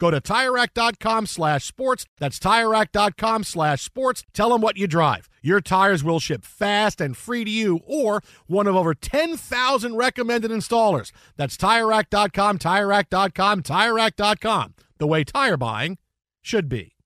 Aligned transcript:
Go 0.00 0.10
to 0.10 0.20
TireRack.com 0.20 1.26
slash 1.26 1.64
sports. 1.66 2.06
That's 2.18 2.38
TireRack.com 2.38 3.44
slash 3.44 3.82
sports. 3.82 4.24
Tell 4.32 4.48
them 4.48 4.62
what 4.62 4.78
you 4.78 4.88
drive. 4.88 5.28
Your 5.42 5.60
tires 5.60 6.02
will 6.02 6.18
ship 6.18 6.44
fast 6.44 7.00
and 7.00 7.16
free 7.16 7.44
to 7.44 7.50
you 7.50 7.80
or 7.84 8.22
one 8.46 8.66
of 8.66 8.74
over 8.74 8.94
10,000 8.94 9.94
recommended 9.94 10.50
installers. 10.50 11.12
That's 11.36 11.56
TireRack.com, 11.58 12.58
TireRack.com, 12.58 13.62
TireRack.com. 13.62 14.74
The 14.98 15.06
way 15.06 15.24
tire 15.24 15.56
buying 15.58 15.98
should 16.40 16.68
be. 16.68 16.96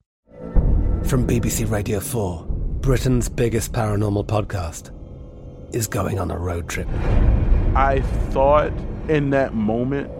From 1.05 1.27
BBC 1.27 1.69
Radio 1.71 1.99
4, 1.99 2.47
Britain's 2.81 3.29
biggest 3.29 3.73
paranormal 3.73 4.27
podcast 4.27 4.93
is 5.75 5.89
going 5.89 6.21
on 6.21 6.31
a 6.31 6.39
road 6.39 6.69
trip. 6.69 6.89
I 7.75 8.03
thought 8.31 8.73
in 9.09 9.31
that 9.31 9.53
moment, 9.53 10.11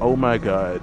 oh 0.00 0.16
my 0.16 0.38
God, 0.38 0.82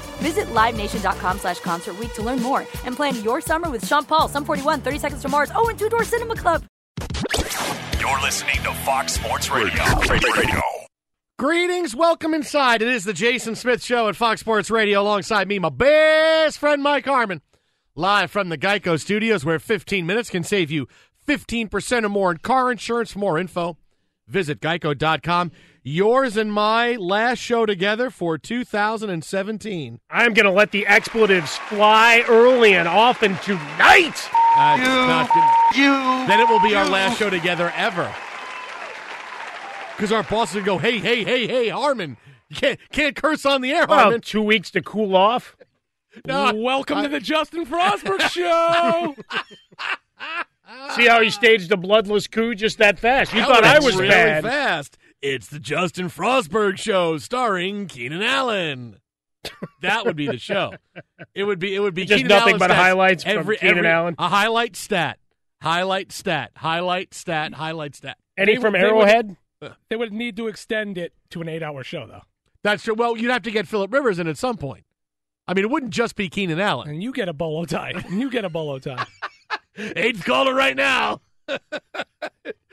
Visit 0.21 0.45
LiveNation.com 0.53 1.39
slash 1.39 1.59
Concert 1.59 1.97
Week 1.97 2.13
to 2.13 2.21
learn 2.21 2.41
more 2.41 2.59
and 2.85 2.95
plan 2.95 3.21
your 3.23 3.41
summer 3.41 3.69
with 3.71 3.85
Sean 3.85 4.05
Paul, 4.05 4.27
Sum 4.27 4.45
41, 4.45 4.81
30 4.81 4.99
Seconds 4.99 5.21
to 5.23 5.29
Mars, 5.29 5.51
oh, 5.55 5.67
and 5.69 5.79
Two 5.79 5.89
Door 5.89 6.03
Cinema 6.03 6.35
Club. 6.35 6.63
You're 7.99 8.21
listening 8.21 8.57
to 8.63 8.73
Fox 8.85 9.13
Sports 9.13 9.49
Radio. 9.49 9.83
Radio. 10.09 10.61
Greetings, 11.39 11.95
welcome 11.95 12.35
inside. 12.35 12.83
It 12.83 12.87
is 12.87 13.03
the 13.03 13.13
Jason 13.13 13.55
Smith 13.55 13.83
Show 13.83 14.07
at 14.09 14.15
Fox 14.15 14.41
Sports 14.41 14.69
Radio 14.69 15.01
alongside 15.01 15.47
me, 15.47 15.57
my 15.57 15.69
best 15.69 16.59
friend 16.59 16.83
Mike 16.83 17.05
Harmon. 17.05 17.41
Live 17.95 18.29
from 18.29 18.49
the 18.49 18.59
Geico 18.59 18.99
Studios, 18.99 19.43
where 19.43 19.57
15 19.57 20.05
minutes 20.05 20.29
can 20.29 20.43
save 20.43 20.69
you 20.69 20.87
15% 21.27 22.03
or 22.03 22.09
more 22.09 22.31
in 22.31 22.37
car 22.37 22.71
insurance. 22.71 23.11
For 23.11 23.19
more 23.19 23.39
info, 23.39 23.77
visit 24.27 24.61
geico.com. 24.61 25.51
Yours 25.83 26.37
and 26.37 26.53
my 26.53 26.95
last 26.95 27.39
show 27.39 27.65
together 27.65 28.11
for 28.11 28.37
2017. 28.37 29.99
I'm 30.11 30.33
going 30.35 30.45
to 30.45 30.51
let 30.51 30.71
the 30.71 30.85
expletives 30.85 31.57
fly 31.57 32.23
early 32.27 32.75
and 32.75 32.87
often 32.87 33.35
tonight. 33.37 34.29
Uh, 34.55 34.75
you, 34.77 34.83
not 34.85 35.27
good. 35.33 35.77
you. 35.79 35.91
Then 36.27 36.39
it 36.39 36.47
will 36.47 36.59
be 36.59 36.69
you. 36.69 36.75
our 36.77 36.87
last 36.87 37.17
show 37.17 37.31
together 37.31 37.73
ever. 37.75 38.13
Because 39.95 40.11
our 40.11 40.21
bosses 40.21 40.57
will 40.57 40.63
go, 40.63 40.77
hey, 40.77 40.99
hey, 40.99 41.23
hey, 41.23 41.47
hey, 41.47 41.69
Harmon, 41.69 42.17
you 42.49 42.55
can't, 42.57 42.79
can't 42.91 43.15
curse 43.15 43.43
on 43.45 43.61
the 43.61 43.71
air, 43.71 43.87
well, 43.87 43.99
Harmon. 43.99 44.21
two 44.21 44.41
weeks 44.43 44.69
to 44.71 44.81
cool 44.83 45.15
off. 45.15 45.55
No, 46.25 46.53
Welcome 46.53 46.99
I, 46.99 47.03
to 47.03 47.07
the 47.09 47.19
Justin 47.19 47.65
Frostberg 47.65 48.19
Show. 48.29 49.15
See 50.95 51.07
how 51.07 51.21
he 51.21 51.29
staged 51.31 51.69
the 51.69 51.77
bloodless 51.77 52.27
coup 52.27 52.53
just 52.53 52.77
that 52.77 52.99
fast? 52.99 53.33
You 53.33 53.39
that 53.39 53.47
thought 53.47 53.63
I 53.63 53.79
was 53.79 53.95
really 53.95 54.09
bad. 54.09 54.43
fast. 54.43 54.97
It's 55.21 55.47
the 55.47 55.59
Justin 55.59 56.07
Frostberg 56.07 56.77
Show, 56.77 57.17
starring 57.17 57.87
Keenan 57.87 58.21
Allen. 58.23 58.97
That 59.81 60.05
would 60.05 60.15
be 60.15 60.27
the 60.27 60.37
show. 60.37 60.73
It 61.33 61.43
would 61.43 61.59
be. 61.59 61.75
It 61.75 61.79
would 61.79 61.93
be 61.93 62.05
just 62.05 62.17
Keenan 62.17 62.29
nothing 62.29 62.49
Allen 62.55 62.59
but 62.59 62.69
stats. 62.71 62.75
highlights 62.75 63.23
every, 63.25 63.57
from 63.57 63.61
Keenan 63.67 63.77
every, 63.79 63.89
Allen. 63.89 64.15
A 64.19 64.27
highlight 64.29 64.75
stat, 64.75 65.19
highlight 65.61 66.11
stat, 66.11 66.51
highlight 66.55 67.13
stat, 67.13 67.53
highlight 67.53 67.95
stat. 67.95 68.17
Any 68.37 68.55
They 68.55 68.61
from 68.61 68.73
would- 68.73 68.81
they 68.81 68.85
Arrowhead? 68.87 69.27
would- 69.61 69.75
They 69.89 69.95
would 69.95 70.11
need 70.13 70.35
to 70.37 70.47
extend 70.47 70.97
it 70.97 71.13
to 71.31 71.41
an 71.41 71.47
eight-hour 71.49 71.83
show, 71.83 72.07
though. 72.07 72.21
That's 72.63 72.83
true. 72.83 72.95
Well, 72.95 73.15
you'd 73.17 73.29
have 73.31 73.43
to 73.43 73.51
get 73.51 73.67
Philip 73.67 73.91
Rivers 73.93 74.17
in 74.19 74.27
at 74.27 74.37
some 74.37 74.57
point. 74.57 74.85
I 75.47 75.53
mean, 75.53 75.65
it 75.65 75.69
wouldn't 75.71 75.91
just 75.93 76.15
be 76.15 76.29
Keenan 76.29 76.59
Allen. 76.59 76.89
And 76.89 77.03
you 77.03 77.11
get 77.11 77.29
a 77.29 77.33
bolo 77.33 77.65
tie. 77.65 77.91
And 77.95 78.19
you 78.21 78.29
get 78.31 78.43
a 78.45 78.49
bolo 78.49 78.79
tie. 78.79 79.05
Eighth 79.77 80.23
caller 80.25 80.53
right 80.55 80.75
now. 80.75 81.21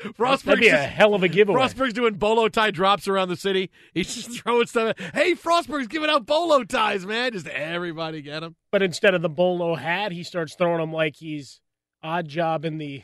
Frostberg's 0.01 0.43
That'd 0.45 0.61
be 0.61 0.69
a 0.69 0.77
hell 0.77 1.15
of 1.15 1.23
a 1.23 1.29
giveaway. 1.29 1.61
Frostberg's 1.61 1.93
doing 1.93 2.15
bolo 2.15 2.49
tie 2.49 2.71
drops 2.71 3.09
around 3.09 3.29
the 3.29 3.37
city. 3.37 3.71
He's 3.95 4.15
just 4.15 4.31
throwing 4.43 4.67
stuff. 4.67 4.99
Hey, 5.15 5.35
Frostberg's 5.35 5.89
giving 5.89 6.09
out 6.09 6.27
bolo 6.27 6.65
ties, 6.65 7.05
man. 7.05 7.33
Just 7.33 7.49
everybody 7.49 8.23
get 8.23 8.41
them. 8.41 8.57
But 8.71 8.83
instead 8.83 9.15
of 9.15 9.23
the 9.23 9.29
bolo 9.29 9.75
hat, 9.75 10.13
he 10.13 10.23
starts 10.23 10.55
throwing 10.55 10.81
them 10.81 10.93
like 10.93 11.17
he's 11.17 11.61
Oddjob 12.05 12.65
in 12.65 12.79
the 12.79 13.03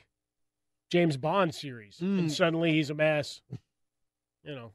James 0.90 1.16
Bond 1.16 1.54
series. 1.54 1.98
Mm. 1.98 2.18
And 2.18 2.32
suddenly 2.32 2.72
he's 2.72 2.90
a 2.90 2.94
mass, 2.94 3.40
you 4.44 4.54
know, 4.54 4.72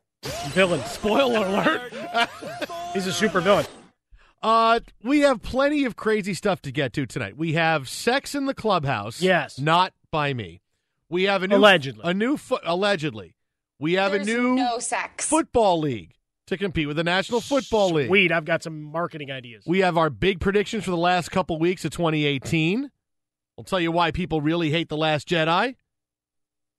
villain. 0.49 0.83
Spoiler 0.85 1.45
alert. 1.45 1.93
He's 2.93 3.07
a 3.07 3.13
super 3.13 3.39
villain. 3.39 3.65
Uh, 4.41 4.79
we 5.03 5.19
have 5.19 5.41
plenty 5.41 5.85
of 5.85 5.95
crazy 5.95 6.33
stuff 6.33 6.61
to 6.63 6.71
get 6.71 6.91
to 6.93 7.05
tonight. 7.05 7.37
We 7.37 7.53
have 7.53 7.87
sex 7.87 8.33
in 8.33 8.45
the 8.45 8.53
clubhouse. 8.53 9.21
Yes. 9.21 9.59
not 9.59 9.93
by 10.11 10.33
me. 10.33 10.61
We 11.09 11.23
have 11.23 11.43
a 11.43 11.47
new 11.47 11.55
Allegedly. 11.57 12.01
a 12.03 12.13
new 12.13 12.37
fo- 12.37 12.59
allegedly. 12.63 13.35
We 13.79 13.93
have 13.93 14.11
There's 14.11 14.27
a 14.27 14.31
new 14.31 14.55
no 14.55 14.79
sex. 14.79 15.25
football 15.25 15.79
league 15.79 16.13
to 16.47 16.57
compete 16.57 16.87
with 16.87 16.97
the 16.97 17.03
National 17.03 17.41
Football 17.41 17.91
League. 17.91 18.07
Sweet. 18.07 18.31
I've 18.31 18.45
got 18.45 18.61
some 18.63 18.81
marketing 18.81 19.31
ideas. 19.31 19.63
We 19.65 19.79
have 19.79 19.97
our 19.97 20.09
big 20.09 20.39
predictions 20.39 20.83
for 20.83 20.91
the 20.91 20.97
last 20.97 21.31
couple 21.31 21.57
weeks 21.59 21.85
of 21.85 21.91
2018. 21.91 22.89
I'll 23.57 23.63
tell 23.63 23.79
you 23.79 23.91
why 23.91 24.11
people 24.11 24.41
really 24.41 24.69
hate 24.71 24.89
The 24.89 24.97
Last 24.97 25.27
Jedi. 25.27 25.75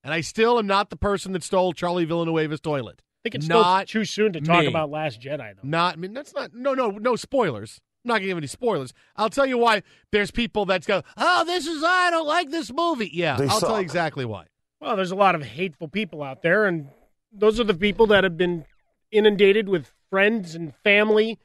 And 0.03 0.15
I 0.15 0.21
still 0.23 0.59
am 0.59 0.67
not 0.67 0.91
the 0.91 0.97
person 0.97 1.33
that 1.33 1.43
stole 1.43 1.73
Charlie 1.73 2.07
Villanueva's 2.07 2.61
toilet. 2.61 3.03
I 3.03 3.21
think 3.25 3.35
it's 3.35 3.49
not 3.49 3.89
still 3.89 4.01
too 4.01 4.05
soon 4.07 4.33
to 4.33 4.41
talk 4.41 4.61
me. 4.63 4.67
about 4.67 4.91
Last 4.91 5.21
Jedi, 5.21 5.39
though. 5.55 5.61
Not, 5.63 5.95
I 5.95 5.97
mean, 5.97 6.15
that's 6.15 6.33
not, 6.35 6.55
no, 6.55 6.73
no, 6.75 6.91
no 6.91 7.17
spoilers. 7.17 7.81
I'm 8.05 8.09
not 8.09 8.15
going 8.15 8.23
to 8.23 8.29
give 8.29 8.39
any 8.39 8.47
spoilers. 8.47 8.95
I'll 9.17 9.29
tell 9.31 9.45
you 9.47 9.59
why 9.59 9.83
there's 10.11 10.31
people 10.31 10.65
that 10.67 10.87
go, 10.87 11.03
oh, 11.19 11.45
this 11.45 11.67
is, 11.67 11.83
I 11.85 12.11
don't 12.11 12.27
like 12.27 12.51
this 12.51 12.73
movie. 12.73 13.11
Yeah, 13.13 13.37
They 13.37 13.47
I'll 13.47 13.61
tell 13.61 13.77
you 13.77 13.83
exactly 13.83 14.25
why. 14.25 14.47
Well, 14.81 14.97
there's 14.97 15.11
a 15.11 15.17
lot 15.17 15.35
of 15.35 15.43
hateful 15.43 15.89
people 15.89 16.23
out 16.23 16.41
there, 16.41 16.65
and 16.65 16.89
those 17.31 17.61
are 17.61 17.65
the 17.65 17.75
people 17.75 18.07
that 18.07 18.25
have 18.25 18.39
been 18.39 18.65
inundated 19.13 19.69
with 19.69 19.93
friends 20.09 20.55
and 20.55 20.75
family. 20.83 21.39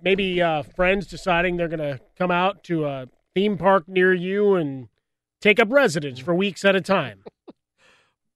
Maybe 0.00 0.40
uh, 0.40 0.62
friends 0.62 1.08
deciding 1.08 1.56
they're 1.56 1.66
going 1.66 1.80
to 1.80 2.00
come 2.16 2.30
out 2.30 2.62
to 2.64 2.86
a 2.86 3.08
theme 3.34 3.58
park 3.58 3.88
near 3.88 4.14
you 4.14 4.54
and 4.54 4.88
take 5.40 5.58
up 5.58 5.68
residence 5.70 6.20
for 6.20 6.34
weeks 6.34 6.64
at 6.64 6.76
a 6.76 6.80
time. 6.80 7.24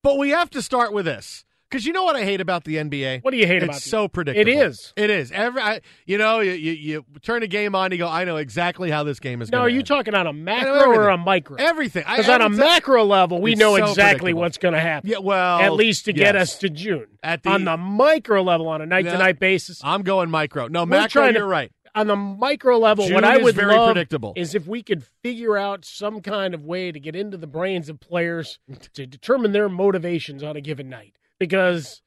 But 0.02 0.16
we 0.16 0.30
have 0.30 0.48
to 0.50 0.62
start 0.62 0.94
with 0.94 1.04
this 1.04 1.44
Because 1.70 1.86
you 1.86 1.92
know 1.92 2.02
what 2.02 2.16
I 2.16 2.24
hate 2.24 2.40
about 2.40 2.64
the 2.64 2.76
NBA? 2.76 3.22
What 3.22 3.30
do 3.30 3.36
you 3.36 3.46
hate 3.46 3.58
it's 3.58 3.64
about 3.64 3.74
the- 3.76 3.88
so 3.88 4.08
predictable. 4.08 4.50
It 4.50 4.56
is. 4.66 4.92
It 4.96 5.08
is. 5.08 5.30
Every, 5.30 5.62
I, 5.62 5.80
you 6.04 6.18
know, 6.18 6.40
you, 6.40 6.50
you, 6.52 6.72
you 6.72 7.04
turn 7.22 7.44
a 7.44 7.46
game 7.46 7.76
on, 7.76 7.92
you 7.92 7.98
go, 7.98 8.08
I 8.08 8.24
know 8.24 8.38
exactly 8.38 8.90
how 8.90 9.04
this 9.04 9.20
game 9.20 9.40
is 9.40 9.50
going 9.50 9.58
No, 9.58 9.62
going 9.62 9.72
are 9.72 9.74
you 9.74 9.78
end. 9.78 9.86
talking 9.86 10.14
on 10.14 10.26
a 10.26 10.32
macro 10.32 10.86
or 10.90 11.08
a 11.10 11.16
micro? 11.16 11.56
Everything. 11.58 12.04
Because 12.08 12.28
on 12.28 12.42
a 12.42 12.48
macro 12.48 13.04
level, 13.04 13.40
we 13.40 13.54
know 13.54 13.76
so 13.76 13.84
exactly 13.84 14.34
what's 14.34 14.58
going 14.58 14.74
to 14.74 14.80
happen. 14.80 15.08
Yeah, 15.10 15.18
well, 15.18 15.60
at 15.60 15.74
least 15.74 16.06
to 16.06 16.12
get 16.12 16.34
yes. 16.34 16.54
us 16.54 16.58
to 16.58 16.70
June. 16.70 17.06
At 17.22 17.44
the- 17.44 17.50
on 17.50 17.64
the 17.64 17.76
micro 17.76 18.42
level, 18.42 18.66
on 18.66 18.80
a 18.82 18.86
night-to-night 18.86 19.38
basis, 19.38 19.80
I'm 19.84 20.02
going 20.02 20.28
micro. 20.28 20.66
No, 20.66 20.84
macro, 20.84 21.08
trying 21.22 21.34
to- 21.34 21.38
you're 21.40 21.48
right. 21.48 21.70
on 21.94 22.08
the 22.08 22.16
micro 22.16 22.78
level, 22.78 23.04
June 23.06 23.14
what 23.14 23.24
I 23.24 23.36
would 23.36 23.54
very 23.54 23.76
love 23.76 23.92
predictable. 23.94 24.32
is 24.36 24.56
if 24.56 24.66
we 24.66 24.82
could 24.82 25.04
figure 25.22 25.56
out 25.56 25.84
some 25.84 26.20
kind 26.20 26.52
of 26.52 26.64
way 26.64 26.90
to 26.90 26.98
get 26.98 27.14
into 27.14 27.36
the 27.36 27.46
brains 27.46 27.88
of 27.88 28.00
players 28.00 28.58
to 28.94 29.06
determine 29.06 29.52
their 29.52 29.68
motivations 29.68 30.42
on 30.42 30.56
a 30.56 30.60
given 30.60 30.88
night. 30.88 31.14
Because 31.40 32.02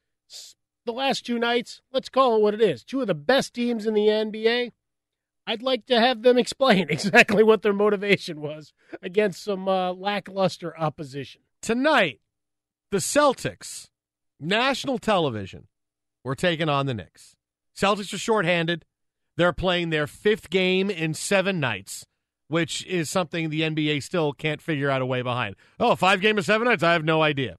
the 0.86 0.92
last 0.92 1.26
two 1.26 1.38
nights, 1.38 1.82
let's 1.92 2.08
call 2.08 2.36
it 2.36 2.42
what 2.42 2.54
it 2.54 2.62
is, 2.62 2.82
two 2.84 3.02
of 3.02 3.06
the 3.06 3.14
best 3.14 3.52
teams 3.52 3.84
in 3.84 3.92
the 3.92 4.06
NBA. 4.06 4.72
I'd 5.46 5.62
like 5.62 5.84
to 5.86 6.00
have 6.00 6.22
them 6.22 6.38
explain 6.38 6.86
exactly 6.88 7.42
what 7.42 7.60
their 7.60 7.74
motivation 7.74 8.40
was 8.40 8.72
against 9.02 9.44
some 9.44 9.68
uh, 9.68 9.92
lackluster 9.92 10.78
opposition. 10.78 11.42
Tonight, 11.60 12.20
the 12.90 12.98
Celtics, 12.98 13.88
national 14.40 14.98
television, 14.98 15.66
were 16.22 16.34
taking 16.34 16.68
on 16.68 16.86
the 16.86 16.94
Knicks. 16.94 17.36
Celtics 17.76 18.14
are 18.14 18.18
shorthanded. 18.18 18.84
They're 19.36 19.52
playing 19.52 19.90
their 19.90 20.06
fifth 20.06 20.48
game 20.48 20.90
in 20.90 21.12
seven 21.12 21.58
nights, 21.58 22.06
which 22.46 22.86
is 22.86 23.10
something 23.10 23.50
the 23.50 23.62
NBA 23.62 24.02
still 24.02 24.32
can't 24.32 24.62
figure 24.62 24.90
out 24.90 25.02
a 25.02 25.06
way 25.06 25.22
behind. 25.22 25.56
Oh, 25.80 25.96
five 25.96 26.20
game 26.20 26.38
of 26.38 26.44
seven 26.44 26.68
nights? 26.68 26.84
I 26.84 26.92
have 26.92 27.04
no 27.04 27.20
idea. 27.20 27.56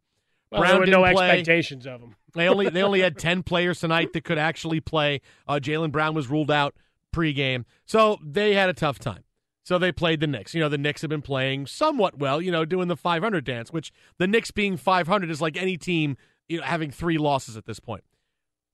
Well, 0.55 0.61
Brown 0.61 0.71
there 0.89 0.99
were 0.99 1.07
no 1.07 1.13
play. 1.13 1.29
expectations 1.29 1.85
of 1.85 2.01
them. 2.01 2.15
They 2.35 2.49
only 2.49 2.67
they 2.67 2.83
only 2.83 2.99
had 2.99 3.17
ten 3.19 3.43
players 3.43 3.79
tonight 3.79 4.11
that 4.11 4.25
could 4.25 4.37
actually 4.37 4.81
play. 4.81 5.21
Uh, 5.47 5.53
Jaylen 5.53 5.89
Brown 5.89 6.13
was 6.13 6.27
ruled 6.29 6.51
out 6.51 6.75
pregame, 7.13 7.63
so 7.85 8.17
they 8.21 8.55
had 8.55 8.69
a 8.69 8.73
tough 8.73 8.99
time. 8.99 9.23
So 9.63 9.77
they 9.77 9.93
played 9.93 10.19
the 10.19 10.27
Knicks. 10.27 10.53
You 10.53 10.59
know, 10.59 10.67
the 10.67 10.77
Knicks 10.77 11.01
have 11.01 11.09
been 11.09 11.21
playing 11.21 11.67
somewhat 11.67 12.19
well. 12.19 12.41
You 12.41 12.51
know, 12.51 12.65
doing 12.65 12.89
the 12.89 12.97
500 12.97 13.45
dance, 13.45 13.71
which 13.71 13.93
the 14.17 14.27
Knicks 14.27 14.51
being 14.51 14.75
500 14.75 15.29
is 15.31 15.41
like 15.41 15.55
any 15.55 15.77
team 15.77 16.17
you 16.49 16.57
know 16.59 16.63
having 16.65 16.91
three 16.91 17.17
losses 17.17 17.55
at 17.55 17.65
this 17.65 17.79
point. 17.79 18.03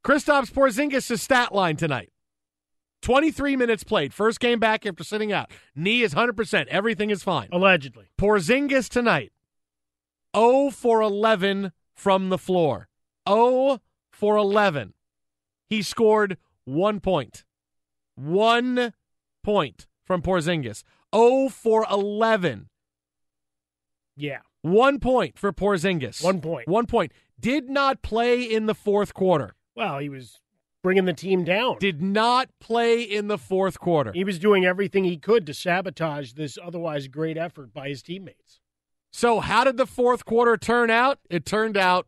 Kristaps 0.04 0.52
Porzingis' 0.52 1.20
stat 1.20 1.54
line 1.54 1.76
tonight. 1.76 2.12
23 3.04 3.56
minutes 3.56 3.84
played. 3.84 4.14
First 4.14 4.40
game 4.40 4.60
back 4.60 4.86
after 4.86 5.04
sitting 5.04 5.32
out. 5.32 5.50
Knee 5.76 6.02
is 6.02 6.14
100%. 6.14 6.68
Everything 6.68 7.10
is 7.10 7.24
fine. 7.24 7.50
Allegedly. 7.52 8.06
Porzingis 8.18 8.90
tonight, 8.90 9.32
0 10.36 10.70
for 10.70 11.02
11 11.02 11.72
from 11.94 12.30
the 12.30 12.38
floor. 12.38 12.88
0 13.28 13.80
for 14.12 14.38
11. 14.38 14.94
He 15.68 15.82
scored 15.82 16.38
one 16.66 17.00
point. 17.00 17.44
One 18.16 18.94
point 19.44 19.88
from 20.04 20.22
Porzingis. 20.22 20.84
0 21.14 21.50
for 21.50 21.86
11. 21.90 22.70
Yeah. 24.16 24.40
One 24.62 25.00
point 25.00 25.40
for 25.40 25.52
Porzingis. 25.52 26.24
One 26.24 26.42
point. 26.42 26.68
One 26.68 26.86
point. 26.86 27.12
Did 27.40 27.70
not 27.70 28.02
play 28.02 28.44
in 28.44 28.68
the 28.68 28.76
fourth 28.76 29.14
quarter. 29.14 29.56
Well, 29.76 29.98
he 30.00 30.10
was 30.10 30.40
bringing 30.84 31.06
the 31.06 31.14
team 31.14 31.44
down. 31.44 31.78
Did 31.80 32.02
not 32.02 32.50
play 32.60 33.02
in 33.02 33.28
the 33.28 33.38
fourth 33.38 33.80
quarter. 33.80 34.12
He 34.12 34.24
was 34.24 34.40
doing 34.40 34.66
everything 34.66 35.04
he 35.04 35.18
could 35.18 35.46
to 35.48 35.54
sabotage 35.54 36.34
this 36.34 36.58
otherwise 36.64 37.08
great 37.08 37.38
effort 37.38 37.74
by 37.74 37.90
his 37.90 38.02
teammates. 38.04 38.61
So, 39.12 39.42
how 39.42 39.66
did 39.66 39.78
the 39.78 39.86
fourth 39.86 40.26
quarter 40.26 40.58
turn 40.58 40.90
out? 40.90 41.20
It 41.30 41.46
turned 41.46 41.78
out 41.78 42.08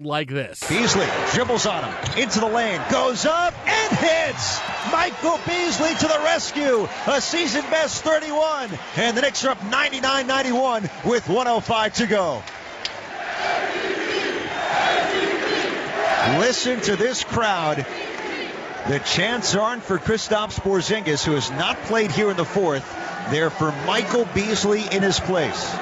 like 0.00 0.28
this. 0.28 0.66
Beasley 0.68 1.06
dribbles 1.32 1.66
on 1.66 1.84
him 1.84 2.18
into 2.18 2.40
the 2.40 2.46
lane, 2.46 2.80
goes 2.90 3.26
up 3.26 3.54
and 3.66 3.98
hits. 3.98 4.60
Michael 4.90 5.38
Beasley 5.46 5.94
to 5.94 6.08
the 6.08 6.20
rescue. 6.24 6.88
A 7.06 7.20
season 7.20 7.62
best 7.70 8.02
31. 8.02 8.70
And 8.96 9.16
the 9.16 9.22
Knicks 9.22 9.44
are 9.44 9.50
up 9.50 9.64
99 9.64 10.26
91 10.26 10.90
with 11.04 11.28
105 11.28 11.94
to 11.94 12.06
go. 12.06 12.42
Listen 16.38 16.80
to 16.80 16.96
this 16.96 17.22
crowd. 17.22 17.86
The 18.88 18.98
chants 18.98 19.54
aren't 19.54 19.84
for 19.84 19.98
Kristaps 19.98 20.58
Porzingis, 20.58 21.24
who 21.24 21.32
has 21.32 21.50
not 21.52 21.76
played 21.82 22.10
here 22.10 22.30
in 22.30 22.36
the 22.36 22.44
fourth. 22.44 22.84
They're 23.30 23.50
for 23.50 23.70
Michael 23.86 24.26
Beasley 24.34 24.84
in 24.90 25.02
his 25.02 25.20
place. 25.20 25.72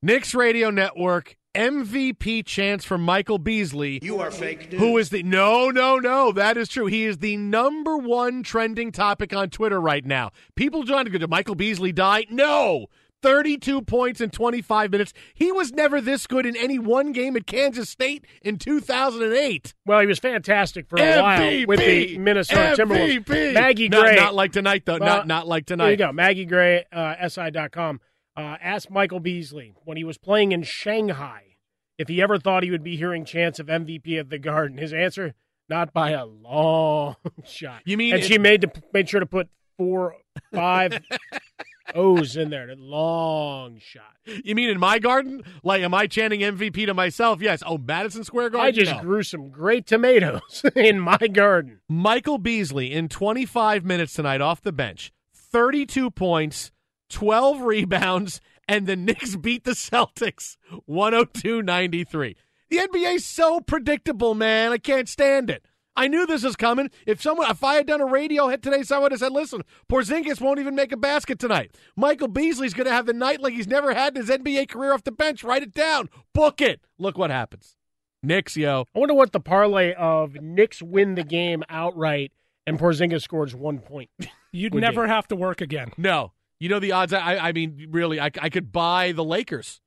Knicks 0.00 0.32
Radio 0.32 0.70
Network 0.70 1.36
MVP 1.56 2.46
chance 2.46 2.84
for 2.84 2.96
Michael 2.96 3.38
Beasley. 3.38 3.98
You 4.00 4.20
are 4.20 4.30
fake 4.30 4.70
news. 4.70 4.80
Who 4.80 4.96
is 4.96 5.10
the 5.10 5.24
No, 5.24 5.70
no, 5.70 5.96
no. 5.96 6.30
That 6.30 6.56
is 6.56 6.68
true. 6.68 6.86
He 6.86 7.04
is 7.04 7.18
the 7.18 7.36
number 7.36 7.96
one 7.96 8.44
trending 8.44 8.92
topic 8.92 9.34
on 9.34 9.50
Twitter 9.50 9.80
right 9.80 10.04
now. 10.04 10.30
People 10.54 10.84
trying 10.84 11.06
to 11.06 11.10
go, 11.10 11.18
did 11.18 11.28
Michael 11.28 11.56
Beasley 11.56 11.90
die? 11.90 12.26
No. 12.30 12.86
32 13.22 13.82
points 13.82 14.20
in 14.20 14.30
25 14.30 14.92
minutes. 14.92 15.12
He 15.34 15.50
was 15.50 15.72
never 15.72 16.00
this 16.00 16.28
good 16.28 16.46
in 16.46 16.54
any 16.56 16.78
one 16.78 17.10
game 17.10 17.36
at 17.36 17.48
Kansas 17.48 17.90
State 17.90 18.24
in 18.42 18.56
2008. 18.58 19.74
Well, 19.84 19.98
he 19.98 20.06
was 20.06 20.20
fantastic 20.20 20.88
for 20.88 21.00
a 21.00 21.20
while 21.20 21.66
with 21.66 21.80
the 21.80 22.18
Minnesota 22.18 22.80
MVP. 22.80 23.24
Timberwolves. 23.24 23.54
Maggie 23.54 23.88
Not- 23.88 24.04
Gray. 24.04 24.14
Not, 24.14 24.34
like 24.36 24.52
tonight, 24.52 24.84
though. 24.86 24.98
Well, 24.98 25.08
not, 25.08 25.26
not 25.26 25.48
like 25.48 25.66
tonight. 25.66 25.86
There 25.86 25.90
you 25.92 25.96
go. 25.96 26.12
Maggie 26.12 26.44
Gray, 26.44 26.84
uh, 26.92 27.28
SI.com, 27.28 28.00
uh, 28.38 28.56
asked 28.62 28.90
Michael 28.90 29.20
Beasley 29.20 29.74
when 29.84 29.96
he 29.96 30.04
was 30.04 30.16
playing 30.16 30.52
in 30.52 30.62
Shanghai 30.62 31.56
if 31.98 32.08
he 32.08 32.22
ever 32.22 32.38
thought 32.38 32.62
he 32.62 32.70
would 32.70 32.84
be 32.84 32.96
hearing 32.96 33.24
chants 33.24 33.58
of 33.58 33.66
MVP 33.66 34.18
at 34.18 34.30
the 34.30 34.38
Garden. 34.38 34.78
His 34.78 34.92
answer, 34.92 35.34
not 35.68 35.92
by 35.92 36.10
a 36.10 36.24
long 36.24 37.16
shot. 37.44 37.82
You 37.84 37.96
mean 37.96 38.14
And 38.14 38.22
she 38.24 38.38
made 38.38 38.60
to, 38.62 38.70
made 38.94 39.08
sure 39.08 39.20
to 39.20 39.26
put 39.26 39.48
four, 39.76 40.14
five 40.54 41.00
O's 41.94 42.36
in 42.36 42.50
there. 42.50 42.68
Long 42.76 43.78
shot. 43.80 44.14
You 44.44 44.54
mean 44.54 44.68
in 44.68 44.78
my 44.78 44.98
garden? 44.98 45.42
Like, 45.62 45.82
am 45.82 45.94
I 45.94 46.06
chanting 46.06 46.40
MVP 46.40 46.84
to 46.86 46.92
myself? 46.94 47.40
Yes. 47.40 47.62
Oh, 47.66 47.78
Madison 47.78 48.24
Square 48.24 48.50
Garden? 48.50 48.66
I 48.68 48.70
just 48.70 48.92
No. 48.92 49.00
grew 49.00 49.22
some 49.22 49.48
great 49.50 49.86
tomatoes 49.86 50.64
in 50.76 51.00
my 51.00 51.16
garden. 51.16 51.80
Michael 51.88 52.36
Beasley 52.38 52.92
in 52.92 53.08
25 53.08 53.84
minutes 53.86 54.12
tonight 54.12 54.42
off 54.42 54.60
the 54.60 54.70
bench, 54.72 55.12
32 55.34 56.10
points, 56.10 56.70
12 57.10 57.62
rebounds, 57.62 58.40
and 58.68 58.86
the 58.86 58.96
Knicks 58.96 59.36
beat 59.36 59.64
the 59.64 59.72
Celtics 59.72 60.56
102 60.86 61.62
93. 61.62 62.36
The 62.70 62.76
NBA's 62.76 63.24
so 63.24 63.60
predictable, 63.60 64.34
man. 64.34 64.72
I 64.72 64.78
can't 64.78 65.08
stand 65.08 65.48
it. 65.50 65.64
I 65.96 66.06
knew 66.06 66.26
this 66.26 66.44
was 66.44 66.54
coming. 66.54 66.90
If 67.06 67.20
someone, 67.20 67.50
if 67.50 67.64
I 67.64 67.74
had 67.74 67.86
done 67.88 68.00
a 68.00 68.06
radio 68.06 68.46
hit 68.48 68.62
today, 68.62 68.82
someone 68.82 69.04
would 69.04 69.12
have 69.12 69.20
said, 69.20 69.32
"Listen, 69.32 69.62
Porzingis 69.90 70.40
won't 70.40 70.60
even 70.60 70.76
make 70.76 70.92
a 70.92 70.96
basket 70.96 71.40
tonight. 71.40 71.74
Michael 71.96 72.28
Beasley's 72.28 72.74
going 72.74 72.86
to 72.86 72.92
have 72.92 73.06
the 73.06 73.12
night 73.12 73.40
like 73.40 73.54
he's 73.54 73.66
never 73.66 73.92
had 73.92 74.14
in 74.14 74.22
his 74.22 74.30
NBA 74.30 74.68
career 74.68 74.92
off 74.92 75.02
the 75.02 75.10
bench. 75.10 75.42
Write 75.42 75.64
it 75.64 75.74
down, 75.74 76.08
book 76.32 76.60
it. 76.60 76.82
Look 76.98 77.18
what 77.18 77.30
happens. 77.30 77.74
Knicks, 78.22 78.56
yo. 78.56 78.84
I 78.94 78.98
wonder 78.98 79.14
what 79.14 79.32
the 79.32 79.40
parlay 79.40 79.92
of 79.94 80.34
Knicks 80.34 80.82
win 80.82 81.16
the 81.16 81.24
game 81.24 81.64
outright 81.68 82.32
and 82.66 82.78
Porzingis 82.78 83.22
scores 83.22 83.54
one 83.54 83.78
point. 83.78 84.10
You'd 84.52 84.74
never 84.74 85.04
be. 85.04 85.08
have 85.08 85.26
to 85.28 85.36
work 85.36 85.60
again. 85.60 85.90
No. 85.96 86.32
You 86.60 86.68
know 86.68 86.80
the 86.80 86.92
odds? 86.92 87.12
I, 87.12 87.36
I 87.36 87.52
mean, 87.52 87.88
really, 87.90 88.20
I, 88.20 88.30
I 88.40 88.48
could 88.50 88.72
buy 88.72 89.12
the 89.12 89.24
Lakers. 89.24 89.80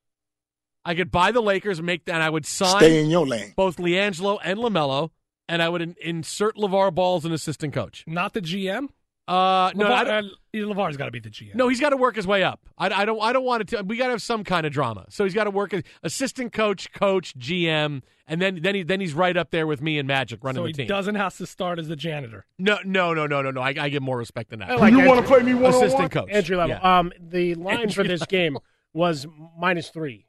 I 0.84 0.96
could 0.96 1.12
buy 1.12 1.32
the 1.32 1.42
Lakers 1.42 1.80
and 1.80 1.86
make 1.86 2.06
that. 2.06 2.22
I 2.22 2.30
would 2.30 2.46
sign 2.46 2.78
Stay 2.78 3.01
in 3.04 3.10
your 3.10 3.28
lane. 3.28 3.54
both 3.56 3.78
LiAngelo 3.78 4.40
and 4.44 4.60
Lamelo, 4.60 5.12
and 5.48 5.62
I 5.62 5.70
would 5.70 5.82
in, 5.82 5.96
insert 6.01 6.56
LeVar 6.56 6.94
Ball 6.96 7.18
as 7.18 7.25
an 7.25 7.34
assistant 7.34 7.74
coach. 7.74 8.04
Not 8.08 8.34
the 8.34 8.42
GM. 8.42 8.90
Uh, 9.31 9.71
no, 9.75 9.85
I 9.88 10.03
LeVar, 10.03 10.05
don't- 10.05 10.25
uh, 10.25 10.73
Levar's 10.73 10.97
got 10.97 11.05
to 11.05 11.11
be 11.11 11.19
the 11.19 11.29
GM. 11.29 11.55
no, 11.55 11.69
he's 11.69 11.79
got 11.79 11.91
to 11.91 11.97
work 11.97 12.15
his 12.17 12.27
way 12.27 12.43
up. 12.43 12.59
I, 12.77 12.89
I 12.89 13.05
don't. 13.05 13.21
I 13.21 13.31
don't 13.31 13.45
want 13.45 13.61
it 13.61 13.67
to. 13.69 13.83
We 13.83 13.95
got 13.95 14.07
to 14.07 14.11
have 14.11 14.21
some 14.21 14.43
kind 14.43 14.65
of 14.65 14.73
drama. 14.73 15.05
So 15.09 15.23
he's 15.23 15.33
got 15.33 15.45
to 15.45 15.51
work 15.51 15.73
as 15.73 15.83
assistant 16.03 16.51
coach, 16.51 16.91
coach, 16.91 17.38
GM, 17.39 18.01
and 18.27 18.41
then 18.41 18.59
then 18.61 18.75
he 18.75 18.83
then 18.83 19.00
he's 19.00 19.13
right 19.13 19.38
up 19.38 19.51
there 19.51 19.65
with 19.65 19.81
me 19.81 19.97
and 20.00 20.07
Magic 20.07 20.43
running 20.43 20.59
so 20.59 20.63
the 20.63 20.67
he 20.67 20.73
team. 20.73 20.88
doesn't 20.88 21.15
have 21.15 21.38
to 21.38 21.45
start 21.45 21.79
as 21.79 21.88
the 21.88 21.95
janitor. 21.95 22.45
No, 22.59 22.79
no, 22.83 23.13
no, 23.13 23.25
no, 23.27 23.41
no, 23.41 23.51
no. 23.51 23.61
I, 23.61 23.73
I 23.79 23.88
get 23.89 24.01
more 24.01 24.17
respect 24.17 24.50
than 24.50 24.59
that. 24.59 24.79
Like 24.79 24.91
you 24.91 25.05
want 25.05 25.21
to 25.21 25.25
play 25.25 25.41
me 25.43 25.53
one 25.53 25.73
assistant 25.73 26.11
coach, 26.11 26.27
entry 26.29 26.57
level. 26.57 26.75
Yeah. 26.81 27.00
Um, 27.00 27.13
the 27.19 27.55
line 27.55 27.89
for 27.89 28.03
this 28.03 28.25
game 28.25 28.57
was 28.93 29.25
minus 29.57 29.89
three. 29.89 30.25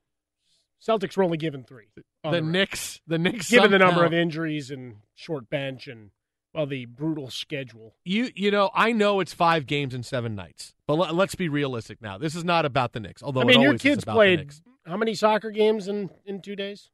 Celtics 0.87 1.16
were 1.16 1.25
only 1.25 1.38
given 1.38 1.64
three. 1.64 1.87
on 2.25 2.32
the 2.32 2.42
road. 2.42 2.50
Knicks, 2.52 3.00
the 3.06 3.18
Knicks, 3.18 3.50
given 3.50 3.71
the 3.73 3.78
number 3.78 3.94
somehow- 3.94 4.06
of 4.06 4.12
injuries 4.14 4.71
and 4.71 4.97
short 5.14 5.49
bench 5.50 5.87
and 5.88 6.11
well 6.54 6.66
the 6.66 6.87
brutal 6.87 7.30
schedule. 7.30 7.94
you 8.04 8.30
you 8.35 8.50
know 8.50 8.71
I 8.75 8.92
know 8.92 9.21
it's 9.21 9.32
five 9.32 9.66
games 9.66 9.94
in 9.94 10.02
seven 10.02 10.35
nights, 10.35 10.75
but 10.87 10.94
let, 10.94 11.14
us 11.14 11.35
be 11.35 11.49
realistic 11.49 12.00
now. 12.02 12.18
This 12.18 12.35
is 12.35 12.44
not 12.44 12.64
about 12.64 12.92
the 12.92 13.00
Knicks. 13.00 13.23
Although 13.23 13.42
I 13.42 13.44
mean, 13.44 13.61
your 13.61 13.78
kids 13.78 14.04
played 14.04 14.52
how 14.87 14.97
many 14.97 15.14
soccer 15.14 15.50
games 15.50 15.88
in 15.88 16.11
in 16.26 16.40
two 16.40 16.56
days? 16.56 16.90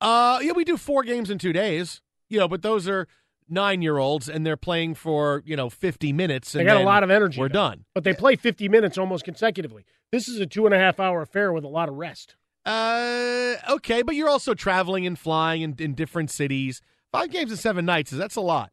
Uh, 0.00 0.38
yeah, 0.42 0.52
we 0.52 0.64
do 0.64 0.76
four 0.76 1.02
games 1.02 1.30
in 1.30 1.38
two 1.38 1.52
days. 1.52 2.00
You 2.28 2.38
know, 2.38 2.48
but 2.48 2.62
those 2.62 2.88
are 2.88 3.08
nine 3.48 3.82
year 3.82 3.98
olds, 3.98 4.28
and 4.28 4.46
they're 4.46 4.56
playing 4.56 4.94
for 4.94 5.42
you 5.46 5.56
know 5.56 5.70
fifty 5.70 6.12
minutes. 6.12 6.52
They 6.52 6.64
got 6.64 6.80
a 6.80 6.84
lot 6.84 7.02
of 7.02 7.10
energy. 7.10 7.40
We're 7.40 7.48
though. 7.48 7.54
done. 7.54 7.84
but 7.94 8.04
they 8.04 8.14
play 8.14 8.36
fifty 8.36 8.68
minutes 8.68 8.98
almost 8.98 9.24
consecutively. 9.24 9.84
This 10.12 10.28
is 10.28 10.40
a 10.40 10.46
two 10.46 10.66
and 10.66 10.74
a 10.74 10.78
half 10.78 11.00
hour 11.00 11.22
affair 11.22 11.52
with 11.52 11.64
a 11.64 11.68
lot 11.68 11.88
of 11.88 11.96
rest. 11.96 12.36
Uh, 12.64 13.54
okay, 13.70 14.02
but 14.02 14.14
you're 14.14 14.28
also 14.28 14.52
traveling 14.52 15.06
and 15.06 15.18
flying 15.18 15.62
in, 15.62 15.74
in 15.78 15.94
different 15.94 16.30
cities. 16.30 16.82
Five 17.10 17.30
games 17.30 17.50
in 17.50 17.56
seven 17.56 17.86
nights 17.86 18.12
is 18.12 18.18
that's 18.18 18.36
a 18.36 18.42
lot. 18.42 18.70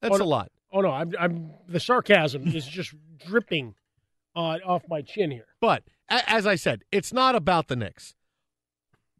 That's 0.00 0.14
Oh, 0.14 0.18
no. 0.18 0.24
a 0.24 0.26
lot. 0.26 0.50
Oh 0.72 0.80
no, 0.82 0.90
I'm, 0.90 1.12
I'm 1.18 1.50
the 1.68 1.80
sarcasm 1.80 2.46
is 2.48 2.66
just 2.68 2.94
dripping 3.26 3.74
uh, 4.36 4.58
off 4.66 4.82
my 4.88 5.00
chin 5.02 5.30
here. 5.30 5.46
But 5.60 5.82
a- 6.10 6.28
as 6.30 6.46
I 6.46 6.56
said, 6.56 6.82
it's 6.92 7.12
not 7.12 7.34
about 7.34 7.68
the 7.68 7.76
Knicks. 7.76 8.14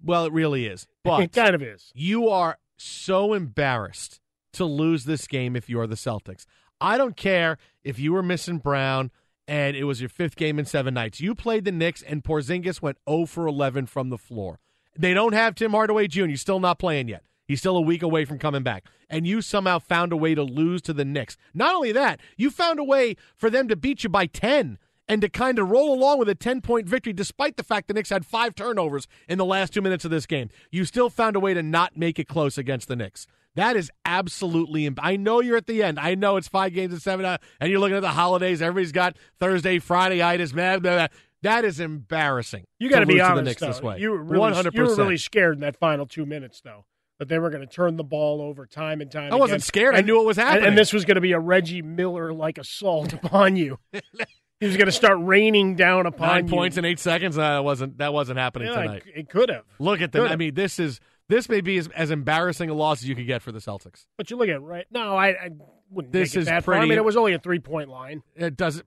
Well, 0.02 0.26
it 0.26 0.32
really 0.32 0.66
is. 0.66 0.86
But 1.04 1.22
it 1.22 1.32
kind 1.32 1.54
of 1.54 1.62
is. 1.62 1.90
you 1.94 2.28
are 2.28 2.58
so 2.76 3.32
embarrassed 3.34 4.20
to 4.52 4.64
lose 4.64 5.04
this 5.04 5.26
game 5.26 5.56
if 5.56 5.68
you're 5.68 5.86
the 5.86 5.94
Celtics. 5.96 6.44
I 6.80 6.96
don't 6.96 7.16
care 7.16 7.58
if 7.82 7.98
you 7.98 8.12
were 8.12 8.22
missing 8.22 8.58
Brown 8.58 9.10
and 9.48 9.76
it 9.76 9.84
was 9.84 10.00
your 10.00 10.08
fifth 10.10 10.36
game 10.36 10.58
in 10.58 10.64
seven 10.66 10.94
nights. 10.94 11.20
You 11.20 11.34
played 11.34 11.64
the 11.64 11.72
Knicks 11.72 12.02
and 12.02 12.22
Porzingis 12.22 12.80
went 12.82 12.98
0 13.08 13.26
for 13.26 13.46
11 13.46 13.86
from 13.86 14.10
the 14.10 14.18
floor. 14.18 14.60
They 14.96 15.14
don't 15.14 15.32
have 15.32 15.54
Tim 15.54 15.72
Hardaway 15.72 16.06
Jr. 16.08 16.26
He's 16.26 16.40
still 16.40 16.60
not 16.60 16.78
playing 16.78 17.08
yet. 17.08 17.24
He's 17.48 17.58
still 17.58 17.76
a 17.76 17.80
week 17.80 18.02
away 18.02 18.24
from 18.24 18.38
coming 18.38 18.62
back. 18.62 18.84
And 19.10 19.26
you 19.26 19.40
somehow 19.42 19.78
found 19.80 20.12
a 20.12 20.16
way 20.16 20.34
to 20.34 20.42
lose 20.44 20.82
to 20.82 20.92
the 20.92 21.04
Knicks. 21.04 21.36
Not 21.54 21.74
only 21.74 21.90
that, 21.92 22.20
you 22.36 22.50
found 22.50 22.78
a 22.78 22.84
way 22.84 23.16
for 23.36 23.50
them 23.50 23.66
to 23.68 23.74
beat 23.74 24.04
you 24.04 24.10
by 24.10 24.26
10 24.26 24.78
and 25.08 25.22
to 25.22 25.28
kind 25.30 25.58
of 25.58 25.70
roll 25.70 25.94
along 25.94 26.18
with 26.18 26.28
a 26.28 26.34
10 26.34 26.60
point 26.60 26.86
victory, 26.86 27.14
despite 27.14 27.56
the 27.56 27.64
fact 27.64 27.88
the 27.88 27.94
Knicks 27.94 28.10
had 28.10 28.26
five 28.26 28.54
turnovers 28.54 29.08
in 29.28 29.38
the 29.38 29.46
last 29.46 29.72
two 29.72 29.80
minutes 29.80 30.04
of 30.04 30.10
this 30.10 30.26
game. 30.26 30.50
You 30.70 30.84
still 30.84 31.08
found 31.08 31.34
a 31.34 31.40
way 31.40 31.54
to 31.54 31.62
not 31.62 31.96
make 31.96 32.18
it 32.18 32.28
close 32.28 32.58
against 32.58 32.86
the 32.86 32.96
Knicks. 32.96 33.26
That 33.54 33.74
is 33.76 33.90
absolutely. 34.04 34.86
Im- 34.86 34.96
I 35.00 35.16
know 35.16 35.40
you're 35.40 35.56
at 35.56 35.66
the 35.66 35.82
end. 35.82 35.98
I 35.98 36.14
know 36.14 36.36
it's 36.36 36.46
five 36.46 36.74
games 36.74 36.92
and 36.92 37.02
seven, 37.02 37.24
uh, 37.24 37.38
and 37.60 37.70
you're 37.70 37.80
looking 37.80 37.96
at 37.96 38.02
the 38.02 38.10
holidays. 38.10 38.62
Everybody's 38.62 38.92
got 38.92 39.16
Thursday, 39.40 39.78
Friday 39.78 40.22
itis. 40.22 40.52
Blah, 40.52 40.78
blah, 40.78 40.94
blah. 40.94 41.06
That 41.42 41.64
is 41.64 41.80
embarrassing. 41.80 42.64
You 42.78 42.90
got 42.90 43.00
to 43.00 43.06
be 43.06 43.20
honest. 43.20 43.36
the 43.36 43.42
Knicks 43.42 43.60
though. 43.60 43.66
this 43.68 43.82
way. 43.82 43.98
You 43.98 44.10
were 44.10 44.22
really, 44.22 44.52
100%. 44.52 44.74
you 44.74 44.82
were 44.82 44.94
really 44.94 45.16
scared 45.16 45.54
in 45.54 45.60
that 45.60 45.76
final 45.76 46.06
two 46.06 46.26
minutes, 46.26 46.60
though, 46.60 46.84
that 47.18 47.28
they 47.28 47.38
were 47.38 47.50
going 47.50 47.66
to 47.66 47.72
turn 47.72 47.96
the 47.96 48.04
ball 48.04 48.40
over 48.40 48.66
time 48.66 49.00
and 49.00 49.10
time. 49.10 49.32
I 49.32 49.36
wasn't 49.36 49.56
again. 49.56 49.66
scared. 49.66 49.94
I 49.94 50.00
knew 50.02 50.16
what 50.16 50.26
was 50.26 50.36
happening. 50.36 50.68
and 50.68 50.78
this 50.78 50.92
was 50.92 51.04
going 51.04 51.16
to 51.16 51.20
be 51.20 51.32
a 51.32 51.38
Reggie 51.40 51.82
Miller 51.82 52.32
like 52.32 52.58
assault 52.58 53.12
upon 53.24 53.56
you. 53.56 53.78
he 53.92 54.66
was 54.66 54.76
going 54.76 54.86
to 54.86 54.92
start 54.92 55.18
raining 55.20 55.74
down 55.76 56.06
upon 56.06 56.28
Nine 56.28 56.46
you. 56.46 56.52
points 56.54 56.76
in 56.76 56.84
eight 56.84 56.98
seconds. 56.98 57.36
No, 57.36 57.42
that 57.42 57.64
wasn't 57.64 57.98
that 57.98 58.12
wasn't 58.12 58.38
happening 58.38 58.68
Yeah, 58.68 58.80
tonight. 58.82 59.02
It, 59.06 59.20
it 59.20 59.28
could 59.30 59.48
have. 59.48 59.64
Look 59.78 60.00
at. 60.00 60.12
Could've. 60.12 60.30
I 60.30 60.36
mean, 60.36 60.54
this 60.54 60.78
is 60.78 61.00
this 61.28 61.48
may 61.48 61.60
be 61.60 61.76
as, 61.78 61.88
as 61.88 62.10
embarrassing 62.10 62.70
a 62.70 62.74
loss 62.74 63.02
as 63.02 63.08
you 63.08 63.14
could 63.14 63.26
get 63.26 63.42
for 63.42 63.52
the 63.52 63.58
Celtics. 63.58 64.06
But 64.16 64.30
you 64.30 64.36
look 64.36 64.48
at 64.48 64.56
it, 64.56 64.60
right 64.60 64.86
no, 64.90 65.16
I, 65.16 65.28
I 65.28 65.50
wouldn't. 65.90 66.12
This 66.12 66.36
is 66.36 66.46
that 66.46 66.64
far. 66.64 66.74
I 66.74 66.86
mean, 66.86 66.98
it 66.98 67.04
was 67.04 67.16
only 67.16 67.34
a 67.34 67.38
three 67.38 67.58
point 67.58 67.88
line. 67.88 68.22
It 68.36 68.56
doesn't. 68.56 68.86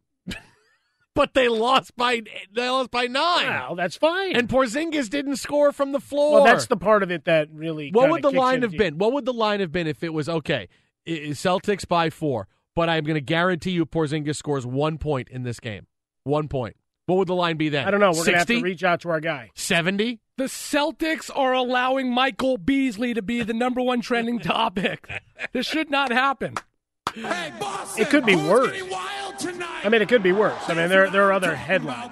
But 1.13 1.33
they 1.33 1.47
lost 1.47 1.95
by 1.95 2.21
they 2.53 2.69
lost 2.69 2.91
by 2.91 3.05
nine. 3.07 3.47
Well, 3.47 3.75
that's 3.75 3.97
fine. 3.97 4.35
And 4.35 4.47
Porzingis 4.47 5.09
didn't 5.09 5.37
score 5.37 5.71
from 5.71 5.91
the 5.91 5.99
floor. 5.99 6.35
well, 6.35 6.43
that's 6.45 6.67
the 6.67 6.77
part 6.77 7.03
of 7.03 7.11
it 7.11 7.25
that 7.25 7.49
really. 7.53 7.91
What 7.91 8.09
would 8.09 8.21
the 8.23 8.31
line 8.31 8.61
have 8.61 8.71
deep. 8.71 8.79
been? 8.79 8.97
What 8.97 9.13
would 9.13 9.25
the 9.25 9.33
line 9.33 9.59
have 9.59 9.71
been 9.71 9.87
if 9.87 10.03
it 10.03 10.13
was 10.13 10.27
okay? 10.29 10.67
i- 11.07 11.11
i- 11.11 11.13
Celtics 11.31 11.87
by 11.87 12.09
four, 12.09 12.47
but 12.75 12.89
I'm 12.89 13.03
going 13.03 13.15
to 13.15 13.21
guarantee 13.21 13.71
you 13.71 13.85
Porzingis 13.85 14.35
scores 14.35 14.65
one 14.65 14.97
point 14.97 15.29
in 15.29 15.43
this 15.43 15.59
game. 15.59 15.87
One 16.23 16.47
point. 16.47 16.75
What 17.07 17.17
would 17.17 17.27
the 17.27 17.35
line 17.35 17.57
be 17.57 17.67
then? 17.69 17.87
I 17.87 17.91
don't 17.91 17.99
know. 17.99 18.11
We're 18.11 18.23
going 18.23 18.31
to 18.33 18.37
have 18.37 18.47
to 18.47 18.61
reach 18.61 18.83
out 18.83 19.01
to 19.01 19.09
our 19.09 19.19
guy. 19.19 19.49
70? 19.55 20.19
The 20.37 20.43
Celtics 20.45 21.29
are 21.35 21.51
allowing 21.53 22.13
Michael 22.13 22.57
Beasley 22.57 23.13
to 23.15 23.21
be 23.21 23.41
the 23.43 23.53
number 23.55 23.81
one 23.81 23.99
trending 24.01 24.39
topic. 24.57 25.09
This 25.51 25.65
should 25.65 25.89
not 25.89 26.11
happen. 26.11 26.53
It 27.15 28.09
could 28.09 28.25
be 28.25 28.35
worse. 28.35 28.77
I 29.83 29.89
mean, 29.89 30.01
it 30.01 30.09
could 30.09 30.23
be 30.23 30.31
worse. 30.31 30.57
I 30.67 30.73
mean, 30.73 30.89
there 30.89 31.09
there 31.09 31.23
are 31.23 31.33
other 31.33 31.55
headlines. 31.55 32.11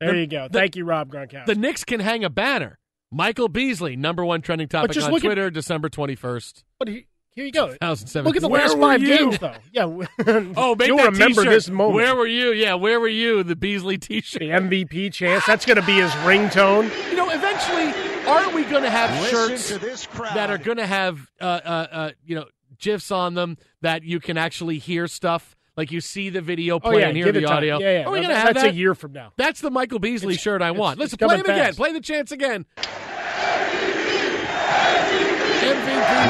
There 0.00 0.12
The- 0.12 0.18
you 0.18 0.26
go. 0.26 0.48
the- 0.48 0.58
Thank 0.58 0.76
you, 0.76 0.84
Rob 0.84 1.10
Gronkowski. 1.10 1.46
The 1.46 1.54
Knicks 1.54 1.84
can 1.84 2.00
hang 2.00 2.24
a 2.24 2.30
banner. 2.30 2.78
Michael 3.10 3.48
Beasley, 3.48 3.96
number 3.96 4.24
one 4.24 4.42
trending 4.42 4.68
topic 4.68 4.90
just 4.92 5.06
on 5.06 5.12
look 5.12 5.22
at- 5.24 5.28
Twitter, 5.28 5.48
December 5.50 5.88
21st, 5.88 6.64
But 6.78 6.88
he- 6.88 7.06
here 7.30 7.46
you 7.46 7.52
go. 7.52 7.68
2007. 7.68 8.26
Look 8.26 8.36
at 8.36 8.42
the 8.42 8.48
Where 8.48 8.62
last 8.62 8.74
were 8.76 8.82
five 8.82 9.02
you? 9.02 9.16
games, 9.16 9.38
though. 9.38 9.54
Yeah. 9.72 9.84
Oh, 10.56 10.74
make 10.74 10.88
you'll 10.88 10.96
that 10.98 11.12
remember 11.12 11.42
t-shirt. 11.42 11.52
this 11.54 11.70
moment. 11.70 11.94
Where 11.94 12.14
were 12.16 12.26
you? 12.26 12.52
Yeah, 12.52 12.74
where 12.74 12.98
were 13.00 13.08
you? 13.08 13.42
The 13.42 13.56
Beasley 13.56 13.96
T-shirt. 13.96 14.40
the 14.40 14.50
MVP 14.50 15.12
chance. 15.12 15.46
That's 15.46 15.64
going 15.64 15.80
to 15.80 15.86
be 15.86 15.94
his 15.94 16.10
ringtone. 16.26 16.90
You 17.10 17.16
know, 17.16 17.30
eventually, 17.30 17.92
aren't 18.26 18.52
we 18.54 18.64
going 18.64 18.82
to 18.82 18.90
have 18.90 19.10
Listen 19.22 19.48
shirts 19.48 19.68
to 19.68 19.78
this 19.78 20.06
crowd. 20.06 20.34
that 20.36 20.50
are 20.50 20.58
going 20.58 20.78
to 20.78 20.86
have, 20.86 21.20
uh, 21.40 21.44
uh, 21.44 21.86
uh, 21.92 22.10
you 22.24 22.34
know, 22.34 22.44
gifs 22.78 23.10
on 23.10 23.34
them 23.34 23.58
that 23.80 24.02
you 24.02 24.20
can 24.20 24.36
actually 24.38 24.78
hear 24.78 25.06
stuff? 25.06 25.56
Like 25.76 25.92
you 25.92 26.00
see 26.00 26.30
the 26.30 26.40
video 26.40 26.76
Oh 26.76 26.80
play 26.80 27.00
yeah, 27.00 27.08
and 27.08 27.16
hear 27.16 27.32
the 27.32 27.42
time. 27.42 27.58
audio. 27.58 27.78
Yeah, 27.78 27.98
yeah. 28.00 28.04
Are 28.06 28.10
we 28.10 28.20
No, 28.20 28.28
going 28.28 28.34
to 28.34 28.40
have 28.40 28.54
that's 28.54 28.62
that? 28.64 28.72
a 28.72 28.76
year 28.76 28.94
from 28.94 29.12
now. 29.12 29.32
That's 29.36 29.60
the 29.60 29.70
Michael 29.70 29.98
Beasley 29.98 30.32
It's- 30.34 30.42
shirt 30.42 30.62
I 30.62 30.68
it's- 30.70 30.80
want. 30.80 30.94
it's 30.94 31.12
Listen, 31.12 31.18
play 31.18 31.28
coming 31.36 31.44
him 31.44 31.50
again. 31.60 31.74
Play 31.74 31.92
the 31.92 32.00
chance 32.00 32.32
again. 32.32 32.64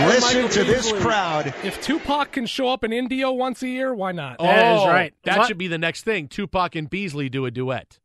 Listen 0.07 0.21
Michael 0.43 0.49
to 0.51 0.65
this 0.65 0.93
crowd. 0.93 1.55
If 1.65 1.83
Tupac 1.83 2.33
can 2.33 2.47
show 2.47 2.69
up 2.69 2.85
in 2.85 2.93
Indio 2.93 3.33
once 3.33 3.63
a 3.63 3.69
year, 3.69 3.95
why 3.95 4.13
not? 4.13 4.39
That 4.39 4.77
is 4.77 4.83
Oh, 4.83 4.89
right. 4.89 5.13
That 5.25 5.39
What? 5.39 5.49
should 5.49 5.59
be 5.59 5.69
the 5.69 5.79
next 5.79 6.03
thing. 6.05 6.29
Tupac 6.29 6.75
and 6.75 6.89
Beasley 6.89 7.29
do 7.29 7.45
a 7.47 7.51
duet. 7.51 7.99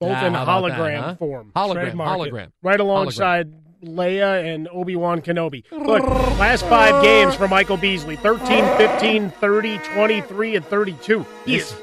Both 0.00 0.12
Ah, 0.16 0.26
in 0.26 0.32
hologram 0.32 0.76
that, 0.76 1.00
huh? 1.00 1.14
form. 1.16 1.52
Hologram, 1.54 1.92
hologram. 1.94 2.52
Right 2.62 2.80
alongside 2.80 3.52
Leia 3.82 4.54
and 4.54 4.68
Obi 4.72 4.96
Wan 4.96 5.20
Kenobi. 5.22 5.64
Look, 5.70 6.02
last 6.38 6.64
five 6.66 7.02
games 7.02 7.34
for 7.34 7.48
Michael 7.48 7.76
Beasley 7.76 8.16
13, 8.16 8.46
15, 8.76 9.30
30, 9.30 9.78
23, 9.94 10.56
and 10.56 10.64
32. 10.64 11.26
He 11.46 11.56
This- 11.56 11.72
is 11.72 11.78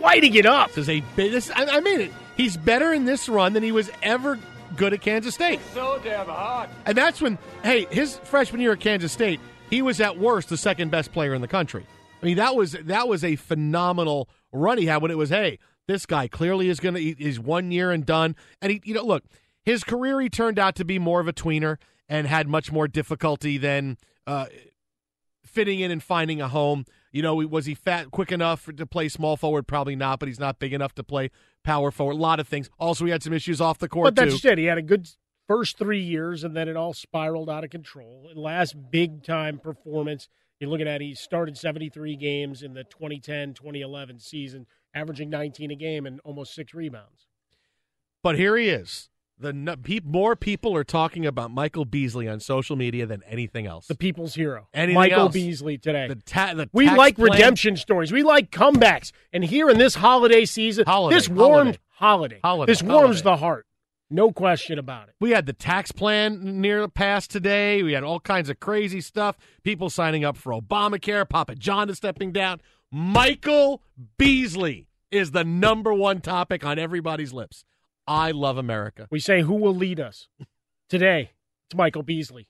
lighting 0.00 0.34
it 0.34 0.46
up. 0.46 0.68
This 0.70 0.78
is 0.78 0.88
a 0.88 1.00
bi- 1.00 1.28
this. 1.28 1.50
I, 1.54 1.64
I 1.78 1.80
mean 1.80 2.00
it. 2.00 2.12
He's 2.36 2.56
better 2.56 2.92
in 2.92 3.04
this 3.04 3.28
run 3.28 3.52
than 3.52 3.62
he 3.62 3.72
was 3.72 3.90
ever 4.02 4.38
good 4.76 4.92
at 4.94 5.00
Kansas 5.02 5.34
State. 5.34 5.60
So 5.74 6.00
damn 6.02 6.26
hot. 6.26 6.70
And 6.86 6.96
that's 6.96 7.20
when, 7.20 7.36
hey, 7.62 7.86
his 7.90 8.16
freshman 8.24 8.60
year 8.60 8.72
at 8.72 8.80
Kansas 8.80 9.12
State, 9.12 9.38
he 9.68 9.82
was 9.82 10.00
at 10.00 10.18
worst 10.18 10.48
the 10.48 10.56
second 10.56 10.90
best 10.90 11.12
player 11.12 11.34
in 11.34 11.42
the 11.42 11.48
country. 11.48 11.84
I 12.22 12.26
mean, 12.26 12.36
that 12.36 12.54
was 12.56 12.72
that 12.72 13.08
was 13.08 13.24
a 13.24 13.36
phenomenal 13.36 14.28
run 14.52 14.78
he 14.78 14.86
had 14.86 15.02
when 15.02 15.10
it 15.10 15.18
was, 15.18 15.28
hey, 15.30 15.58
this 15.88 16.06
guy 16.06 16.28
clearly 16.28 16.68
is 16.68 16.78
going 16.80 16.94
to 16.94 17.00
he's 17.00 17.40
one 17.40 17.70
year 17.72 17.90
and 17.90 18.06
done. 18.06 18.36
And 18.62 18.70
he, 18.72 18.80
you 18.84 18.94
know, 18.94 19.02
look, 19.04 19.24
his 19.64 19.84
career 19.84 20.20
he 20.20 20.28
turned 20.28 20.58
out 20.58 20.74
to 20.76 20.84
be 20.84 20.98
more 20.98 21.20
of 21.20 21.28
a 21.28 21.32
tweener 21.32 21.78
and 22.08 22.26
had 22.26 22.48
much 22.48 22.70
more 22.72 22.88
difficulty 22.88 23.58
than 23.58 23.96
uh, 24.26 24.46
fitting 25.44 25.80
in 25.80 25.90
and 25.90 26.02
finding 26.02 26.40
a 26.40 26.48
home. 26.48 26.84
You 27.12 27.22
know, 27.22 27.34
was 27.36 27.66
he 27.66 27.74
fat 27.74 28.10
quick 28.10 28.32
enough 28.32 28.68
to 28.74 28.86
play 28.86 29.08
small 29.08 29.36
forward? 29.36 29.66
Probably 29.66 29.96
not, 29.96 30.18
but 30.18 30.28
he's 30.28 30.40
not 30.40 30.58
big 30.58 30.72
enough 30.72 30.94
to 30.94 31.04
play 31.04 31.30
power 31.62 31.90
forward. 31.90 32.14
A 32.14 32.16
lot 32.16 32.40
of 32.40 32.48
things. 32.48 32.70
Also, 32.78 33.04
he 33.04 33.10
had 33.10 33.22
some 33.22 33.32
issues 33.34 33.60
off 33.60 33.78
the 33.78 33.88
court 33.88 34.06
But 34.06 34.16
that's 34.16 34.40
too. 34.40 34.48
it. 34.48 34.58
He 34.58 34.64
had 34.64 34.78
a 34.78 34.82
good 34.82 35.08
first 35.46 35.76
three 35.76 36.00
years, 36.00 36.42
and 36.44 36.56
then 36.56 36.68
it 36.68 36.76
all 36.76 36.94
spiraled 36.94 37.50
out 37.50 37.64
of 37.64 37.70
control. 37.70 38.30
Last 38.34 38.74
big 38.90 39.22
time 39.22 39.58
performance, 39.58 40.28
you're 40.58 40.70
looking 40.70 40.88
at 40.88 41.00
he 41.02 41.14
started 41.14 41.58
73 41.58 42.16
games 42.16 42.62
in 42.62 42.72
the 42.72 42.84
2010 42.84 43.54
2011 43.54 44.18
season, 44.18 44.66
averaging 44.94 45.28
19 45.28 45.70
a 45.70 45.74
game 45.74 46.06
and 46.06 46.18
almost 46.24 46.54
six 46.54 46.72
rebounds. 46.72 47.26
But 48.22 48.36
here 48.36 48.56
he 48.56 48.68
is. 48.68 49.10
The 49.42 49.78
pe- 49.82 50.00
more 50.04 50.36
people 50.36 50.74
are 50.76 50.84
talking 50.84 51.26
about 51.26 51.50
Michael 51.50 51.84
Beasley 51.84 52.28
on 52.28 52.40
social 52.40 52.76
media 52.76 53.04
than 53.06 53.22
anything 53.26 53.66
else. 53.66 53.86
The 53.88 53.94
people's 53.96 54.34
hero, 54.34 54.68
Anything 54.72 54.94
Michael 54.94 55.20
else? 55.22 55.32
Beasley 55.34 55.78
today. 55.78 56.08
The 56.08 56.14
ta- 56.14 56.54
the 56.54 56.70
we 56.72 56.88
like 56.88 57.16
plan- 57.16 57.32
redemption 57.32 57.76
stories. 57.76 58.12
We 58.12 58.22
like 58.22 58.50
comebacks. 58.50 59.12
And 59.32 59.44
here 59.44 59.68
in 59.68 59.78
this 59.78 59.96
holiday 59.96 60.44
season, 60.44 60.84
Holiday, 60.86 61.16
this 61.16 61.28
warmed 61.28 61.78
holiday. 61.88 62.40
Holiday, 62.42 62.70
This 62.72 62.82
warms 62.82 63.20
holiday. 63.20 63.22
the 63.22 63.36
heart. 63.36 63.66
No 64.10 64.30
question 64.30 64.78
about 64.78 65.08
it. 65.08 65.14
We 65.20 65.30
had 65.30 65.46
the 65.46 65.52
tax 65.54 65.90
plan 65.90 66.60
near 66.60 66.82
the 66.82 66.88
pass 66.88 67.26
today. 67.26 67.82
We 67.82 67.94
had 67.94 68.04
all 68.04 68.20
kinds 68.20 68.48
of 68.50 68.60
crazy 68.60 69.00
stuff. 69.00 69.38
People 69.64 69.88
signing 69.90 70.24
up 70.24 70.36
for 70.36 70.52
Obamacare. 70.52 71.28
Papa 71.28 71.54
John 71.54 71.88
is 71.90 71.96
stepping 71.96 72.30
down. 72.30 72.60
Michael 72.90 73.82
Beasley 74.18 74.86
is 75.10 75.30
the 75.32 75.44
number 75.44 75.92
one 75.92 76.20
topic 76.20 76.64
on 76.64 76.78
everybody's 76.78 77.32
lips. 77.32 77.64
I 78.06 78.32
love 78.32 78.58
America. 78.58 79.06
We 79.10 79.20
say 79.20 79.42
who 79.42 79.54
will 79.54 79.74
lead 79.74 80.00
us 80.00 80.28
today. 80.88 81.30
It's 81.68 81.76
Michael 81.76 82.02
Beasley. 82.02 82.48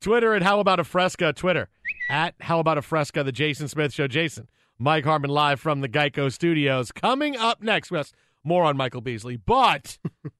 Twitter 0.00 0.34
at 0.34 0.42
How 0.42 0.60
About 0.60 0.80
a 0.80 0.84
Fresca. 0.84 1.32
Twitter 1.32 1.68
at 2.10 2.34
How 2.40 2.58
About 2.58 2.78
a 2.78 2.82
Fresca, 2.82 3.22
the 3.22 3.32
Jason 3.32 3.68
Smith 3.68 3.92
Show. 3.92 4.08
Jason, 4.08 4.48
Mike 4.78 5.04
Harmon 5.04 5.30
live 5.30 5.60
from 5.60 5.80
the 5.80 5.88
Geico 5.88 6.32
Studios. 6.32 6.92
Coming 6.92 7.36
up 7.36 7.62
next, 7.62 7.90
yes, 7.90 8.12
more 8.42 8.64
on 8.64 8.76
Michael 8.76 9.00
Beasley. 9.00 9.36
But 9.36 9.98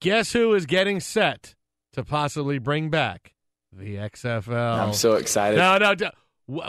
guess 0.00 0.32
who 0.32 0.54
is 0.54 0.66
getting 0.66 1.00
set 1.00 1.54
to 1.92 2.04
possibly 2.04 2.58
bring 2.58 2.88
back 2.88 3.34
the 3.72 3.96
XFL? 3.96 4.78
I'm 4.78 4.94
so 4.94 5.14
excited. 5.14 5.58
No, 5.58 5.78
no, 5.78 5.94
no. 5.94 6.10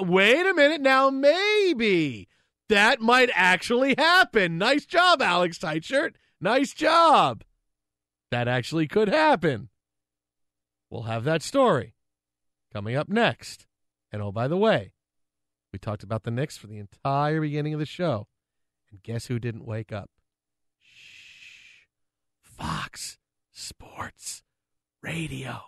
Wait 0.03 0.45
a 0.45 0.53
minute. 0.53 0.81
Now, 0.81 1.09
maybe 1.09 2.27
that 2.69 3.01
might 3.01 3.29
actually 3.33 3.95
happen. 3.97 4.57
Nice 4.57 4.85
job, 4.85 5.21
Alex 5.21 5.57
Tightshirt. 5.57 6.13
Nice 6.39 6.73
job. 6.73 7.43
That 8.31 8.47
actually 8.47 8.87
could 8.87 9.09
happen. 9.09 9.69
We'll 10.89 11.03
have 11.03 11.23
that 11.25 11.43
story 11.43 11.95
coming 12.73 12.95
up 12.95 13.09
next. 13.09 13.67
And 14.11 14.21
oh, 14.21 14.31
by 14.31 14.47
the 14.47 14.57
way, 14.57 14.93
we 15.71 15.79
talked 15.79 16.03
about 16.03 16.23
the 16.23 16.31
Knicks 16.31 16.57
for 16.57 16.67
the 16.67 16.77
entire 16.77 17.41
beginning 17.41 17.73
of 17.73 17.79
the 17.79 17.85
show. 17.85 18.27
And 18.91 19.03
guess 19.03 19.27
who 19.27 19.37
didn't 19.37 19.65
wake 19.65 19.91
up? 19.91 20.09
Shh. 20.79 21.85
Fox 22.41 23.17
Sports 23.51 24.43
Radio. 25.01 25.61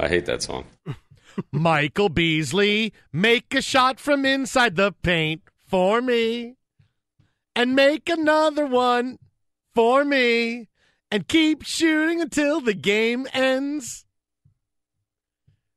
I 0.00 0.08
hate 0.08 0.24
that 0.26 0.42
song. 0.42 0.64
Michael 1.52 2.08
Beasley, 2.08 2.94
make 3.12 3.54
a 3.54 3.60
shot 3.60 4.00
from 4.00 4.24
inside 4.24 4.76
the 4.76 4.92
paint 4.92 5.42
for 5.66 6.00
me. 6.00 6.56
And 7.54 7.76
make 7.76 8.08
another 8.08 8.64
one 8.64 9.18
for 9.74 10.04
me. 10.04 10.68
And 11.10 11.28
keep 11.28 11.64
shooting 11.64 12.20
until 12.20 12.62
the 12.62 12.72
game 12.72 13.26
ends. 13.34 14.06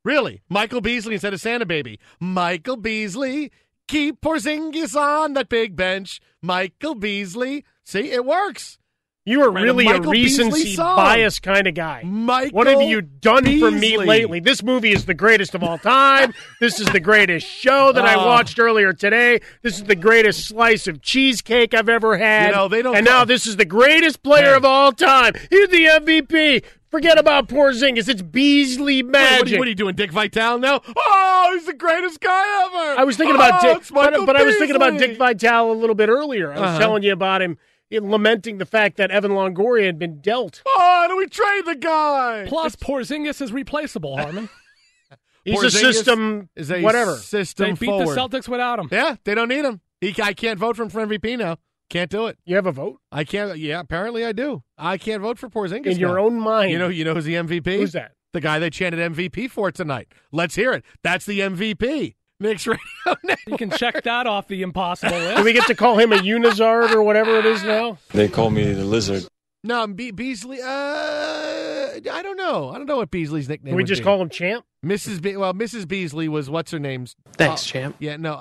Really, 0.05 0.41
Michael 0.47 0.81
Beasley 0.81 1.15
instead 1.15 1.33
of 1.33 1.41
Santa 1.41 1.65
Baby. 1.65 1.99
Michael 2.19 2.77
Beasley, 2.77 3.51
keep 3.87 4.21
Porzingis 4.21 4.95
on 4.95 5.33
that 5.33 5.49
big 5.49 5.75
bench. 5.75 6.21
Michael 6.41 6.95
Beasley. 6.95 7.65
See, 7.83 8.11
it 8.11 8.23
works. 8.23 8.77
You 9.25 9.41
are 9.43 9.51
Right, 9.51 9.63
really 9.63 9.87
a, 9.87 10.01
recency 10.01 10.75
bias 10.75 11.39
kind 11.39 11.65
of 11.65 11.73
guy. 11.73 12.01
Michael 12.03 12.57
what 12.57 12.67
have 12.67 12.81
you 12.81 13.01
done 13.01 13.45
for 13.57 13.71
me 13.71 13.97
lately? 13.97 14.41
This 14.41 14.61
movie 14.61 14.91
is 14.91 15.05
the 15.05 15.13
greatest 15.13 15.55
of 15.55 15.63
all 15.63 15.77
time. 15.77 16.33
this 16.59 16.77
is 16.81 16.87
the 16.87 16.99
greatest 16.99 17.47
show 17.47 17.93
that 17.93 18.03
I 18.03 18.15
Oh. 18.15 18.25
watched 18.25 18.59
earlier 18.59 18.91
today. 18.91 19.39
This 19.61 19.77
is 19.77 19.85
the 19.85 19.95
greatest 19.95 20.45
slice 20.45 20.87
of 20.87 21.01
cheesecake 21.01 21.73
I've 21.73 21.87
ever 21.87 22.17
had. 22.17 22.47
You 22.49 22.55
know, 22.55 22.67
they 22.67 22.81
don't 22.81 22.97
and 22.97 23.07
call- 23.07 23.19
now 23.19 23.23
this 23.25 23.47
is 23.47 23.55
the 23.55 23.63
greatest 23.63 24.23
player 24.23 24.49
Hey. 24.51 24.55
of 24.57 24.65
all 24.65 24.91
time. 24.91 25.35
He's 25.49 25.69
the 25.69 25.85
MVP. 25.87 26.61
Forget 26.91 27.17
about 27.17 27.47
Porzingis. 27.47 28.09
It's 28.09 28.21
Beasley 28.21 29.03
Wait, 29.03 29.09
magic. 29.09 29.39
What, 29.39 29.47
are 29.47 29.51
you, 29.51 29.57
what 29.59 29.67
are 29.67 29.69
you 29.69 29.75
doing, 29.75 29.95
Dick 29.95 30.11
Vitale 30.11 30.59
now? 30.59 30.81
Oh, 30.97 31.51
he's 31.55 31.65
the 31.65 31.73
greatest 31.73 32.19
guy 32.19 32.65
ever. 32.65 32.99
I 32.99 33.05
was 33.05 33.15
thinking 33.15 33.35
about 33.35 33.63
oh, 33.63 33.73
Dick, 33.75 33.83
but, 33.93 34.25
but 34.25 34.35
I 34.35 34.43
was 34.43 34.57
thinking 34.57 34.75
about 34.75 34.97
Dick 34.99 35.17
Vitale 35.17 35.71
a 35.71 35.73
little 35.73 35.95
bit 35.95 36.09
earlier. 36.09 36.51
I 36.51 36.59
was 36.59 36.69
Uh-huh. 36.71 36.79
telling 36.79 37.03
you 37.03 37.13
about 37.13 37.41
him 37.41 37.57
lamenting 38.01 38.57
the 38.57 38.65
fact 38.65 38.97
that 38.97 39.11
Evan 39.11 39.31
Longoria 39.31 39.85
had 39.85 39.99
been 39.99 40.19
dealt. 40.21 40.61
Oh, 40.65 41.05
do 41.09 41.17
we 41.17 41.27
trade 41.27 41.65
the 41.65 41.75
guy? 41.75 42.45
Plus, 42.47 42.75
Porzingis 42.75 43.41
is 43.41 43.51
replaceable, 43.51 44.17
Harmon. 44.17 44.49
He's 45.45 45.61
a 45.61 45.65
Porzingis 45.65 45.71
system, 45.71 46.49
is 46.55 46.71
a 46.71 46.81
whatever. 46.81 47.15
system 47.17 47.71
they 47.71 47.71
beat 47.73 47.85
forward. 47.87 48.07
the 48.07 48.15
Celtics 48.15 48.47
without 48.47 48.79
him. 48.79 48.87
Yeah, 48.91 49.15
they 49.25 49.35
don't 49.35 49.49
need 49.49 49.65
him. 49.65 49.81
He, 49.99 50.15
I 50.21 50.33
can't 50.33 50.57
vote 50.57 50.75
for 50.77 50.83
him 50.83 50.89
for 50.89 51.05
MVP 51.05 51.37
now. 51.37 51.57
Can't 51.89 52.09
do 52.09 52.27
it. 52.27 52.37
You 52.45 52.55
have 52.55 52.65
a 52.65 52.71
vote 52.71 52.99
I 53.11 53.23
can't. 53.23 53.57
Yeah, 53.57 53.79
apparently 53.79 54.25
I 54.25 54.31
do. 54.31 54.63
I 54.77 54.97
can't 54.97 55.21
vote 55.21 55.37
for 55.37 55.49
Porzingis 55.49 55.85
in 55.85 55.99
your 55.99 56.17
own 56.17 56.39
mind. 56.39 56.71
You 56.71 56.79
know, 56.79 56.87
you 56.87 57.03
know 57.03 57.13
who's 57.13 57.25
the 57.25 57.35
MVP? 57.35 57.77
Who's 57.77 57.91
that? 57.91 58.13
The 58.31 58.41
guy 58.41 58.57
they 58.57 58.69
chanted 58.71 59.13
MVP 59.13 59.51
for 59.51 59.71
tonight. 59.71 60.07
Let's 60.31 60.55
hear 60.55 60.73
it. 60.73 60.83
That's 61.03 61.25
the 61.25 61.41
MVP. 61.41 62.15
Knicks 62.43 62.67
Radio 62.67 62.79
Network. 63.23 63.39
You 63.47 63.57
can 63.57 63.71
check 63.71 64.03
that 64.03 64.27
off 64.27 64.47
the 64.47 64.61
impossible 64.61 65.17
list. 65.17 65.37
Do 65.37 65.43
we 65.43 65.53
get 65.53 65.65
to 65.67 65.75
call 65.75 65.97
him 65.97 66.13
a 66.13 66.17
Unizard 66.17 66.91
or 66.91 67.01
whatever 67.01 67.37
it 67.39 67.45
is 67.45 67.63
now? 67.63 67.97
They 68.11 68.27
call 68.27 68.49
me 68.51 68.71
the 68.73 68.83
lizard. 68.85 69.25
No, 69.63 69.87
Be- 69.87 70.11
Beasley. 70.11 70.59
Uh, 70.61 70.65
I 70.67 72.19
don't 72.21 72.35
know. 72.37 72.69
I 72.69 72.77
don't 72.77 72.85
know 72.85 72.97
what 72.97 73.11
Beasley's 73.11 73.47
nickname. 73.47 73.71
Can 73.71 73.75
we 73.77 73.83
would 73.83 73.87
just 73.87 74.01
be. 74.01 74.03
call 74.03 74.21
him 74.21 74.29
Champ? 74.29 74.65
Mrs. 74.85 75.21
Be- 75.21 75.37
well, 75.37 75.53
Mrs. 75.53 75.87
Beasley 75.87 76.27
was 76.27 76.49
what's 76.49 76.71
her 76.71 76.79
name's? 76.79 77.15
Thanks, 77.37 77.63
uh, 77.63 77.65
champ. 77.65 77.95
Yeah, 77.99 78.17
no. 78.17 78.33
Uh, 78.33 78.37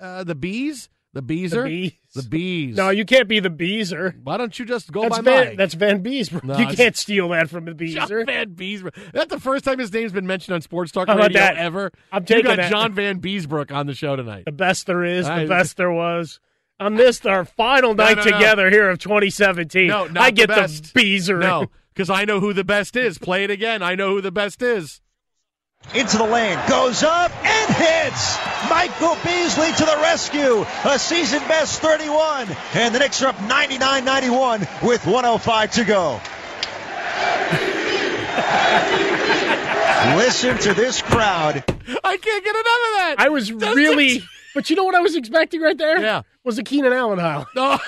uh, 0.00 0.04
uh, 0.04 0.24
the 0.24 0.36
bees, 0.36 0.88
the 1.14 1.22
beezer, 1.22 1.64
The 1.64 1.68
Bees. 1.68 1.92
The 2.22 2.28
bees. 2.28 2.76
No, 2.76 2.90
you 2.90 3.04
can't 3.04 3.28
be 3.28 3.40
the 3.40 3.50
Beezer. 3.50 4.14
Why 4.22 4.36
don't 4.36 4.56
you 4.58 4.64
just 4.64 4.92
go 4.92 5.02
That's 5.02 5.18
by 5.18 5.22
Van, 5.22 5.46
mine? 5.48 5.56
that's 5.56 5.74
Vanbiesbrouck. 5.74 6.44
No, 6.44 6.54
you 6.56 6.62
it's- 6.64 6.76
can't 6.76 6.96
steal 6.96 7.28
that 7.30 7.48
from 7.50 7.64
the 7.64 7.74
John 7.74 8.08
Beezer. 8.08 8.24
Vanbiesbrouck. 8.24 9.12
That's 9.12 9.30
the 9.30 9.40
first 9.40 9.64
time 9.64 9.78
his 9.78 9.92
name's 9.92 10.12
been 10.12 10.26
mentioned 10.26 10.54
on 10.54 10.60
Sports 10.60 10.92
Talk 10.92 11.08
How 11.08 11.14
about 11.14 11.28
Radio 11.28 11.40
that? 11.40 11.56
ever. 11.56 11.90
I'm 12.12 12.22
you 12.22 12.26
taking 12.26 12.44
got 12.44 12.56
that. 12.56 12.70
John 12.70 12.94
Vanbiesbrouck 12.94 13.72
on 13.72 13.86
the 13.86 13.94
show 13.94 14.16
tonight. 14.16 14.44
The 14.44 14.52
best 14.52 14.86
there 14.86 15.04
is, 15.04 15.26
the 15.26 15.32
I- 15.32 15.46
best 15.46 15.76
there 15.76 15.92
was. 15.92 16.40
On 16.80 16.94
this, 16.94 17.26
our 17.26 17.44
final 17.44 17.92
night 17.94 18.18
no, 18.18 18.22
no. 18.24 18.30
together 18.30 18.70
here 18.70 18.88
of 18.88 19.00
2017. 19.00 19.88
No, 19.88 20.06
not 20.06 20.16
I 20.22 20.30
the 20.30 20.36
get 20.36 20.48
the, 20.48 20.54
best. 20.54 20.94
Beezer. 20.94 21.38
No, 21.38 21.66
because 21.92 22.08
I 22.08 22.24
know 22.24 22.38
who 22.38 22.52
the 22.52 22.62
best 22.62 22.94
is. 22.94 23.18
Play 23.18 23.42
it 23.42 23.50
again. 23.50 23.82
I 23.82 23.96
know 23.96 24.10
who 24.10 24.20
the 24.20 24.30
best 24.30 24.62
is. 24.62 25.00
Into 25.94 26.18
the 26.18 26.24
lane, 26.24 26.58
goes 26.68 27.02
up 27.02 27.32
and 27.44 27.74
hits. 27.74 28.38
Michael 28.68 29.16
Beasley 29.24 29.72
to 29.72 29.84
the 29.84 29.96
rescue. 30.02 30.64
A 30.84 30.98
season 30.98 31.40
best 31.48 31.80
31. 31.80 32.48
And 32.74 32.94
the 32.94 32.98
Knicks 32.98 33.22
are 33.22 33.28
up 33.28 33.36
99-91 33.36 34.86
with 34.86 35.06
105 35.06 35.72
to 35.72 35.84
go. 35.84 36.20
Listen 40.16 40.58
to 40.58 40.74
this 40.74 41.02
crowd. 41.02 41.64
I 42.04 42.16
can't 42.16 42.44
get 42.44 42.54
enough 42.54 42.66
of 42.66 42.94
that. 42.96 43.14
I 43.18 43.28
was 43.30 43.48
That's 43.50 43.74
really, 43.76 44.22
but 44.54 44.70
you 44.70 44.76
know 44.76 44.84
what 44.84 44.94
I 44.94 45.00
was 45.00 45.16
expecting 45.16 45.60
right 45.60 45.76
there? 45.76 46.00
Yeah. 46.00 46.22
Was 46.44 46.58
a 46.58 46.62
Keenan 46.62 46.92
Allen 46.92 47.18
howl. 47.18 47.46
No. 47.56 47.72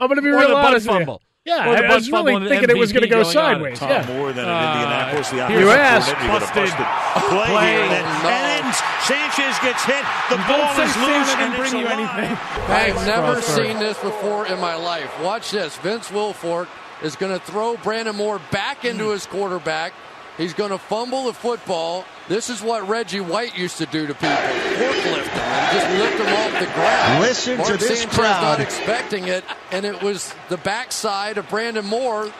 I'm 0.00 0.08
going 0.08 0.16
to 0.16 0.22
be 0.22 0.28
Or 0.28 0.38
real 0.38 0.48
the 0.48 0.54
butt 0.54 0.66
honest 0.66 0.88
with 0.88 1.08
you. 1.08 1.18
Fumble. 1.46 1.64
Yeah, 1.64 1.70
Or 1.72 1.76
the 1.76 1.86
I, 1.86 1.94
was 1.94 2.10
really 2.10 2.32
fumble 2.32 2.36
and 2.36 2.48
thinking 2.48 2.70
it 2.70 2.76
was 2.78 2.92
going 2.92 3.02
to 3.02 3.08
go 3.08 3.22
going 3.22 3.26
on. 3.26 3.32
sideways. 3.32 3.78
Tom 3.78 3.90
Yeah. 3.90 4.06
Moore 4.06 4.32
than 4.32 4.44
in 4.44 4.50
Uh, 4.50 4.72
Indianapolis. 4.74 5.30
The 5.30 5.36
here's 5.46 5.60
You 5.62 5.70
offensive 5.70 5.80
asked. 5.80 6.06
coordinator, 6.06 6.22
you 6.22 6.28
got 6.28 6.36
a 6.36 6.46
Busted 6.46 6.62
busted 6.62 7.30
play, 7.30 7.46
play. 7.46 7.66
here. 7.72 7.80
And, 7.82 7.90
then, 7.92 8.04
No. 8.22 8.28
and 8.28 8.44
then 8.46 8.74
Sanchez 9.06 9.58
gets 9.62 9.84
hit. 9.84 10.04
The 10.30 10.36
Don't 10.36 10.48
ball 10.48 10.80
is 10.80 10.92
Santa 10.92 11.06
loose. 11.06 11.28
didn't 11.28 11.40
and 11.40 11.54
bring 11.54 11.64
it's 11.66 11.72
you 11.74 11.86
alive. 11.86 11.98
anything. 12.18 12.38
I've 12.68 13.06
never 13.06 13.32
Crawford. 13.40 13.66
seen 13.66 13.78
this 13.78 13.98
before 13.98 14.46
in 14.46 14.58
my 14.60 14.74
life. 14.74 15.10
Watch 15.22 15.50
this. 15.50 15.76
Vince 15.78 16.10
Wilfork 16.10 16.66
is 17.02 17.14
going 17.16 17.32
to 17.32 17.38
throw 17.44 17.76
Brandon 17.76 18.16
Moore 18.16 18.40
back 18.50 18.84
into 18.84 19.10
his 19.10 19.26
quarterback. 19.26 19.92
He's 20.36 20.52
going 20.54 20.70
to 20.70 20.78
fumble 20.78 21.24
the 21.24 21.32
football. 21.32 22.04
This 22.28 22.50
is 22.50 22.60
what 22.62 22.86
Reggie 22.88 23.20
White 23.20 23.56
used 23.56 23.78
to 23.78 23.86
do 23.86 24.06
to 24.06 24.12
people. 24.14 24.28
Forklift 24.28 25.24
them 25.24 25.40
and 25.40 25.72
just 25.72 25.90
lift 25.98 26.18
them 26.18 26.34
off 26.34 26.60
the 26.60 26.74
ground. 26.74 27.20
Listen 27.22 27.52
to 27.56 27.62
Mark 27.62 27.78
this 27.80 28.00
Sanchez 28.00 28.14
crowd. 28.16 28.42
not 28.42 28.60
expecting 28.60 29.28
it, 29.28 29.44
and 29.72 29.86
it 29.86 30.02
was 30.02 30.34
the 30.48 30.58
backside 30.58 31.38
of 31.38 31.48
Brandon 31.48 31.86
Moore 31.86 32.30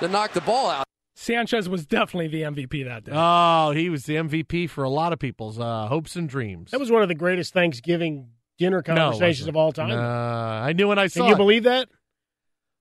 that 0.00 0.10
knocked 0.10 0.34
the 0.34 0.40
ball 0.42 0.68
out. 0.68 0.84
Sanchez 1.14 1.66
was 1.66 1.86
definitely 1.86 2.28
the 2.28 2.42
MVP 2.42 2.84
that 2.84 3.04
day. 3.04 3.12
Oh, 3.14 3.70
he 3.70 3.88
was 3.88 4.04
the 4.04 4.16
MVP 4.16 4.68
for 4.68 4.84
a 4.84 4.90
lot 4.90 5.14
of 5.14 5.18
people's 5.18 5.58
uh, 5.58 5.86
hopes 5.86 6.14
and 6.14 6.28
dreams. 6.28 6.72
That 6.72 6.80
was 6.80 6.90
one 6.90 7.00
of 7.00 7.08
the 7.08 7.14
greatest 7.14 7.54
Thanksgiving 7.54 8.28
dinner 8.58 8.82
conversations 8.82 9.46
wasn't. 9.46 9.48
of 9.48 9.56
all 9.56 9.72
time. 9.72 9.92
Uh, 9.92 10.66
I 10.66 10.74
knew 10.74 10.88
when 10.88 10.98
I 10.98 11.06
saw 11.06 11.20
Can 11.20 11.28
you 11.28 11.34
it. 11.34 11.38
believe 11.38 11.62
that? 11.62 11.88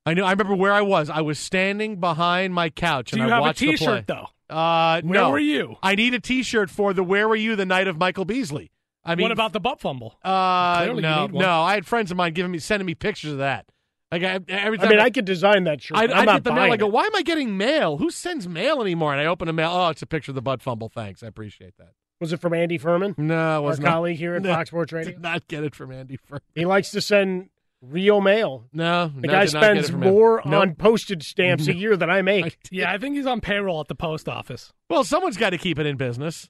I 0.05 0.13
knew. 0.15 0.23
I 0.23 0.31
remember 0.31 0.55
where 0.55 0.73
I 0.73 0.81
was. 0.81 1.09
I 1.09 1.21
was 1.21 1.39
standing 1.39 1.99
behind 2.01 2.53
my 2.53 2.69
couch 2.69 3.11
Do 3.11 3.17
and 3.17 3.27
you 3.27 3.31
I 3.31 3.35
have 3.35 3.39
a 3.39 3.47
watched 3.47 3.59
the 3.61 3.67
play. 3.67 3.75
T-shirt 3.77 4.07
though? 4.07 4.27
Uh, 4.49 5.01
Where 5.01 5.21
no. 5.21 5.31
were 5.31 5.39
you? 5.39 5.75
I 5.81 5.95
need 5.95 6.13
a 6.13 6.19
T-shirt 6.19 6.69
for 6.69 6.93
the 6.93 7.03
"Where 7.03 7.27
Were 7.27 7.35
You 7.35 7.55
the 7.55 7.65
Night 7.65 7.87
of 7.87 7.97
Michael 7.97 8.25
Beasley." 8.25 8.71
I 9.03 9.15
mean, 9.15 9.23
what 9.23 9.31
about 9.31 9.53
the 9.53 9.59
butt 9.59 9.79
fumble? 9.79 10.17
Uh, 10.23 10.83
Clearly 10.83 11.01
no, 11.01 11.27
no. 11.27 11.61
I 11.61 11.75
had 11.75 11.85
friends 11.85 12.09
of 12.11 12.17
mine 12.17 12.33
giving 12.33 12.51
me, 12.51 12.59
sending 12.59 12.85
me 12.87 12.95
pictures 12.95 13.33
of 13.33 13.37
that. 13.39 13.65
Like 14.11 14.23
I, 14.23 14.39
every 14.47 14.79
I 14.79 14.89
mean, 14.89 14.99
I 14.99 15.09
could 15.09 15.25
design 15.25 15.65
that 15.65 15.81
shirt. 15.81 15.97
I'd, 15.97 16.11
I'm 16.11 16.19
I'd 16.21 16.25
not 16.25 16.33
get 16.37 16.43
the 16.45 16.49
mail. 16.51 16.59
buying 16.61 16.73
I 16.73 16.77
go, 16.77 16.87
why 16.87 17.03
am 17.05 17.15
I 17.15 17.21
getting 17.21 17.57
mail? 17.57 17.97
Who 17.97 18.09
sends 18.11 18.47
mail 18.47 18.81
anymore? 18.81 19.11
And 19.13 19.21
I 19.21 19.25
open 19.25 19.47
a 19.47 19.53
mail. 19.53 19.71
Oh, 19.71 19.89
it's 19.89 20.01
a 20.01 20.05
picture 20.07 20.31
of 20.31 20.35
the 20.35 20.41
butt 20.41 20.61
fumble. 20.61 20.89
Thanks, 20.89 21.21
I 21.23 21.27
appreciate 21.27 21.75
that. 21.77 21.89
Was 22.21 22.31
it 22.31 22.39
from 22.39 22.53
Andy 22.53 22.77
Furman? 22.77 23.13
No, 23.17 23.33
it 23.33 23.37
Our 23.57 23.61
was 23.61 23.79
not. 23.79 23.91
colleague 23.91 24.17
here 24.17 24.35
at 24.35 24.41
No, 24.43 24.53
Fox 24.53 24.69
Sports 24.69 24.93
Radio. 24.93 25.13
Did 25.13 25.21
not 25.21 25.47
get 25.47 25.63
it 25.63 25.75
from 25.75 25.91
Andy 25.91 26.17
Furman. 26.17 26.41
He 26.53 26.65
likes 26.65 26.91
to 26.91 27.01
send 27.01 27.49
real 27.89 28.21
mail. 28.21 28.65
No, 28.73 29.07
The 29.15 29.27
no, 29.27 29.33
guy 29.33 29.45
did 29.45 29.53
not 29.53 29.61
get 29.61 29.65
spends 29.65 29.89
it 29.89 29.91
from 29.93 30.03
him. 30.03 30.09
more 30.13 30.41
Nope. 30.45 30.53
on 30.61 30.75
postage 30.75 31.27
stamps 31.27 31.67
a 31.67 31.73
year 31.75 31.95
than 31.97 32.09
I 32.09 32.21
make. 32.21 32.57
Yeah, 32.71 32.91
I 32.91 32.97
think 32.97 33.15
he's 33.15 33.25
on 33.25 33.41
payroll 33.41 33.79
at 33.81 33.87
the 33.87 33.95
post 33.95 34.27
office. 34.29 34.73
Well, 34.89 35.03
someone's 35.03 35.37
got 35.37 35.51
to 35.51 35.57
keep 35.57 35.79
it 35.79 35.85
in 35.85 35.95
business. 35.97 36.49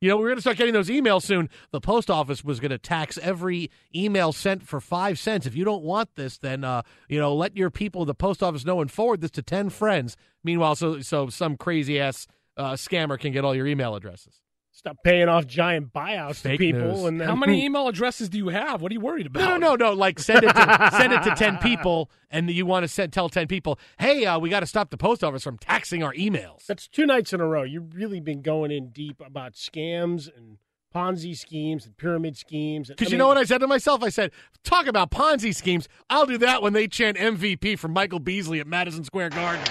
You 0.00 0.08
know, 0.08 0.16
we're 0.16 0.26
going 0.28 0.36
to 0.36 0.40
start 0.42 0.56
getting 0.56 0.74
those 0.74 0.88
emails 0.88 1.22
soon. 1.22 1.48
The 1.70 1.80
post 1.80 2.10
office 2.10 2.42
was 2.42 2.58
going 2.58 2.72
to 2.72 2.78
tax 2.78 3.18
every 3.18 3.70
email 3.94 4.32
sent 4.32 4.66
for 4.66 4.80
five 4.80 5.16
cents. 5.16 5.46
If 5.46 5.54
you 5.54 5.64
don't 5.64 5.84
want 5.84 6.16
this, 6.16 6.38
then 6.38 6.64
uh, 6.64 6.82
you 7.08 7.20
know, 7.20 7.32
let 7.32 7.56
your 7.56 7.70
people 7.70 8.02
at 8.02 8.08
the 8.08 8.14
post 8.14 8.42
office 8.42 8.64
know 8.64 8.80
and 8.80 8.90
forward 8.90 9.20
this 9.20 9.30
to 9.32 9.42
ten 9.42 9.70
friends. 9.70 10.16
Meanwhile, 10.42 10.74
so 10.74 11.00
so 11.02 11.28
some 11.28 11.56
crazy 11.56 12.00
ass 12.00 12.26
uh, 12.56 12.72
scammer 12.72 13.16
can 13.16 13.32
get 13.32 13.44
all 13.44 13.54
your 13.54 13.68
email 13.68 13.94
addresses. 13.94 14.41
Stop 14.74 14.96
paying 15.04 15.28
off 15.28 15.46
giant 15.46 15.92
buyouts 15.92 16.36
Fake 16.36 16.58
to 16.58 16.58
people. 16.58 16.80
news. 16.80 17.04
And 17.04 17.20
then, 17.20 17.28
How 17.28 17.36
many 17.36 17.62
email 17.64 17.88
addresses 17.88 18.30
do 18.30 18.38
you 18.38 18.48
have? 18.48 18.80
What 18.80 18.90
are 18.90 18.94
you 18.94 19.00
worried 19.00 19.26
about? 19.26 19.40
No, 19.40 19.56
no, 19.58 19.76
no, 19.76 19.90
no. 19.90 19.92
Like 19.92 20.18
send 20.18 20.44
it 20.44 20.52
to 20.52 20.90
send 20.96 21.12
it 21.12 21.22
to 21.24 21.34
ten 21.36 21.58
people, 21.58 22.10
and 22.30 22.50
you 22.50 22.64
want 22.64 22.84
to 22.84 22.88
send, 22.88 23.12
tell 23.12 23.28
ten 23.28 23.46
people, 23.46 23.78
hey, 23.98 24.24
uh, 24.24 24.38
we 24.38 24.48
got 24.48 24.60
to 24.60 24.66
stop 24.66 24.88
the 24.90 24.96
post 24.96 25.22
office 25.22 25.44
from 25.44 25.58
taxing 25.58 26.02
our 26.02 26.14
emails. 26.14 26.64
That's 26.66 26.88
two 26.88 27.04
nights 27.04 27.32
in 27.34 27.40
a 27.40 27.46
row. 27.46 27.62
You've 27.64 27.94
really 27.94 28.18
been 28.20 28.40
going 28.40 28.70
in 28.70 28.88
deep 28.88 29.20
about 29.24 29.52
scams 29.52 30.34
and 30.34 30.56
Ponzi 30.94 31.36
schemes 31.36 31.84
and 31.86 31.96
pyramid 31.96 32.36
schemes. 32.36 32.88
Because 32.88 33.12
you 33.12 33.18
know 33.18 33.28
what 33.28 33.36
I 33.38 33.44
said 33.44 33.58
to 33.58 33.66
myself? 33.66 34.02
I 34.02 34.08
said, 34.08 34.30
talk 34.64 34.86
about 34.86 35.10
Ponzi 35.10 35.54
schemes. 35.54 35.86
I'll 36.10 36.26
do 36.26 36.38
that 36.38 36.62
when 36.62 36.72
they 36.72 36.88
chant 36.88 37.16
MVP 37.18 37.78
for 37.78 37.88
Michael 37.88 38.20
Beasley 38.20 38.58
at 38.60 38.66
Madison 38.66 39.04
Square 39.04 39.30
Garden. 39.30 39.64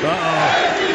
Uh 0.00 0.87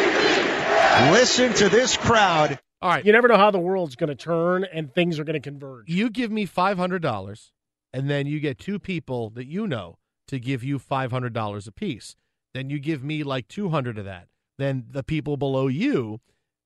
Listen 1.12 1.52
to 1.54 1.68
this 1.68 1.96
crowd. 1.96 2.60
All 2.80 2.90
right. 2.90 3.04
You 3.04 3.12
never 3.12 3.28
know 3.28 3.36
how 3.36 3.50
the 3.50 3.58
world's 3.58 3.96
going 3.96 4.08
to 4.08 4.14
turn 4.14 4.64
and 4.64 4.92
things 4.92 5.18
are 5.18 5.24
going 5.24 5.34
to 5.34 5.40
converge. 5.40 5.88
You 5.88 6.10
give 6.10 6.30
me 6.30 6.46
$500, 6.46 7.50
and 7.92 8.10
then 8.10 8.26
you 8.26 8.40
get 8.40 8.58
two 8.58 8.78
people 8.78 9.30
that 9.30 9.46
you 9.46 9.66
know 9.66 9.98
to 10.28 10.38
give 10.38 10.62
you 10.62 10.78
$500 10.78 11.68
apiece. 11.68 12.16
Then 12.52 12.70
you 12.70 12.78
give 12.78 13.02
me 13.02 13.22
like 13.22 13.48
200 13.48 13.98
of 13.98 14.04
that. 14.04 14.28
Then 14.58 14.84
the 14.90 15.02
people 15.02 15.36
below 15.36 15.66
you, 15.66 16.20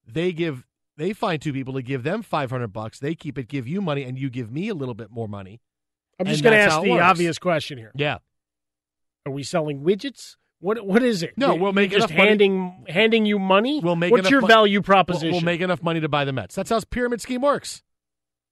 they 0.06 0.32
give 0.32 0.66
They 0.98 1.12
find 1.12 1.40
two 1.40 1.52
people 1.52 1.74
to 1.74 1.82
give 1.82 2.02
them 2.02 2.22
500 2.22 2.72
bucks. 2.72 2.98
They 2.98 3.14
keep 3.14 3.38
it, 3.38 3.46
give 3.46 3.68
you 3.68 3.80
money, 3.80 4.02
and 4.02 4.18
you 4.18 4.28
give 4.28 4.50
me 4.50 4.68
a 4.68 4.74
little 4.74 4.94
bit 4.94 5.10
more 5.12 5.28
money. 5.28 5.60
I'm 6.18 6.26
just 6.26 6.42
going 6.42 6.54
to 6.54 6.60
ask 6.60 6.82
the 6.82 6.90
works. 6.90 7.04
obvious 7.04 7.38
question 7.38 7.78
here. 7.78 7.92
Yeah. 7.94 8.18
Are 9.24 9.30
we 9.30 9.44
selling 9.44 9.82
widgets? 9.84 10.34
What 10.60 10.84
what 10.84 11.02
is 11.02 11.22
it? 11.22 11.34
No, 11.36 11.54
we'll 11.54 11.72
make 11.72 11.92
you're 11.92 12.00
just 12.00 12.10
enough 12.10 12.18
money- 12.18 12.28
handing 12.30 12.84
handing 12.88 13.26
you 13.26 13.38
money. 13.38 13.80
We'll 13.80 13.94
make 13.96 14.10
What's 14.12 14.28
your 14.30 14.40
mon- 14.40 14.48
value 14.50 14.78
We'll- 14.78 14.84
proposition? 14.84 15.30
We'll, 15.32 15.40
make 15.42 15.60
enough 15.60 15.82
money 15.82 16.00
to 16.00 16.08
buy 16.08 16.24
the 16.24 16.32
Mets. 16.32 16.54
That's 16.54 16.70
how 16.70 16.76
this 16.76 16.84
pyramid 16.84 17.20
scheme 17.20 17.42
works. 17.42 17.82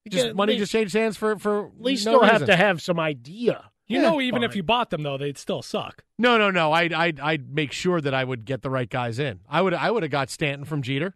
Just 0.08 0.26
Yeah, 0.26 0.32
money 0.34 0.52
they- 0.54 0.60
just 0.60 0.70
changes 0.72 0.92
hands 0.92 1.16
for 1.16 1.36
for 1.38 1.66
At 1.66 1.80
least 1.80 2.06
no 2.06 2.12
still 2.18 2.22
have 2.24 2.46
to 2.46 2.54
have 2.56 2.80
some 2.80 3.00
idea. 3.00 3.70
You 3.88 4.00
Yeah, 4.00 4.10
know, 4.10 4.20
even 4.20 4.42
if 4.42 4.56
you 4.56 4.64
bought 4.64 4.90
them, 4.90 5.02
though, 5.04 5.16
they'd 5.16 5.38
still 5.38 5.62
suck. 5.62 6.02
No, 6.18 6.36
no, 6.38 6.50
no. 6.50 6.72
I'd, 6.72 6.92
I'd, 6.92 7.20
I'd 7.20 7.54
make 7.54 7.70
sure 7.70 8.00
that 8.00 8.12
I 8.14 8.24
would 8.24 8.44
get 8.44 8.62
the 8.62 8.68
right 8.70 8.90
guys 8.90 9.20
in. 9.20 9.38
I 9.48 9.62
would, 9.62 9.74
I 9.74 9.92
would 9.92 10.02
have 10.02 10.10
got 10.10 10.28
Stanton 10.28 10.64
from 10.64 10.82
Jeter. 10.82 11.14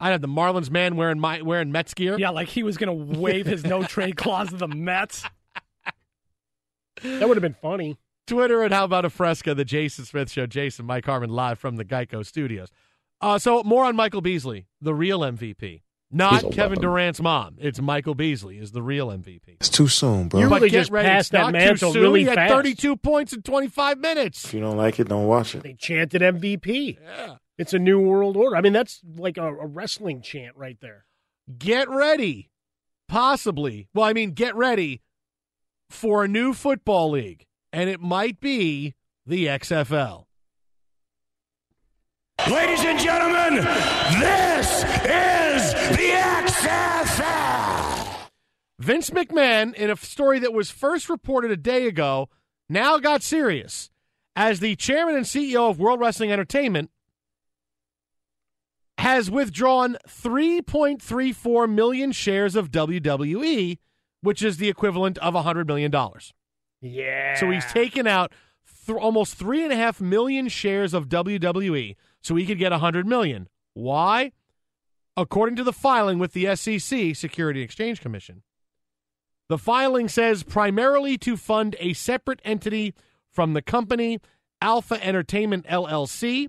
I'd 0.00 0.10
have 0.10 0.20
the 0.22 0.26
Marlins 0.28 0.70
man 0.70 0.96
wearing 0.96 1.20
my 1.20 1.42
wearing 1.42 1.70
Mets 1.70 1.94
gear. 1.94 2.18
Yeah, 2.18 2.30
like 2.30 2.48
he 2.48 2.64
was 2.64 2.76
going 2.76 2.88
to 3.12 3.18
waive 3.20 3.46
his 3.46 3.64
no 3.64 3.84
trade 3.84 4.16
clause 4.16 4.48
to 4.50 4.56
the 4.56 4.66
Mets. 4.68 5.22
That 7.02 7.28
would 7.28 7.36
have 7.36 7.42
been 7.42 7.56
funny. 7.60 7.98
Twitter 8.26 8.62
and 8.62 8.72
how 8.74 8.84
about 8.84 9.04
a 9.04 9.10
fresca? 9.10 9.54
The 9.54 9.64
Jason 9.64 10.04
Smith 10.04 10.30
Show. 10.30 10.46
Jason, 10.46 10.84
Mike 10.86 11.06
Harmon, 11.06 11.30
live 11.30 11.58
from 11.58 11.76
the 11.76 11.84
Geico 11.84 12.24
Studios. 12.24 12.68
Uh, 13.20 13.38
so 13.38 13.62
more 13.62 13.84
on 13.84 13.96
Michael 13.96 14.20
Beasley, 14.20 14.66
the 14.80 14.94
real 14.94 15.20
MVP, 15.20 15.82
not 16.10 16.42
Kevin 16.52 16.70
weapon. 16.70 16.82
Durant's 16.82 17.20
mom. 17.20 17.56
It's 17.58 17.80
Michael 17.80 18.14
Beasley 18.14 18.58
is 18.58 18.72
the 18.72 18.82
real 18.82 19.08
MVP. 19.08 19.40
It's 19.60 19.68
too 19.70 19.88
soon, 19.88 20.28
bro. 20.28 20.40
You 20.40 20.48
But 20.48 20.56
really 20.56 20.70
get 20.70 20.78
just 20.80 20.90
ready, 20.90 21.08
passed 21.08 21.20
it's 21.28 21.30
that 21.30 21.38
not 21.38 21.46
too 21.52 21.52
mantle 21.58 21.92
soon. 21.94 22.02
really 22.02 22.20
he 22.20 22.26
had 22.26 22.34
fast. 22.36 22.52
32 22.52 22.96
points 22.96 23.32
in 23.32 23.42
25 23.42 23.98
minutes. 23.98 24.44
if 24.44 24.54
you 24.54 24.60
don't 24.60 24.76
like 24.76 25.00
it, 25.00 25.08
don't 25.08 25.26
watch 25.26 25.54
it. 25.54 25.62
They 25.62 25.72
chanted 25.74 26.20
MVP. 26.22 26.98
Yeah. 27.02 27.36
It's 27.58 27.72
a 27.72 27.78
new 27.78 27.98
world 28.00 28.36
order. 28.36 28.54
I 28.54 28.60
mean, 28.60 28.74
that's 28.74 29.00
like 29.16 29.38
a, 29.38 29.46
a 29.46 29.66
wrestling 29.66 30.20
chant 30.20 30.54
right 30.56 30.76
there. 30.82 31.06
Get 31.58 31.88
ready, 31.88 32.50
possibly. 33.08 33.88
Well, 33.94 34.04
I 34.04 34.12
mean, 34.12 34.32
get 34.32 34.54
ready 34.56 35.00
for 35.88 36.24
a 36.24 36.28
new 36.28 36.52
football 36.52 37.10
league, 37.12 37.46
and 37.76 37.88
it 37.90 38.00
might 38.00 38.40
be 38.40 38.94
the 39.26 39.44
XFL. 39.48 40.24
Ladies 42.50 42.80
and 42.80 42.98
gentlemen, 42.98 43.56
this 44.18 44.82
is 45.04 45.74
the 45.94 46.12
XFL. 46.46 48.28
Vince 48.78 49.10
McMahon, 49.10 49.74
in 49.74 49.90
a 49.90 49.96
story 49.96 50.38
that 50.38 50.54
was 50.54 50.70
first 50.70 51.10
reported 51.10 51.50
a 51.50 51.56
day 51.56 51.86
ago, 51.86 52.30
now 52.70 52.96
got 52.96 53.22
serious. 53.22 53.90
As 54.34 54.60
the 54.60 54.74
chairman 54.76 55.14
and 55.14 55.26
CEO 55.26 55.68
of 55.68 55.78
World 55.78 56.00
Wrestling 56.00 56.32
Entertainment, 56.32 56.90
has 58.96 59.30
withdrawn 59.30 59.98
3.34 60.08 61.70
million 61.70 62.10
shares 62.12 62.56
of 62.56 62.70
WWE, 62.70 63.76
which 64.22 64.42
is 64.42 64.56
the 64.56 64.70
equivalent 64.70 65.18
of 65.18 65.34
$100 65.34 65.66
million. 65.66 65.92
Yeah. 66.86 67.34
So 67.34 67.50
he's 67.50 67.64
taken 67.66 68.06
out 68.06 68.32
th- 68.86 68.98
almost 68.98 69.38
3.5 69.38 70.00
million 70.00 70.48
shares 70.48 70.94
of 70.94 71.08
WWE 71.08 71.96
so 72.20 72.34
he 72.36 72.46
could 72.46 72.58
get 72.58 72.72
a 72.72 72.76
100 72.76 73.06
million. 73.06 73.48
Why? 73.74 74.32
According 75.16 75.56
to 75.56 75.64
the 75.64 75.72
filing 75.72 76.18
with 76.18 76.32
the 76.32 76.54
SEC, 76.56 77.16
Security 77.16 77.62
Exchange 77.62 78.00
Commission, 78.00 78.42
the 79.48 79.58
filing 79.58 80.08
says 80.08 80.42
primarily 80.42 81.16
to 81.18 81.36
fund 81.36 81.76
a 81.78 81.92
separate 81.92 82.40
entity 82.44 82.94
from 83.30 83.52
the 83.52 83.62
company, 83.62 84.18
Alpha 84.60 85.02
Entertainment 85.04 85.66
LLC, 85.66 86.48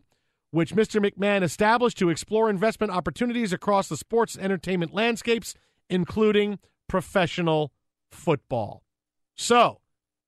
which 0.52 0.73
Mr. 0.73 1.06
McMahon 1.06 1.43
established 1.43 1.97
to 2.00 2.10
explore 2.10 2.50
investment 2.50 2.91
opportunities 2.91 3.54
across 3.54 3.88
the 3.88 3.97
sports 3.97 4.36
and 4.36 4.45
entertainment 4.45 4.93
landscapes, 4.93 5.54
including 5.89 6.60
professional 6.88 7.71
football. 8.12 8.82
So 9.36 9.80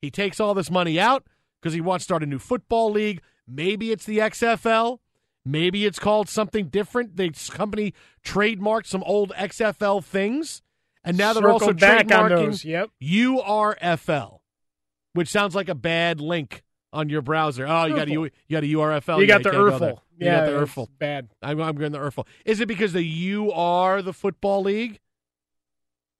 he 0.02 0.10
takes 0.10 0.40
all 0.40 0.54
this 0.54 0.72
money 0.72 1.00
out 1.00 1.26
because 1.62 1.74
he 1.74 1.82
wants 1.82 2.04
to 2.04 2.06
start 2.06 2.24
a 2.24 2.26
new 2.26 2.40
football 2.40 2.92
league. 2.92 3.22
Maybe 3.48 3.92
it's 3.92 4.06
the 4.06 4.20
XFL. 4.20 5.00
Maybe 5.46 5.86
it's 5.86 6.00
called 6.00 6.30
something 6.30 6.68
different. 6.68 7.16
The 7.16 7.30
company 7.52 7.94
trademarked 8.24 8.86
some 8.86 9.04
old 9.04 9.32
XFL 9.32 10.04
things, 10.04 10.62
and 11.04 11.18
now 11.18 11.34
they're 11.34 11.50
also 11.50 11.68
Circle 11.68 11.80
back 11.80 12.12
on 12.12 12.30
trademarking 12.30 12.46
those, 12.46 12.66
yep. 12.66 12.90
URFL, 13.02 14.40
which 15.14 15.30
sounds 15.30 15.56
like 15.56 15.70
a 15.70 15.76
bad 15.76 16.20
link 16.22 16.64
on 16.92 17.10
your 17.10 17.22
browser. 17.22 17.66
Oh, 17.68 17.86
you 17.86 17.96
got 17.96 18.08
a, 18.08 18.12
you 18.12 18.30
got 18.52 18.64
a 18.64 18.68
URFL. 18.68 19.20
You 19.22 19.28
got 19.28 19.44
Yeah, 19.46 19.52
the 19.52 19.52
can't 19.52 19.80
go. 19.80 20.02
You 20.18 20.26
Yeah, 20.26 20.40
got 20.40 20.46
the 20.46 20.52
URFL. 20.66 20.88
bad. 21.00 21.30
I'm, 21.42 21.62
I'm 21.62 21.76
going 21.76 21.92
the 21.94 22.00
URFL. 22.00 22.28
Is 22.46 22.60
it 22.60 22.68
because 22.68 22.94
the 22.94 23.04
U 23.04 23.52
are 23.52 24.02
the 24.02 24.14
football 24.14 24.62
league? 24.64 25.00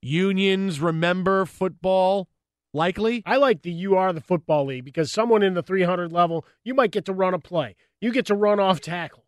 Unions 0.02 0.80
remember 0.80 1.46
football. 1.46 2.30
Likely. 2.74 3.24
I 3.26 3.38
like 3.38 3.62
the 3.64 3.72
you 3.72 3.96
are 3.96 4.14
the 4.14 4.22
football 4.22 4.66
league 4.66 4.86
because 4.86 5.12
someone 5.12 5.42
in 5.44 5.54
the 5.54 5.64
300 5.64 6.12
level, 6.12 6.46
you 6.64 6.74
might 6.74 6.92
get 6.92 7.06
to 7.06 7.14
run 7.14 7.34
a 7.34 7.40
play. 7.40 7.76
You 8.00 8.12
get 8.12 8.28
to 8.28 8.36
run 8.36 8.60
off 8.60 8.80
tackle. 8.80 9.26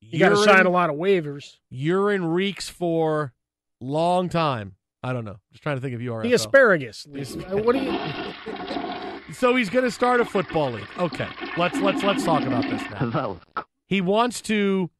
You 0.00 0.18
got 0.18 0.30
to 0.30 0.36
sign 0.36 0.66
a 0.66 0.70
lot 0.70 0.88
of 0.88 0.96
waivers. 0.96 1.56
Urine 1.68 2.24
reeks 2.24 2.68
for 2.68 3.34
long 3.80 4.28
time. 4.28 4.76
I 5.02 5.12
don't 5.12 5.24
know. 5.24 5.36
Just 5.50 5.62
trying 5.62 5.76
to 5.76 5.80
think 5.80 5.94
of 5.94 6.00
URFL. 6.00 6.22
The 6.22 6.32
asparagus. 6.32 7.06
What 7.06 7.72
do 7.72 7.78
you? 7.80 7.98
So 9.32 9.54
he's 9.54 9.70
going 9.70 9.84
to 9.84 9.92
start 9.92 10.20
a 10.20 10.24
football 10.24 10.72
league. 10.72 10.88
Okay, 10.98 11.28
let's 11.56 11.78
let's 11.78 12.02
let's 12.02 12.24
talk 12.24 12.42
about 12.42 12.64
this 12.64 12.82
now. 12.90 13.38
He 13.86 14.00
wants 14.00 14.40
to 14.42 14.90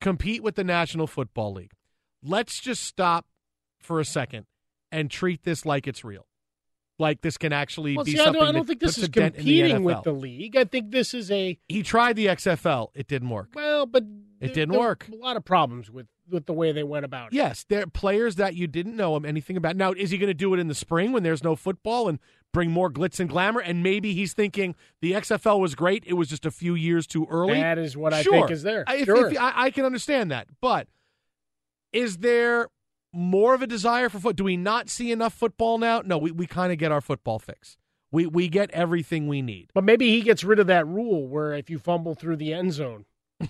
compete 0.00 0.42
with 0.42 0.56
the 0.56 0.64
National 0.64 1.06
Football 1.06 1.52
League. 1.54 1.70
Let's 2.22 2.60
just 2.60 2.82
stop 2.82 3.26
for 3.80 4.00
a 4.00 4.04
second 4.04 4.46
and 4.90 5.08
treat 5.10 5.44
this 5.44 5.64
like 5.64 5.86
it's 5.86 6.04
real. 6.04 6.26
Like 6.98 7.20
this 7.20 7.36
can 7.36 7.52
actually 7.52 7.94
Well, 7.96 8.04
be 8.06 8.12
see, 8.12 8.20
I 8.20 8.32
don't, 8.32 8.42
I 8.42 8.52
don't 8.52 8.66
think 8.66 8.80
this 8.80 8.96
is 8.96 9.04
a 9.04 9.08
competing 9.10 9.76
the 9.76 9.80
with 9.82 10.02
the 10.04 10.12
league. 10.12 10.56
I 10.56 10.64
think 10.64 10.90
this 10.92 11.12
is 11.12 11.30
a 11.30 11.58
He 11.68 11.82
tried 11.82 12.16
the 12.16 12.26
XFL. 12.26 12.88
It 12.94 13.06
didn't 13.06 13.28
work. 13.28 13.50
well, 13.54 13.84
but 13.84 14.02
It 14.02 14.08
there- 14.40 14.48
didn't 14.54 14.70
there 14.72 14.80
work. 14.80 15.06
A 15.12 15.16
lot 15.16 15.36
of 15.36 15.44
problems 15.44 15.90
with 15.90 16.06
with 16.28 16.46
the 16.46 16.52
way 16.52 16.72
they 16.72 16.82
went 16.82 17.04
about 17.04 17.28
it. 17.28 17.36
Yes, 17.36 17.64
there 17.68 17.82
are 17.82 17.86
players 17.86 18.34
that 18.34 18.56
you 18.56 18.66
didn't 18.66 18.96
know 18.96 19.14
him 19.14 19.24
anything 19.24 19.56
about. 19.56 19.76
Now, 19.76 19.92
is 19.92 20.10
he 20.10 20.18
going 20.18 20.26
to 20.26 20.34
do 20.34 20.52
it 20.54 20.58
in 20.58 20.66
the 20.66 20.74
spring 20.74 21.12
when 21.12 21.22
there's 21.22 21.44
no 21.44 21.54
football 21.54 22.08
and 22.08 22.18
bring 22.52 22.72
more 22.72 22.90
glitz 22.90 23.20
and 23.20 23.28
glamour? 23.30 23.60
And 23.60 23.80
maybe 23.80 24.12
he's 24.12 24.32
thinking 24.32 24.74
the 25.00 25.12
XFL 25.12 25.60
was 25.60 25.76
great. 25.76 26.02
It 26.04 26.14
was 26.14 26.28
just 26.28 26.44
a 26.44 26.50
few 26.50 26.74
years 26.74 27.06
too 27.06 27.28
early. 27.30 27.60
That 27.60 27.78
is 27.78 27.96
what 27.96 28.12
I 28.12 28.24
think 28.24 28.50
is 28.50 28.64
there. 28.64 28.84
If, 28.88 29.04
Sure. 29.04 29.28
if- 29.30 29.38
I, 29.38 29.66
I 29.66 29.70
can 29.70 29.84
understand 29.84 30.32
that, 30.32 30.48
but 30.60 30.88
is 31.92 32.16
there 32.18 32.66
more 33.16 33.54
of 33.54 33.62
a 33.62 33.66
desire 33.66 34.08
for 34.08 34.18
foot? 34.18 34.36
Do 34.36 34.44
we 34.44 34.56
not 34.56 34.88
see 34.88 35.10
enough 35.10 35.34
football 35.34 35.78
now? 35.78 36.02
No, 36.04 36.18
we, 36.18 36.30
we 36.30 36.46
kind 36.46 36.72
of 36.72 36.78
get 36.78 36.92
our 36.92 37.00
football 37.00 37.38
fix. 37.38 37.76
We 38.12 38.26
we 38.26 38.48
get 38.48 38.70
everything 38.70 39.26
we 39.26 39.42
need. 39.42 39.70
But 39.74 39.84
maybe 39.84 40.10
he 40.10 40.22
gets 40.22 40.44
rid 40.44 40.58
of 40.58 40.68
that 40.68 40.86
rule 40.86 41.26
where 41.26 41.52
if 41.54 41.68
you 41.70 41.78
fumble 41.78 42.14
through 42.14 42.36
the 42.36 42.52
end 42.52 42.72
zone, 42.72 43.04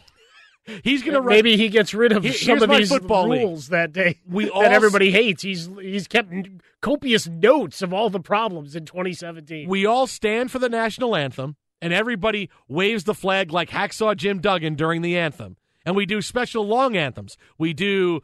He's 0.82 1.02
going 1.02 1.14
to 1.14 1.22
maybe 1.22 1.56
he 1.56 1.68
gets 1.68 1.94
rid 1.94 2.10
of 2.12 2.26
some 2.34 2.60
of 2.60 2.70
these 2.70 2.88
football 2.88 3.28
league. 3.28 3.42
rules 3.42 3.68
that 3.68 3.92
day 3.92 4.18
We 4.28 4.46
that 4.46 4.52
all 4.52 4.62
everybody 4.64 5.12
hates. 5.12 5.42
He's 5.42 5.70
he's 5.80 6.08
kept 6.08 6.32
copious 6.80 7.28
notes 7.28 7.82
of 7.82 7.92
all 7.92 8.10
the 8.10 8.20
problems 8.20 8.74
in 8.74 8.84
2017. 8.84 9.68
We 9.68 9.86
all 9.86 10.06
stand 10.08 10.50
for 10.50 10.58
the 10.58 10.68
national 10.68 11.14
anthem, 11.14 11.56
and 11.80 11.92
everybody 11.92 12.50
waves 12.66 13.04
the 13.04 13.14
flag 13.14 13.52
like 13.52 13.70
Hacksaw 13.70 14.16
Jim 14.16 14.40
Duggan 14.40 14.74
during 14.74 15.02
the 15.02 15.16
anthem. 15.16 15.56
And 15.84 15.94
we 15.94 16.04
do 16.04 16.20
special 16.20 16.66
long 16.66 16.96
anthems. 16.96 17.36
We 17.58 17.72
do 17.72 18.22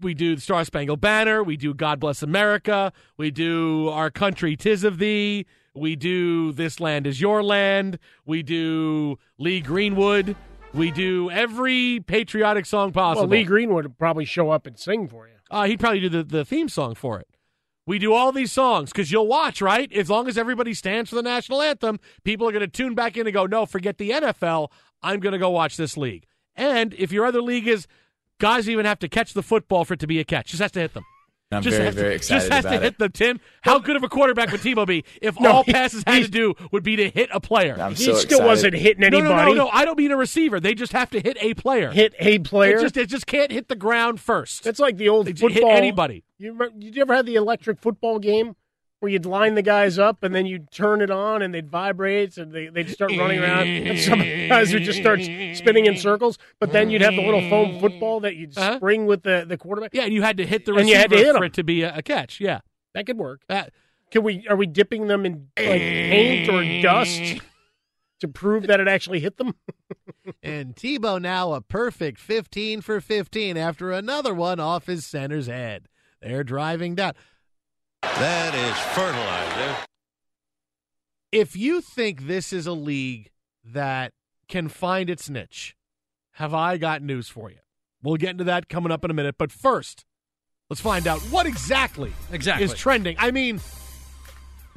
we 0.00 0.14
do 0.14 0.34
the 0.34 0.40
Star 0.40 0.64
Spangled 0.64 1.00
Banner. 1.00 1.42
We 1.42 1.56
do 1.56 1.74
God 1.74 2.00
Bless 2.00 2.22
America. 2.22 2.92
We 3.16 3.30
do 3.30 3.88
Our 3.88 4.10
Country 4.10 4.56
Tis 4.56 4.84
of 4.84 4.98
Thee. 4.98 5.46
We 5.74 5.96
do 5.96 6.52
This 6.52 6.80
Land 6.80 7.06
Is 7.06 7.20
Your 7.20 7.42
Land. 7.42 7.98
We 8.26 8.42
do 8.42 9.18
Lee 9.38 9.60
Greenwood. 9.60 10.36
We 10.74 10.90
do 10.90 11.30
every 11.30 12.00
patriotic 12.06 12.66
song 12.66 12.92
possible. 12.92 13.28
well, 13.28 13.38
Lee 13.38 13.44
Greenwood 13.44 13.84
would 13.84 13.98
probably 13.98 14.24
show 14.24 14.50
up 14.50 14.66
and 14.66 14.78
sing 14.78 15.08
for 15.08 15.26
you. 15.26 15.34
Uh, 15.50 15.64
he'd 15.64 15.80
probably 15.80 16.00
do 16.00 16.08
the, 16.08 16.22
the 16.22 16.44
theme 16.44 16.68
song 16.68 16.94
for 16.94 17.18
it. 17.18 17.28
We 17.86 17.98
do 17.98 18.12
all 18.12 18.32
these 18.32 18.52
songs 18.52 18.92
because 18.92 19.10
you'll 19.10 19.26
watch, 19.26 19.62
right? 19.62 19.90
As 19.94 20.10
long 20.10 20.28
as 20.28 20.36
everybody 20.36 20.74
stands 20.74 21.08
for 21.08 21.16
the 21.16 21.22
national 21.22 21.62
anthem, 21.62 21.98
people 22.22 22.46
are 22.46 22.52
going 22.52 22.60
to 22.60 22.68
tune 22.68 22.94
back 22.94 23.16
in 23.16 23.26
and 23.26 23.32
go, 23.32 23.46
no, 23.46 23.64
forget 23.64 23.96
the 23.96 24.10
NFL. 24.10 24.68
I'm 25.02 25.20
going 25.20 25.32
to 25.32 25.38
go 25.38 25.48
watch 25.48 25.78
this 25.78 25.96
league. 25.96 26.26
And 26.54 26.92
if 26.94 27.12
your 27.12 27.24
other 27.24 27.40
league 27.40 27.66
is, 27.66 27.86
guys 28.38 28.68
even 28.68 28.86
have 28.86 28.98
to 29.00 29.08
catch 29.08 29.34
the 29.34 29.42
football 29.42 29.84
for 29.84 29.94
it 29.94 30.00
to 30.00 30.06
be 30.06 30.18
a 30.20 30.24
catch. 30.24 30.48
Just 30.48 30.62
has 30.62 30.72
to 30.72 30.80
hit 30.80 30.94
them. 30.94 31.04
I'm 31.50 31.62
just 31.62 31.76
very, 31.76 31.86
has 31.86 31.94
to- 31.94 32.00
very 32.02 32.14
excited 32.16 32.40
Just 32.40 32.52
has 32.52 32.64
about 32.66 32.70
to 32.72 32.76
it. 32.76 32.82
hit 32.82 32.98
them, 32.98 33.10
Tim. 33.12 33.40
How 33.62 33.78
good 33.78 33.96
of 33.96 34.02
a 34.02 34.08
quarterback 34.10 34.52
would 34.52 34.60
Tebow 34.60 34.86
be 34.86 35.02
if 35.22 35.40
No, 35.40 35.50
all 35.50 35.62
he- 35.62 35.72
passes 35.72 36.04
had 36.06 36.22
to 36.24 36.28
do 36.30 36.54
would 36.72 36.82
be 36.82 36.96
to 36.96 37.08
hit 37.08 37.30
a 37.32 37.40
player? 37.40 37.74
I'm 37.80 37.92
He 37.94 38.04
so 38.04 38.12
still 38.16 38.22
excited. 38.40 38.44
wasn't 38.46 38.74
hitting 38.74 39.02
anybody. 39.02 39.28
no, 39.30 39.34
no, 39.36 39.44
no. 39.46 39.54
no, 39.64 39.70
I 39.72 39.86
don't 39.86 39.96
mean 39.96 40.10
a 40.10 40.16
receiver. 40.18 40.60
They 40.60 40.74
just 40.74 40.92
have 40.92 41.08
to 41.10 41.20
hit 41.20 41.38
a 41.40 41.54
player. 41.54 41.90
Hit 41.90 42.14
a 42.18 42.38
player. 42.40 42.76
It 42.76 42.82
just, 42.82 42.96
it 42.98 43.06
just 43.08 43.26
can't 43.26 43.50
hit 43.50 43.68
the 43.68 43.76
ground 43.76 44.20
first. 44.20 44.62
That's 44.62 44.78
like 44.78 44.98
the 44.98 45.08
old 45.08 45.26
They 45.26 45.32
just 45.32 45.42
hit 45.54 45.62
football. 45.62 45.70
anybody. 45.76 46.22
You 46.36 46.52
remember, 46.52 46.74
you 46.78 47.00
ever 47.00 47.14
have 47.14 47.24
the 47.24 47.36
electric 47.36 47.78
football 47.80 48.18
game 48.18 48.54
where 49.00 49.10
you'd 49.12 49.26
line 49.26 49.54
the 49.54 49.62
guys 49.62 49.98
up 49.98 50.22
and 50.24 50.34
then 50.34 50.44
you'd 50.46 50.70
turn 50.72 51.00
it 51.00 51.10
on 51.10 51.40
and 51.42 51.54
they'd 51.54 51.68
vibrate 51.70 52.36
and 52.36 52.52
they, 52.52 52.66
they'd 52.66 52.90
start 52.90 53.12
running 53.16 53.38
around 53.38 53.68
and 53.68 53.98
some 53.98 54.18
guys 54.48 54.72
would 54.72 54.82
just 54.82 54.98
start 54.98 55.20
spinning 55.54 55.86
in 55.86 55.96
circles. 55.96 56.36
But 56.58 56.72
then 56.72 56.90
you'd 56.90 57.02
have 57.02 57.14
the 57.14 57.24
little 57.24 57.48
foam 57.48 57.78
football 57.80 58.20
that 58.20 58.34
you'd 58.36 58.56
Uh-huh. 58.58 58.76
spring 58.76 59.06
with 59.06 59.22
the, 59.22 59.44
the 59.46 59.56
quarterback. 59.56 59.90
Yeah, 59.94 60.02
and 60.04 60.12
you 60.12 60.22
had 60.22 60.36
to 60.38 60.46
hit 60.46 60.64
the 60.66 60.74
And 60.74 60.88
you 60.88 60.96
had 60.96 61.10
to 61.10 61.16
hit 61.16 61.28
'em. 61.28 61.36
for 61.36 61.44
it 61.44 61.52
to 61.54 61.62
be 61.64 61.82
a, 61.82 61.96
a 61.98 62.02
catch. 62.02 62.40
Yeah. 62.40 62.60
That 62.94 63.06
could 63.06 63.18
work. 63.18 63.42
That, 63.48 63.72
Can 64.10 64.24
we? 64.24 64.46
Are 64.48 64.56
we 64.56 64.66
dipping 64.66 65.06
them 65.06 65.24
in 65.24 65.46
like 65.56 65.80
paint 65.80 66.48
or 66.48 66.82
dust 66.82 67.40
to 68.20 68.26
prove 68.28 68.66
that 68.66 68.80
it 68.80 68.88
actually 68.88 69.20
hit 69.20 69.36
them? 69.36 69.54
and 70.42 70.74
Tebow 70.74 71.20
now 71.20 71.52
a 71.52 71.60
perfect 71.60 72.18
15 72.18 72.80
for 72.80 73.00
15 73.00 73.56
after 73.56 73.92
another 73.92 74.34
one 74.34 74.58
off 74.58 74.86
his 74.86 75.06
center's 75.06 75.46
head. 75.46 75.86
They're 76.20 76.42
driving 76.42 76.96
down. 76.96 77.12
That 78.02 78.54
is 78.54 78.76
fertilizer. 78.94 79.76
If 81.32 81.56
you 81.56 81.80
think 81.80 82.26
this 82.26 82.52
is 82.52 82.66
a 82.66 82.72
league 82.72 83.30
that 83.64 84.12
can 84.48 84.68
find 84.68 85.10
its 85.10 85.28
niche, 85.28 85.76
have 86.32 86.54
I 86.54 86.78
got 86.78 87.02
news 87.02 87.28
for 87.28 87.50
you? 87.50 87.58
We'll 88.02 88.16
get 88.16 88.30
into 88.30 88.44
that 88.44 88.68
coming 88.68 88.92
up 88.92 89.04
in 89.04 89.10
a 89.10 89.14
minute. 89.14 89.34
But 89.36 89.52
first, 89.52 90.04
let's 90.70 90.80
find 90.80 91.06
out 91.06 91.20
what 91.22 91.46
exactly, 91.46 92.12
Exactly. 92.32 92.64
is 92.64 92.74
trending. 92.74 93.16
I 93.18 93.30
mean, 93.32 93.60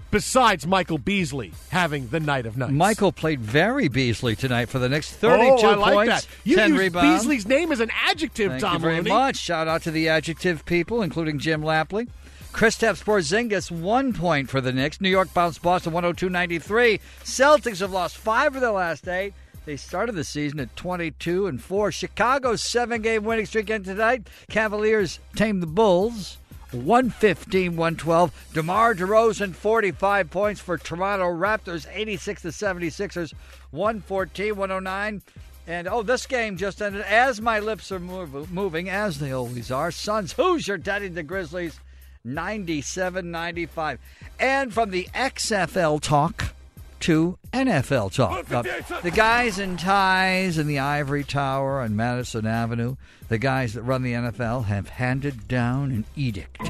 besides 0.10 0.67
Michael 0.67 0.97
Beasley 0.97 1.53
having 1.69 2.07
the 2.07 2.19
night 2.19 2.45
of 2.45 2.57
nights. 2.57 2.73
Michael 2.73 3.12
played 3.12 3.39
very 3.39 3.88
Beasley 3.88 4.36
tonight 4.36 4.67
for 4.67 4.79
the 4.79 4.89
next 4.89 5.13
32 5.13 5.65
oh, 5.65 5.69
I 5.69 5.75
like 5.75 5.93
points, 5.93 6.25
that. 6.25 6.27
You 6.43 6.55
10 6.57 6.69
use 6.71 6.79
rebounds. 6.79 7.21
Beasley's 7.23 7.47
name 7.47 7.71
as 7.71 7.79
an 7.79 7.91
adjective, 8.07 8.51
Thank 8.51 8.62
Tom 8.62 8.73
you 8.73 8.79
very 8.79 8.95
Looney. 8.97 9.10
much. 9.12 9.38
Shout 9.38 9.67
out 9.67 9.84
to 9.84 9.91
the 9.91 10.10
adjective 10.10 10.65
people, 10.65 11.01
including 11.01 11.39
Jim 11.39 11.62
Lapley. 11.62 12.10
Kristaps 12.53 13.03
Porzingis, 13.03 13.71
one 13.71 14.13
point 14.13 14.49
for 14.49 14.61
the 14.61 14.71
Knicks. 14.71 15.01
New 15.01 15.09
York 15.09 15.33
bounced 15.33 15.61
Boston 15.61 15.93
102-93. 15.93 16.99
Celtics 17.23 17.79
have 17.79 17.91
lost 17.91 18.17
five 18.17 18.53
of 18.53 18.61
their 18.61 18.71
last 18.71 19.07
eight. 19.07 19.33
They 19.65 19.77
started 19.77 20.13
the 20.13 20.23
season 20.23 20.59
at 20.59 20.75
22 20.75 21.47
and 21.47 21.61
4. 21.61 21.91
Chicago's 21.91 22.61
seven-game 22.61 23.23
winning 23.23 23.45
streak 23.45 23.69
ended 23.69 23.95
tonight. 23.95 24.27
Cavaliers 24.49 25.19
tamed 25.35 25.63
the 25.63 25.67
Bulls. 25.67 26.37
115 26.71 27.75
112. 27.75 28.49
DeMar 28.53 28.95
DeRozan, 28.95 29.53
45 29.53 30.29
points 30.29 30.61
for 30.61 30.77
Toronto 30.77 31.25
Raptors, 31.25 31.85
86 31.91 32.43
to 32.43 32.47
76ers, 32.47 33.33
114 33.71 34.55
109. 34.55 35.21
And 35.67 35.87
oh, 35.87 36.01
this 36.01 36.25
game 36.25 36.57
just 36.57 36.81
ended 36.81 37.01
as 37.01 37.41
my 37.41 37.59
lips 37.59 37.91
are 37.91 37.99
move, 37.99 38.51
moving, 38.51 38.89
as 38.89 39.19
they 39.19 39.31
always 39.31 39.69
are. 39.69 39.91
Suns, 39.91 40.35
your 40.67 40.77
daddy 40.77 41.07
the 41.07 41.23
Grizzlies, 41.23 41.79
97 42.23 43.31
95. 43.31 43.99
And 44.39 44.73
from 44.73 44.91
the 44.91 45.07
XFL 45.13 46.01
talk 46.01 46.53
to 47.01 47.38
NFL 47.51 48.13
talk. 48.13 48.51
Uh, 48.51 48.62
the 49.01 49.12
guys 49.12 49.60
in 49.60 49.75
ties 49.77 50.57
in 50.57 50.67
the 50.67 50.79
Ivory 50.79 51.23
Tower 51.23 51.81
on 51.81 51.95
Madison 51.95 52.45
Avenue, 52.45 52.95
the 53.27 53.39
guys 53.39 53.73
that 53.73 53.81
run 53.81 54.03
the 54.03 54.13
NFL, 54.13 54.65
have 54.65 54.89
handed 54.89 55.47
down 55.47 55.91
an 55.91 56.05
edict. 56.15 56.69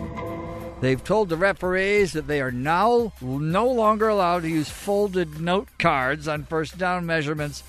They've 0.80 1.04
told 1.04 1.30
the 1.30 1.38
referees 1.38 2.14
that 2.14 2.28
they 2.28 2.42
are 2.42 2.52
now 2.52 3.14
no 3.22 3.68
longer 3.68 4.08
allowed 4.08 4.42
to 4.44 4.50
use 4.50 4.70
folded 4.70 5.40
note 5.40 5.68
cards 5.78 6.28
on 6.28 6.46
first 6.46 6.78
down 6.78 7.06
measurements 7.06 7.64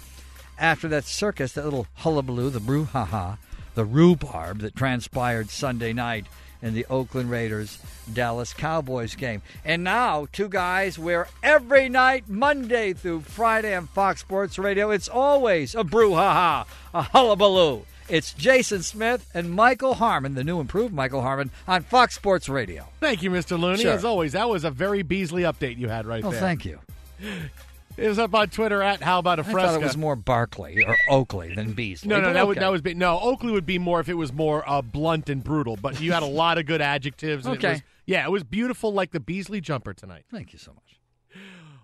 after 0.59 0.89
that 0.89 1.05
circus, 1.05 1.53
that 1.53 1.65
little 1.65 1.87
hullabaloo, 1.97 2.49
the 2.49 2.61
brouhaha, 2.61 3.39
the 3.75 3.85
rhubarb 3.85 4.61
that 4.61 4.77
transpired 4.77 5.51
Sunday 5.51 5.93
night 5.93 6.27
in 6.63 6.75
the 6.75 6.87
Oakland 6.89 7.31
Raiders 7.31 7.79
Dallas 8.13 8.55
Cowboys 8.55 9.15
game. 9.17 9.43
And 9.65 9.85
now, 9.85 10.27
two 10.33 10.49
guys 10.49 10.99
where 10.99 11.29
every 11.43 11.89
night, 11.89 12.29
Monday 12.29 12.93
through 12.93 13.21
Friday 13.23 13.75
on 13.75 13.89
Fox 13.89 14.21
Sports 14.21 14.59
Radio, 14.59 14.91
it's 14.91 15.09
always 15.09 15.75
a 15.75 15.83
brouhaha, 15.85 16.65
a 16.95 17.03
hullabaloo. 17.03 17.83
It's 18.09 18.33
Jason 18.35 18.83
Smith 18.83 19.29
and 19.33 19.51
Michael 19.51 19.95
Harmon, 19.95 20.35
the 20.35 20.45
new 20.45 20.61
improved 20.61 20.93
Michael 20.93 21.23
Harmon, 21.23 21.51
on 21.67 21.83
Fox 21.83 22.15
Sports 22.15 22.49
Radio. 22.49 22.87
Thank 23.01 23.23
you, 23.23 23.31
Mr. 23.31 23.59
Looney. 23.59 23.83
Sure. 23.83 23.93
As 23.93 24.05
always, 24.05 24.33
that 24.33 24.49
was 24.49 24.65
a 24.65 24.71
very 24.71 25.03
Beasley 25.03 25.43
update 25.43 25.79
you 25.79 25.89
had 25.89 26.05
right 26.07 26.25
Oh, 26.25 26.31
there. 26.31 26.41
thank 26.41 26.65
you. 26.65 26.79
It 27.97 28.09
was 28.09 28.19
up 28.19 28.35
on 28.35 28.49
Twitter 28.49 28.83
at 28.83 29.03
How 29.03 29.19
About 29.19 29.39
a 29.39 29.45
Fresca. 29.45 29.73
thought 29.73 29.81
it 29.81 29.85
was 29.85 29.97
more 29.97 30.17
Barkley 30.17 30.85
or 30.85 30.97
Oakley 31.09 31.55
than 31.55 31.73
Beasley. 31.73 32.09
No, 32.09 32.17
no, 32.21 32.29
but 32.29 32.33
that 32.35 32.47
would 32.47 32.59
that 32.59 32.73
was 32.73 32.81
be, 32.83 32.95
no. 32.95 33.19
Oakley 33.21 33.53
would 33.53 33.67
be 33.67 33.79
more 33.79 34.01
if 34.01 34.09
it 34.09 34.15
was 34.15 34.33
more 34.33 34.69
uh, 34.69 34.83
blunt 34.83 35.29
and 35.29 35.45
brutal. 35.45 35.77
But 35.77 36.01
you 36.01 36.13
had 36.13 36.23
a 36.23 36.27
lot 36.27 36.59
of 36.59 36.67
good 36.67 36.81
adjectives. 36.81 37.47
and 37.47 37.55
it 37.55 37.59
Okay. 37.59 37.73
was- 37.75 37.83
yeah, 38.07 38.25
it 38.25 38.31
was 38.31 38.43
beautiful, 38.45 38.93
like 38.93 39.13
the 39.13 39.21
Beasley 39.21 39.61
jumper 39.61 39.95
tonight. 39.95 40.25
Thank 40.31 40.53
you 40.53 40.59
so 40.59 40.73
much. 40.73 41.01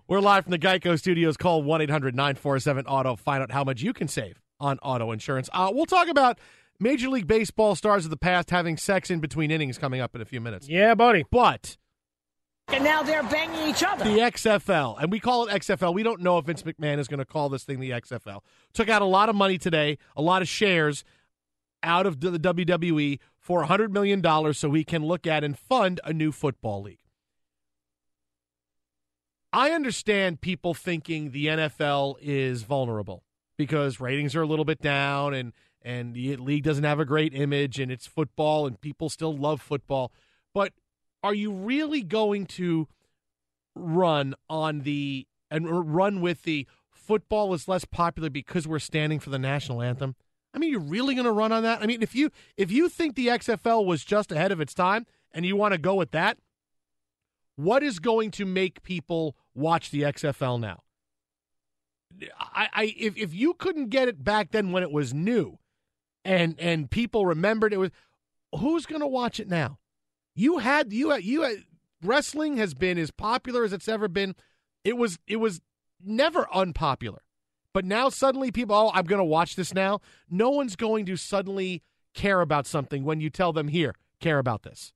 We're 0.09 0.21
live 0.21 0.45
from 0.45 0.53
the 0.53 0.59
Geico 0.59 0.99
Studios. 0.99 1.37
Call 1.37 1.63
one 1.63 1.81
947 1.87 2.87
Auto. 2.87 3.15
Find 3.15 3.43
out 3.43 3.53
how 3.53 3.63
much 3.63 3.83
you 3.83 3.93
can 3.93 4.09
save 4.09 4.41
on 4.59 4.79
auto 4.79 5.13
insurance. 5.13 5.49
Uh, 5.53 5.71
we'll 5.73 5.87
talk 5.87 6.09
about 6.09 6.39
Major 6.81 7.09
League 7.11 7.27
Baseball 7.27 7.75
stars 7.77 8.05
of 8.05 8.11
the 8.11 8.17
past 8.17 8.51
having 8.51 8.77
sex 8.77 9.11
in 9.11 9.21
between 9.21 9.51
innings 9.51 9.77
coming 9.79 10.01
up 10.01 10.15
in 10.15 10.21
a 10.23 10.25
few 10.25 10.41
minutes. 10.41 10.69
Yeah, 10.69 10.95
buddy. 10.95 11.25
But 11.31 11.77
And 12.71 12.85
now 12.85 13.03
they're 13.03 13.23
banging 13.23 13.69
each 13.69 13.83
other. 13.83 14.05
the 14.05 14.19
XFL, 14.19 15.03
and 15.03 15.11
we 15.11 15.21
call 15.21 15.47
it 15.49 15.51
XFL. 15.51 15.95
We 15.95 16.03
don't 16.03 16.21
know 16.21 16.39
if 16.39 16.47
Vince 16.47 16.63
McMahon 16.63 16.99
is 16.99 17.09
going 17.09 17.19
to 17.19 17.25
call 17.25 17.49
this 17.49 17.65
thing 17.65 17.81
the 17.81 17.91
XFL. 17.91 18.41
Took 18.75 18.89
out 18.89 19.01
a 19.01 19.07
lot 19.07 19.29
of 19.29 19.35
money 19.35 19.57
today, 19.57 19.99
a 20.17 20.23
lot 20.23 20.43
of 20.43 20.49
shares 20.49 21.03
out 21.83 22.07
of 22.07 22.21
the 22.21 22.39
WWE 22.39 23.19
for 23.39 23.65
$100 23.65 23.91
million 23.91 24.23
so 24.53 24.73
he 24.73 24.85
can 24.85 25.05
look 25.05 25.27
at 25.27 25.45
and 25.45 25.59
fund 25.59 26.01
a 26.05 26.13
new 26.13 26.31
football 26.31 26.83
league. 26.83 26.99
I 29.53 29.71
understand 29.71 30.41
people 30.41 30.75
thinking 30.75 31.31
the 31.31 31.47
NFL 31.47 32.17
is 32.21 32.63
vulnerable 32.65 33.25
because 33.57 33.99
ratings 33.99 34.37
are 34.37 34.43
a 34.43 34.47
little 34.47 34.65
bit 34.65 34.81
down 34.81 35.35
and 35.35 35.53
and 35.81 36.13
the 36.13 36.37
league 36.37 36.65
doesn't 36.65 36.85
have 36.85 37.01
a 37.01 37.05
great 37.05 37.33
image 37.33 37.79
and 37.79 37.91
it's 37.91 38.07
football 38.07 38.67
and 38.67 38.81
people 38.81 39.09
still 39.09 39.35
love 39.35 39.63
football. 39.63 40.13
But 40.53 40.75
are 41.23 41.35
you 41.35 41.53
really 41.53 42.03
going 42.03 42.47
to 42.47 42.89
run 43.75 44.35
on 44.49 44.81
the 44.81 45.27
and 45.51 45.95
run 45.95 46.21
with 46.21 46.43
the 46.43 46.67
football 46.91 47.55
is 47.55 47.69
less 47.69 47.85
popular 47.85 48.29
because 48.29 48.69
we're 48.69 48.79
standing 48.79 49.19
for 49.19 49.31
the 49.31 49.39
national 49.39 49.83
anthem? 49.83 50.15
I 50.55 50.59
mean, 50.59 50.71
you're 50.71 50.81
really 50.81 51.15
going 51.15 51.27
to 51.27 51.33
run 51.33 51.53
on 51.53 51.63
that? 51.63 51.83
I 51.83 51.87
mean, 51.87 52.03
if 52.03 52.15
you 52.15 52.31
if 52.57 52.71
you 52.71 52.89
think 52.89 53.15
the 53.15 53.29
XFL 53.29 53.85
was 53.85 54.05
just 54.05 54.33
ahead 54.33 54.53
of 54.53 54.61
its 54.61 54.75
time 54.75 55.07
and 55.33 55.45
you 55.45 55.57
want 55.57 55.73
to 55.73 55.79
go 55.79 55.95
with 55.95 56.11
that, 56.13 56.39
what 57.57 57.83
is 57.83 57.99
going 57.99 58.31
to 58.33 58.45
make 58.45 58.83
people 58.83 59.37
watch 59.55 59.91
the 59.91 60.03
XFL 60.03 60.61
now? 60.61 60.83
I, 62.39 62.69
I 62.73 62.95
if 62.99 63.17
if 63.17 63.35
you 63.35 63.55
couldn't 63.55 63.89
get 63.89 64.09
it 64.09 64.25
back 64.25 64.51
then 64.51 64.73
when 64.73 64.83
it 64.83 64.91
was 64.91 65.13
new, 65.13 65.59
and 66.25 66.59
and 66.59 66.91
people 66.91 67.27
remembered 67.27 67.73
it 67.73 67.79
was, 67.79 67.91
who's 68.59 68.87
going 68.87 69.01
to 69.01 69.07
watch 69.07 69.39
it 69.39 69.49
now? 69.49 69.79
You 70.39 70.59
had 70.59 70.93
you 70.93 71.11
had, 71.11 71.25
you 71.25 71.43
had, 71.43 71.65
wrestling 72.01 72.59
has 72.59 72.73
been 72.73 72.97
as 72.97 73.11
popular 73.11 73.65
as 73.65 73.73
it's 73.73 73.89
ever 73.89 74.07
been. 74.07 74.37
It 74.85 74.97
was 74.97 75.19
it 75.27 75.37
was 75.37 75.61
never 76.01 76.47
unpopular, 76.55 77.23
but 77.75 77.85
now 77.85 78.09
suddenly 78.09 78.53
people, 78.53 78.77
oh, 78.77 78.93
I'm 78.95 79.05
going 79.05 79.19
to 79.19 79.25
watch 79.25 79.57
this 79.57 79.75
now. 79.75 80.01
No 80.31 80.51
one's 80.51 80.77
going 80.77 81.07
to 81.07 81.17
suddenly 81.17 81.83
care 82.15 82.41
about 82.41 82.69
something 82.69 83.03
when 83.03 83.21
you 83.21 83.31
tell 83.31 83.53
them 83.53 83.67
here, 83.67 83.97
care 84.21 84.39
about 84.39 84.63
this. 84.63 84.93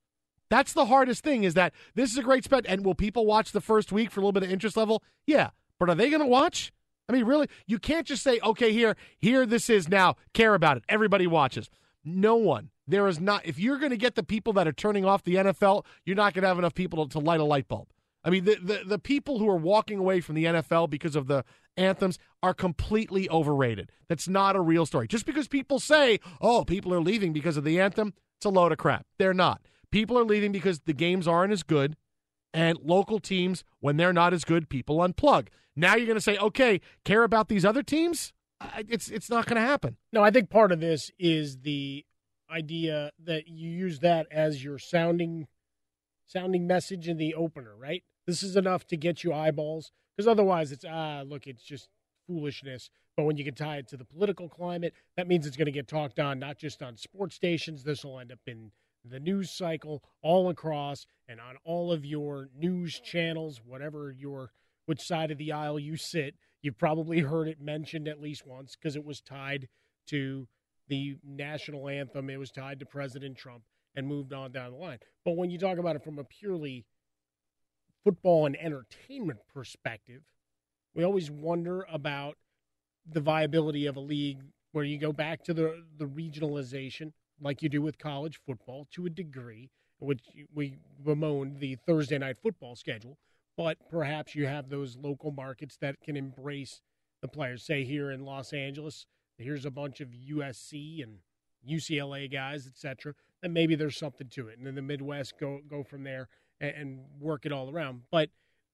That's 0.48 0.74
the 0.74 0.87
hardest 0.87 1.24
thing 1.24 1.42
is 1.42 1.55
that 1.55 1.72
this 1.96 2.12
is 2.12 2.18
a 2.18 2.22
great 2.22 2.44
spot. 2.44 2.64
And 2.68 2.85
will 2.85 2.94
people 2.94 3.26
watch 3.26 3.50
the 3.50 3.61
first 3.61 3.90
week 3.90 4.12
for 4.12 4.20
a 4.20 4.22
little 4.22 4.33
bit 4.33 4.44
of 4.44 4.50
interest 4.50 4.76
level? 4.76 5.02
Yeah. 5.26 5.50
But 5.81 5.88
are 5.88 5.94
they 5.96 6.11
going 6.11 6.22
to 6.22 6.26
watch? 6.26 6.72
I 7.09 7.12
mean, 7.12 7.24
really, 7.24 7.48
you 7.66 7.78
can't 7.78 8.07
just 8.07 8.22
say, 8.22 8.38
okay, 8.44 8.72
here, 8.72 8.94
here, 9.18 9.44
this 9.44 9.68
is 9.68 9.88
now, 9.88 10.14
care 10.35 10.55
about 10.55 10.76
it. 10.76 10.85
Everybody 10.88 11.26
watches. 11.26 11.68
No 12.05 12.37
one. 12.37 12.70
There 12.86 13.06
is 13.06 13.20
not, 13.20 13.46
if 13.46 13.58
you're 13.58 13.78
going 13.78 13.90
to 13.90 13.96
get 13.96 14.14
the 14.14 14.22
people 14.22 14.52
that 14.54 14.66
are 14.66 14.72
turning 14.72 15.04
off 15.04 15.22
the 15.22 15.36
NFL, 15.36 15.84
you're 16.04 16.16
not 16.16 16.34
going 16.34 16.42
to 16.42 16.48
have 16.48 16.58
enough 16.58 16.74
people 16.74 17.06
to, 17.06 17.12
to 17.12 17.18
light 17.18 17.40
a 17.40 17.44
light 17.44 17.68
bulb. 17.68 17.88
I 18.24 18.30
mean, 18.30 18.44
the, 18.44 18.56
the, 18.62 18.82
the 18.86 18.98
people 18.98 19.38
who 19.38 19.48
are 19.48 19.56
walking 19.56 19.98
away 19.98 20.20
from 20.20 20.34
the 20.34 20.44
NFL 20.44 20.90
because 20.90 21.16
of 21.16 21.26
the 21.26 21.44
anthems 21.76 22.18
are 22.42 22.54
completely 22.54 23.28
overrated. 23.30 23.90
That's 24.08 24.28
not 24.28 24.56
a 24.56 24.60
real 24.60 24.86
story. 24.86 25.08
Just 25.08 25.26
because 25.26 25.48
people 25.48 25.80
say, 25.80 26.20
oh, 26.40 26.64
people 26.64 26.94
are 26.94 27.00
leaving 27.00 27.32
because 27.32 27.56
of 27.56 27.64
the 27.64 27.80
anthem, 27.80 28.14
it's 28.36 28.44
a 28.44 28.50
load 28.50 28.72
of 28.72 28.78
crap. 28.78 29.06
They're 29.18 29.34
not. 29.34 29.62
People 29.90 30.18
are 30.18 30.24
leaving 30.24 30.52
because 30.52 30.80
the 30.80 30.92
games 30.92 31.28
aren't 31.28 31.52
as 31.52 31.62
good, 31.62 31.96
and 32.54 32.78
local 32.82 33.18
teams, 33.18 33.64
when 33.80 33.96
they're 33.96 34.12
not 34.12 34.32
as 34.32 34.44
good, 34.44 34.68
people 34.68 34.98
unplug. 34.98 35.48
Now 35.74 35.96
you're 35.96 36.06
going 36.06 36.16
to 36.16 36.20
say, 36.20 36.36
okay, 36.38 36.80
care 37.04 37.24
about 37.24 37.48
these 37.48 37.64
other 37.64 37.82
teams? 37.82 38.32
It's 38.76 39.08
it's 39.10 39.28
not 39.28 39.46
going 39.46 39.60
to 39.60 39.66
happen. 39.66 39.96
No, 40.12 40.22
I 40.22 40.30
think 40.30 40.48
part 40.48 40.70
of 40.70 40.80
this 40.80 41.10
is 41.18 41.58
the 41.58 42.04
idea 42.52 43.10
that 43.24 43.48
you 43.48 43.70
use 43.70 44.00
that 44.00 44.26
as 44.30 44.62
your 44.62 44.78
sounding 44.78 45.46
sounding 46.26 46.66
message 46.66 47.08
in 47.08 47.16
the 47.16 47.34
opener, 47.34 47.74
right? 47.76 48.02
This 48.26 48.42
is 48.42 48.56
enough 48.56 48.86
to 48.88 48.96
get 48.96 49.24
you 49.24 49.32
eyeballs 49.32 49.92
because 50.16 50.28
otherwise 50.28 50.72
it's 50.72 50.84
ah, 50.88 51.22
look, 51.26 51.46
it's 51.46 51.62
just 51.62 51.88
foolishness. 52.26 52.90
But 53.16 53.24
when 53.24 53.36
you 53.36 53.44
can 53.44 53.54
tie 53.54 53.76
it 53.76 53.88
to 53.88 53.96
the 53.96 54.04
political 54.04 54.48
climate, 54.48 54.94
that 55.16 55.28
means 55.28 55.46
it's 55.46 55.56
going 55.56 55.66
to 55.66 55.72
get 55.72 55.88
talked 55.88 56.18
on 56.18 56.38
not 56.38 56.56
just 56.56 56.82
on 56.82 56.96
sports 56.96 57.34
stations. 57.34 57.84
This 57.84 58.04
will 58.04 58.18
end 58.18 58.32
up 58.32 58.38
in 58.46 58.70
the 59.04 59.20
news 59.20 59.50
cycle 59.50 60.02
all 60.22 60.48
across 60.48 61.06
and 61.28 61.40
on 61.40 61.56
all 61.64 61.92
of 61.92 62.04
your 62.04 62.48
news 62.56 63.00
channels, 63.00 63.60
whatever 63.64 64.14
your 64.16 64.52
which 64.86 65.00
side 65.00 65.30
of 65.30 65.38
the 65.38 65.52
aisle 65.52 65.78
you 65.78 65.96
sit, 65.96 66.34
you've 66.60 66.78
probably 66.78 67.20
heard 67.20 67.48
it 67.48 67.60
mentioned 67.60 68.08
at 68.08 68.20
least 68.20 68.46
once 68.46 68.76
because 68.76 68.96
it 68.96 69.04
was 69.04 69.20
tied 69.20 69.68
to 70.06 70.48
the 70.92 71.16
national 71.26 71.88
anthem. 71.88 72.28
It 72.28 72.38
was 72.38 72.50
tied 72.50 72.78
to 72.81 72.87
President 72.87 73.38
Trump 73.38 73.62
and 73.96 74.07
moved 74.07 74.35
on 74.35 74.52
down 74.52 74.72
the 74.72 74.76
line. 74.76 74.98
But 75.24 75.38
when 75.38 75.50
you 75.50 75.57
talk 75.57 75.78
about 75.78 75.96
it 75.96 76.05
from 76.05 76.18
a 76.18 76.24
purely 76.24 76.85
football 78.05 78.44
and 78.44 78.55
entertainment 78.61 79.38
perspective, 79.55 80.20
we 80.94 81.02
always 81.02 81.31
wonder 81.31 81.87
about 81.90 82.37
the 83.11 83.22
viability 83.22 83.87
of 83.87 83.96
a 83.96 84.00
league 84.00 84.42
where 84.72 84.85
you 84.85 84.98
go 84.98 85.14
back 85.14 85.42
to 85.44 85.55
the 85.55 85.83
the 85.96 86.05
regionalization 86.05 87.12
like 87.40 87.62
you 87.62 87.70
do 87.70 87.81
with 87.81 87.96
college 87.96 88.38
football 88.46 88.87
to 88.92 89.07
a 89.07 89.11
degree, 89.11 89.70
which 89.98 90.20
we 90.55 90.76
bemoaned 91.02 91.59
the 91.59 91.76
Thursday 91.87 92.18
night 92.18 92.37
football 92.42 92.76
schedule, 92.76 93.16
but 93.57 93.78
perhaps 93.88 94.35
you 94.35 94.46
have 94.46 94.68
those 94.68 94.98
local 94.98 95.31
markets 95.31 95.78
that 95.81 96.02
can 96.02 96.18
embrace 96.18 96.83
the 97.22 97.28
players. 97.28 97.64
Say 97.64 97.85
here 97.85 98.11
in 98.11 98.26
Los 98.26 98.52
Angeles, 98.52 99.07
here's 99.38 99.64
a 99.64 99.70
bunch 99.70 100.00
of 100.00 100.08
USC 100.08 101.02
and 101.02 101.18
UCLA 101.68 102.30
guys, 102.30 102.66
etc. 102.66 103.14
Then 103.40 103.52
maybe 103.52 103.74
there's 103.74 103.96
something 103.96 104.28
to 104.30 104.48
it, 104.48 104.58
and 104.58 104.66
then 104.66 104.74
the 104.74 104.82
Midwest 104.82 105.38
go 105.38 105.60
go 105.68 105.82
from 105.82 106.04
there 106.04 106.28
and, 106.60 106.74
and 106.74 107.00
work 107.20 107.46
it 107.46 107.52
all 107.52 107.70
around. 107.70 108.02
But 108.10 108.30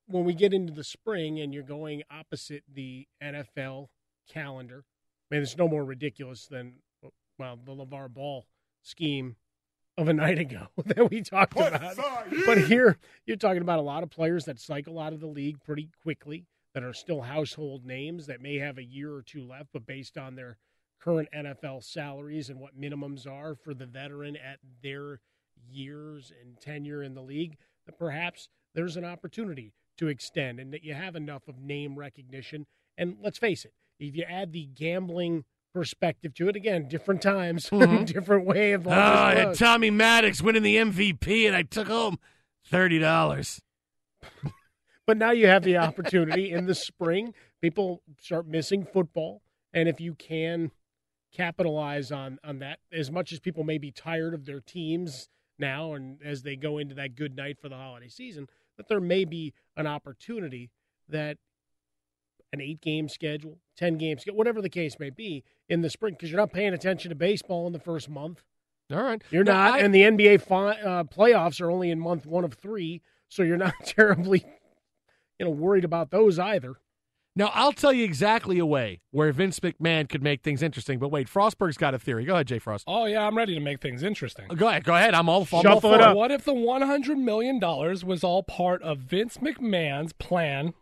when 0.07 0.25
we 0.25 0.35
get 0.35 0.53
into 0.53 0.73
the 0.73 0.85
spring 0.85 1.39
and 1.41 1.53
you're 1.53 1.63
going 1.63 2.03
opposite 2.11 2.63
the 2.73 3.07
NFL 3.23 3.89
calendar, 4.33 4.85
I 5.31 5.35
mean, 5.35 5.43
it's 5.43 5.57
no 5.57 5.69
more 5.69 5.85
ridiculous 5.85 6.47
than 6.47 6.75
well 7.39 7.59
the 7.63 7.73
LaVar 7.73 8.13
Ball 8.13 8.47
scheme 8.83 9.37
of 9.97 10.09
a 10.09 10.13
night 10.15 10.39
ago 10.39 10.69
that 10.87 11.11
we 11.11 11.23
talked 11.23 11.57
about. 11.57 11.97
But 12.47 12.59
here 12.59 12.99
you're 13.27 13.37
talking 13.37 13.63
about 13.63 13.79
a 13.79 13.83
lot 13.83 14.03
of 14.03 14.11
players 14.11 14.45
that 14.47 14.59
cycle 14.59 14.99
out 14.99 15.13
of 15.13 15.21
the 15.21 15.27
league 15.27 15.63
pretty 15.63 15.91
quickly 16.03 16.47
that 16.75 16.83
are 16.85 16.93
still 16.93 17.23
household 17.23 17.85
names 17.85 18.27
that 18.27 18.41
may 18.41 18.57
have 18.59 18.79
a 18.79 18.85
year 18.85 19.13
or 19.15 19.23
two 19.23 19.47
left, 19.47 19.69
but 19.73 19.87
based 19.87 20.17
on 20.19 20.35
their 20.35 20.59
current 21.01 21.29
NFL 21.35 21.83
salaries 21.85 22.51
and 22.51 22.59
what 22.61 22.79
minimums 22.79 23.27
are 23.27 23.55
for 23.55 23.73
the 23.75 23.87
veteran 23.87 24.37
at 24.37 24.59
their 24.83 25.21
years 25.71 26.33
and 26.43 26.61
tenure 26.61 27.03
in 27.03 27.15
the 27.15 27.23
league, 27.23 27.57
that 27.87 27.99
perhaps 27.99 28.49
there's 28.75 28.97
an 28.97 29.05
opportunity 29.05 29.73
to 29.97 30.09
extend 30.09 30.61
and 30.61 30.73
that 30.73 30.85
you 30.85 30.95
have 30.95 31.17
enough 31.17 31.49
of 31.49 31.59
name 31.59 31.97
recognition. 31.99 32.67
And 32.97 33.17
let's 33.23 33.39
face 33.39 33.65
it, 33.65 33.73
if 33.99 34.15
you 34.17 34.25
add 34.25 34.53
the 34.53 34.67
gambling 34.67 35.45
perspective 35.75 36.35
to 36.35 36.49
it, 36.49 36.57
again, 36.57 36.89
different 36.89 37.23
times, 37.23 37.69
Mhm. 37.71 38.07
different 38.07 38.45
way 38.45 38.73
of 38.73 38.87
Oh, 38.87 38.91
I 38.91 39.35
had. 39.35 39.55
Tommy 39.57 39.91
Maddox 39.91 40.41
winning 40.43 40.63
the 40.63 40.77
MVP, 40.77 41.47
and 41.47 41.55
I 41.57 41.63
took 41.63 41.89
home 41.89 42.19
thirty 42.65 42.99
dollars. 42.99 43.61
But 45.09 45.17
now 45.17 45.31
you 45.31 45.47
have 45.47 45.63
the 45.63 45.79
opportunity 45.79 46.53
in 46.53 46.67
the 46.67 46.75
spring. 46.75 47.33
People 47.63 48.03
start 48.21 48.47
missing 48.47 48.85
football, 48.85 49.41
and 49.73 49.89
if 49.89 50.03
you 50.03 50.15
can 50.15 50.71
capitalize 51.33 52.13
on 52.13 52.39
on 52.45 52.59
that, 52.59 52.79
as 52.93 53.11
much 53.11 53.33
as 53.33 53.41
people 53.41 53.65
may 53.65 53.79
be 53.79 53.91
tired 53.91 54.35
of 54.35 54.45
their 54.45 54.61
teams 54.61 55.31
now, 55.59 55.95
and 55.95 56.19
as 56.23 56.43
they 56.43 56.57
go 56.57 56.77
into 56.77 56.95
that 56.97 57.15
good 57.17 57.35
night 57.35 57.57
for 57.59 57.71
the 57.71 57.75
holiday 57.77 58.09
season, 58.09 58.49
that 58.77 58.89
there 58.89 59.01
may 59.01 59.25
be 59.25 59.55
an 59.79 59.87
opportunity 59.87 60.69
that 61.09 61.39
an 62.53 62.61
eight 62.61 62.83
game 62.83 63.09
schedule, 63.09 63.57
ten 63.79 63.97
game 63.97 64.19
schedule, 64.19 64.37
whatever 64.37 64.61
the 64.61 64.69
case 64.69 64.99
may 64.99 65.09
be 65.09 65.43
in 65.71 65.81
the 65.81 65.89
spring, 65.89 66.13
because 66.13 66.31
you're 66.31 66.39
not 66.41 66.53
paying 66.53 66.75
attention 66.75 67.09
to 67.09 67.15
baseball 67.15 67.67
in 67.67 67.73
the 67.73 67.81
first 67.81 68.11
month. 68.11 68.45
All 68.93 69.03
right, 69.03 69.23
You're 69.31 69.45
No, 69.45 69.53
not, 69.55 69.73
I- 69.73 69.79
and 69.81 69.95
the 69.95 70.03
NBA 70.03 70.43
fi- 70.43 70.81
uh, 70.83 71.05
playoffs 71.05 71.63
are 71.63 71.71
only 71.71 71.91
in 71.91 71.99
month 71.99 72.27
one 72.27 72.45
of 72.45 72.53
three, 72.53 73.01
so 73.29 73.43
you're 73.43 73.57
not 73.57 73.73
terribly, 73.85 74.45
you 75.39 75.47
know, 75.47 75.51
worried 75.51 75.85
about 75.85 76.11
those 76.11 76.39
either. 76.39 76.75
Now 77.37 77.51
I'll 77.55 77.73
tell 77.73 77.93
you 77.93 78.05
exactly 78.05 78.59
a 78.59 78.67
way 78.67 79.01
where 79.13 79.31
Vince 79.33 79.61
McMahon 79.61 80.09
could 80.09 80.23
make 80.23 80.43
things 80.43 80.63
interesting. 80.63 80.99
But 80.99 81.11
wait, 81.11 81.29
Frostberg's 81.29 81.77
got 81.77 81.95
a 81.95 81.99
theory. 81.99 82.25
Go 82.25 82.35
ahead, 82.35 82.49
Jay 82.49 82.59
Frost. 82.59 82.85
Oh 82.89 83.05
yeah, 83.07 83.25
I'm 83.25 83.37
ready 83.37 83.55
to 83.55 83.61
make 83.61 83.81
things 83.81 84.03
interesting. 84.03 84.49
Go 84.49 84.69
ahead. 84.69 84.85
Go 84.85 84.95
ahead. 84.95 85.15
I'm 85.15 85.29
all, 85.29 85.47
I'm 85.53 85.67
all 85.67 85.81
for 85.81 86.01
it. 86.01 86.17
What 86.17 86.33
if 86.33 86.45
the 86.45 86.55
100 86.55 87.17
million 87.17 87.61
dollars 87.61 88.05
was 88.05 88.25
all 88.25 88.43
part 88.43 88.83
of 88.83 88.99
Vince 88.99 89.39
McMahon's 89.39 90.13
plan 90.13 90.75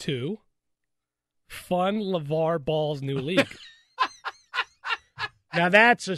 to 0.00 0.40
fund 1.48 2.02
LaVar 2.02 2.62
Ball's 2.64 3.00
new 3.00 3.18
league? 3.18 3.48
Now 5.54 5.68
that's 5.68 6.08
a 6.08 6.16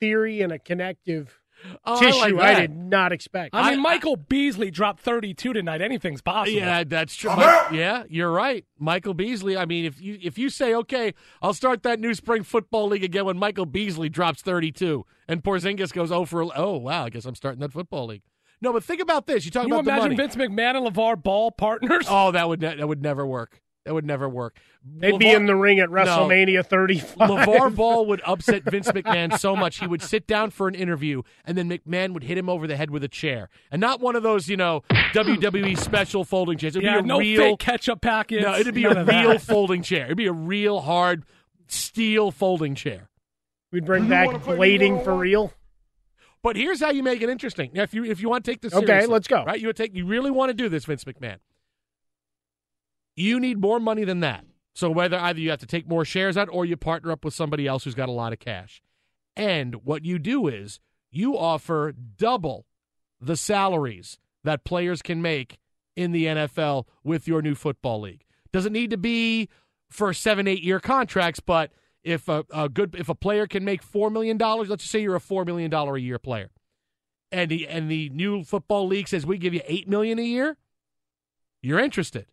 theory 0.00 0.40
and 0.40 0.52
a 0.52 0.58
connective 0.58 1.37
Oh, 1.84 2.22
I 2.22 2.28
like 2.28 2.56
I, 2.56 2.60
did 2.60 2.76
not 2.76 3.12
expect. 3.12 3.54
I 3.54 3.70
mean, 3.70 3.80
Michael 3.82 4.16
Beasley 4.16 4.70
dropped 4.70 5.00
32 5.00 5.52
tonight. 5.52 5.80
Anything's 5.80 6.20
possible. 6.20 6.56
Yeah, 6.56 6.84
that's 6.84 7.14
true. 7.14 7.30
But, 7.34 7.74
yeah, 7.74 8.04
you're 8.08 8.30
right, 8.30 8.64
Michael 8.78 9.14
Beasley. 9.14 9.56
I 9.56 9.64
mean, 9.64 9.84
if 9.84 10.00
you 10.00 10.18
if 10.22 10.38
you 10.38 10.50
say, 10.50 10.74
okay, 10.74 11.14
I'll 11.42 11.54
start 11.54 11.82
that 11.82 12.00
new 12.00 12.14
spring 12.14 12.42
football 12.42 12.88
league 12.88 13.04
again 13.04 13.24
when 13.24 13.38
Michael 13.38 13.66
Beasley 13.66 14.08
drops 14.08 14.42
32 14.42 15.04
and 15.26 15.42
Porzingis 15.42 15.92
goes 15.92 16.12
oh 16.12 16.24
for 16.24 16.42
oh 16.56 16.76
wow, 16.76 17.04
I 17.04 17.10
guess 17.10 17.24
I'm 17.24 17.34
starting 17.34 17.60
that 17.60 17.72
football 17.72 18.06
league. 18.06 18.22
No, 18.60 18.72
but 18.72 18.82
think 18.82 19.00
about 19.00 19.26
this. 19.26 19.44
You 19.44 19.50
talk 19.50 19.62
Can 19.62 19.68
you 19.68 19.74
about 19.74 19.84
the 19.84 19.90
imagine 19.90 20.16
money. 20.16 20.16
Vince 20.16 20.36
McMahon 20.36 20.76
and 20.76 20.94
LaVar 20.94 21.22
Ball 21.22 21.50
partners? 21.52 22.06
Oh, 22.08 22.32
that 22.32 22.48
would 22.48 22.60
ne- 22.60 22.76
that 22.76 22.88
would 22.88 23.02
never 23.02 23.26
work. 23.26 23.62
That 23.88 23.94
would 23.94 24.04
never 24.04 24.28
work. 24.28 24.58
They'd 24.84 25.18
be 25.18 25.30
in 25.30 25.46
the 25.46 25.56
ring 25.56 25.80
at 25.80 25.88
WrestleMania 25.88 26.66
35. 26.66 27.16
LaVar 27.16 27.74
Ball 27.74 28.04
would 28.04 28.20
upset 28.22 28.64
Vince 28.64 28.88
McMahon 28.88 29.38
so 29.38 29.56
much 29.56 29.78
he 29.78 29.86
would 29.86 30.02
sit 30.02 30.26
down 30.26 30.50
for 30.50 30.68
an 30.68 30.74
interview 30.74 31.22
and 31.46 31.56
then 31.56 31.70
McMahon 31.70 32.12
would 32.12 32.24
hit 32.24 32.36
him 32.36 32.50
over 32.50 32.66
the 32.66 32.76
head 32.76 32.90
with 32.90 33.02
a 33.02 33.08
chair. 33.08 33.48
And 33.70 33.80
not 33.80 34.00
one 34.00 34.14
of 34.14 34.22
those, 34.22 34.46
you 34.46 34.58
know, 34.58 34.82
WWE 35.14 35.78
special 35.78 36.22
folding 36.22 36.58
chairs. 36.58 36.76
It'd 36.76 36.84
yeah, 36.84 36.96
be 36.96 36.98
a 36.98 37.02
no 37.02 37.18
real 37.18 37.40
fake 37.52 37.60
ketchup 37.60 38.02
packets. 38.02 38.42
No, 38.42 38.56
it'd 38.56 38.74
be 38.74 38.84
a 38.84 39.02
real 39.02 39.38
folding 39.38 39.80
chair. 39.80 40.04
It'd 40.04 40.18
be 40.18 40.26
a 40.26 40.32
real 40.32 40.82
hard 40.82 41.24
steel 41.68 42.30
folding 42.30 42.74
chair. 42.74 43.08
We'd 43.72 43.86
bring 43.86 44.06
back 44.06 44.28
blading 44.28 45.02
for 45.02 45.14
real. 45.14 45.54
But 46.42 46.56
here's 46.56 46.80
how 46.80 46.90
you 46.90 47.02
make 47.02 47.22
it 47.22 47.30
interesting. 47.30 47.70
Now, 47.72 47.84
if 47.84 47.94
you 47.94 48.04
if 48.04 48.20
you 48.20 48.28
want 48.28 48.44
to 48.44 48.50
take 48.50 48.60
this 48.60 48.74
Okay, 48.74 48.84
seriously, 48.84 49.12
let's 49.14 49.28
go. 49.28 49.44
Right, 49.44 49.58
you 49.58 49.68
would 49.68 49.76
take 49.76 49.94
you 49.94 50.04
really 50.04 50.30
want 50.30 50.50
to 50.50 50.54
do 50.54 50.68
this, 50.68 50.84
Vince 50.84 51.04
McMahon. 51.04 51.38
You 53.18 53.40
need 53.40 53.60
more 53.60 53.80
money 53.80 54.04
than 54.04 54.20
that. 54.20 54.44
So 54.74 54.90
whether 54.90 55.18
either 55.18 55.40
you 55.40 55.50
have 55.50 55.58
to 55.60 55.66
take 55.66 55.88
more 55.88 56.04
shares 56.04 56.36
out 56.36 56.48
or 56.52 56.64
you 56.64 56.76
partner 56.76 57.10
up 57.10 57.24
with 57.24 57.34
somebody 57.34 57.66
else 57.66 57.84
who's 57.84 57.94
got 57.94 58.08
a 58.08 58.12
lot 58.12 58.32
of 58.32 58.38
cash. 58.38 58.80
And 59.36 59.76
what 59.84 60.04
you 60.04 60.18
do 60.18 60.46
is 60.46 60.78
you 61.10 61.36
offer 61.36 61.92
double 61.92 62.66
the 63.20 63.36
salaries 63.36 64.18
that 64.44 64.64
players 64.64 65.02
can 65.02 65.20
make 65.20 65.58
in 65.96 66.12
the 66.12 66.26
NFL 66.26 66.84
with 67.02 67.26
your 67.26 67.42
new 67.42 67.56
football 67.56 68.00
league. 68.00 68.24
Doesn't 68.52 68.72
need 68.72 68.90
to 68.90 68.96
be 68.96 69.48
for 69.90 70.12
seven, 70.14 70.46
eight 70.46 70.62
year 70.62 70.78
contracts, 70.78 71.40
but 71.40 71.72
if 72.04 72.28
a, 72.28 72.44
a 72.52 72.68
good 72.68 72.94
if 72.96 73.08
a 73.08 73.14
player 73.14 73.46
can 73.46 73.64
make 73.64 73.82
four 73.82 74.10
million 74.10 74.36
dollars, 74.36 74.68
let's 74.68 74.84
just 74.84 74.92
say 74.92 75.00
you're 75.00 75.16
a 75.16 75.20
four 75.20 75.44
million 75.44 75.70
dollar 75.70 75.96
a 75.96 76.00
year 76.00 76.18
player, 76.18 76.50
and 77.32 77.50
the 77.50 77.66
and 77.66 77.90
the 77.90 78.10
new 78.10 78.44
football 78.44 78.86
league 78.86 79.08
says 79.08 79.26
we 79.26 79.38
give 79.38 79.54
you 79.54 79.60
eight 79.66 79.88
million 79.88 80.18
a 80.18 80.22
year, 80.22 80.56
you're 81.62 81.80
interested, 81.80 82.26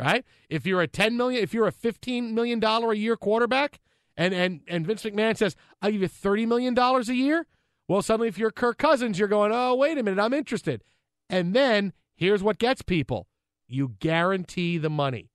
right? 0.00 0.24
If 0.48 0.66
you're 0.66 0.80
a 0.80 0.88
ten 0.88 1.16
million, 1.16 1.42
if 1.42 1.54
you're 1.54 1.66
a 1.66 1.72
fifteen 1.72 2.34
million 2.34 2.60
dollar 2.60 2.92
a 2.92 2.96
year 2.96 3.16
quarterback, 3.16 3.78
and 4.16 4.34
and 4.34 4.60
and 4.66 4.86
Vince 4.86 5.02
McMahon 5.04 5.36
says 5.36 5.56
I'll 5.82 5.90
give 5.90 6.02
you 6.02 6.08
thirty 6.08 6.46
million 6.46 6.74
dollars 6.74 7.08
a 7.08 7.14
year, 7.14 7.46
well, 7.88 8.02
suddenly 8.02 8.28
if 8.28 8.38
you're 8.38 8.50
Kirk 8.50 8.78
Cousins, 8.78 9.18
you're 9.18 9.28
going, 9.28 9.52
oh 9.54 9.74
wait 9.74 9.98
a 9.98 10.02
minute, 10.02 10.22
I'm 10.22 10.34
interested, 10.34 10.82
and 11.28 11.54
then 11.54 11.92
here's 12.16 12.42
what 12.42 12.58
gets 12.58 12.82
people: 12.82 13.26
you 13.68 13.94
guarantee 14.00 14.78
the 14.78 14.90
money, 14.90 15.30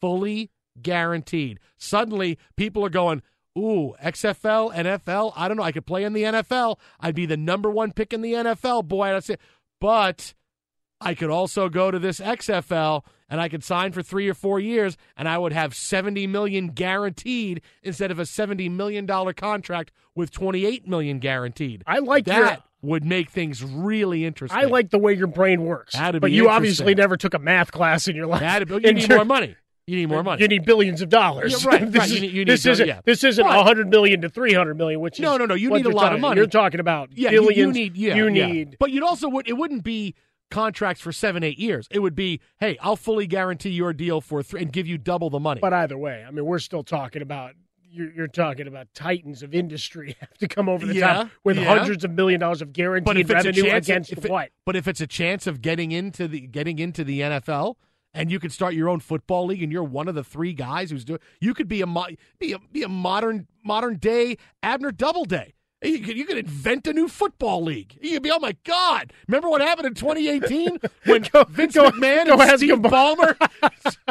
fully 0.00 0.50
guaranteed. 0.80 1.60
Suddenly, 1.76 2.38
people 2.56 2.84
are 2.84 2.90
going. 2.90 3.22
Ooh, 3.58 3.94
XFL, 4.04 4.74
NFL. 4.74 5.32
I 5.34 5.48
don't 5.48 5.56
know. 5.56 5.62
I 5.62 5.72
could 5.72 5.86
play 5.86 6.04
in 6.04 6.12
the 6.12 6.24
NFL. 6.24 6.78
I'd 7.00 7.14
be 7.14 7.24
the 7.24 7.38
number 7.38 7.70
one 7.70 7.90
pick 7.90 8.12
in 8.12 8.20
the 8.20 8.34
NFL. 8.34 8.86
Boy, 8.86 9.06
that's 9.08 9.30
it. 9.30 9.40
But 9.80 10.34
I 11.00 11.14
could 11.14 11.30
also 11.30 11.68
go 11.70 11.90
to 11.90 11.98
this 11.98 12.20
XFL 12.20 13.02
and 13.28 13.40
I 13.40 13.48
could 13.48 13.64
sign 13.64 13.92
for 13.92 14.02
three 14.02 14.28
or 14.28 14.34
four 14.34 14.60
years 14.60 14.96
and 15.16 15.28
I 15.28 15.38
would 15.38 15.52
have 15.52 15.74
70 15.74 16.26
million 16.26 16.68
guaranteed 16.68 17.60
instead 17.82 18.10
of 18.10 18.18
a 18.18 18.26
70 18.26 18.68
million 18.68 19.06
dollar 19.06 19.32
contract 19.32 19.92
with 20.14 20.30
28 20.30 20.86
million 20.88 21.18
guaranteed. 21.18 21.82
I 21.86 21.98
like 21.98 22.24
that 22.26 22.38
your- 22.38 22.62
would 22.82 23.04
make 23.04 23.30
things 23.30 23.64
really 23.64 24.24
interesting. 24.24 24.60
I 24.60 24.64
like 24.64 24.90
the 24.90 24.98
way 24.98 25.14
your 25.14 25.26
brain 25.26 25.64
works. 25.64 25.94
That'd 25.94 26.20
but 26.20 26.30
you 26.30 26.48
obviously 26.48 26.94
never 26.94 27.16
took 27.16 27.34
a 27.34 27.38
math 27.38 27.72
class 27.72 28.06
in 28.06 28.14
your 28.14 28.26
life. 28.26 28.40
That'd 28.40 28.70
you 28.84 28.92
need 28.92 29.06
ter- 29.06 29.16
more 29.16 29.24
money. 29.24 29.56
You 29.86 29.96
need 29.96 30.06
more 30.06 30.24
money. 30.24 30.42
You 30.42 30.48
need 30.48 30.64
billions 30.64 31.00
of 31.00 31.08
dollars. 31.08 31.64
Yeah, 31.64 31.70
right, 31.70 31.80
this 31.92 32.00
right. 32.00 32.10
Is, 32.10 32.20
you 32.20 32.44
need, 32.44 32.48
this, 32.48 32.66
isn't, 32.66 32.88
yeah. 32.88 33.00
this 33.04 33.22
isn't 33.22 33.46
a 33.46 33.62
hundred 33.62 33.88
million 33.88 34.20
to 34.22 34.28
three 34.28 34.52
hundred 34.52 34.76
million, 34.76 35.00
which 35.00 35.14
is 35.14 35.20
No, 35.20 35.36
no, 35.36 35.46
no. 35.46 35.54
You 35.54 35.70
need 35.70 35.86
a 35.86 35.90
lot 35.90 36.12
of 36.12 36.20
money. 36.20 36.38
You're 36.38 36.48
talking 36.48 36.80
about 36.80 37.10
yeah, 37.12 37.30
billions. 37.30 37.56
You, 37.56 37.72
need 37.72 37.96
yeah, 37.96 38.16
you 38.16 38.30
need 38.30 38.76
But 38.80 38.90
you'd 38.90 39.04
also 39.04 39.28
would 39.28 39.48
it 39.48 39.52
wouldn't 39.52 39.84
be 39.84 40.16
contracts 40.50 41.00
for 41.02 41.12
seven, 41.12 41.42
eight 41.42 41.58
years. 41.58 41.86
It 41.90 42.00
would 42.00 42.14
be, 42.14 42.40
hey, 42.60 42.78
I'll 42.80 42.96
fully 42.96 43.26
guarantee 43.26 43.70
your 43.70 43.92
deal 43.92 44.20
for 44.20 44.42
three 44.42 44.62
and 44.62 44.72
give 44.72 44.86
you 44.86 44.98
double 44.98 45.30
the 45.30 45.40
money. 45.40 45.60
But 45.60 45.72
either 45.72 45.98
way, 45.98 46.24
I 46.26 46.30
mean, 46.30 46.44
we're 46.44 46.58
still 46.58 46.82
talking 46.84 47.22
about 47.22 47.52
you're, 47.90 48.12
you're 48.12 48.26
talking 48.28 48.66
about 48.66 48.88
titans 48.94 49.42
of 49.42 49.54
industry 49.54 50.16
have 50.20 50.34
to 50.38 50.48
come 50.48 50.68
over 50.68 50.84
the 50.84 50.94
Yeah, 50.94 51.14
top 51.14 51.28
with 51.44 51.56
yeah. 51.58 51.64
hundreds 51.64 52.04
of 52.04 52.10
million 52.10 52.40
dollars 52.40 52.60
of 52.60 52.72
guaranteed 52.72 53.28
revenue 53.30 53.62
chance, 53.62 53.88
against 53.88 54.12
it- 54.12 54.28
what? 54.30 54.50
But 54.66 54.76
if 54.76 54.86
it's 54.86 55.00
a 55.00 55.06
chance 55.06 55.46
of 55.46 55.62
getting 55.62 55.92
into 55.92 56.28
the 56.28 56.40
getting 56.40 56.78
into 56.78 57.04
the 57.04 57.20
NFL, 57.20 57.76
and 58.12 58.30
you 58.30 58.38
could 58.40 58.52
start 58.52 58.74
your 58.74 58.88
own 58.88 59.00
football 59.00 59.46
league, 59.46 59.62
and 59.62 59.70
you're 59.72 59.84
one 59.84 60.08
of 60.08 60.14
the 60.14 60.24
three 60.24 60.52
guys 60.52 60.90
who's 60.90 61.04
doing, 61.04 61.20
you 61.40 61.54
could 61.54 61.68
be 61.68 61.80
a 61.82 61.86
be 62.38 62.52
a 62.52 62.58
be 62.58 62.82
a 62.82 62.88
modern 62.88 63.46
modern 63.64 63.96
day 63.96 64.36
Abner 64.62 64.90
Doubleday. 64.92 65.54
You 65.82 65.98
could, 65.98 66.16
you 66.16 66.24
could 66.24 66.38
invent 66.38 66.86
a 66.86 66.92
new 66.94 67.06
football 67.06 67.62
league. 67.62 67.98
You 68.00 68.12
could 68.12 68.22
be, 68.22 68.30
oh 68.30 68.38
my 68.38 68.56
God! 68.64 69.12
Remember 69.28 69.50
what 69.50 69.60
happened 69.60 69.86
in 69.86 69.94
2018 69.94 70.78
when 71.04 71.22
Vince 71.22 71.76
McMahon 71.76 72.26
go 72.26 72.32
and 72.32 72.42
ask 72.42 72.56
Steve. 72.58 72.76
Ballmer 72.78 73.36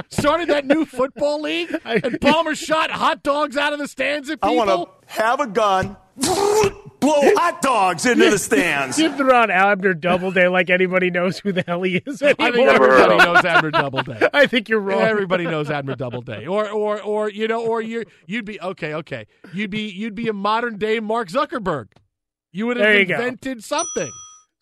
started 0.09 0.47
that 0.49 0.65
new 0.65 0.85
football 0.85 1.41
league, 1.41 1.71
and 1.83 2.03
Ballmer 2.19 2.55
shot 2.55 2.91
hot 2.91 3.23
dogs 3.23 3.57
out 3.57 3.73
of 3.73 3.79
the 3.79 3.87
stands 3.87 4.29
at 4.29 4.37
I 4.43 4.49
people. 4.49 4.65
want 4.65 4.89
to 5.04 5.04
have 5.07 5.39
a 5.39 5.47
gun, 5.47 5.95
blow 6.15 6.71
hot 7.01 7.61
dogs 7.61 8.05
into 8.05 8.29
the 8.29 8.37
stands. 8.39 8.97
You 8.97 9.15
threw 9.15 9.31
out 9.31 9.49
Abner 9.49 9.93
Doubleday 9.93 10.47
like 10.47 10.69
anybody 10.69 11.09
knows 11.11 11.39
who 11.39 11.51
the 11.51 11.63
hell 11.67 11.83
he 11.83 11.97
is 11.97 12.21
I 12.21 12.33
think 12.33 12.57
everybody 12.69 13.17
knows 13.17 13.45
Abner 13.45 13.71
Doubleday. 13.71 14.29
I 14.33 14.47
think 14.47 14.69
you're 14.69 14.79
wrong. 14.79 15.01
Everybody 15.01 15.43
knows 15.45 15.69
Abner 15.69 15.95
Doubleday, 15.95 16.47
or 16.47 16.69
or 16.69 17.01
or 17.01 17.29
you 17.29 17.47
know, 17.47 17.65
or 17.65 17.81
you 17.81 18.05
you'd 18.25 18.45
be 18.45 18.59
okay, 18.59 18.93
okay. 18.95 19.27
You'd 19.53 19.69
be 19.71 19.89
you'd 19.89 20.15
be 20.15 20.27
a 20.27 20.33
modern 20.33 20.77
day 20.77 20.99
Mark 20.99 21.29
Zuckerberg. 21.29 21.87
You 22.51 22.67
would 22.67 22.77
have 22.77 22.85
There 22.85 22.99
you 22.99 23.05
go. 23.05 23.15
invented 23.15 23.63
something. 23.63 24.11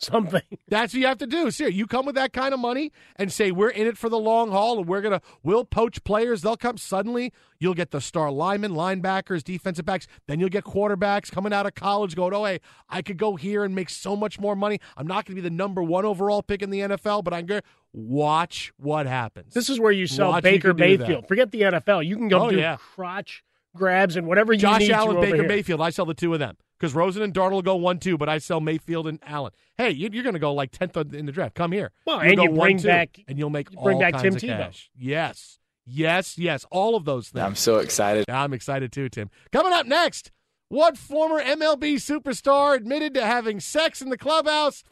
Something. 0.03 0.41
That's 0.67 0.93
what 0.93 0.99
you 0.99 1.07
have 1.07 1.17
to 1.19 1.27
do. 1.27 1.49
See, 1.51 1.69
you 1.69 1.87
come 1.87 2.05
with 2.05 2.15
that 2.15 2.33
kind 2.33 2.53
of 2.53 2.59
money 2.59 2.91
and 3.15 3.31
say 3.31 3.51
we're 3.51 3.69
in 3.69 3.87
it 3.87 3.97
for 3.97 4.09
the 4.09 4.19
long 4.19 4.51
haul, 4.51 4.79
and 4.79 4.87
we're 4.87 5.01
gonna 5.01 5.21
we'll 5.43 5.65
poach 5.65 6.03
players. 6.03 6.41
They'll 6.41 6.57
come 6.57 6.77
suddenly. 6.77 7.33
You'll 7.59 7.73
get 7.73 7.91
the 7.91 8.01
star 8.01 8.29
linemen, 8.31 8.73
linebackers, 8.73 9.43
defensive 9.43 9.85
backs. 9.85 10.05
Then 10.27 10.39
you'll 10.39 10.49
get 10.49 10.65
quarterbacks 10.65 11.31
coming 11.31 11.53
out 11.53 11.65
of 11.65 11.75
college 11.75 12.15
going, 12.15 12.33
oh 12.33 12.43
hey, 12.45 12.59
I 12.89 13.01
could 13.01 13.17
go 13.17 13.35
here 13.37 13.63
and 13.63 13.73
make 13.73 13.89
so 13.89 14.15
much 14.15 14.39
more 14.39 14.55
money. 14.55 14.79
I'm 14.97 15.07
not 15.07 15.25
going 15.25 15.35
to 15.37 15.41
be 15.41 15.47
the 15.47 15.55
number 15.55 15.81
one 15.81 16.03
overall 16.05 16.41
pick 16.43 16.61
in 16.61 16.69
the 16.71 16.79
NFL, 16.81 17.23
but 17.23 17.33
I'm 17.33 17.45
going 17.45 17.61
to 17.61 17.67
watch 17.93 18.73
what 18.77 19.05
happens. 19.05 19.53
This 19.53 19.69
is 19.69 19.79
where 19.79 19.91
you 19.91 20.07
sell 20.07 20.29
Watch 20.29 20.43
Baker 20.43 20.69
you 20.69 20.73
can 20.73 20.97
that. 20.97 20.99
Mayfield. 20.99 21.27
Forget 21.27 21.51
the 21.51 21.61
NFL. 21.61 22.05
You 22.05 22.17
can 22.17 22.27
go 22.27 22.47
Oh, 22.47 22.49
do 22.49 22.57
yeah. 22.57 22.75
crotch 22.77 23.43
grabs 23.75 24.15
and 24.17 24.27
whatever 24.27 24.51
you 24.53 24.59
Josh 24.59 24.81
need 24.81 24.91
Allen, 24.91 25.11
to 25.15 25.17
over 25.19 25.25
Baker 25.25 25.37
here. 25.37 25.47
Mayfield. 25.47 25.79
I 25.81 25.89
sell 25.89 26.05
the 26.05 26.13
two 26.13 26.33
of 26.33 26.39
them 26.39 26.57
because 26.83 26.93
Rosen 26.95 27.21
and 27.23 27.33
Darnold 27.33 27.51
will 27.51 27.61
go 27.61 27.77
one 27.77 27.97
two, 27.97 28.17
but 28.17 28.27
I 28.27 28.39
sell 28.39 28.59
Mayfield 28.59 29.07
and 29.07 29.17
Allen. 29.25 29.53
Hey, 29.77 29.91
you- 29.91 30.09
you're 30.11 30.21
going 30.23 30.33
to 30.33 30.39
go 30.39 30.53
like 30.53 30.71
tenth 30.71 30.97
in 30.97 31.25
the 31.25 31.31
draft. 31.31 31.55
Come 31.55 31.71
here. 31.71 31.91
Well, 32.05 32.17
You'll 32.25 32.41
and 32.41 32.51
you 32.55 32.59
bring 32.59 32.77
1-2, 32.77 32.83
back- 32.83 33.19
and 33.25 33.39
you'll 33.39 33.49
make 33.49 33.71
you 33.71 33.77
bring 33.81 33.95
all 33.95 34.01
back 34.01 34.15
kinds 34.15 34.23
Tim 34.23 34.35
of 34.35 34.41
Tebow. 34.41 34.65
cash. 34.65 34.89
Yes, 34.97 35.59
yes, 35.85 36.37
yes. 36.37 36.65
All 36.71 36.97
of 36.97 37.05
those 37.05 37.29
things. 37.29 37.41
I'm 37.41 37.55
so 37.55 37.77
excited. 37.77 38.29
I'm 38.29 38.51
excited 38.53 38.91
too, 38.91 39.07
Tim. 39.07 39.29
Coming 39.53 39.71
up 39.71 39.85
next, 39.85 40.33
what 40.67 40.97
former 40.97 41.41
MLB 41.41 41.95
superstar 41.95 42.75
admitted 42.75 43.13
to 43.13 43.25
having 43.25 43.61
sex 43.61 44.01
in 44.01 44.09
the 44.09 44.17
clubhouse 44.17 44.83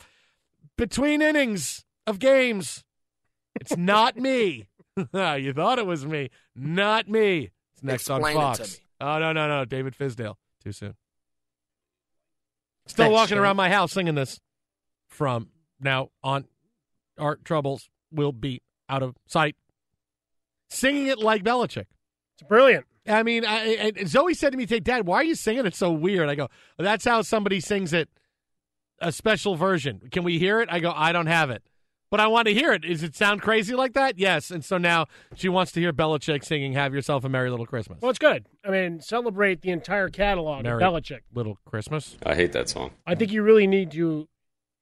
between 0.77 1.21
innings 1.21 1.83
of 2.07 2.19
games? 2.19 2.85
It's 3.59 3.75
not 3.75 4.15
me. 4.15 4.69
you 4.97 5.51
thought 5.53 5.77
it 5.77 5.85
was 5.85 6.05
me. 6.05 6.29
Not 6.55 7.09
me. 7.09 7.51
It's 7.73 7.83
next 7.83 8.03
Explain 8.09 8.37
it 8.37 8.39
on 8.39 8.53
to 8.55 8.57
Fox. 8.63 8.77
me. 8.77 8.83
Oh, 9.01 9.19
no, 9.19 9.33
no, 9.33 9.47
no. 9.49 9.65
David 9.65 9.93
Fizdale. 9.97 10.35
Too 10.63 10.71
soon. 10.71 10.93
Still 12.91 13.05
Thanks, 13.05 13.13
walking 13.13 13.37
Joe. 13.37 13.43
around 13.43 13.55
my 13.55 13.69
house 13.69 13.93
singing 13.93 14.15
this 14.15 14.41
from 15.07 15.47
now 15.79 16.09
on. 16.21 16.43
Our 17.17 17.37
troubles 17.37 17.89
will 18.11 18.33
be 18.33 18.61
out 18.89 19.01
of 19.01 19.15
sight. 19.27 19.55
Singing 20.69 21.07
it 21.07 21.19
like 21.19 21.41
Belichick. 21.41 21.85
It's 22.33 22.47
brilliant. 22.49 22.85
I 23.07 23.23
mean, 23.23 23.45
I, 23.45 23.93
I, 23.97 24.03
Zoe 24.05 24.33
said 24.33 24.51
to 24.51 24.57
me, 24.57 24.65
"Hey, 24.67 24.81
Dad, 24.81 25.07
why 25.07 25.17
are 25.17 25.23
you 25.23 25.35
singing 25.35 25.65
it 25.65 25.73
so 25.73 25.89
weird?" 25.91 26.27
I 26.27 26.35
go, 26.35 26.49
well, 26.77 26.83
"That's 26.83 27.05
how 27.05 27.21
somebody 27.21 27.61
sings 27.61 27.93
it, 27.93 28.09
a 28.99 29.13
special 29.13 29.55
version. 29.55 30.01
Can 30.11 30.23
we 30.25 30.37
hear 30.37 30.59
it?" 30.59 30.67
I 30.69 30.79
go, 30.81 30.91
"I 30.93 31.13
don't 31.13 31.27
have 31.27 31.49
it, 31.49 31.63
but 32.12 32.20
I 32.20 32.28
want 32.28 32.47
to 32.47 32.53
hear 32.53 32.72
it. 32.74 32.84
Does 32.84 33.01
it 33.01 33.16
sound 33.16 33.41
crazy 33.41 33.74
like 33.74 33.93
that?" 33.93 34.20
Yes. 34.20 34.51
And 34.51 34.64
so 34.64 34.78
now 34.78 35.07
she 35.34 35.49
wants 35.49 35.72
to 35.72 35.80
hear 35.80 35.91
Belichick 35.91 36.45
singing 36.45 36.74
"Have 36.74 36.93
Yourself 36.93 37.24
a 37.24 37.30
Merry 37.30 37.49
Little 37.49 37.66
Christmas." 37.66 37.99
Well, 38.01 38.12
it's 38.12 38.20
good. 38.20 38.45
I 38.64 38.70
mean, 38.70 39.01
celebrate 39.01 39.62
the 39.62 39.72
entire 39.72 40.09
catalog 40.09 40.64
Merry 40.64 40.84
of 40.84 40.93
Belichick. 40.93 41.22
Little 41.34 41.57
Christmas. 41.66 42.18
I 42.24 42.36
hate 42.36 42.51
that 42.51 42.70
song. 42.70 42.91
I 43.07 43.16
think 43.16 43.32
you 43.32 43.41
really 43.41 43.66
need 43.66 43.89
to 43.91 44.28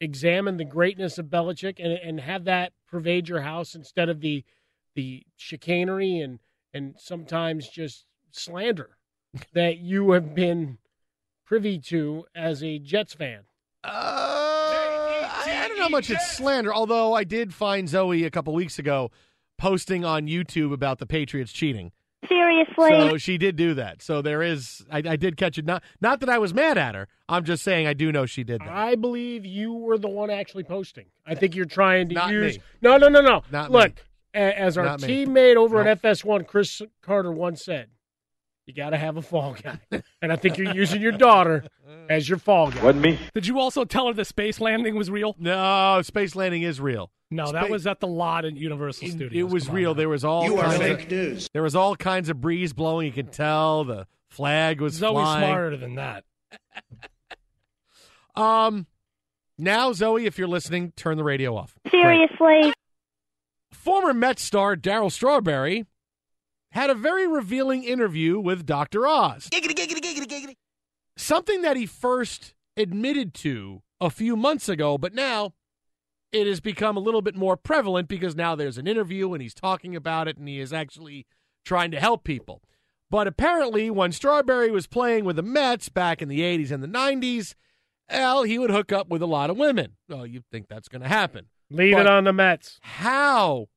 examine 0.01 0.57
the 0.57 0.65
greatness 0.65 1.17
of 1.17 1.27
Belichick 1.27 1.75
and 1.79 1.93
and 1.93 2.19
have 2.19 2.43
that 2.45 2.73
pervade 2.89 3.29
your 3.29 3.41
house 3.41 3.75
instead 3.75 4.09
of 4.09 4.19
the 4.19 4.43
the 4.95 5.23
chicanery 5.37 6.19
and 6.19 6.39
and 6.73 6.95
sometimes 6.97 7.69
just 7.69 8.05
slander 8.31 8.97
that 9.53 9.77
you 9.77 10.11
have 10.11 10.33
been 10.33 10.77
privy 11.45 11.79
to 11.79 12.25
as 12.35 12.63
a 12.63 12.79
Jets 12.79 13.13
fan. 13.13 13.41
Uh, 13.83 13.87
I, 13.87 13.93
I 13.93 13.93
don't 13.93 14.38
know 15.79 15.85
how 15.85 15.89
much 15.89 16.09
it's 16.09 16.31
slander, 16.37 16.73
although 16.73 17.13
I 17.13 17.23
did 17.23 17.53
find 17.53 17.87
Zoe 17.89 18.23
a 18.23 18.29
couple 18.31 18.53
weeks 18.53 18.77
ago 18.79 19.11
posting 19.57 20.05
on 20.05 20.27
YouTube 20.27 20.73
about 20.73 20.99
the 20.99 21.05
Patriots 21.05 21.51
cheating. 21.51 21.91
Seriously? 22.27 22.89
So 22.89 23.17
she 23.17 23.37
did 23.37 23.55
do 23.55 23.73
that. 23.75 24.01
So 24.01 24.21
there 24.21 24.41
is, 24.41 24.85
I, 24.91 24.97
I 24.97 25.15
did 25.15 25.37
catch 25.37 25.57
it. 25.57 25.65
Not, 25.65 25.83
not 26.01 26.19
that 26.19 26.29
I 26.29 26.37
was 26.37 26.53
mad 26.53 26.77
at 26.77 26.93
her. 26.95 27.07
I'm 27.29 27.45
just 27.45 27.63
saying 27.63 27.87
I 27.87 27.93
do 27.93 28.11
know 28.11 28.25
she 28.25 28.43
did 28.43 28.59
that. 28.61 28.69
I 28.69 28.95
believe 28.95 29.45
you 29.45 29.73
were 29.73 29.97
the 29.97 30.09
one 30.09 30.29
actually 30.29 30.63
posting. 30.65 31.05
I 31.25 31.35
think 31.35 31.55
you're 31.55 31.65
trying 31.65 32.09
to 32.09 32.15
Not 32.15 32.31
use. 32.31 32.57
me. 32.57 32.63
No, 32.81 32.97
no, 32.97 33.07
no, 33.07 33.21
no. 33.21 33.43
Not. 33.51 33.71
Look, 33.71 33.93
a- 34.33 34.59
as 34.59 34.77
our 34.77 34.83
Not 34.85 35.01
me. 35.01 35.25
teammate 35.25 35.55
over 35.55 35.83
Nope. 35.83 35.87
at 35.87 36.01
FS1, 36.01 36.45
Cris 36.45 36.81
Carter 37.01 37.31
once 37.31 37.63
said, 37.63 37.87
you 38.69 38.75
got 38.75 38.91
to 38.91 38.97
have 38.97 39.17
a 39.17 39.21
fall 39.23 39.55
guy. 39.61 39.79
and 40.21 40.31
I 40.31 40.35
think 40.35 40.57
you're 40.59 40.73
using 40.75 41.01
your 41.01 41.11
daughter 41.11 41.63
as 42.07 42.29
your 42.29 42.37
fall 42.37 42.69
guy. 42.69 42.83
Wasn't 42.83 43.03
me. 43.03 43.17
Did 43.33 43.47
you 43.47 43.59
also 43.59 43.83
tell 43.83 44.05
her 44.07 44.13
the 44.13 44.23
space 44.23 44.61
landing 44.61 44.95
was 44.95 45.09
real? 45.09 45.35
No, 45.39 46.01
space 46.03 46.35
landing 46.35 46.61
is 46.61 46.79
real. 46.79 47.11
No, 47.31 47.51
that 47.51 47.69
was 47.69 47.87
at 47.87 47.99
the 47.99 48.07
lot 48.07 48.45
at 48.45 48.55
Universal 48.55 49.07
It, 49.07 49.11
Studios. 49.11 49.33
it 49.33 49.51
was 49.53 49.63
Come 49.65 49.71
on 49.71 49.75
real. 49.75 49.89
now. 49.93 49.97
There 49.97 50.09
was 50.09 50.23
all 50.23 50.45
You 50.45 50.57
are 50.57 50.65
kinds 50.65 50.77
fake 50.77 51.01
of, 51.03 51.11
news. 51.11 51.49
There 51.51 51.63
was 51.63 51.75
all 51.75 51.95
kinds 51.95 52.29
of 52.29 52.39
breeze 52.39 52.73
blowing. 52.73 53.07
You 53.07 53.11
could 53.13 53.31
tell 53.31 53.83
the 53.83 54.05
flag 54.29 54.81
was 54.81 54.93
Zoe's 54.93 55.13
flying. 55.13 55.43
smarter 55.47 55.75
than 55.77 55.95
that. 55.95 56.23
Um, 58.35 58.87
now 59.57 59.91
Zoe, 59.91 60.25
if 60.25 60.37
you're 60.37 60.47
listening, 60.47 60.93
turn 60.95 61.17
the 61.17 61.23
radio 61.25 61.55
off. 61.57 61.75
Seriously? 61.91 62.71
Former 63.71 64.13
Met 64.13 64.39
star 64.39 64.77
Darryl 64.77 65.11
Strawberry 65.11 65.85
had 66.71 66.89
a 66.89 66.95
very 66.95 67.27
revealing 67.27 67.83
interview 67.83 68.39
with 68.39 68.65
Dr. 68.65 69.07
Oz. 69.07 69.49
Something 71.17 71.61
that 71.61 71.75
he 71.75 71.85
first 71.85 72.53
admitted 72.77 73.33
to 73.35 73.81
a 73.99 74.09
few 74.09 74.35
months 74.35 74.69
ago, 74.69 74.97
but 74.97 75.13
now 75.13 75.53
it 76.31 76.47
has 76.47 76.59
become 76.59 76.95
a 76.95 77.01
little 77.01 77.21
bit 77.21 77.35
more 77.35 77.57
prevalent 77.57 78.07
because 78.07 78.35
now 78.35 78.55
there's 78.55 78.77
an 78.77 78.87
interview 78.87 79.33
and 79.33 79.41
he's 79.41 79.53
talking 79.53 79.95
about 79.95 80.27
it 80.27 80.37
and 80.37 80.47
he 80.47 80.59
is 80.59 80.71
actually 80.71 81.25
trying 81.65 81.91
to 81.91 81.99
help 81.99 82.23
people. 82.23 82.61
But 83.09 83.25
apparently, 83.25 83.89
when 83.89 84.11
Strawberry 84.11 84.69
was 84.69 84.85
playing 84.85 85.25
with 85.25 85.35
the 85.35 85.41
Mets 85.41 85.89
back 85.89 86.21
in 86.21 86.29
the 86.29 86.41
80s 86.41 86.71
and 86.71 86.83
the 86.83 86.87
90s, 86.87 87.55
well, 88.09 88.43
he 88.43 88.59
would 88.59 88.69
hook 88.69 88.91
up 88.91 89.09
with 89.09 89.21
a 89.21 89.27
lot 89.27 89.49
of 89.49 89.57
women. 89.57 89.93
Well, 90.07 90.27
you'd 90.27 90.45
think 90.51 90.67
that's 90.67 90.87
going 90.87 91.01
to 91.01 91.07
happen. 91.07 91.47
Leave 91.71 91.93
But 91.93 92.01
it 92.01 92.07
on 92.07 92.23
the 92.23 92.33
Mets. 92.33 92.79
How 92.81 93.67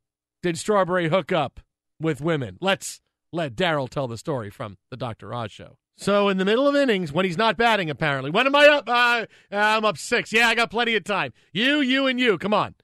did 0.42 0.58
Strawberry 0.58 1.08
hook 1.08 1.32
up 1.32 1.60
with 2.02 2.20
women? 2.20 2.58
Let's 2.60 3.00
let 3.32 3.54
Darryl 3.54 3.88
tell 3.88 4.08
the 4.08 4.18
story 4.18 4.50
from 4.50 4.76
the 4.90 4.96
Dr. 4.96 5.32
Oz 5.32 5.50
show. 5.50 5.78
So, 5.96 6.28
in 6.28 6.38
the 6.38 6.44
middle 6.44 6.66
of 6.66 6.74
innings, 6.74 7.12
when 7.12 7.24
he's 7.24 7.36
not 7.36 7.56
batting, 7.56 7.90
apparently, 7.90 8.30
when 8.30 8.46
am 8.46 8.56
I 8.56 8.66
up? 8.66 8.88
Uh, 8.88 9.26
I'm 9.50 9.84
up 9.84 9.98
six. 9.98 10.32
Yeah, 10.32 10.48
I 10.48 10.54
got 10.54 10.70
plenty 10.70 10.96
of 10.96 11.04
time. 11.04 11.32
You, 11.52 11.80
you, 11.80 12.06
and 12.06 12.18
you. 12.18 12.38
Come 12.38 12.54
on. 12.54 12.74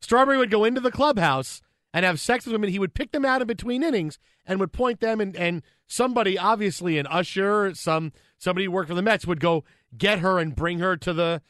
Strawberry 0.00 0.38
would 0.38 0.50
go 0.50 0.64
into 0.64 0.80
the 0.80 0.90
clubhouse 0.90 1.60
and 1.92 2.04
have 2.04 2.20
sex 2.20 2.44
with 2.44 2.52
women. 2.52 2.70
He 2.70 2.78
would 2.78 2.94
pick 2.94 3.12
them 3.12 3.24
out 3.24 3.40
in 3.40 3.46
between 3.46 3.82
innings 3.82 4.18
and 4.46 4.60
would 4.60 4.72
point 4.72 5.00
them, 5.00 5.20
and, 5.20 5.34
and 5.34 5.62
somebody, 5.86 6.38
obviously 6.38 6.98
an 6.98 7.06
usher, 7.06 7.74
some 7.74 8.12
somebody 8.38 8.66
who 8.66 8.70
worked 8.70 8.88
for 8.88 8.94
the 8.94 9.02
Mets, 9.02 9.26
would 9.26 9.40
go 9.40 9.64
get 9.96 10.20
her 10.20 10.38
and 10.38 10.54
bring 10.54 10.78
her 10.78 10.96
to 10.98 11.12
the 11.12 11.42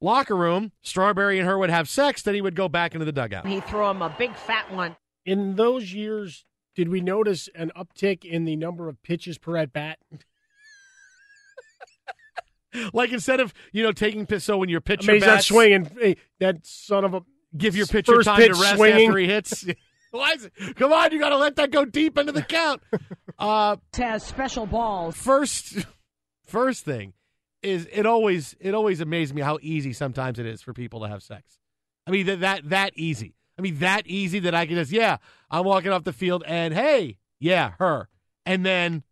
locker 0.00 0.36
room. 0.36 0.72
Strawberry 0.82 1.38
and 1.38 1.48
her 1.48 1.56
would 1.56 1.70
have 1.70 1.88
sex. 1.88 2.22
Then 2.22 2.34
he 2.34 2.42
would 2.42 2.56
go 2.56 2.68
back 2.68 2.94
into 2.94 3.04
the 3.04 3.12
dugout. 3.12 3.46
He 3.46 3.60
threw 3.60 3.86
him 3.88 4.02
a 4.02 4.14
big 4.18 4.34
fat 4.34 4.72
one. 4.72 4.96
In 5.24 5.56
those 5.56 5.92
years, 5.92 6.44
did 6.76 6.88
we 6.88 7.00
notice 7.00 7.48
an 7.54 7.72
uptick 7.76 8.24
in 8.24 8.44
the 8.44 8.54
number 8.54 8.88
of 8.88 9.02
pitches 9.02 9.38
per 9.38 9.56
at 9.56 9.72
bat? 9.72 9.98
Like 12.92 13.10
instead 13.10 13.40
of 13.40 13.54
you 13.72 13.82
know 13.82 13.92
taking 13.92 14.26
pitch, 14.26 14.42
so 14.42 14.58
when 14.58 14.68
your 14.68 14.80
I 14.80 14.88
pitcher 14.88 15.12
mean, 15.12 15.22
he's 15.22 15.26
not 15.26 15.42
swinging. 15.42 15.90
Hey, 15.98 16.16
that 16.40 16.66
son 16.66 17.04
of 17.04 17.14
a 17.14 17.22
give 17.56 17.74
your 17.74 17.86
pitcher 17.86 18.16
first 18.16 18.26
time 18.26 18.38
to 18.38 18.48
pitch 18.48 18.56
rest 18.60 18.76
swinging. 18.76 19.08
after 19.08 19.18
he 19.18 19.26
hits. 19.26 19.64
Why 20.10 20.32
is 20.32 20.44
it? 20.44 20.76
Come 20.76 20.92
on, 20.92 21.12
you 21.12 21.18
got 21.18 21.30
to 21.30 21.36
let 21.36 21.56
that 21.56 21.70
go 21.70 21.84
deep 21.84 22.18
into 22.18 22.32
the 22.32 22.42
count. 22.42 22.82
Uh, 23.38 23.76
has 23.92 24.22
special 24.22 24.64
balls. 24.64 25.14
first, 25.14 25.84
first 26.46 26.86
thing 26.86 27.12
is 27.62 27.86
it 27.92 28.06
always 28.06 28.56
it 28.60 28.74
always 28.74 29.02
amazes 29.02 29.34
me 29.34 29.42
how 29.42 29.58
easy 29.60 29.92
sometimes 29.92 30.38
it 30.38 30.46
is 30.46 30.62
for 30.62 30.72
people 30.72 31.00
to 31.00 31.08
have 31.08 31.22
sex. 31.22 31.58
I 32.06 32.12
mean 32.12 32.24
that 32.24 32.40
that 32.40 32.70
that 32.70 32.92
easy. 32.94 33.34
I 33.58 33.62
mean 33.62 33.78
that 33.78 34.06
easy 34.06 34.38
that 34.40 34.54
I 34.54 34.66
can 34.66 34.76
just 34.76 34.92
yeah 34.92 35.16
I'm 35.50 35.64
walking 35.64 35.92
off 35.92 36.04
the 36.04 36.12
field 36.12 36.44
and 36.46 36.74
hey 36.74 37.18
yeah 37.38 37.72
her 37.78 38.08
and 38.44 38.64
then 38.64 39.02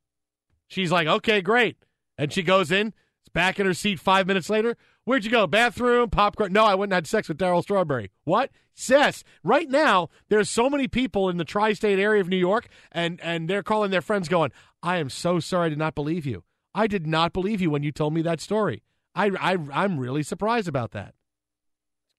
She's 0.75 0.91
like, 0.91 1.07
okay, 1.07 1.41
great. 1.41 1.77
And 2.19 2.33
she 2.33 2.43
goes 2.43 2.73
in, 2.73 2.89
it's 3.21 3.29
back 3.33 3.61
in 3.61 3.67
her 3.67 3.75
seat 3.75 4.01
five 4.01 4.27
minutes 4.27 4.51
later. 4.51 4.77
Where'd 5.05 5.25
you 5.25 5.31
go? 5.31 5.47
Bathroom, 5.47 6.11
popcorn? 6.11 6.53
No, 6.53 6.65
I 6.65 6.75
went 6.75 6.91
and 6.91 6.97
had 6.97 7.07
sex 7.07 7.29
with 7.29 7.39
Darryl 7.39 7.63
Strawberry. 7.63 8.11
What? 8.25 8.51
Yes. 8.89 9.23
Right 9.45 9.69
now, 9.69 10.09
there's 10.29 10.51
so 10.51 10.69
many 10.69 10.89
people 10.89 11.29
in 11.29 11.37
the 11.37 11.45
tri-state 11.45 12.01
area 12.01 12.21
of 12.21 12.29
New 12.29 12.37
York, 12.37 12.67
and 12.91 13.21
and 13.21 13.49
they're 13.49 13.63
calling 13.63 13.93
their 13.93 14.01
friends, 14.01 14.29
going, 14.29 14.51
"I 14.83 14.97
am 14.97 15.11
so 15.11 15.39
sorry. 15.39 15.67
I 15.67 15.69
did 15.69 15.79
not 15.79 15.95
believe 15.95 16.27
you. 16.27 16.43
I 16.75 16.89
did 16.89 17.07
not 17.07 17.33
believe 17.33 17.61
you 17.61 17.71
when 17.71 17.85
you 17.85 17.93
told 17.93 18.15
me 18.15 18.23
that 18.23 18.41
story. 18.41 18.83
I, 19.15 19.31
I 19.41 19.57
I'm 19.73 20.01
really 20.01 20.25
surprised 20.25 20.67
about 20.67 20.91
that." 20.91 21.15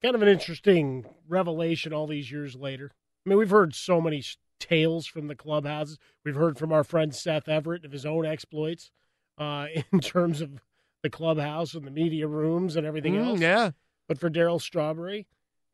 Kind 0.02 0.16
of 0.16 0.22
an 0.22 0.28
interesting 0.28 1.06
revelation 1.28 1.94
all 1.94 2.08
these 2.08 2.32
years 2.32 2.56
later. 2.56 2.92
I 3.26 3.30
mean, 3.30 3.38
we've 3.40 3.50
heard 3.50 3.74
so 3.74 4.00
many 4.00 4.24
tales 4.60 5.08
from 5.08 5.28
the 5.28 5.36
clubhouses. 5.36 5.98
We've 6.24 6.36
heard 6.36 6.58
from 6.58 6.72
our 6.72 6.84
friend 6.84 7.14
Seth 7.14 7.48
Everett 7.48 7.86
of 7.86 7.92
his 7.92 8.06
own 8.06 8.26
exploits 8.26 8.92
uh, 9.38 9.68
in 9.92 10.00
terms 10.00 10.42
of 10.42 10.62
the 11.02 11.10
clubhouse 11.10 11.74
and 11.74 11.86
the 11.88 11.92
media 11.92 12.28
rooms 12.28 12.76
and 12.76 12.86
everything 12.86 13.14
Mm, 13.16 13.26
else. 13.28 13.40
yeah. 13.40 13.72
But 14.08 14.20
for 14.20 14.30
Darryl 14.30 14.62
Strawberry, 14.62 15.26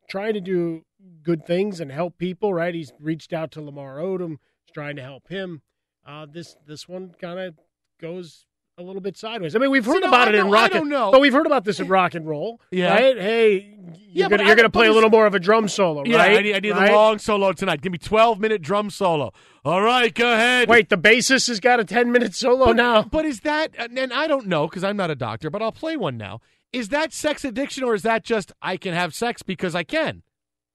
trying 0.08 0.34
to 0.34 0.40
do 0.40 0.84
good 1.22 1.44
things 1.46 1.80
and 1.80 1.92
help 1.92 2.16
people, 2.16 2.54
right? 2.54 2.74
He's 2.74 2.92
reached 3.00 3.32
out 3.32 3.50
to 3.52 3.60
Lamar 3.60 3.98
Odom, 3.98 4.38
he's 4.64 4.72
trying 4.72 4.96
to 4.96 5.02
help 5.02 5.28
him. 5.28 5.60
Uh, 6.06 6.26
this 6.30 6.56
this 6.66 6.88
one 6.88 7.14
kind 7.20 7.38
of 7.38 7.54
goes 8.00 8.46
a 8.78 8.82
little 8.82 9.02
bit 9.02 9.16
sideways. 9.18 9.54
I 9.54 9.58
mean, 9.58 9.70
we've 9.70 9.84
See, 9.84 9.90
heard 9.90 10.00
no, 10.02 10.08
about 10.08 10.28
it 10.28 10.34
in 10.34 10.44
don't- 10.46 10.54
I 10.54 10.62
rock, 10.62 10.70
don't 10.72 10.80
and, 10.82 10.90
know. 10.90 11.10
but 11.12 11.20
we've 11.20 11.32
heard 11.32 11.44
about 11.46 11.64
this 11.64 11.78
in 11.78 11.88
rock 11.88 12.14
and 12.14 12.26
roll, 12.26 12.58
Yeah. 12.70 12.94
right? 12.94 13.18
Hey, 13.18 13.54
Yeah, 13.54 13.94
you're 14.12 14.28
but 14.30 14.36
gonna 14.38 14.46
you're 14.48 14.56
gonna 14.56 14.70
play 14.70 14.86
a 14.86 14.92
little 14.92 15.10
more 15.10 15.26
of 15.26 15.34
a 15.34 15.38
drum 15.40 15.68
solo, 15.68 16.04
Yeah, 16.06 16.16
right? 16.16 16.38
I 16.38 16.40
need, 16.40 16.56
I 16.56 16.58
need 16.60 16.70
Right? 16.70 16.90
a 16.90 16.94
long 16.94 17.18
solo 17.18 17.52
tonight. 17.52 17.82
Give 17.82 17.92
me 17.92 17.98
12 17.98 18.40
minute 18.40 18.62
drum 18.62 18.88
solo. 18.88 19.32
All 19.64 19.82
right, 19.82 20.12
go 20.14 20.32
ahead. 20.32 20.68
Wait, 20.68 20.88
the 20.88 20.96
bassist 20.96 21.48
has 21.48 21.60
got 21.60 21.80
a 21.80 21.84
ten 21.84 22.10
minute 22.12 22.34
solo 22.34 22.66
but, 22.66 22.76
now. 22.76 23.02
But 23.02 23.26
is 23.26 23.40
that, 23.40 23.72
and 23.78 24.12
I 24.12 24.26
don't 24.26 24.46
know 24.46 24.66
because 24.66 24.84
I'm 24.84 24.96
not 24.96 25.10
a 25.10 25.14
doctor, 25.14 25.50
but 25.50 25.60
I'll 25.60 25.70
play 25.72 25.96
one 25.96 26.16
now. 26.16 26.40
Is 26.72 26.88
that 26.88 27.12
sex 27.12 27.44
addiction 27.44 27.84
or 27.84 27.94
is 27.94 28.02
that 28.02 28.24
just 28.24 28.52
I 28.62 28.78
can 28.78 28.94
have 28.94 29.14
sex 29.14 29.42
because 29.42 29.74
I 29.74 29.82
can? 29.82 30.22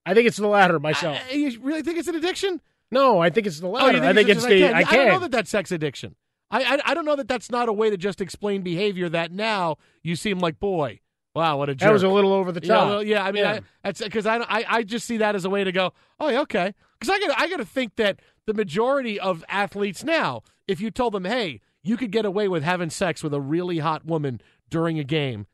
I 0.05 0.13
think 0.13 0.27
it's 0.27 0.37
the 0.37 0.47
latter 0.47 0.79
myself. 0.79 1.17
I- 1.29 1.33
you 1.33 1.59
really 1.61 1.81
think 1.81 1.97
it's 1.97 2.07
an 2.07 2.15
addiction? 2.15 2.61
no, 2.91 3.19
I 3.19 3.29
think 3.31 3.47
it's 3.47 3.59
the 3.59 3.67
Oh, 3.67 3.71
latter. 3.71 3.97
you 3.97 4.03
I 4.03 4.13
think 4.13 4.29
it's 4.29 4.37
just 4.43 4.47
the 4.47 4.65
I, 4.65 4.77
I 4.79 4.83
can. 4.83 4.99
I 4.99 5.03
don't 5.05 5.13
know 5.13 5.19
that 5.21 5.31
that's 5.31 5.49
sex 5.49 5.71
addiction. 5.71 6.15
I, 6.49 6.63
I 6.63 6.79
I 6.85 6.93
don't 6.93 7.05
know 7.05 7.15
that 7.15 7.27
that's 7.27 7.51
not 7.51 7.67
a 7.69 7.73
way 7.73 7.89
to 7.89 7.97
just 7.97 8.21
explain 8.21 8.61
behavior. 8.61 9.09
That 9.09 9.31
now 9.31 9.77
you 10.03 10.15
seem 10.15 10.39
like 10.39 10.59
boy. 10.59 10.99
Wow, 11.35 11.57
what 11.57 11.69
a 11.69 11.75
jerk. 11.75 11.87
That 11.87 11.93
was 11.93 12.01
a 12.03 12.09
little 12.09 12.33
over 12.33 12.51
the 12.51 12.61
Yeah, 12.65 12.73
top. 12.73 12.87
well, 12.87 13.03
yeah, 13.03 13.23
I 13.23 13.31
mean, 13.31 13.43
Yeah. 13.43 13.51
I, 13.51 13.61
that's 13.83 14.01
because 14.01 14.25
I, 14.25 14.37
I 14.37 14.65
I 14.67 14.83
just 14.83 15.05
see 15.05 15.17
that 15.17 15.35
as 15.35 15.45
a 15.45 15.49
way 15.51 15.63
to 15.63 15.71
go. 15.71 15.93
Oh, 16.19 16.29
yeah, 16.29 16.41
okay. 16.41 16.73
Because 16.99 17.13
I 17.13 17.19
got 17.19 17.39
I 17.39 17.47
got 17.47 17.57
to 17.57 17.65
think 17.65 17.95
that 17.97 18.19
the 18.47 18.55
majority 18.55 19.19
of 19.19 19.43
athletes 19.49 20.03
now, 20.03 20.41
if 20.67 20.81
you 20.81 20.89
told 20.89 21.13
them, 21.13 21.25
hey, 21.25 21.61
you 21.83 21.95
could 21.95 22.11
get 22.11 22.25
away 22.25 22.47
with 22.47 22.63
having 22.63 22.89
sex 22.89 23.21
with 23.21 23.33
a 23.35 23.41
really 23.41 23.77
hot 23.79 24.03
woman 24.05 24.41
during 24.69 24.97
a 24.97 25.03
game, 25.03 25.45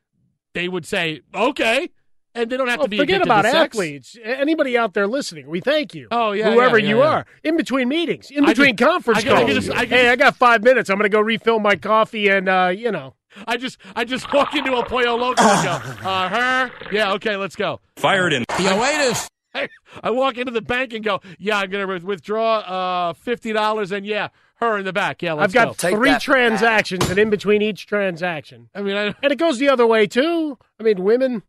they 0.53 0.69
would 0.69 0.85
say, 0.85 1.19
okay, 1.35 1.89
and 2.35 2.49
they 2.49 2.57
don't 2.57 2.67
have 2.67 2.79
Oh, 2.79 2.83
to 2.83 2.89
be 2.89 2.97
forget 2.97 3.21
about 3.21 3.43
to 3.43 3.51
sex. 3.51 3.75
athletes. 3.75 4.17
Anybody 4.23 4.77
out 4.77 4.93
there 4.93 5.07
listening, 5.07 5.47
we 5.47 5.61
thank 5.61 5.93
you. 5.93 6.07
Oh, 6.11 6.31
yeah, 6.31 6.51
whoever 6.51 6.77
yeah, 6.77 6.89
you 6.89 6.97
yeah, 6.97 7.03
yeah. 7.03 7.09
are, 7.11 7.25
in 7.43 7.57
between 7.57 7.87
meetings, 7.89 8.31
in 8.31 8.43
I 8.45 8.49
between 8.49 8.75
just- 8.75 8.89
conference 8.89 9.19
I 9.19 9.21
can- 9.21 9.31
I 9.31 9.35
calls. 9.35 9.45
can 9.51 9.55
just- 9.61 9.71
I 9.71 9.85
can 9.85 9.97
hey, 9.97 10.09
I 10.09 10.15
got 10.15 10.35
five 10.35 10.63
minutes. 10.63 10.89
I'm 10.89 10.97
going 10.97 11.09
to 11.09 11.15
go 11.15 11.21
refill 11.21 11.59
my 11.59 11.75
coffee, 11.75 12.27
and 12.29 12.49
uh, 12.49 12.71
you 12.75 12.91
know, 12.91 13.15
I 13.47 13.57
just 13.57 13.77
I 13.95 14.03
just 14.05 14.31
walk 14.33 14.53
into 14.55 14.75
a 14.75 14.85
Pollo 14.85 15.15
Loco 15.15 15.41
and 15.43 15.63
go, 16.01 16.07
uh, 16.09 16.29
her, 16.29 16.71
yeah, 16.91 17.13
okay, 17.13 17.35
let's 17.35 17.55
go. 17.55 17.79
Fired 17.97 18.33
in. 18.33 18.43
Yeah, 18.59 18.79
wait 18.79 19.27
I, 19.55 19.69
I 20.03 20.09
walk 20.09 20.37
into 20.39 20.51
the 20.51 20.63
bank 20.63 20.93
and 20.93 21.03
go, 21.03 21.19
yeah, 21.37 21.59
I'm 21.59 21.69
going 21.69 21.87
to 21.99 22.05
withdraw 22.05 22.57
uh, 22.59 23.13
fifty 23.13 23.53
dollars, 23.53 23.91
and 23.91 24.03
yeah, 24.05 24.29
her 24.55 24.79
in 24.79 24.85
the 24.85 24.93
back. 24.93 25.21
Yeah, 25.21 25.33
let's 25.33 25.55
I've 25.55 25.65
got 25.67 25.77
go. 25.77 25.89
three 25.95 26.17
transactions, 26.17 27.07
and 27.07 27.19
in 27.19 27.29
between 27.29 27.61
each 27.61 27.85
transaction, 27.85 28.69
I 28.73 28.81
mean, 28.81 28.95
I, 28.95 29.13
and 29.21 29.31
it 29.31 29.37
goes 29.37 29.59
the 29.59 29.69
other 29.69 29.85
way 29.85 30.07
too. 30.07 30.57
I 30.79 30.83
mean, 30.83 31.03
women 31.03 31.43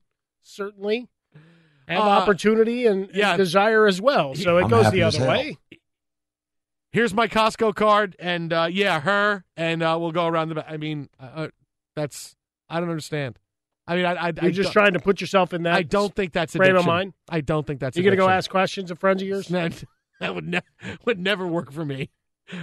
certainly 0.44 1.08
have 1.88 1.98
Uh, 2.00 2.02
opportunity 2.02 2.86
and, 2.86 3.10
and 3.10 3.36
desire 3.36 3.86
as 3.86 4.00
well, 4.00 4.34
so 4.34 4.58
it 4.58 4.64
I'm 4.64 4.70
goes 4.70 4.90
the 4.92 5.02
other 5.02 5.26
way. 5.26 5.58
here's 6.92 7.12
my 7.12 7.26
Costco 7.28 7.74
card, 7.74 8.16
and 8.18 8.52
uh, 8.52 8.68
yeah, 8.70 9.00
her, 9.00 9.44
and 9.56 9.82
uh, 9.82 9.96
we'll 10.00 10.12
go 10.12 10.26
around 10.26 10.48
the 10.50 10.54
back. 10.56 10.66
I 10.68 10.76
mean, 10.76 11.08
uh, 11.20 11.24
uh, 11.34 11.48
that's 11.96 12.36
I 12.68 12.80
don't 12.80 12.88
understand. 12.90 13.38
I 13.86 13.96
mean, 13.96 14.06
I, 14.06 14.14
I 14.14 14.26
You're 14.28 14.44
I 14.46 14.50
just 14.50 14.72
trying 14.72 14.94
to 14.94 14.98
put 15.00 15.20
yourself 15.20 15.52
in 15.52 15.64
that. 15.64 15.74
I 15.74 15.82
don't 15.82 16.14
think 16.14 16.32
that's 16.32 16.56
frame 16.56 16.70
of 16.70 16.76
addiction. 16.76 16.90
mind. 16.90 17.12
I 17.28 17.42
don't 17.42 17.66
think 17.66 17.80
that's. 17.80 17.96
You're 17.96 18.04
going 18.04 18.16
to 18.16 18.22
go 18.22 18.28
ask 18.30 18.50
questions 18.50 18.90
of 18.90 18.98
friends 18.98 19.20
of 19.20 19.28
yours. 19.28 19.48
That, 19.48 19.84
that 20.20 20.34
would 20.34 20.46
ne- 20.48 20.62
would 21.04 21.18
never 21.18 21.46
work 21.46 21.70
for 21.70 21.84
me. 21.84 22.10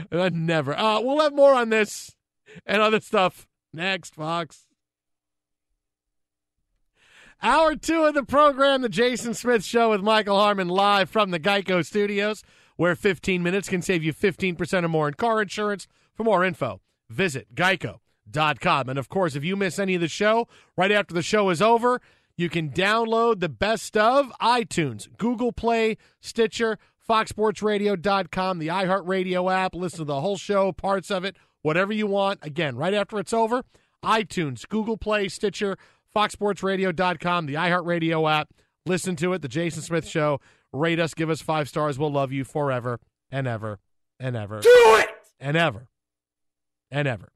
That 0.10 0.34
never. 0.34 0.76
Uh, 0.76 1.00
we'll 1.02 1.20
have 1.22 1.34
more 1.36 1.54
on 1.54 1.70
this 1.70 2.16
and 2.66 2.82
other 2.82 3.00
stuff 3.00 3.48
next, 3.72 4.16
Fox. 4.16 4.66
Hour 7.44 7.76
two 7.76 8.04
of 8.04 8.14
the 8.14 8.22
program, 8.22 8.84
the 8.84 8.89
Jason 8.89 9.34
Smith 9.34 9.66
Show 9.66 9.89
with 9.89 10.02
Michael 10.02 10.38
Harmon, 10.38 10.68
live 10.68 11.10
from 11.10 11.32
the 11.32 11.39
Geico 11.39 11.84
Studios, 11.84 12.44
where 12.76 12.96
15 12.96 13.42
minutes 13.42 13.68
can 13.68 13.82
save 13.82 14.04
you 14.04 14.14
15% 14.14 14.84
or 14.84 14.88
more 14.88 15.08
in 15.08 15.16
car 15.16 15.42
insurance. 15.42 15.88
For 16.14 16.24
more 16.24 16.46
info, 16.46 16.82
visit 17.10 17.56
geico.com. 17.56 18.89
And 18.89 19.00
of 19.00 19.10
course, 19.10 19.36
if 19.36 19.44
you 19.44 19.56
miss 19.56 19.80
any 19.80 19.96
of 19.96 20.02
the 20.02 20.08
show, 20.08 20.48
right 20.78 20.92
after 20.92 21.16
the 21.16 21.24
show 21.24 21.50
is 21.50 21.64
over, 21.64 22.00
you 22.38 22.48
can 22.48 22.70
download 22.70 23.39
the 23.39 23.50
best 23.50 23.98
of 23.98 24.32
iTunes, 24.39 25.08
Google 25.18 25.52
Play, 25.52 25.98
Stitcher, 26.20 26.78
FoxSportsRadio.com, 27.10 28.60
the 28.60 28.68
iHeartRadio 28.68 29.52
app. 29.52 29.74
Listen 29.74 30.00
to 30.00 30.06
the 30.06 30.22
whole 30.22 30.38
show, 30.38 30.72
parts 30.72 31.10
of 31.10 31.26
it, 31.26 31.36
whatever 31.64 31.92
you 31.92 32.06
want. 32.06 32.38
Again, 32.44 32.76
right 32.76 32.94
after 32.94 33.18
it's 33.18 33.34
over, 33.34 33.64
iTunes, 34.04 34.70
Google 34.70 34.98
Play, 34.98 35.28
Stitcher, 35.28 35.76
FoxSportsRadio.com, 36.16 37.45
the 37.45 37.55
iHeartRadio 37.55 38.30
app. 38.32 38.49
Listen 38.86 39.16
to 39.18 39.34
it, 39.34 39.41
The 39.41 39.47
Jason 39.47 39.82
Smith 39.82 40.07
Show. 40.07 40.39
Rate 40.74 40.99
us, 40.99 41.14
give 41.14 41.30
us 41.30 41.41
five 41.41 41.68
stars. 41.70 41.99
We'll 41.99 42.12
love 42.12 42.32
you 42.32 42.43
forever 42.43 42.99
and 43.30 43.47
ever 43.47 43.80
and 44.20 44.36
ever. 44.36 44.59
Do 44.62 44.70
it! 44.99 45.09
And 45.39 45.57
ever 45.57 45.88
and 46.89 47.07
ever. 47.07 47.30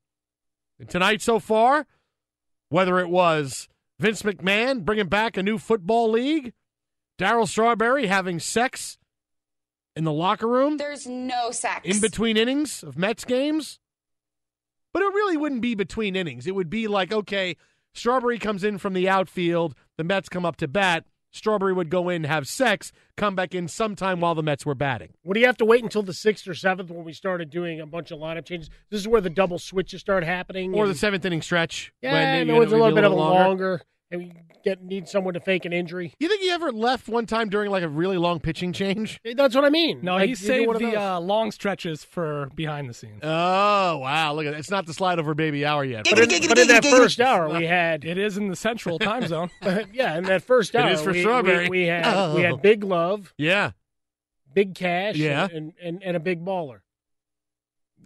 And 0.80 0.90
tonight 0.90 1.22
so 1.22 1.40
far, 1.40 1.88
whether 2.70 3.00
it 3.00 3.10
was 3.10 3.68
Vince 4.00 4.22
McMahon 4.24 4.84
bringing 4.86 5.08
back 5.08 5.38
a 5.38 5.44
new 5.44 5.58
football 5.58 6.12
league, 6.12 6.54
Darryl 7.20 7.48
Strawberry 7.48 8.08
having 8.08 8.40
sex 8.40 8.98
in 9.96 10.04
the 10.04 10.12
locker 10.12 10.48
room 10.48 10.78
There's 10.78 11.08
no 11.08 11.52
sex. 11.52 11.82
in 11.86 12.02
between 12.02 12.38
innings 12.38 12.84
of 12.84 12.98
Mets 12.98 13.24
games. 13.26 13.80
But 14.94 15.02
it 15.02 15.14
really 15.14 15.38
wouldn't 15.38 15.62
be 15.62 15.76
between 15.76 16.16
innings. 16.16 16.48
It 16.48 16.56
would 16.56 16.70
be 16.70 16.88
like, 16.88 17.12
okay, 17.12 17.58
Strawberry 17.96 18.38
comes 18.38 18.64
in 18.64 18.78
from 18.78 18.94
the 18.94 19.08
outfield, 19.08 19.74
the 19.98 20.04
Mets 20.04 20.28
come 20.30 20.46
up 20.46 20.58
to 20.58 20.68
bat. 20.68 21.06
Strawberry 21.32 21.74
would 21.74 21.90
go 21.90 22.08
in, 22.10 22.24
have 22.26 22.48
sex, 22.48 22.92
come 23.18 23.36
back 23.36 23.54
in 23.54 23.68
sometime 23.68 24.20
while 24.22 24.36
the 24.36 24.44
Mets 24.44 24.66
were 24.66 24.76
batting. 24.76 25.14
Would 25.26 25.36
he 25.38 25.44
have 25.44 25.58
to 25.58 25.66
wait 25.66 25.84
until 25.84 26.02
the 26.02 26.14
sixth 26.14 26.48
or 26.48 26.54
seventh 26.54 26.90
when 26.90 27.04
we 27.04 27.12
started 27.12 27.50
doing 27.50 27.82
a 27.82 27.86
bunch 27.86 28.12
of 28.12 28.20
lineup 28.20 28.46
changes? 28.46 28.70
This 28.90 29.02
is 29.02 29.08
where 29.08 29.20
the 29.22 29.30
double 29.30 29.60
switches 29.60 30.00
start 30.02 30.24
happening. 30.24 30.74
Or 30.74 30.84
and- 30.86 30.94
the 30.94 30.98
seventh 30.98 31.26
inning 31.26 31.42
stretch. 31.42 31.92
yeah, 32.02 32.14
when 32.14 32.48
no, 32.48 32.62
it's 32.62 32.72
a 32.72 32.76
little 32.78 32.96
bit 32.96 33.04
of 33.04 33.12
a 33.12 33.16
longer. 33.16 33.44
longer, 33.44 33.82
and 34.16 34.24
we 34.24 34.34
get 34.64 34.82
need 34.84 35.08
someone 35.08 35.36
to 35.36 35.40
fake 35.40 35.64
an 35.66 35.72
injury. 35.74 36.14
You 36.20 36.28
think 36.28 36.42
he 36.42 36.50
ever 36.50 36.72
left 36.72 37.08
one 37.08 37.28
time 37.28 37.50
during 37.50 37.70
like 37.70 37.84
a 37.84 37.88
really 37.88 38.18
long 38.18 38.40
pitching 38.40 38.74
change? 38.74 39.20
That's 39.36 39.54
what 39.54 39.64
I 39.64 39.70
mean. 39.70 40.00
No, 40.02 40.16
Like, 40.16 40.28
he 40.30 40.34
saved 40.36 40.66
one 40.68 40.76
of 40.78 40.82
the 40.82 41.00
uh, 41.00 41.20
long 41.20 41.52
stretches 41.52 42.04
for 42.04 42.50
behind 42.56 42.90
the 42.90 42.94
scenes. 42.96 43.20
Oh 43.24 43.98
wow! 43.98 44.34
Look 44.34 44.46
at 44.48 44.52
that. 44.54 44.60
It's 44.60 44.72
not 44.72 44.86
the 44.88 44.94
slide 44.94 45.20
over 45.20 45.36
baby 45.36 45.66
hour 45.66 45.84
yet. 45.86 46.06
But 46.10 46.20
in, 46.20 46.48
but 46.48 46.58
in 46.58 46.68
that 46.70 46.84
first 46.84 47.22
hour, 47.22 47.48
we 47.50 47.66
had 47.66 48.04
It 48.06 48.18
is 48.18 48.38
in 48.38 48.48
the 48.48 48.56
central 48.56 48.98
time 48.98 49.28
zone. 49.28 49.52
yeah. 49.94 50.18
In 50.18 50.24
that 50.26 50.42
first 50.42 50.76
hour, 50.76 50.90
is 50.90 51.02
for 51.02 51.12
we, 51.12 51.22
Strawberry. 51.22 51.70
We, 51.70 51.82
we 51.82 51.86
had 51.88 52.34
we 52.34 52.46
Oh. 52.46 52.52
had 52.54 52.62
Big 52.64 52.84
Love, 52.84 53.34
yeah, 53.38 53.72
Big 54.54 54.74
Cash, 54.74 55.16
Yeah. 55.18 55.48
and, 55.54 55.74
and 55.84 56.02
and 56.04 56.18
a 56.18 56.20
Big 56.20 56.44
Baller. 56.44 56.80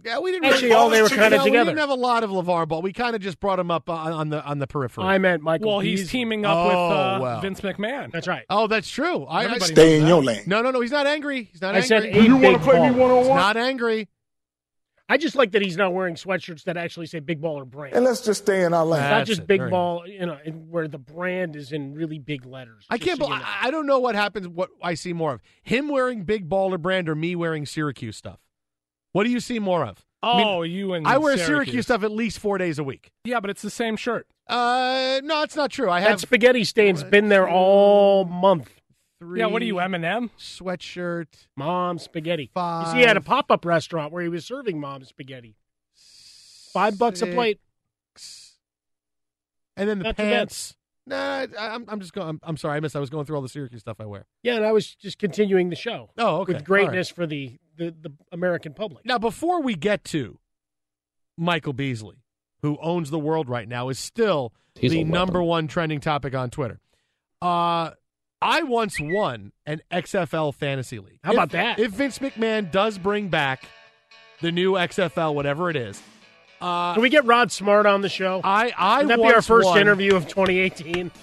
Yeah. 0.04 0.18
We 0.18 0.32
didn't 0.32 0.46
Actually, 0.46 0.68
really, 0.68 0.74
all 0.74 0.88
they 0.90 1.02
were 1.02 1.08
kinda 1.08 1.36
No, 1.38 1.44
We 1.44 1.50
didn't 1.50 1.76
have 1.78 1.90
a 1.90 1.94
lot 1.94 2.24
of 2.24 2.30
LaVar 2.30 2.68
Ball. 2.68 2.82
We 2.82 2.92
kind 2.92 3.14
of 3.14 3.22
just 3.22 3.40
brought 3.40 3.58
him 3.58 3.70
up 3.70 3.88
on, 3.90 4.12
on 4.12 4.28
the 4.30 4.44
on 4.44 4.58
the 4.58 4.66
periphery. 4.66 5.04
I 5.04 5.18
meant 5.18 5.42
Michael. 5.42 5.68
Well, 5.68 5.80
he's 5.80 6.10
teaming 6.10 6.44
up 6.44 6.56
Oh, 6.56 6.66
with 6.66 6.74
uh, 6.74 7.18
wow. 7.22 7.40
Vince 7.40 7.60
McMahon. 7.60 8.10
That's 8.12 8.28
right. 8.28 8.44
oh, 8.50 8.66
that's 8.66 8.88
true. 8.90 9.24
I, 9.24 9.46
I 9.46 9.58
Stay 9.58 9.96
in 9.96 10.02
that. 10.02 10.08
your 10.08 10.22
lane. 10.22 10.42
no, 10.46 10.62
no, 10.62 10.70
no. 10.70 10.80
He's 10.80 10.90
not 10.92 11.06
angry. 11.06 11.44
He's 11.52 11.60
not 11.62 11.74
I 11.74 11.78
angry. 11.80 11.88
said 11.88 12.14
He's 12.14 12.24
You 12.24 12.36
want 12.36 12.56
to 12.58 12.62
play 12.62 12.80
me 12.90 12.94
one 12.96 13.10
on 13.10 13.26
one? 13.26 13.36
not 13.36 13.56
angry. 13.56 14.08
I 15.08 15.16
just 15.16 15.34
like 15.34 15.50
that 15.52 15.62
he's 15.62 15.76
not 15.76 15.92
wearing 15.92 16.14
sweatshirts 16.14 16.62
that 16.64 16.76
actually 16.76 17.06
say 17.06 17.18
Big 17.18 17.40
Baller 17.42 17.68
brand. 17.68 17.96
And 17.96 18.04
let's 18.04 18.20
just 18.24 18.42
stay 18.42 18.62
in 18.62 18.72
our 18.72 18.86
lane. 18.86 19.02
Nah. 19.02 19.10
not 19.10 19.26
just 19.26 19.40
it. 19.40 19.46
Big 19.48 19.58
Very 19.58 19.70
Ball, 19.70 20.06
you 20.06 20.24
know, 20.24 20.38
and 20.44 20.70
where 20.70 20.86
the 20.86 20.98
brand 21.00 21.56
is 21.56 21.72
in 21.72 21.94
really 21.94 22.20
big 22.20 22.46
letters. 22.46 22.86
I 22.88 22.96
can't. 22.96 23.18
so 23.20 23.26
bel 23.26 23.34
you 23.36 23.42
know. 23.42 23.48
I 23.48 23.66
I 23.66 23.70
don't 23.72 23.86
know 23.88 23.98
what 23.98 24.14
happens. 24.14 24.46
What 24.46 24.70
I 24.80 24.94
see 24.94 25.12
more 25.12 25.32
of 25.34 25.40
him 25.64 25.88
wearing 25.88 26.22
big 26.22 26.48
baller 26.48 26.80
brand 26.80 27.08
or 27.08 27.16
me 27.16 27.34
wearing 27.34 27.66
Syracuse 27.66 28.16
stuff. 28.16 28.38
What 29.12 29.24
do 29.24 29.30
you 29.30 29.40
see 29.40 29.58
more 29.58 29.84
of? 29.84 30.04
I 30.22 30.36
mean, 30.36 30.46
Oh, 30.46 30.62
you 30.62 30.92
and 30.92 31.06
I 31.06 31.16
wear 31.18 31.36
Syracuse. 31.36 31.46
Syracuse 31.46 31.84
stuff 31.86 32.02
at 32.04 32.10
least 32.10 32.38
four 32.38 32.58
days 32.58 32.78
a 32.78 32.84
week. 32.84 33.10
Yeah, 33.24 33.40
but 33.40 33.48
it's 33.50 33.62
the 33.62 33.70
same 33.70 33.96
shirt. 33.96 34.26
Uh, 34.46 35.20
no, 35.24 35.42
it's 35.42 35.56
not 35.56 35.70
true. 35.70 35.88
I 35.90 36.00
that 36.00 36.10
have 36.10 36.20
spaghetti 36.20 36.64
stain's 36.64 37.02
been 37.02 37.28
there 37.28 37.48
all 37.48 38.24
month. 38.26 38.70
three. 39.18 39.40
Yeah, 39.40 39.46
what 39.46 39.62
are 39.62 39.64
you, 39.64 39.76
Eminem? 39.76 40.30
Sweatshirt. 40.38 41.46
Mom 41.56 41.98
spaghetti. 41.98 42.50
Five. 42.52 42.86
You 42.88 42.92
see, 42.92 42.98
he 42.98 43.04
had 43.06 43.16
a 43.16 43.20
pop 43.22 43.50
up 43.50 43.64
restaurant 43.64 44.12
where 44.12 44.22
he 44.22 44.28
was 44.28 44.44
serving 44.44 44.78
mom 44.78 45.04
spaghetti. 45.04 45.56
Five 46.72 46.98
bucks 46.98 47.22
a 47.22 47.26
plate. 47.26 47.58
And 49.76 49.88
then 49.88 49.98
the 49.98 50.04
bad. 50.04 50.16
pants. 50.16 50.76
Nah, 51.10 51.46
I, 51.58 51.74
I'm, 51.74 51.84
I'm 51.88 52.00
just 52.00 52.12
going. 52.12 52.28
I'm, 52.28 52.40
I'm 52.42 52.56
sorry, 52.56 52.76
I 52.76 52.80
missed. 52.80 52.94
I 52.94 53.00
was 53.00 53.10
going 53.10 53.26
through 53.26 53.36
all 53.36 53.42
the 53.42 53.48
Syracuse 53.48 53.80
stuff 53.80 53.96
I 54.00 54.06
wear. 54.06 54.26
Yeah, 54.42 54.54
and 54.56 54.64
I 54.64 54.72
was 54.72 54.94
just 54.94 55.18
continuing 55.18 55.68
the 55.68 55.76
show. 55.76 56.10
Oh, 56.16 56.38
okay. 56.42 56.54
With 56.54 56.64
greatness 56.64 57.08
for 57.10 57.26
the, 57.26 57.58
the, 57.76 57.94
the 58.00 58.12
American 58.32 58.74
public. 58.74 59.04
Now, 59.04 59.18
before 59.18 59.60
we 59.60 59.74
get 59.74 60.04
to 60.04 60.38
Michael 61.36 61.72
Beasley, 61.72 62.22
who 62.62 62.78
owns 62.80 63.10
the 63.10 63.18
world 63.18 63.48
right 63.48 63.68
now, 63.68 63.88
is 63.88 63.98
still 63.98 64.52
He's 64.78 64.92
the 64.92 65.04
number 65.04 65.42
one 65.42 65.66
trending 65.66 66.00
topic 66.00 66.34
on 66.34 66.50
Twitter. 66.50 66.80
Uh, 67.42 67.90
I 68.42 68.62
once 68.62 68.98
won 69.00 69.52
an 69.66 69.82
XFL 69.90 70.54
fantasy 70.54 70.98
league. 70.98 71.18
How 71.24 71.32
about 71.32 71.50
that? 71.50 71.78
If 71.78 71.92
Vince 71.92 72.18
McMahon 72.18 72.70
does 72.70 72.98
bring 72.98 73.28
back 73.28 73.64
the 74.40 74.52
new 74.52 74.74
XFL, 74.74 75.34
whatever 75.34 75.68
it 75.70 75.76
is, 75.76 76.00
uh, 76.60 76.94
Can 76.94 77.02
we 77.02 77.08
get 77.08 77.24
Rod 77.24 77.50
Smart 77.52 77.86
on 77.86 78.00
the 78.02 78.08
show? 78.08 78.40
I 78.44 78.72
I 78.76 78.98
Would 79.00 79.08
that 79.08 79.18
be 79.18 79.32
our 79.32 79.42
first 79.42 79.66
won- 79.66 79.78
interview 79.80 80.14
of 80.16 80.28
2018? 80.28 81.10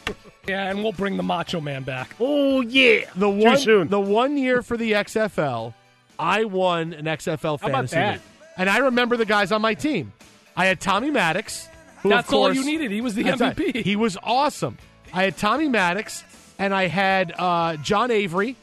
Yeah, 0.48 0.70
and 0.70 0.82
we'll 0.82 0.94
bring 0.94 1.18
the 1.18 1.24
Macho 1.24 1.60
Man 1.60 1.84
back. 1.84 2.16
Oh 2.22 2.62
yeah, 2.62 3.02
The 3.18 3.30
Too 3.30 3.44
one 3.46 3.58
soon. 3.58 3.88
the 3.90 4.00
one 4.00 4.38
year 4.38 4.62
for 4.62 4.78
the 4.78 4.94
XFL, 4.94 5.74
I 6.18 6.46
won 6.46 6.94
an 6.94 7.04
XFL 7.04 7.60
How 7.60 7.68
about 7.68 7.72
fantasy 7.90 7.96
that? 7.98 8.12
league, 8.14 8.22
and 8.56 8.70
I 8.70 8.78
remember 8.78 9.18
the 9.18 9.26
guys 9.26 9.52
on 9.52 9.62
my 9.62 9.74
team. 9.74 10.14
I 10.56 10.68
had 10.68 10.80
Tommy 10.80 11.12
Maddox. 11.12 11.68
Who 12.02 12.08
That's 12.08 12.30
of 12.30 12.34
all 12.34 12.54
you 12.54 12.64
needed. 12.64 12.92
He 12.92 13.02
was 13.02 13.14
the 13.14 13.26
MVP. 13.26 13.84
He 13.84 13.98
was 13.98 14.18
awesome. 14.24 14.78
I 15.14 15.24
had 15.24 15.36
Tommy 15.36 15.68
Maddox, 15.68 16.24
and 16.58 16.74
I 16.74 16.88
had 16.88 17.34
uh, 17.38 17.76
John 17.78 18.10
Avery, 18.10 18.56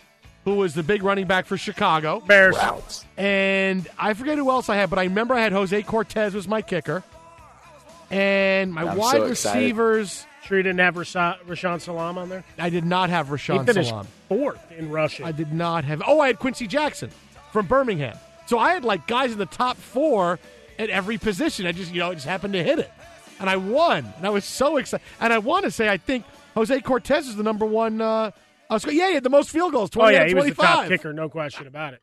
who 0.45 0.55
was 0.57 0.75
the 0.75 0.83
big 0.83 1.03
running 1.03 1.27
back 1.27 1.47
for 1.47 1.57
Chicago 1.57 2.21
Bears. 2.21 2.57
and 3.17 3.89
I 3.99 4.15
forget 4.15 4.37
who 4.39 4.51
else 4.51 4.69
I 4.69 4.77
had, 4.77 4.91
but 4.91 4.99
I 4.99 5.05
remember 5.05 5.35
I 5.35 5.41
had 5.41 5.53
Jose 5.53 5.83
Cortez 5.85 6.35
was 6.35 6.47
my 6.49 6.63
kicker, 6.63 7.03
and 8.11 8.73
my 8.73 8.83
I'm 8.83 8.97
wide 8.97 9.17
so 9.17 9.29
receivers. 9.29 10.27
Sure, 10.45 10.59
you 10.59 10.63
didn't 10.63 10.81
have 10.81 10.95
Rasha- 10.95 11.39
Rashaan 11.47 11.81
Salaam 11.81 12.19
on 12.19 12.29
there. 12.29 12.45
I 12.59 12.69
did 12.69 12.85
not 12.85 13.09
have 13.09 13.29
Rashaan 13.29 13.53
He 13.55 13.59
Rashaan 13.61 13.67
finished 13.67 13.89
Salaam. 13.89 14.07
fourth 14.29 14.73
in 14.73 14.91
rushing. 14.91 15.25
I 15.25 15.33
did 15.33 15.53
not 15.53 15.85
have. 15.85 16.03
Oh, 16.07 16.21
I 16.21 16.27
had 16.27 16.39
Quincy 16.39 16.67
Jackson 16.67 17.11
from 17.53 17.67
Birmingham. 17.67 18.17
So 18.47 18.59
I 18.59 18.75
had 18.75 18.85
like 18.85 19.07
guys 19.07 19.33
in 19.33 19.39
the 19.39 19.47
top 19.47 19.79
four 19.79 20.39
at 20.79 20.91
every 20.91 21.17
position. 21.17 21.65
I 21.67 21.73
just 21.73 21.93
you 21.95 22.01
know 22.01 22.11
I 22.11 22.15
just 22.15 22.27
happened 22.27 22.53
to 22.53 22.63
hit 22.63 22.79
it, 22.79 22.93
and 23.41 23.49
I 23.49 23.57
won. 23.57 24.13
And 24.19 24.27
I 24.27 24.31
was 24.31 24.45
so 24.45 24.77
excited. 24.77 25.03
And 25.19 25.33
I 25.33 25.39
want 25.39 25.65
to 25.65 25.71
say 25.71 25.89
I 25.89 25.97
think 25.97 26.27
Jose 26.55 26.79
Cortez 26.83 27.27
is 27.27 27.37
the 27.37 27.43
number 27.43 27.65
one. 27.65 28.03
Uh, 28.03 28.31
uh, 28.71 28.79
sc- 28.79 28.93
yeah, 28.93 29.09
he 29.09 29.15
had 29.15 29.23
the 29.25 29.31
most 29.31 29.51
field 29.51 29.73
goals. 29.73 29.91
oh 29.95 30.01
Twenty 30.01 30.15
yeah, 30.17 30.23
out 30.23 30.29
he 30.29 30.35
was 30.35 30.45
the 30.47 30.55
top 30.55 30.75
twenty-five. 30.77 30.89
kicker, 30.89 31.13
no 31.13 31.29
question 31.29 31.67
about 31.67 31.95
it. 31.95 32.03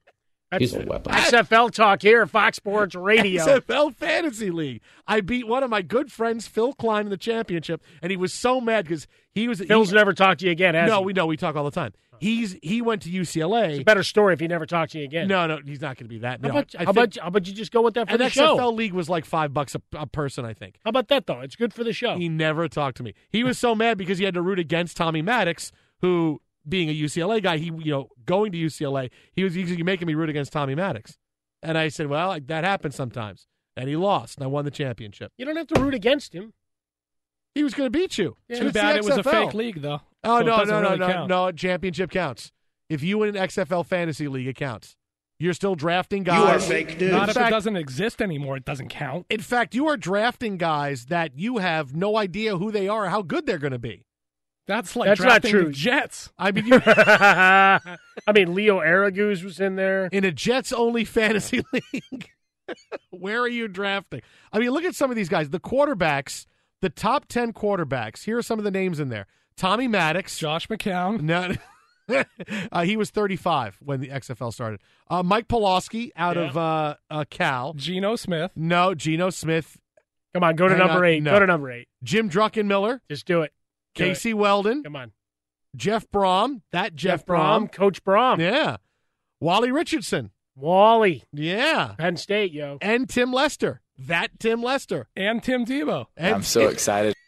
That's 0.52 0.62
He's 0.62 0.74
a 0.74 0.82
weapon. 0.82 1.14
XFL 1.14 1.72
talk 1.72 2.02
here, 2.02 2.28
Fox 2.28 2.58
Sports 2.58 2.94
Radio. 2.94 3.42
XFL 3.46 3.96
Fantasy 3.96 4.52
League. 4.52 4.82
I 5.08 5.22
beat 5.22 5.48
one 5.48 5.64
of 5.64 5.70
my 5.70 5.82
good 5.82 6.12
friends, 6.12 6.46
Phil 6.46 6.74
Klein, 6.74 7.06
in 7.06 7.10
the 7.10 7.16
championship, 7.16 7.82
and 8.02 8.12
he 8.12 8.18
was 8.18 8.34
so 8.34 8.60
mad 8.60 8.84
because 8.84 9.08
he 9.34 9.48
was. 9.48 9.62
Phil's 9.62 9.92
he, 9.92 9.96
never 9.96 10.14
talked 10.14 10.42
to 10.42 10.48
you 10.48 10.52
again, 10.52 10.76
has 10.76 10.90
no, 10.90 11.00
he? 11.00 11.06
we 11.06 11.14
know 11.14 11.26
we 11.26 11.38
talk 11.38 11.56
all 11.56 11.64
the 11.64 11.72
time. 11.72 11.94
He's 12.20 12.56
he 12.62 12.82
went 12.82 13.02
to 13.04 13.10
UCLA. 13.10 13.70
It's 13.70 13.80
a 13.80 13.84
better 13.84 14.04
story 14.04 14.34
if 14.34 14.42
he 14.42 14.48
never 14.48 14.66
talked 14.66 14.92
to 14.92 15.00
you 15.00 15.06
again. 15.06 15.28
No, 15.28 15.48
no, 15.48 15.60
he's 15.66 15.82
not 15.82 15.98
going 15.98 16.06
to 16.06 16.10
be 16.14 16.20
that. 16.20 16.42
How, 16.42 16.50
No, 16.50 16.52
about, 16.52 16.76
I 16.78 16.84
how, 16.84 16.92
think 16.94 16.98
about, 17.16 17.18
how 17.24 17.28
about 17.30 17.48
you 17.48 17.54
just 17.54 17.72
go 17.72 17.82
with 17.82 17.94
that 17.96 18.10
for 18.10 18.14
an 18.16 18.20
the 18.20 18.26
XFL 18.26 18.58
show? 18.58 18.70
league 18.70 18.94
was 18.94 19.10
like 19.10 19.26
five 19.26 19.54
bucks 19.56 19.74
a, 19.74 19.82
a 19.98 20.06
person, 20.06 20.46
I 20.46 20.54
think. 20.54 20.76
How 20.84 20.90
about 20.90 21.08
that 21.08 21.26
though? 21.26 21.40
It's 21.40 21.56
good 21.56 21.74
for 21.74 21.84
the 21.84 21.94
show. 21.94 22.18
He 22.18 22.30
never 22.30 22.68
talked 22.68 22.98
to 22.98 23.04
me. 23.04 23.14
He 23.32 23.44
was 23.44 23.58
so 23.58 23.74
mad 23.74 23.98
because 23.98 24.20
he 24.20 24.26
had 24.26 24.36
to 24.36 24.42
root 24.42 24.60
against 24.60 24.98
Tommy 24.98 25.24
Maddox, 25.24 25.72
who, 26.02 26.42
being 26.68 26.90
a 26.90 26.94
UCLA 27.00 27.42
guy, 27.42 27.58
he 27.58 27.66
you 27.66 27.92
know 27.92 28.10
going 28.26 28.52
to 28.52 28.58
UCLA, 28.58 29.10
he 29.34 29.44
was 29.44 29.54
he's 29.54 29.78
making 29.84 30.08
me 30.08 30.14
root 30.16 30.30
against 30.30 30.52
Tommy 30.54 30.76
Maddox, 30.76 31.18
and 31.64 31.78
I 31.78 31.88
said, 31.90 32.08
well, 32.08 32.28
like, 32.30 32.48
that 32.48 32.64
happens 32.64 32.96
sometimes, 32.96 33.48
and 33.76 33.88
he 33.90 33.96
lost, 33.96 34.38
and 34.38 34.44
I 34.44 34.48
won 34.48 34.66
the 34.66 34.72
championship. 34.72 35.32
You 35.38 35.46
don't 35.46 35.56
have 35.56 35.68
to 35.68 35.82
root 35.82 35.94
against 35.94 36.34
him. 36.34 36.54
He 37.56 37.64
was 37.64 37.74
going 37.74 37.88
to 37.92 37.98
beat 37.98 38.18
you. 38.18 38.38
Yeah, 38.48 38.60
Too 38.60 38.72
bad 38.72 38.96
it 38.96 39.04
was 39.04 39.18
a 39.18 39.24
fake 39.24 39.54
league, 39.54 39.82
though. 39.82 40.02
Oh 40.24 40.40
So 40.40 40.46
no, 40.46 40.58
no, 40.64 40.64
no, 40.64 40.82
really 40.82 40.98
no, 41.00 41.08
count. 41.12 41.30
no! 41.30 41.52
Championship 41.52 42.10
counts. 42.12 42.52
If 42.90 43.04
you 43.04 43.18
win 43.18 43.36
an 43.36 43.48
XFL 43.48 43.86
fantasy 43.86 44.28
league, 44.28 44.48
it 44.48 44.56
counts. 44.56 44.96
You're 45.40 45.54
still 45.54 45.74
drafting 45.74 46.22
guys. 46.24 46.38
You 46.40 46.44
are 46.46 46.52
guys. 46.60 46.68
fake 46.68 47.00
news. 47.00 47.12
Not 47.12 47.24
In 47.24 47.30
if 47.30 47.36
fact- 47.36 47.48
it 47.48 47.52
doesn't 47.52 47.76
exist 47.76 48.22
anymore. 48.22 48.58
It 48.58 48.64
doesn't 48.66 48.90
count. 48.90 49.26
In 49.30 49.40
fact, 49.42 49.74
you 49.74 49.88
are 49.88 49.98
drafting 49.98 50.58
guys 50.58 51.08
that 51.08 51.38
you 51.40 51.58
have 51.58 51.96
no 51.96 52.16
idea 52.16 52.58
who 52.58 52.72
they 52.72 52.88
are 52.88 53.06
or 53.06 53.10
how 53.10 53.24
good 53.24 53.48
they're 53.48 53.58
going 53.58 53.72
to 53.74 53.80
be. 53.80 54.06
That's 54.68 54.96
like 54.96 55.08
That's 55.08 55.20
not 55.20 55.28
drafting 55.42 55.52
true. 55.52 55.66
the 55.66 55.72
Jets. 55.72 56.32
I 56.38 56.52
mean, 56.52 56.66
you, 56.68 56.82
I 56.86 57.80
mean, 58.34 58.54
Leo 58.54 58.80
Araguz 58.80 59.44
was 59.44 59.60
in 59.60 59.76
there. 59.76 60.06
in 60.12 60.24
a 60.24 60.32
Jets 60.32 60.72
only 60.72 61.04
fantasy 61.04 61.62
league, 61.74 62.30
where 63.10 63.40
are 63.42 63.48
you 63.48 63.68
drafting? 63.68 64.22
I 64.54 64.60
mean, 64.60 64.70
look 64.72 64.84
at 64.84 64.96
some 64.96 65.10
of 65.10 65.16
these 65.18 65.30
guys. 65.30 65.50
The 65.50 65.60
quarterbacks, 65.60 66.46
the 66.82 66.90
top 66.90 67.26
10 67.28 67.54
quarterbacks. 67.54 68.24
Here 68.24 68.38
are 68.38 68.42
some 68.44 68.60
of 68.60 68.64
the 68.66 68.72
names 68.72 69.00
in 69.00 69.10
there 69.10 69.28
Tommy 69.58 69.88
Maddox. 69.88 70.38
Josh 70.38 70.68
McCown. 70.68 71.22
No. 71.22 71.54
uh, 72.72 72.84
he 72.84 72.98
was 72.98 73.10
35 73.10 73.78
when 73.82 74.00
the 74.00 74.10
XFL 74.10 74.54
started. 74.54 74.80
Uh, 75.10 75.24
Mike 75.24 75.48
Pawlawski 75.48 76.12
out 76.16 76.36
Yeah. 76.38 76.44
of 76.50 76.58
uh, 76.58 76.96
uh, 77.10 77.26
Cal. 77.30 77.74
Geno 77.74 78.16
Smith. 78.16 78.52
No, 78.56 78.94
Geno 78.96 79.30
Smith. 79.32 79.78
Come 80.34 80.44
on, 80.44 80.56
go 80.56 80.68
to 80.68 80.76
Hang 80.76 80.88
number 80.88 81.04
on, 81.04 81.12
eight. 81.12 81.24
no. 81.24 81.32
Go 81.32 81.40
to 81.40 81.46
number 81.48 81.72
eight. 81.72 81.88
Jim 82.04 82.30
Druckenmiller. 82.30 83.02
Just 83.10 83.26
do 83.26 83.42
it. 83.42 83.52
Do 83.96 84.04
it. 84.04 84.08
Casey 84.10 84.34
Weldon. 84.34 84.84
Come 84.84 84.96
on. 84.96 85.12
Jeff 85.76 86.10
Brohm. 86.12 86.62
That 86.72 86.96
Jeff, 86.96 87.22
Jeff 87.22 87.26
Brohm, 87.26 87.72
Coach 87.72 88.04
Brohm. 88.04 88.40
Yeah. 88.40 88.78
Wally 89.40 89.72
Richardson. 89.72 90.32
Wally. 90.56 91.24
Yeah. 91.34 91.96
Penn 91.98 92.18
State, 92.18 92.52
yo. 92.52 92.78
And 92.82 93.10
Tim 93.10 93.32
Lester. 93.32 93.82
That 93.98 94.40
Tim 94.40 94.62
Lester. 94.62 95.08
And 95.16 95.42
Tim 95.44 95.66
Tebow. 95.66 96.06
And 96.18 96.36
I'm 96.36 96.44
so 96.44 96.68
excited. 96.68 97.16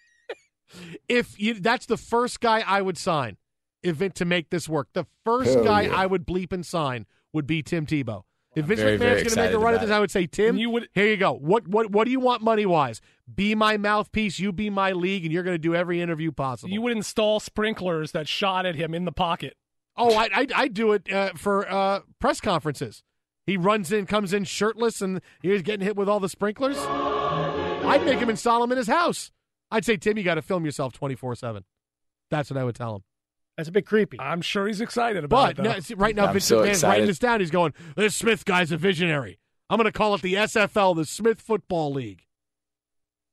If 1.08 1.40
you, 1.40 1.54
that's 1.54 1.86
the 1.86 1.98
first 1.98 2.40
guy 2.40 2.64
I 2.66 2.82
would 2.82 2.98
sign, 2.98 3.38
if 3.84 4.02
it, 4.02 4.16
to 4.16 4.26
make 4.26 4.50
this 4.50 4.68
work. 4.68 4.88
The 4.94 5.06
first 5.24 5.54
Hell 5.54 5.64
guy 5.64 5.82
yeah. 5.84 5.96
I 5.96 6.08
would 6.08 6.26
bleep 6.26 6.52
and 6.52 6.66
sign 6.66 7.06
would 7.32 7.46
be 7.46 7.62
Tim 7.62 7.86
Tebow. 7.86 8.24
If 8.56 8.66
Vince 8.66 8.80
very, 8.80 8.92
McMahon's 8.98 9.00
very 9.00 9.24
going 9.24 9.30
to 9.30 9.36
make 9.36 9.52
a 9.54 9.60
run 9.60 9.74
at 9.74 9.82
this, 9.82 9.90
it. 9.90 9.94
I 9.94 10.00
would 10.00 10.12
say, 10.12 10.28
Tim, 10.28 10.58
you 10.58 10.70
would- 10.70 10.90
here 10.94 11.08
you 11.08 11.18
go. 11.18 11.34
What 11.34 11.68
what 11.68 11.90
what 11.92 12.06
do 12.06 12.12
you 12.12 12.20
want 12.20 12.42
money 12.44 12.66
wise? 12.66 13.02
Be 13.34 13.56
my 13.56 13.78
mouthpiece. 13.78 14.38
You 14.40 14.52
be 14.52 14.70
my 14.70 14.92
league, 14.92 15.24
and 15.24 15.34
you're 15.34 15.44
going 15.44 15.56
to 15.56 15.60
do 15.60 15.74
every 15.74 16.02
interview 16.02 16.32
possible. 16.32 16.72
You 16.72 16.82
would 16.82 16.92
install 16.96 17.40
sprinklers 17.40 18.12
that 18.12 18.28
shot 18.28 18.66
at 18.66 18.76
him 18.76 18.94
in 18.94 19.06
the 19.06 19.12
pocket. 19.12 19.56
Oh, 19.96 20.14
I 20.16 20.30
I, 20.34 20.48
I 20.56 20.68
do 20.68 20.92
it 20.94 21.12
uh, 21.12 21.32
for 21.36 21.70
uh, 21.72 22.02
press 22.20 22.40
conferences. 22.42 23.04
He 23.46 23.58
runs 23.58 23.92
in, 23.92 24.06
comes 24.06 24.32
in 24.34 24.46
shirtless, 24.46 25.02
and 25.02 25.22
he's 25.42 25.62
getting 25.64 25.86
hit 25.86 25.96
with 25.98 26.08
all 26.08 26.20
the 26.22 26.30
sprinklers. 26.30 26.78
I'd 26.80 28.06
make 28.06 28.20
him 28.20 28.30
install 28.30 28.62
them 28.62 28.72
in 28.72 28.78
his 28.78 28.88
house. 28.88 29.32
I'd 29.70 29.84
say, 29.86 29.98
Tim, 29.98 30.18
you 30.18 30.24
got 30.24 30.36
to 30.36 30.42
film 30.42 30.64
yourself 30.66 30.94
twenty 30.94 31.16
four 31.16 31.36
seven. 31.36 31.64
That's 32.30 32.50
what 32.50 32.58
I 32.58 32.64
would 32.64 32.76
tell 32.76 32.96
him. 32.98 33.04
That's 33.58 33.70
a 33.70 33.72
bit 33.72 33.86
creepy. 33.86 34.20
I'm 34.20 34.42
sure 34.42 34.66
he's 34.68 34.82
excited 34.82 35.24
about 35.24 35.56
But 35.56 35.60
it. 35.60 35.64
though. 35.64 35.74
no, 35.74 35.80
see, 35.80 35.94
right 35.94 36.16
now, 36.16 36.26
I'm 36.26 36.34
Vince 36.34 36.46
so 36.46 36.60
McMahon's 36.64 36.84
writing 36.84 37.06
this 37.08 37.20
down. 37.20 37.40
He's 37.40 37.52
going, 37.52 37.74
"This 37.96 38.16
Smith 38.16 38.46
guy's 38.46 38.72
a 38.72 38.78
visionary. 38.78 39.38
I'm 39.70 39.78
going 39.78 39.86
to 39.86 39.92
call 39.98 40.16
it 40.16 40.22
the 40.22 40.34
SFL, 40.34 40.96
the 40.96 41.06
Smith 41.06 41.40
Football 41.40 41.94
League." 41.94 42.26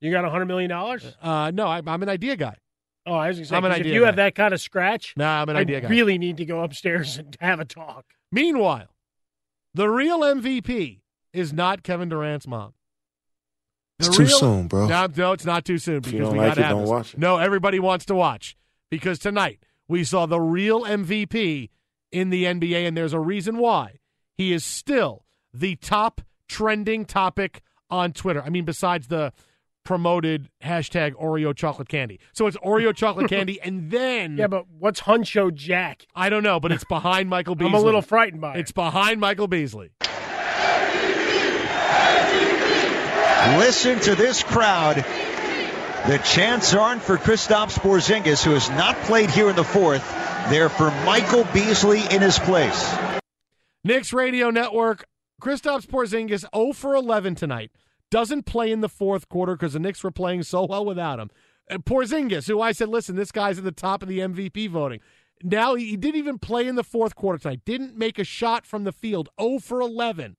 You 0.00 0.10
got 0.10 0.24
a 0.24 0.30
hundred 0.30 0.46
million 0.46 0.68
dollars? 0.70 1.04
Uh, 1.22 1.50
no, 1.54 1.66
I, 1.66 1.78
I'm 1.86 2.02
an 2.02 2.08
idea 2.08 2.36
guy. 2.36 2.56
Oh, 3.06 3.14
I 3.14 3.28
was 3.28 3.38
going 3.38 3.44
to 3.44 3.48
say, 3.48 3.56
I'm 3.56 3.64
an 3.64 3.70
'cause 3.72 3.80
if 3.80 3.86
you 3.86 4.00
guy. 4.00 4.06
have 4.06 4.16
that 4.16 4.34
kind 4.34 4.52
of 4.52 4.60
scratch, 4.60 5.14
Nah, 5.16 5.40
I'm 5.42 5.48
an 5.48 5.56
I 5.56 5.60
idea 5.60 5.80
guy. 5.80 5.88
really 5.88 6.18
need 6.18 6.36
to 6.36 6.44
go 6.44 6.62
upstairs 6.62 7.16
and 7.18 7.36
have 7.40 7.58
a 7.60 7.64
talk. 7.64 8.04
Meanwhile, 8.30 8.88
the 9.74 9.88
real 9.88 10.20
MVP 10.20 11.00
is 11.32 11.52
not 11.52 11.82
Kevin 11.82 12.08
Durant's 12.10 12.46
mom. 12.46 12.74
The 13.98 14.06
It's 14.06 14.16
too 14.16 14.26
soon, 14.26 14.66
bro. 14.68 14.86
No, 14.86 15.06
no, 15.16 15.32
it's 15.32 15.44
not 15.46 15.64
too 15.64 15.78
soon 15.78 15.96
you 15.96 16.00
because 16.02 16.20
don't 16.20 16.32
we 16.32 16.38
like 16.38 16.48
gotta 16.50 16.60
it, 16.60 16.64
have 16.64 16.72
don't 16.72 16.80
this. 16.82 16.90
watch 16.90 17.14
it. 17.14 17.20
No, 17.20 17.38
everybody 17.38 17.78
wants 17.78 18.04
to 18.06 18.14
watch 18.14 18.56
because 18.90 19.18
tonight 19.18 19.60
we 19.91 20.05
saw 20.05 20.24
the 20.24 20.41
real 20.41 20.82
MVP 20.82 21.68
in 22.12 22.30
the 22.30 22.45
NBA, 22.45 22.86
and 22.86 22.97
there's 22.97 23.12
a 23.12 23.18
reason 23.18 23.59
why. 23.59 23.99
He 24.36 24.53
is 24.53 24.64
still 24.64 25.24
the 25.53 25.74
top 25.76 26.20
trending 26.49 27.05
topic 27.05 27.61
on 27.91 28.12
Twitter. 28.12 28.41
I 28.41 28.51
mean, 28.51 28.64
besides 28.64 29.09
the 29.09 29.32
promoted 29.84 30.49
hashtag 30.62 31.14
Oreo 31.14 31.55
chocolate 31.55 31.88
candy. 31.88 32.20
So 32.32 32.47
it's 32.47 32.57
Oreo 32.59 32.95
chocolate 32.95 33.28
candy, 33.28 33.61
and 33.61 33.91
then 33.91 34.36
Yeah, 34.36 34.47
but 34.47 34.66
what's 34.78 35.01
Huncho 35.01 35.53
Jack? 35.53 36.07
I 36.14 36.30
don't 36.30 36.45
know, 36.45 36.61
but 36.61 36.70
it's 36.70 36.84
behind 36.84 37.28
Michael 37.28 37.57
Beasley. 37.57 37.68
I'm 37.74 37.74
a 37.74 37.84
little 37.84 38.03
frightened 38.03 38.41
by 38.41 38.55
it. 38.55 38.61
It's 38.61 38.72
behind 38.72 39.18
Michael 39.18 39.49
Beasley. 39.49 39.91
Listen 43.59 43.99
to 44.01 44.14
this 44.14 44.45
crowd. 44.45 45.05
The 46.07 46.18
chants 46.18 46.74
aren't 46.74 47.03
for 47.03 47.18
Kristaps 47.18 47.78
Porzingis, 47.78 48.42
who 48.42 48.53
has 48.53 48.68
not 48.70 48.96
played 49.03 49.30
here 49.30 49.48
in 49.51 49.57
the 49.57 49.64
fourth. 49.64 50.03
They're 50.48 50.68
for 50.70 50.90
Michael 51.05 51.44
Beasley 51.53 52.01
in 52.11 52.22
his 52.22 52.38
place. 52.38 52.96
Knicks 53.84 54.12
Radio 54.12 54.51
Network. 54.51 55.07
Kristaps 55.40 55.86
Porzingis 55.86 56.44
0 56.55 56.72
for 56.72 56.94
11 56.94 57.34
tonight. 57.34 57.70
Doesn't 58.11 58.44
play 58.44 58.72
in 58.72 58.80
the 58.80 58.88
fourth 58.88 59.28
quarter 59.28 59.55
because 59.55 59.74
the 59.74 59.78
Knicks 59.78 60.03
were 60.03 60.11
playing 60.11 60.42
so 60.42 60.64
well 60.64 60.84
without 60.84 61.20
him. 61.20 61.30
And 61.68 61.84
Porzingis, 61.84 62.48
who 62.48 62.61
I 62.61 62.72
said, 62.72 62.88
listen, 62.88 63.14
this 63.14 63.30
guy's 63.30 63.59
at 63.59 63.64
the 63.64 63.70
top 63.70 64.03
of 64.03 64.09
the 64.09 64.18
MVP 64.18 64.68
voting. 64.70 65.01
Now 65.42 65.74
he 65.76 65.96
didn't 65.96 66.18
even 66.18 66.38
play 66.38 66.66
in 66.66 66.74
the 66.74 66.82
fourth 66.84 67.14
quarter 67.14 67.38
tonight. 67.38 67.61
Didn't 67.64 67.96
make 67.96 68.18
a 68.18 68.24
shot 68.24 68.66
from 68.66 68.84
the 68.84 68.92
field. 68.92 69.28
0 69.40 69.59
for 69.61 69.80
11. 69.80 70.36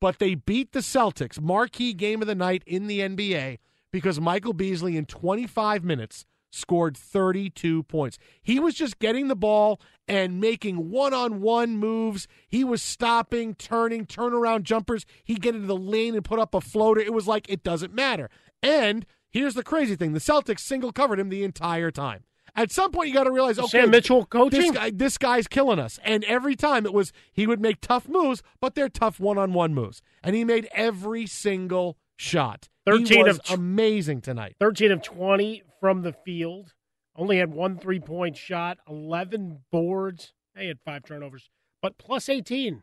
but 0.00 0.18
they 0.18 0.34
beat 0.34 0.72
the 0.72 0.80
Celtics, 0.80 1.40
marquee 1.40 1.92
game 1.92 2.20
of 2.20 2.26
the 2.28 2.34
night 2.34 2.62
in 2.66 2.86
the 2.86 3.00
NBA, 3.00 3.58
because 3.92 4.20
Michael 4.20 4.52
Beasley 4.52 4.96
in 4.96 5.06
25 5.06 5.84
minutes 5.84 6.24
scored 6.50 6.96
32 6.96 7.82
points. 7.84 8.18
He 8.42 8.60
was 8.60 8.74
just 8.74 8.98
getting 8.98 9.28
the 9.28 9.36
ball 9.36 9.80
and 10.06 10.40
making 10.40 10.90
one 10.90 11.14
on 11.14 11.40
one 11.40 11.78
moves. 11.78 12.28
He 12.48 12.64
was 12.64 12.82
stopping, 12.82 13.54
turning, 13.54 14.06
turnaround 14.06 14.62
jumpers. 14.64 15.06
He'd 15.24 15.40
get 15.40 15.54
into 15.54 15.66
the 15.66 15.76
lane 15.76 16.14
and 16.14 16.24
put 16.24 16.38
up 16.38 16.54
a 16.54 16.60
floater. 16.60 17.00
It 17.00 17.12
was 17.12 17.26
like 17.26 17.48
it 17.48 17.62
doesn't 17.62 17.94
matter. 17.94 18.28
And 18.62 19.06
here's 19.30 19.54
the 19.54 19.62
crazy 19.62 19.96
thing 19.96 20.12
the 20.12 20.20
Celtics 20.20 20.60
single 20.60 20.92
covered 20.92 21.18
him 21.20 21.30
the 21.30 21.44
entire 21.44 21.90
time. 21.90 22.24
At 22.54 22.70
some 22.70 22.92
point, 22.92 23.08
you 23.08 23.14
got 23.14 23.24
to 23.24 23.30
realize, 23.30 23.58
okay, 23.58 23.68
Sam 23.68 23.90
Mitchell 23.90 24.26
coaching? 24.26 24.60
This, 24.60 24.70
guy, 24.72 24.90
this 24.90 25.16
guy's 25.16 25.48
killing 25.48 25.78
us. 25.78 25.98
And 26.04 26.22
every 26.24 26.54
time 26.54 26.84
it 26.84 26.92
was, 26.92 27.10
he 27.32 27.46
would 27.46 27.62
make 27.62 27.80
tough 27.80 28.06
moves, 28.06 28.42
but 28.60 28.74
they're 28.74 28.90
tough 28.90 29.18
one 29.18 29.38
on 29.38 29.54
one 29.54 29.72
moves. 29.72 30.02
And 30.22 30.36
he 30.36 30.44
made 30.44 30.68
every 30.74 31.26
single 31.26 31.96
shot. 32.16 32.68
He 32.86 32.90
13 32.92 33.24
was 33.24 33.38
of 33.38 33.58
amazing 33.58 34.20
tonight. 34.20 34.56
13 34.58 34.90
of 34.92 35.02
20 35.02 35.62
from 35.80 36.02
the 36.02 36.12
field. 36.12 36.72
Only 37.14 37.38
had 37.38 37.52
one 37.52 37.78
three 37.78 38.00
point 38.00 38.36
shot, 38.36 38.78
11 38.88 39.60
boards. 39.70 40.32
They 40.54 40.66
had 40.66 40.78
five 40.84 41.04
turnovers, 41.04 41.50
but 41.80 41.98
plus 41.98 42.28
18 42.28 42.82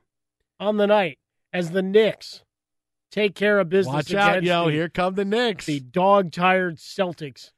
on 0.59 0.77
the 0.77 0.87
night 0.87 1.19
as 1.51 1.71
the 1.71 1.81
Knicks 1.81 2.43
take 3.11 3.35
care 3.35 3.59
of 3.59 3.69
business. 3.69 3.93
Watch 3.93 4.13
out, 4.13 4.43
yo! 4.43 4.65
the- 4.65 4.71
Here 4.71 4.89
come 4.89 5.15
the 5.15 5.25
Knicks. 5.25 5.65
The 5.65 5.79
dog 5.79 6.31
tired 6.31 6.77
Celtics. 6.77 7.51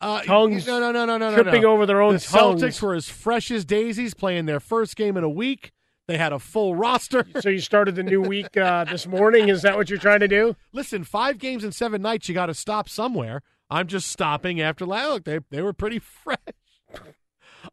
Uh, 0.00 0.20
tongues 0.22 0.66
no, 0.66 0.80
no, 0.80 0.90
no, 0.90 1.04
no, 1.04 1.16
no, 1.16 1.30
no, 1.30 1.42
tripping 1.42 1.62
no. 1.62 1.72
over 1.72 1.86
their 1.86 2.02
own 2.02 2.14
the 2.14 2.20
tongues. 2.20 2.60
Celtics 2.60 2.82
were 2.82 2.94
as 2.94 3.08
fresh 3.08 3.52
as 3.52 3.64
daisies, 3.64 4.14
playing 4.14 4.46
their 4.46 4.58
first 4.58 4.96
game 4.96 5.16
in 5.16 5.22
a 5.22 5.28
week. 5.28 5.70
They 6.08 6.18
had 6.18 6.32
a 6.32 6.38
full 6.38 6.74
roster. 6.74 7.26
So 7.40 7.48
you 7.48 7.60
started 7.60 7.94
the 7.94 8.02
new 8.02 8.20
week 8.20 8.56
uh, 8.56 8.84
this 8.84 9.06
morning. 9.06 9.48
Is 9.48 9.62
that 9.62 9.76
what 9.76 9.88
you're 9.88 9.98
trying 9.98 10.20
to 10.20 10.28
do? 10.28 10.56
Listen, 10.72 11.04
five 11.04 11.38
games 11.38 11.64
in 11.64 11.72
seven 11.72 12.02
nights, 12.02 12.28
you 12.28 12.34
got 12.34 12.46
to 12.46 12.54
stop 12.54 12.88
somewhere. 12.88 13.42
I'm 13.70 13.86
just 13.86 14.08
stopping 14.10 14.60
after 14.60 14.84
last. 14.84 15.08
Look, 15.08 15.24
they 15.24 15.38
they 15.50 15.62
were 15.62 15.72
pretty 15.72 15.98
fresh. 16.24 16.36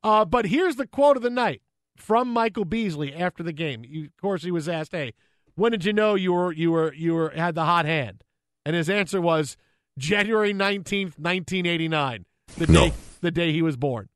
Uh, 0.04 0.26
but 0.26 0.46
here's 0.46 0.76
the 0.78 0.88
quote 0.88 1.18
of 1.18 1.24
the 1.24 1.30
night 1.30 1.62
from 1.96 2.30
Michael 2.32 2.66
Beasley 2.66 3.14
after 3.14 3.44
the 3.44 3.52
game. 3.52 3.84
You, 3.86 4.06
of 4.06 4.18
course, 4.18 4.44
he 4.44 4.52
was 4.52 4.70
asked, 4.70 4.94
"Hey, 4.94 5.14
when 5.56 5.72
did 5.72 5.84
you 5.84 5.92
know 5.94 6.16
you 6.16 6.32
were 6.32 6.52
you 6.54 6.72
were 6.72 6.94
you 6.94 7.14
were 7.16 7.30
had 7.32 7.56
the 7.56 7.66
hot 7.66 7.86
hand?" 7.86 8.24
And 8.66 8.76
his 8.76 8.90
answer 8.90 9.20
was 9.20 9.58
January 9.98 10.54
nineteenth, 10.54 11.20
nineteen 11.20 11.66
eighty 11.66 11.88
nine, 11.90 12.26
the 12.58 12.68
day 12.68 12.94
the 13.22 13.32
day 13.32 13.52
he 13.52 13.62
was 13.62 13.76
born. 13.76 14.08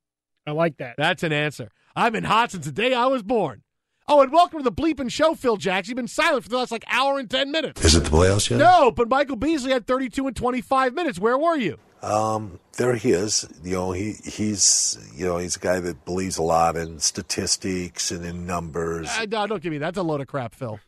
I 0.48 0.52
like 0.52 0.78
that. 0.78 0.96
That's 0.98 1.24
an 1.24 1.34
answer. 1.34 1.70
I've 1.96 2.14
been 2.14 2.24
hot 2.24 2.52
since 2.52 2.66
the 2.66 2.72
day 2.72 2.94
I 2.94 3.08
was 3.08 3.24
born. 3.24 3.63
Oh, 4.08 4.22
and 4.22 4.34
welcome 4.34 4.60
to 4.60 4.64
the 4.64 4.72
bleeping 4.72 5.10
show, 5.10 5.34
Phil 5.34 5.56
Jackson. 5.56 5.92
You've 5.92 5.96
been 5.96 6.08
silent 6.10 6.44
for 6.44 6.50
the 6.50 6.58
last 6.58 6.72
like 6.72 6.84
hour 6.90 7.20
and 7.20 7.30
ten 7.30 7.52
minutes. 7.52 7.84
Is 7.86 7.96
it 7.96 8.04
the 8.04 8.10
playoffs 8.10 8.50
yet? 8.50 8.58
No, 8.58 8.92
but 8.92 9.08
Michael 9.08 9.38
Beasley 9.38 9.72
had 9.72 9.88
32 9.88 10.28
and 10.28 10.36
25 10.36 10.94
minutes. 10.94 11.20
Where 11.20 11.38
were 11.38 11.56
you? 11.56 11.78
Um, 12.02 12.60
there 12.76 12.96
he 12.96 13.12
is. 13.12 13.48
You 13.64 13.74
know, 13.76 13.92
he 13.94 14.14
he's 14.26 14.98
you 15.16 15.26
know 15.26 15.38
he's 15.38 15.56
a 15.56 15.60
guy 15.60 15.80
that 15.80 16.04
believes 16.04 16.38
a 16.38 16.44
lot 16.44 16.76
in 16.76 17.00
statistics 17.00 18.12
and 18.12 18.26
in 18.26 18.46
numbers. 18.46 19.10
Uh, 19.18 19.26
no, 19.32 19.48
don't 19.48 19.64
give 19.64 19.72
me 19.72 19.78
that. 19.78 19.94
That's 19.94 20.00
a 20.00 20.04
load 20.04 20.20
of 20.20 20.28
crap, 20.28 20.54
Phil. 20.54 20.80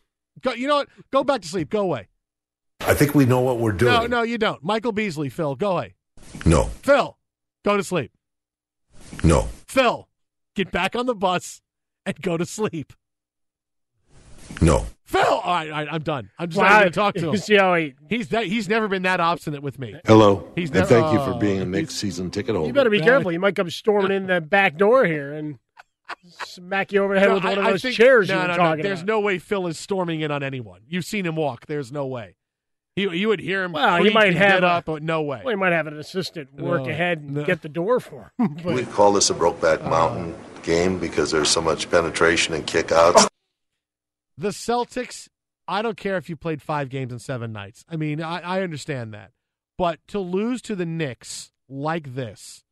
Go, 0.42 0.52
you 0.52 0.68
know 0.68 0.76
what? 0.76 0.88
Go 1.10 1.24
back 1.24 1.40
to 1.40 1.48
sleep. 1.48 1.70
Go 1.70 1.80
away. 1.80 2.08
I 2.80 2.92
think 2.92 3.14
we 3.14 3.24
know 3.24 3.40
what 3.40 3.58
we're 3.58 3.72
doing. 3.72 3.94
No, 3.94 4.06
no, 4.06 4.22
you 4.22 4.36
don't. 4.36 4.62
Michael 4.62 4.92
Beasley, 4.92 5.30
Phil, 5.30 5.54
go 5.54 5.72
away. 5.72 5.94
No, 6.44 6.64
Phil, 6.82 7.16
go 7.64 7.78
to 7.78 7.82
sleep. 7.82 8.12
no, 9.24 9.48
Phil, 9.66 10.06
get 10.54 10.70
back 10.70 10.94
on 10.94 11.06
the 11.06 11.14
bus 11.14 11.62
and 12.04 12.20
go 12.20 12.36
to 12.36 12.44
sleep. 12.44 12.92
No. 14.60 14.86
Phil, 15.04 15.20
all 15.22 15.40
right, 15.54 15.70
all 15.70 15.76
right 15.76 15.88
I'm 15.90 16.02
done. 16.02 16.30
I'm 16.38 16.48
just 16.48 16.58
Wow. 16.60 16.68
not 16.68 16.78
going 16.80 16.90
to 16.92 16.94
talk 16.94 17.14
to 17.14 17.20
him. 17.28 17.32
You 17.32 17.38
see 17.38 17.54
how 17.54 17.74
he- 17.76 17.94
he's 18.08 18.28
that, 18.30 18.46
he's 18.46 18.68
never 18.68 18.88
been 18.88 19.02
that 19.02 19.20
obstinate 19.20 19.62
with 19.62 19.78
me. 19.78 19.94
Hello, 20.04 20.48
He's 20.56 20.68
and 20.70 20.80
never- 20.80 20.86
thank 20.88 21.12
you 21.12 21.18
for 21.20 21.34
oh, 21.34 21.38
being 21.38 21.60
a 21.60 21.64
Knicks 21.64 21.94
season 21.94 22.30
ticket 22.30 22.54
holder. 22.56 22.66
You 22.66 22.72
better 22.74 22.90
be 22.90 23.00
careful. 23.00 23.30
You 23.30 23.38
might 23.38 23.54
come 23.54 23.70
storming 23.70 24.10
in 24.10 24.26
the 24.26 24.40
back 24.40 24.76
door 24.76 25.04
here 25.04 25.32
and 25.32 25.58
smack 26.44 26.92
you 26.92 27.02
over 27.04 27.14
the 27.14 27.20
head 27.20 27.28
No, 27.28 27.34
with 27.36 27.44
one 27.44 27.58
I- 27.58 27.60
of 27.60 27.64
those 27.66 27.82
think- 27.82 27.94
chairs 27.94 28.28
no, 28.28 28.34
you 28.34 28.40
were 28.42 28.46
no, 28.48 28.52
no. 28.54 28.56
talking 28.58 28.82
There's 28.82 29.00
about. 29.02 29.06
no 29.14 29.20
way 29.20 29.38
Phil 29.38 29.66
is 29.68 29.78
storming 29.78 30.20
in 30.22 30.30
on 30.32 30.42
anyone. 30.42 30.80
You've 30.88 31.04
seen 31.04 31.24
him 31.24 31.36
walk. 31.36 31.66
There's 31.66 31.92
no 31.92 32.06
way. 32.06 32.34
You, 32.96 33.12
you 33.12 33.28
would 33.28 33.40
hear 33.40 33.62
him. 33.62 33.72
Well, 33.72 34.02
he 34.02 34.10
might 34.10 34.34
have 34.34 34.62
a- 34.64 34.66
up, 34.66 34.86
but 34.86 35.02
no 35.04 35.22
way. 35.22 35.42
Well, 35.44 35.52
he 35.52 35.56
might 35.56 35.72
have 35.72 35.86
an 35.86 35.98
assistant 35.98 36.54
work 36.54 36.84
No, 36.84 36.88
ahead 36.90 37.18
and 37.18 37.34
no. 37.34 37.44
get 37.44 37.62
the 37.62 37.68
door 37.68 38.00
for 38.00 38.32
him. 38.38 38.56
we 38.64 38.84
call 38.86 39.12
this 39.12 39.30
a 39.30 39.34
Brokeback 39.34 39.84
Mountain 39.88 40.34
game 40.62 40.98
because 40.98 41.30
there's 41.30 41.48
so 41.50 41.60
much 41.60 41.88
penetration 41.90 42.54
and 42.54 42.66
kickouts. 42.66 43.28
The 44.38 44.48
Celtics, 44.48 45.28
I 45.66 45.82
don't 45.82 45.96
care 45.96 46.16
if 46.16 46.28
you 46.28 46.36
played 46.36 46.60
five 46.60 46.88
games 46.88 47.12
in 47.12 47.18
seven 47.18 47.52
nights. 47.52 47.84
I 47.88 47.96
mean, 47.96 48.20
I, 48.22 48.40
I 48.40 48.62
understand 48.62 49.14
that. 49.14 49.32
But 49.78 50.00
to 50.08 50.18
lose 50.18 50.60
to 50.62 50.76
the 50.76 50.86
Knicks 50.86 51.52
like 51.68 52.14
this, 52.14 52.64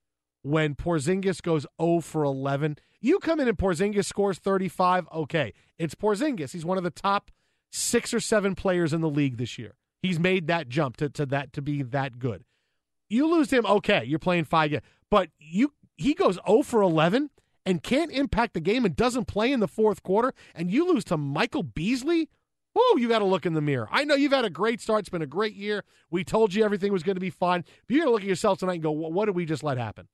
when 0.43 0.75
Porzingis 0.75 1.41
goes 1.41 1.67
0 1.81 2.01
for 2.01 2.23
11, 2.23 2.77
you 3.01 3.19
come 3.19 3.41
in 3.41 3.49
and 3.49 3.57
Porzingis 3.57 4.05
scores 4.05 4.39
35, 4.39 5.07
okay. 5.13 5.53
It's 5.79 5.95
Porzingis. 5.95 6.53
He's 6.53 6.65
one 6.65 6.79
of 6.79 6.85
the 6.85 6.91
top 6.91 7.31
six 7.73 8.15
or 8.15 8.21
seven 8.21 8.55
players 8.55 8.93
in 8.93 9.01
the 9.01 9.11
league 9.11 9.39
this 9.39 9.59
year. 9.59 9.75
He's 10.03 10.21
made 10.21 10.47
that 10.49 10.69
jump 10.69 10.99
to, 10.99 11.09
to 11.11 11.27
that 11.27 11.53
to 11.55 11.63
be 11.63 11.83
that 11.83 12.19
good. 12.19 12.45
You 13.09 13.27
lose 13.27 13.51
him, 13.51 13.65
okay, 13.65 14.05
you're 14.05 14.19
playing 14.19 14.45
five 14.45 14.71
games. 14.71 14.83
But 15.11 15.31
you 15.39 15.73
he 15.97 16.15
goes 16.15 16.39
0 16.47 16.63
for 16.63 16.83
11 16.83 17.31
and 17.67 17.83
can't 17.83 18.11
impact 18.11 18.55
the 18.55 18.61
game 18.61 18.85
and 18.85 18.95
doesn't 18.95 19.27
play 19.27 19.53
in 19.53 19.61
the 19.61 19.69
fourth 19.69 20.03
quarter, 20.03 20.33
and 20.55 20.71
you 20.71 20.87
lose 20.87 21.05
to 21.05 21.17
Michael 21.17 21.63
Beasley? 21.63 22.29
Whoa, 22.75 22.97
you 22.97 23.09
got 23.09 23.21
to 23.21 23.25
look 23.25 23.47
in 23.47 23.55
the 23.55 23.61
mirror. 23.61 23.89
I 23.93 24.05
know 24.05 24.17
you've 24.17 24.33
had 24.33 24.45
a 24.45 24.51
great 24.51 24.81
start. 24.81 25.01
It's 25.01 25.09
been 25.09 25.23
a 25.23 25.27
great 25.27 25.55
year. 25.55 25.85
We 26.11 26.25
told 26.25 26.55
you 26.55 26.65
everything 26.65 26.93
was 26.93 27.05
going 27.05 27.15
to 27.15 27.21
be 27.21 27.31
fine. 27.31 27.65
But 27.87 27.95
you're 27.95 28.05
going 28.05 28.09
to 28.09 28.13
look 28.13 28.23
at 28.23 28.29
yourself 28.29 28.59
tonight 28.59 28.75
and 28.75 28.83
go, 28.83 28.91
"What 28.91 29.13
what 29.13 29.27
did 29.27 29.37
we 29.37 29.45
just 29.45 29.63
let 29.63 29.79
happen?" 29.79 30.09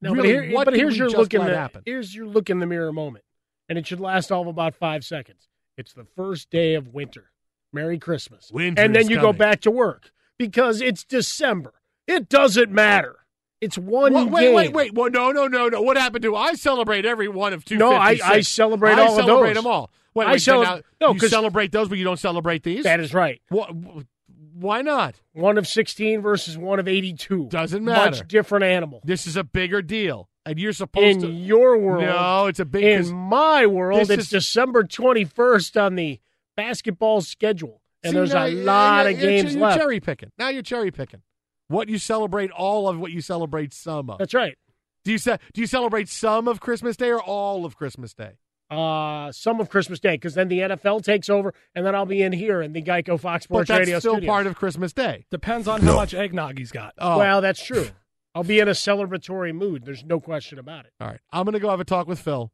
no, 0.00 0.12
really, 0.12 0.32
but, 0.32 0.44
here, 0.44 0.54
what 0.54 0.64
but 0.64 0.74
here's 0.74 0.96
your 0.96 1.10
look 1.10 1.34
in 1.34 1.44
the 1.44 1.54
happen? 1.54 1.82
here's 1.84 2.14
your 2.14 2.26
look 2.26 2.48
in 2.48 2.58
the 2.58 2.66
mirror 2.66 2.92
moment, 2.92 3.24
and 3.68 3.78
it 3.78 3.86
should 3.86 4.00
last 4.00 4.32
all 4.32 4.42
of 4.42 4.48
about 4.48 4.74
five 4.74 5.04
seconds. 5.04 5.48
It's 5.76 5.92
the 5.92 6.06
first 6.16 6.50
day 6.50 6.74
of 6.74 6.88
winter. 6.88 7.30
Merry 7.72 7.98
Christmas. 7.98 8.50
Winter 8.50 8.80
and 8.80 8.94
then 8.94 9.10
you 9.10 9.16
coming. 9.16 9.32
go 9.32 9.38
back 9.38 9.60
to 9.62 9.70
work 9.70 10.10
because 10.38 10.80
it's 10.80 11.04
December. 11.04 11.74
It 12.06 12.28
doesn't 12.28 12.70
matter. 12.70 13.25
It's 13.60 13.78
one 13.78 14.12
What- 14.12 14.30
wait, 14.30 14.42
game. 14.42 14.54
wait, 14.54 14.72
wait. 14.72 14.94
Well, 14.94 15.10
no, 15.10 15.32
no, 15.32 15.46
no, 15.48 15.68
no. 15.68 15.80
What 15.80 15.96
happened 15.96 16.22
to 16.24 16.36
I 16.36 16.54
celebrate 16.54 17.06
every 17.06 17.28
one 17.28 17.52
of 17.52 17.64
two. 17.64 17.76
No, 17.78 17.92
I- 17.92 18.18
I 18.22 18.40
celebrate 18.42 18.94
I 18.98 19.02
all 19.06 19.18
of 19.18 19.24
celebrate 19.24 19.54
those. 19.54 19.62
them 19.64 19.66
all. 19.72 19.90
Wait, 20.14 20.26
I 20.26 20.32
wait, 20.32 20.42
cele- 20.42 20.62
now, 20.62 20.80
no, 21.00 21.12
you 21.14 21.20
celebrate 21.20 21.72
those, 21.72 21.88
but 21.88 21.98
you 21.98 22.04
don't 22.04 22.18
celebrate 22.18 22.62
these. 22.62 22.84
That 22.84 23.00
is 23.00 23.12
right. 23.14 23.40
What? 23.48 23.70
Why 24.54 24.80
not? 24.80 25.16
One 25.34 25.58
of 25.58 25.66
16 25.66 26.22
versus 26.22 26.56
one 26.56 26.78
of 26.78 26.88
82. 26.88 27.48
Doesn't 27.50 27.84
matter. 27.84 28.10
Much 28.12 28.28
different 28.28 28.64
animal. 28.64 29.02
This 29.04 29.26
is 29.26 29.36
a 29.36 29.44
bigger 29.44 29.82
deal, 29.82 30.30
and 30.46 30.58
you're 30.58 30.72
supposed 30.72 31.18
In 31.18 31.20
to. 31.22 31.28
your 31.28 31.76
world. 31.78 32.04
No, 32.04 32.46
it's 32.46 32.60
a 32.60 32.64
big. 32.64 32.84
In 32.84 33.12
my 33.14 33.66
world, 33.66 34.10
it's 34.10 34.10
is- 34.10 34.28
December 34.30 34.84
21st 34.84 35.76
on 35.76 35.94
the 35.96 36.20
basketball 36.56 37.20
schedule. 37.20 37.82
And 38.02 38.12
See, 38.12 38.16
there's 38.16 38.32
now 38.32 38.46
a 38.46 38.48
lot 38.50 39.02
you're- 39.02 39.14
of 39.14 39.20
you're- 39.20 39.36
games 39.42 39.54
you're 39.54 39.62
left. 39.66 39.78
cherry 39.78 40.00
picking. 40.00 40.30
Now 40.38 40.48
you're 40.48 40.62
cherry 40.62 40.90
picking. 40.90 41.20
What 41.68 41.88
you 41.88 41.98
celebrate 41.98 42.50
all 42.50 42.88
of 42.88 42.98
what 42.98 43.10
you 43.12 43.20
celebrate 43.20 43.72
some 43.72 44.10
of. 44.10 44.18
That's 44.18 44.34
right. 44.34 44.56
Do 45.04 45.12
you 45.12 45.18
ce- 45.18 45.38
do 45.52 45.60
you 45.60 45.66
celebrate 45.66 46.08
some 46.08 46.48
of 46.48 46.60
Christmas 46.60 46.96
Day 46.96 47.10
or 47.10 47.20
all 47.22 47.64
of 47.64 47.76
Christmas 47.76 48.12
Day? 48.14 48.38
Uh, 48.68 49.30
some 49.30 49.60
of 49.60 49.68
Christmas 49.68 50.00
Day, 50.00 50.14
because 50.14 50.34
then 50.34 50.48
the 50.48 50.58
NFL 50.58 51.04
takes 51.04 51.30
over, 51.30 51.54
and 51.76 51.86
then 51.86 51.94
I'll 51.94 52.04
be 52.06 52.22
in 52.22 52.32
here 52.32 52.60
in 52.62 52.72
the 52.72 52.82
Geico 52.82 53.18
Fox 53.18 53.46
But 53.46 53.54
Sports 53.54 53.68
that's 53.68 53.78
Radio 53.78 53.98
still 54.00 54.14
studios. 54.14 54.28
part 54.28 54.46
of 54.48 54.56
Christmas 54.56 54.92
Day. 54.92 55.26
Depends 55.30 55.68
on 55.68 55.82
how 55.82 55.94
much 55.94 56.14
eggnog 56.14 56.58
he's 56.58 56.72
got. 56.72 56.92
Oh. 56.98 57.18
Well, 57.18 57.40
that's 57.40 57.64
true. 57.64 57.86
I'll 58.34 58.42
be 58.42 58.58
in 58.58 58.66
a 58.66 58.72
celebratory 58.72 59.54
mood. 59.54 59.84
There's 59.84 60.04
no 60.04 60.18
question 60.18 60.58
about 60.58 60.84
it. 60.84 60.92
All 61.00 61.06
right, 61.06 61.20
I'm 61.32 61.44
going 61.44 61.52
to 61.54 61.60
go 61.60 61.70
have 61.70 61.78
a 61.80 61.84
talk 61.84 62.08
with 62.08 62.18
Phil 62.18 62.50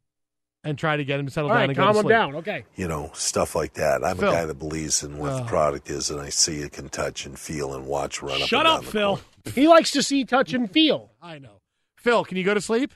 and 0.63 0.77
try 0.77 0.95
to 0.97 1.03
get 1.03 1.19
him 1.19 1.25
to 1.25 1.31
settle 1.31 1.49
All 1.49 1.55
down 1.55 1.61
right, 1.61 1.69
and 1.69 1.77
go 1.77 1.83
calm 1.83 1.93
to 1.93 1.99
him 1.99 2.03
sleep. 2.03 2.09
down. 2.11 2.35
Okay. 2.35 2.65
You 2.75 2.87
know, 2.87 3.11
stuff 3.13 3.55
like 3.55 3.73
that. 3.73 4.03
I'm 4.03 4.17
Phil. 4.17 4.29
a 4.29 4.31
guy 4.31 4.45
that 4.45 4.59
believes 4.59 5.03
in 5.03 5.17
what 5.17 5.31
the 5.35 5.43
Oh. 5.43 5.45
product 5.45 5.89
is, 5.89 6.09
and 6.09 6.19
I 6.21 6.29
see 6.29 6.59
it, 6.59 6.71
can 6.73 6.89
touch 6.89 7.25
and 7.25 7.37
feel 7.37 7.73
and 7.73 7.85
watch 7.85 8.21
run 8.21 8.41
up. 8.41 8.47
Shut 8.47 8.65
and 8.65 8.75
up, 8.75 8.85
the 8.85 8.91
Phil. 8.91 9.15
court. 9.17 9.21
He 9.55 9.67
likes 9.67 9.91
to 9.91 10.01
see, 10.01 10.23
touch, 10.23 10.53
and 10.53 10.71
feel. 10.71 11.11
I 11.21 11.37
know. 11.39 11.59
Phil, 11.97 12.23
can 12.23 12.37
you 12.37 12.43
go 12.45 12.53
to 12.53 12.61
sleep? 12.61 12.93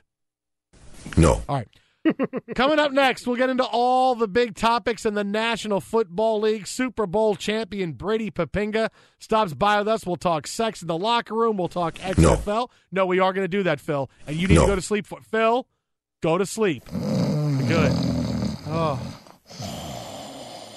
No. 1.18 1.42
All 1.50 1.56
right. 1.58 1.68
Coming 2.56 2.80
up 2.80 2.94
next, 2.94 3.28
we'll 3.28 3.36
get 3.36 3.50
into 3.50 3.66
all 3.66 4.16
the 4.16 4.30
big 4.30 4.56
topics 4.56 5.06
in 5.06 5.14
the 5.14 5.26
National 5.26 5.82
Football 5.82 6.40
League. 6.40 6.66
Super 6.66 7.06
Bowl 7.06 7.36
champion 7.36 7.92
Brady 7.94 8.32
Poppinga 8.32 8.90
stops 9.20 9.54
by 9.54 9.80
with 9.80 9.90
us. 9.90 10.06
We'll 10.06 10.16
talk 10.16 10.48
sex 10.48 10.82
in 10.82 10.88
the 10.88 10.98
locker 10.98 11.34
room. 11.36 11.58
We'll 11.58 11.68
talk 11.68 11.96
XFL. 11.96 12.70
No, 12.94 13.06
we 13.06 13.20
are 13.20 13.34
going 13.34 13.44
to 13.44 13.50
do 13.50 13.64
that, 13.64 13.82
Phil. 13.82 14.10
And 14.26 14.38
you 14.38 14.48
need 14.48 14.56
No. 14.56 14.62
to 14.62 14.68
go 14.68 14.76
to 14.76 14.82
sleep. 14.82 15.06
For, 15.06 15.20
Phil, 15.20 15.68
go 16.24 16.38
to 16.38 16.46
sleep. 16.46 16.84
Good. 17.68 17.92
Oh. 18.68 19.00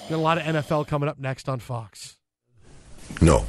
Got 0.09 0.15
a 0.15 0.17
lot 0.17 0.37
of 0.37 0.43
NFL 0.43 0.87
coming 0.87 1.07
up 1.09 1.19
next 1.19 1.47
on 1.47 1.59
Fox. 1.59 2.17
No. 3.21 3.45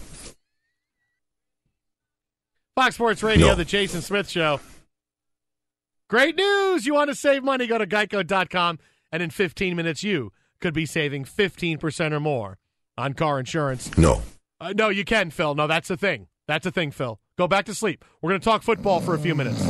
Fox 2.77 2.95
Sports 2.95 3.23
Radio, 3.23 3.49
No. 3.49 3.55
the 3.55 3.65
Jason 3.65 4.01
Smith 4.01 4.29
Show. 4.29 4.61
Great 6.09 6.37
news! 6.37 6.87
You 6.87 6.95
want 6.95 7.09
to 7.11 7.15
save 7.15 7.43
money? 7.43 7.67
Go 7.67 7.79
to 7.79 7.87
geico.com, 7.87 8.79
and 9.11 9.23
in 9.23 9.31
15 9.31 9.75
minutes, 9.77 10.03
you 10.03 10.33
could 10.61 10.75
be 10.75 10.87
saving 10.87 11.25
15% 11.25 12.13
or 12.13 12.21
more 12.21 12.59
on 12.97 13.15
car 13.15 13.41
insurance. 13.41 13.97
No. 13.97 14.23
Uh, 14.61 14.73
no, 14.77 14.89
you 14.89 15.05
can, 15.05 15.31
Phil. 15.31 15.55
No, 15.55 15.67
that's 15.67 15.89
the 15.89 15.97
thing. 15.97 16.29
That's 16.47 16.65
the 16.65 16.71
thing, 16.71 16.91
Phil. 16.91 17.19
Go 17.39 17.49
back 17.49 17.65
to 17.67 17.75
sleep. 17.75 18.05
We're 18.21 18.31
going 18.31 18.41
to 18.41 18.45
talk 18.45 18.63
football 18.63 19.01
for 19.01 19.15
a 19.15 19.19
few 19.19 19.35
minutes. 19.35 19.61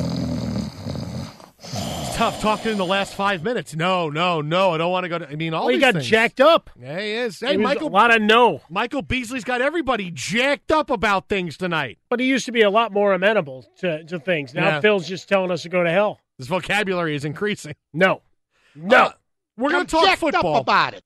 Tough 2.23 2.41
talking 2.41 2.71
in 2.71 2.79
the 2.79 2.85
last 2.87 3.17
five 3.17 3.43
minutes. 3.43 3.75
No, 3.75 4.09
no, 4.09 4.41
no. 4.41 4.71
I 4.71 4.79
don't 4.79 4.93
want 4.93 5.03
to 5.03 5.09
go 5.09 5.19
to. 5.19 5.29
I 5.29 5.35
mean, 5.35 5.53
all 5.55 5.65
Well, 5.67 5.75
he 5.75 5.81
got 5.81 5.95
things. 5.95 6.07
jacked 6.07 6.41
up. 6.41 6.71
Yeah, 6.81 7.01
he 7.01 7.11
is. 7.11 7.41
He 7.41 7.47
Hey, 7.47 7.57
was 7.57 7.65
Michael. 7.65 7.89
a 7.89 7.91
lot 7.91 8.15
of 8.15 8.23
no. 8.23 8.61
Michael 8.71 9.03
Beasley's 9.03 9.43
got 9.43 9.61
everybody 9.61 10.09
jacked 10.13 10.71
up 10.71 10.89
about 10.89 11.29
things 11.29 11.57
tonight. 11.57 11.99
But 12.09 12.21
he 12.21 12.27
used 12.27 12.47
to 12.47 12.53
be 12.53 12.63
a 12.63 12.71
lot 12.71 12.93
more 12.93 13.13
amenable 13.13 13.67
to, 13.79 14.05
to 14.05 14.21
things. 14.21 14.55
Now 14.55 14.69
Yeah. 14.69 14.81
Phil's 14.81 15.09
just 15.09 15.29
telling 15.29 15.51
us 15.51 15.63
to 15.63 15.69
go 15.69 15.83
to 15.83 15.91
hell. 15.91 16.21
His 16.39 16.47
vocabulary 16.47 17.17
is 17.17 17.25
increasing. 17.25 17.75
No. 17.93 18.23
No. 18.77 18.97
Uh, 19.07 19.13
we're 19.57 19.71
going 19.71 19.85
to 19.87 19.91
talk 19.91 20.17
football. 20.17 20.59
about 20.61 20.95
it. 20.95 21.03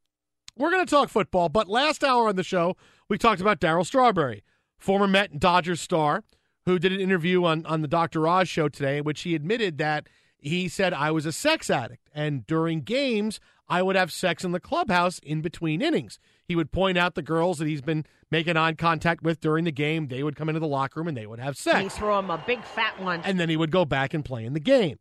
We're 0.59 0.71
going 0.71 0.85
to 0.85 0.91
talk 0.91 1.09
football, 1.09 1.49
but 1.49 1.67
last 1.67 2.05
hour 2.05 2.29
on 2.29 2.37
the 2.37 2.45
show, 2.45 2.77
we 3.09 3.17
talked 3.17 3.41
about 3.41 3.59
Darryl 3.59 3.87
Strawberry, 3.87 4.45
former 4.79 5.07
Met 5.07 5.31
and 5.31 5.41
Dodgers 5.41 5.81
star, 5.81 6.25
who 6.67 6.79
did 6.79 6.93
an 6.93 7.01
interview 7.01 7.43
on, 7.47 7.64
on 7.64 7.81
the 7.81 7.89
Dr. 7.89 8.29
Oz 8.29 8.51
show 8.51 8.69
today, 8.69 8.99
in 8.99 9.05
which 9.05 9.23
he 9.23 9.35
admitted 9.35 9.79
that 9.79 10.09
he 10.39 10.68
said, 10.68 10.93
I 10.93 11.11
was 11.11 11.26
a 11.26 11.32
sex 11.32 11.70
addict. 11.70 12.09
And 12.14 12.47
during 12.47 12.82
games, 12.82 13.41
I 13.68 13.82
would 13.82 13.97
have 13.97 14.12
sex 14.12 14.45
in 14.45 14.53
the 14.53 14.61
clubhouse 14.61 15.18
in 15.20 15.41
between 15.41 15.82
innings. 15.82 16.18
He 16.47 16.55
would 16.55 16.70
point 16.70 16.97
out 16.97 17.14
the 17.14 17.22
girls 17.22 17.59
that 17.59 17.66
he's 17.66 17.82
been 17.82 18.05
making 18.30 18.57
eye 18.57 18.72
contact 18.74 19.22
with 19.22 19.41
during 19.41 19.64
the 19.64 19.72
game. 19.72 20.09
They 20.09 20.22
would 20.22 20.37
come 20.37 20.49
into 20.49 20.61
the 20.61 20.66
locker 20.66 21.01
room 21.01 21.09
and 21.09 21.16
they 21.16 21.26
would 21.26 21.41
have 21.41 21.57
sex. 21.57 21.97
throw 21.97 22.18
him 22.18 22.30
a 22.30 22.43
big 22.47 22.62
fat 22.62 23.01
one. 23.01 23.20
And 23.24 23.41
then 23.41 23.49
he 23.49 23.57
would 23.57 23.72
go 23.72 23.84
back 23.84 24.14
and 24.14 24.24
play 24.24 24.45
in 24.45 24.53
the 24.53 24.61
game. 24.61 24.99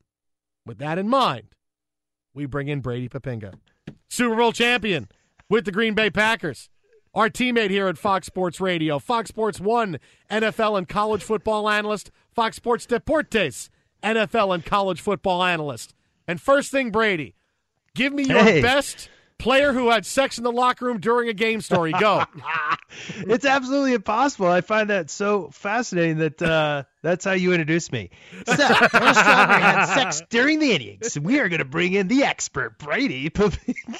With 0.65 0.79
that 0.79 0.97
in 0.97 1.07
mind, 1.07 1.49
we 2.33 2.47
bring 2.47 2.67
in 2.67 2.81
Brady 2.81 3.07
Poppinga, 3.07 3.53
Super 4.09 4.36
Bowl 4.36 4.51
champion 4.51 5.07
with 5.47 5.65
the 5.65 5.71
Green 5.71 5.93
Bay 5.93 6.09
Packers. 6.09 6.69
Our 7.13 7.29
teammate 7.29 7.69
here 7.69 7.88
at 7.88 7.97
Fox 7.97 8.27
Sports 8.27 8.59
Radio, 8.59 8.99
Fox 8.99 9.29
Sports 9.29 9.61
1 9.61 9.99
NFL 10.29 10.77
and 10.77 10.89
college 10.89 11.23
football 11.23 11.69
analyst, 11.69 12.11
Fox 12.33 12.57
Sports 12.57 12.88
Deportes 12.88 13.69
NFL 14.06 14.53
and 14.53 14.66
college 14.66 15.01
football 15.01 15.43
analyst. 15.43 15.93
And 16.28 16.39
first 16.39 16.72
thing, 16.72 16.91
Brady, 16.91 17.36
give 17.95 18.14
me 18.14 18.24
your 18.24 18.39
Hey. 18.43 18.62
best 18.62 19.10
player 19.38 19.74
who 19.74 19.89
had 19.89 20.06
sex 20.06 20.38
in 20.38 20.43
the 20.45 20.51
locker 20.51 20.86
room 20.86 20.99
during 20.99 21.28
a 21.28 21.34
game 21.34 21.60
story. 21.60 21.91
Go. 21.91 22.24
it's 23.18 23.45
absolutely 23.45 23.93
impossible. 23.93 24.47
I 24.47 24.62
find 24.62 24.89
that 24.89 25.10
so 25.10 25.49
fascinating 25.51 26.20
that 26.20 26.41
uh, 26.41 26.84
that's 27.01 27.26
how 27.26 27.34
you 27.34 27.51
introduced 27.51 27.91
me. 27.91 28.12
So, 28.45 28.53
Strawberry 28.56 29.62
had 29.62 29.86
sex 29.93 30.22
during 30.30 30.60
the 30.60 30.72
innings. 30.72 31.20
We 31.20 31.39
are 31.41 31.49
going 31.49 31.60
to 31.60 31.66
bring 31.66 31.93
in 31.93 32.08
the 32.08 32.24
expert, 32.24 32.78
Brady. 32.80 33.30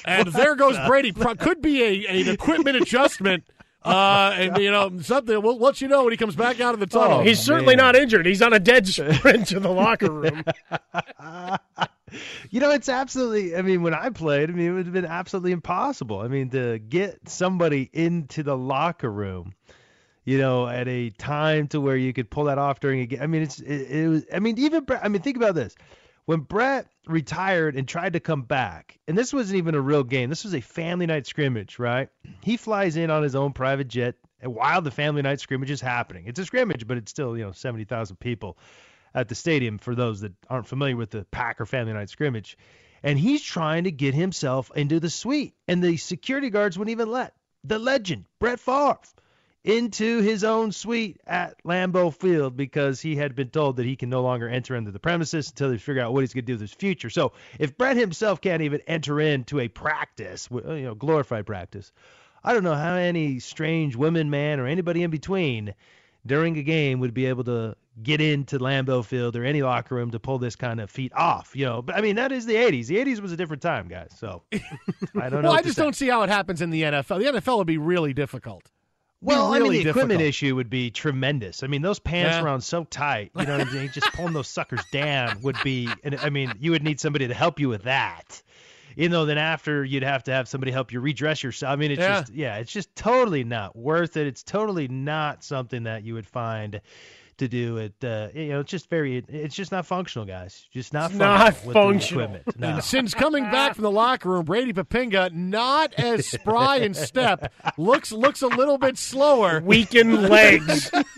And 0.06 0.28
there 0.30 0.56
goes 0.56 0.78
Brady. 0.88 1.12
Could 1.12 1.62
be 1.62 1.84
a, 1.84 2.08
an 2.08 2.30
equipment 2.30 2.78
adjustment. 2.78 3.44
Uh, 3.86 4.34
and 4.36 4.58
you 4.58 4.72
know 4.72 4.92
something. 5.02 5.40
We'll 5.42 5.60
let 5.60 5.80
you 5.80 5.88
know 5.88 6.04
when 6.04 6.12
he 6.12 6.18
comes 6.18 6.36
back 6.36 6.60
out 6.60 6.74
of 6.74 6.80
the 6.80 6.88
tunnel. 6.88 7.22
He's 7.22 7.40
certainly 7.40 7.76
not 7.76 7.96
injured. 7.96 8.26
He's 8.26 8.42
on 8.42 8.52
a 8.52 8.60
dead 8.60 8.88
sprint 8.88 9.48
to 9.50 9.60
the 9.60 9.70
locker 9.70 10.12
room. 10.12 10.44
you 12.50 12.60
know, 12.60 12.72
it's 12.72 12.90
absolutely. 12.90 13.56
I 13.56 13.62
mean, 13.62 13.84
when 13.84 13.94
I 13.94 14.10
played, 14.10 14.50
I 14.50 14.54
mean, 14.54 14.70
it 14.70 14.72
would 14.72 14.86
have 14.86 14.94
been 14.94 15.06
absolutely 15.06 15.52
impossible. 15.52 16.20
I 16.20 16.28
mean, 16.28 16.50
to 16.50 16.80
get 16.80 17.30
somebody 17.30 17.88
into 17.94 18.42
the 18.42 18.58
locker 18.58 19.12
room, 19.12 19.54
you 20.24 20.40
know, 20.40 20.68
at 20.68 20.88
a 20.88 21.12
time 21.12 21.68
to 21.68 21.80
where 21.80 21.96
you 21.96 22.12
could 22.12 22.32
pull 22.32 22.46
that 22.46 22.58
off 22.58 22.80
during 22.80 23.02
a 23.02 23.06
game. 23.06 23.22
I 23.22 23.28
mean, 23.28 23.44
it's 23.44 23.60
it, 23.60 23.92
it 23.92 24.08
was. 24.08 24.26
I 24.34 24.40
mean, 24.40 24.58
even 24.58 24.84
I 25.02 25.10
mean, 25.10 25.22
think 25.22 25.38
about 25.38 25.54
this. 25.54 25.76
When 26.26 26.40
Brett 26.40 26.88
retired 27.08 27.76
and 27.76 27.88
tried 27.88 28.14
to 28.14 28.20
come 28.20 28.42
back, 28.42 29.00
and 29.08 29.18
this 29.18 29.32
wasn't 29.32 29.58
even 29.58 29.76
a 29.76 29.82
real 29.82 30.04
game. 30.04 30.30
This 30.30 30.44
was 30.44 30.56
a 30.56 30.62
family 30.62 31.06
night 31.06 31.28
scrimmage, 31.28 31.78
right? 31.78 32.10
He 32.42 32.58
flies 32.58 32.96
in 32.98 33.12
on 33.12 33.24
his 33.24 33.36
own 33.36 33.54
private 33.54 33.88
jet 33.88 34.16
while 34.42 34.82
the 34.82 34.92
family 34.92 35.22
night 35.22 35.40
scrimmage 35.40 35.72
is 35.72 35.82
happening. 35.82 36.26
It's 36.28 36.40
a 36.40 36.46
scrimmage, 36.46 36.88
but 36.88 36.98
it's 36.98 37.12
still, 37.12 37.38
you 37.38 37.44
know, 37.44 37.52
70,000 37.52 38.18
people 38.18 38.58
at 39.14 39.30
the 39.30 39.36
stadium 39.36 39.78
for 39.78 39.96
those 39.96 40.22
that 40.22 40.34
aren't 40.50 40.68
familiar 40.68 40.98
with 40.98 41.12
the 41.12 41.26
Packer 41.26 41.66
family 41.66 41.94
night 41.94 42.10
scrimmage. 42.10 42.58
And 43.04 43.20
he's 43.20 43.44
trying 43.44 43.84
to 43.84 43.92
get 43.92 44.14
himself 44.14 44.72
into 44.76 45.00
the 45.00 45.10
suite, 45.10 45.54
and 45.68 45.84
the 45.84 45.98
security 45.98 46.50
guards 46.50 46.78
wouldn't 46.78 46.92
even 46.92 47.12
let 47.12 47.34
the 47.64 47.80
legend, 47.80 48.26
Brett 48.40 48.60
Favre, 48.60 48.98
into 49.66 50.22
his 50.22 50.44
own 50.44 50.72
suite 50.72 51.20
at 51.26 51.62
Lambeau 51.64 52.14
Field 52.14 52.56
because 52.56 53.02
he 53.02 53.16
had 53.16 53.34
been 53.34 53.50
told 53.50 53.78
that 53.78 53.86
he 53.86 53.96
can 53.96 54.10
no 54.10 54.22
longer 54.22 54.48
enter 54.48 54.76
into 54.76 54.92
the 54.92 55.00
premises 55.00 55.50
until 55.50 55.72
they 55.72 55.80
figure 55.80 56.04
out 56.04 56.14
what 56.14 56.22
he's 56.22 56.34
going 56.34 56.46
to 56.46 56.48
do 56.48 56.54
with 56.54 56.62
his 56.62 56.74
future. 56.74 57.10
So 57.10 57.34
if 57.58 57.76
Brett 57.76 57.98
himself 57.98 58.42
can't 58.42 58.62
even 58.62 58.82
enter 58.86 59.20
into 59.20 59.60
a 59.60 59.68
practice, 59.68 60.48
you 60.52 60.62
know, 60.82 60.94
glorified 60.94 61.48
practice, 61.48 61.92
I 62.44 62.54
don't 62.54 62.64
know 62.64 62.76
how 62.76 62.94
any 62.94 63.40
strange 63.40 63.96
women, 63.96 64.30
man, 64.30 64.60
or 64.60 64.68
anybody 64.68 65.02
in 65.02 65.10
between 65.10 65.74
during 66.28 66.58
a 66.58 66.64
game 66.64 67.00
would 67.00 67.16
be 67.16 67.26
able 67.26 67.44
to 67.46 67.76
get 68.04 68.22
into 68.22 68.60
Lambeau 68.60 69.04
Field 69.04 69.36
or 69.36 69.44
any 69.44 69.64
locker 69.64 69.96
room 69.96 70.12
to 70.12 70.20
pull 70.20 70.38
this 70.38 70.56
kind 70.56 70.80
of 70.80 70.92
feat 70.92 71.12
off. 71.16 71.56
You 71.56 71.66
know, 71.66 71.82
but 71.82 71.96
I 71.96 72.02
mean 72.02 72.18
that 72.18 72.32
is 72.32 72.46
the 72.46 72.54
80s. 72.54 72.86
The 72.86 72.98
80s 72.98 73.20
was 73.20 73.32
a 73.32 73.38
different 73.38 73.64
time, 73.64 73.88
guys. 73.88 74.12
So 74.16 74.44
I 74.54 75.30
don't 75.30 75.42
know. 75.42 75.50
well, 75.50 75.54
I 75.54 75.64
just 75.64 75.76
say. 75.76 75.82
don't 75.82 75.96
see 75.96 76.08
how 76.08 76.22
it 76.22 76.30
happens 76.30 76.62
in 76.62 76.70
the 76.70 76.84
NFL. 76.84 77.20
The 77.20 77.40
NFL 77.40 77.58
would 77.58 77.68
be 77.68 77.80
really 77.80 78.14
difficult. 78.14 78.70
Be 79.26 79.30
Well, 79.34 79.54
I 79.54 79.58
really 79.58 79.78
mean, 79.78 79.84
the 79.86 79.90
equipment 79.90 80.22
issue 80.22 80.56
would 80.56 80.70
be 80.70 80.92
tremendous. 80.92 81.64
I 81.64 81.68
mean, 81.68 81.82
those 81.82 82.00
pants 82.00 82.36
Yeah. 82.36 82.42
were 82.44 82.50
on 82.50 82.62
so 82.62 82.84
tight. 82.84 83.32
You 83.36 83.46
know, 83.46 83.58
what 83.58 83.68
I 83.68 83.72
mean? 83.72 83.90
just 83.92 84.08
pulling 84.14 84.34
those 84.34 84.48
suckers 84.48 84.82
down 84.92 85.42
would 85.42 85.58
be. 85.64 85.90
And 86.04 86.16
I 86.16 86.30
mean, 86.30 86.54
you 86.60 86.72
would 86.72 86.84
need 86.84 87.00
somebody 87.00 87.28
to 87.28 87.34
help 87.34 87.60
you 87.60 87.68
with 87.70 87.84
that. 87.84 88.42
You 88.96 89.10
know, 89.10 89.26
then 89.26 89.38
after 89.38 89.84
you'd 89.84 90.04
have 90.04 90.24
to 90.24 90.32
have 90.32 90.48
somebody 90.48 90.72
help 90.72 90.94
you 90.94 91.00
redress 91.02 91.44
yourself. 91.44 91.72
I 91.74 91.76
mean, 91.76 91.92
it's 91.92 92.00
Yeah. 92.00 92.22
just 92.22 92.34
yeah, 92.34 92.58
it's 92.58 92.72
just 92.72 92.96
totally 92.96 93.44
not 93.44 93.76
worth 93.76 94.16
it. 94.16 94.28
It's 94.28 94.44
totally 94.44 94.88
not 94.88 95.44
something 95.44 95.84
that 95.84 96.04
you 96.04 96.14
would 96.14 96.28
find 96.28 96.80
to 97.38 97.48
do 97.48 97.78
it. 97.78 97.94
Uh, 98.04 98.30
you 98.34 98.50
know, 98.50 98.60
it's 98.62 98.72
just 98.72 98.90
very. 98.90 99.18
It's 99.28 99.56
just 99.56 99.72
not 99.72 99.86
functional, 99.86 100.26
guys. 100.26 100.66
Just 100.72 100.94
not 100.94 101.12
It's 101.12 101.20
not 101.20 101.56
functional 101.56 101.68
with 101.68 101.74
the 101.74 101.74
functional. 101.74 102.24
equipment. 102.26 102.60
No. 102.60 102.68
And 102.70 102.84
since 102.94 103.14
coming 103.14 103.44
back 103.46 103.76
from 103.76 103.84
the 103.84 103.92
locker 103.92 104.30
room, 104.30 104.46
Brady 104.46 104.74
Poppinga 104.74 105.32
not 105.34 105.94
as 105.96 106.28
spry 106.28 106.78
in 106.78 106.94
step, 106.94 107.52
looks 107.78 108.12
looks 108.12 108.42
a 108.42 108.48
little 108.48 108.78
bit 108.78 108.98
slower. 108.98 109.62
Weakened 109.62 110.24
legs. 110.30 110.90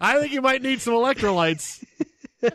I 0.00 0.18
think 0.20 0.32
you 0.32 0.42
might 0.42 0.62
need 0.62 0.80
some 0.80 0.94
electrolytes. 0.94 1.84
All 2.42 2.48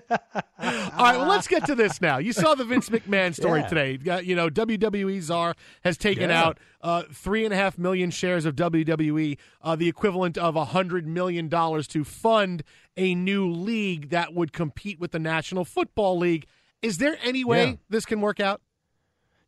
right, 1.06 1.18
well, 1.18 1.28
let's 1.28 1.48
get 1.48 1.66
to 1.68 1.76
this 1.76 2.02
now. 2.02 2.18
You 2.18 2.34
saw 2.34 2.56
the 2.56 2.66
Vince 2.66 2.90
McMahon 2.90 3.34
story 3.36 3.62
Yeah. 3.62 3.68
today. 3.68 4.22
You 4.24 4.36
know, 4.36 4.50
WWE 4.50 5.22
czar 5.22 5.56
has 5.84 5.98
taken 5.98 6.30
Yeah. 6.30 6.44
out 6.44 6.60
uh, 6.82 7.04
three 7.12 7.44
and 7.46 7.54
a 7.54 7.58
half 7.58 7.78
million 7.78 8.10
shares 8.12 8.46
of 8.46 8.56
WWE, 8.56 9.38
uh, 9.62 9.76
the 9.76 9.88
equivalent 9.88 10.38
of 10.38 10.56
a 10.56 10.66
hundred 10.66 11.08
million 11.08 11.48
dollars, 11.50 11.88
to 11.90 12.04
fund 12.04 12.64
a 12.96 13.14
new 13.16 13.50
league 13.50 14.10
that 14.10 14.34
would 14.34 14.54
compete 14.54 15.00
with 15.00 15.12
the 15.12 15.20
National 15.20 15.64
Football 15.66 16.18
League. 16.18 16.46
Is 16.82 16.98
there 16.98 17.18
any 17.24 17.44
way 17.44 17.66
Yeah. 17.66 17.76
this 17.90 18.06
can 18.06 18.22
work 18.22 18.40
out? 18.40 18.62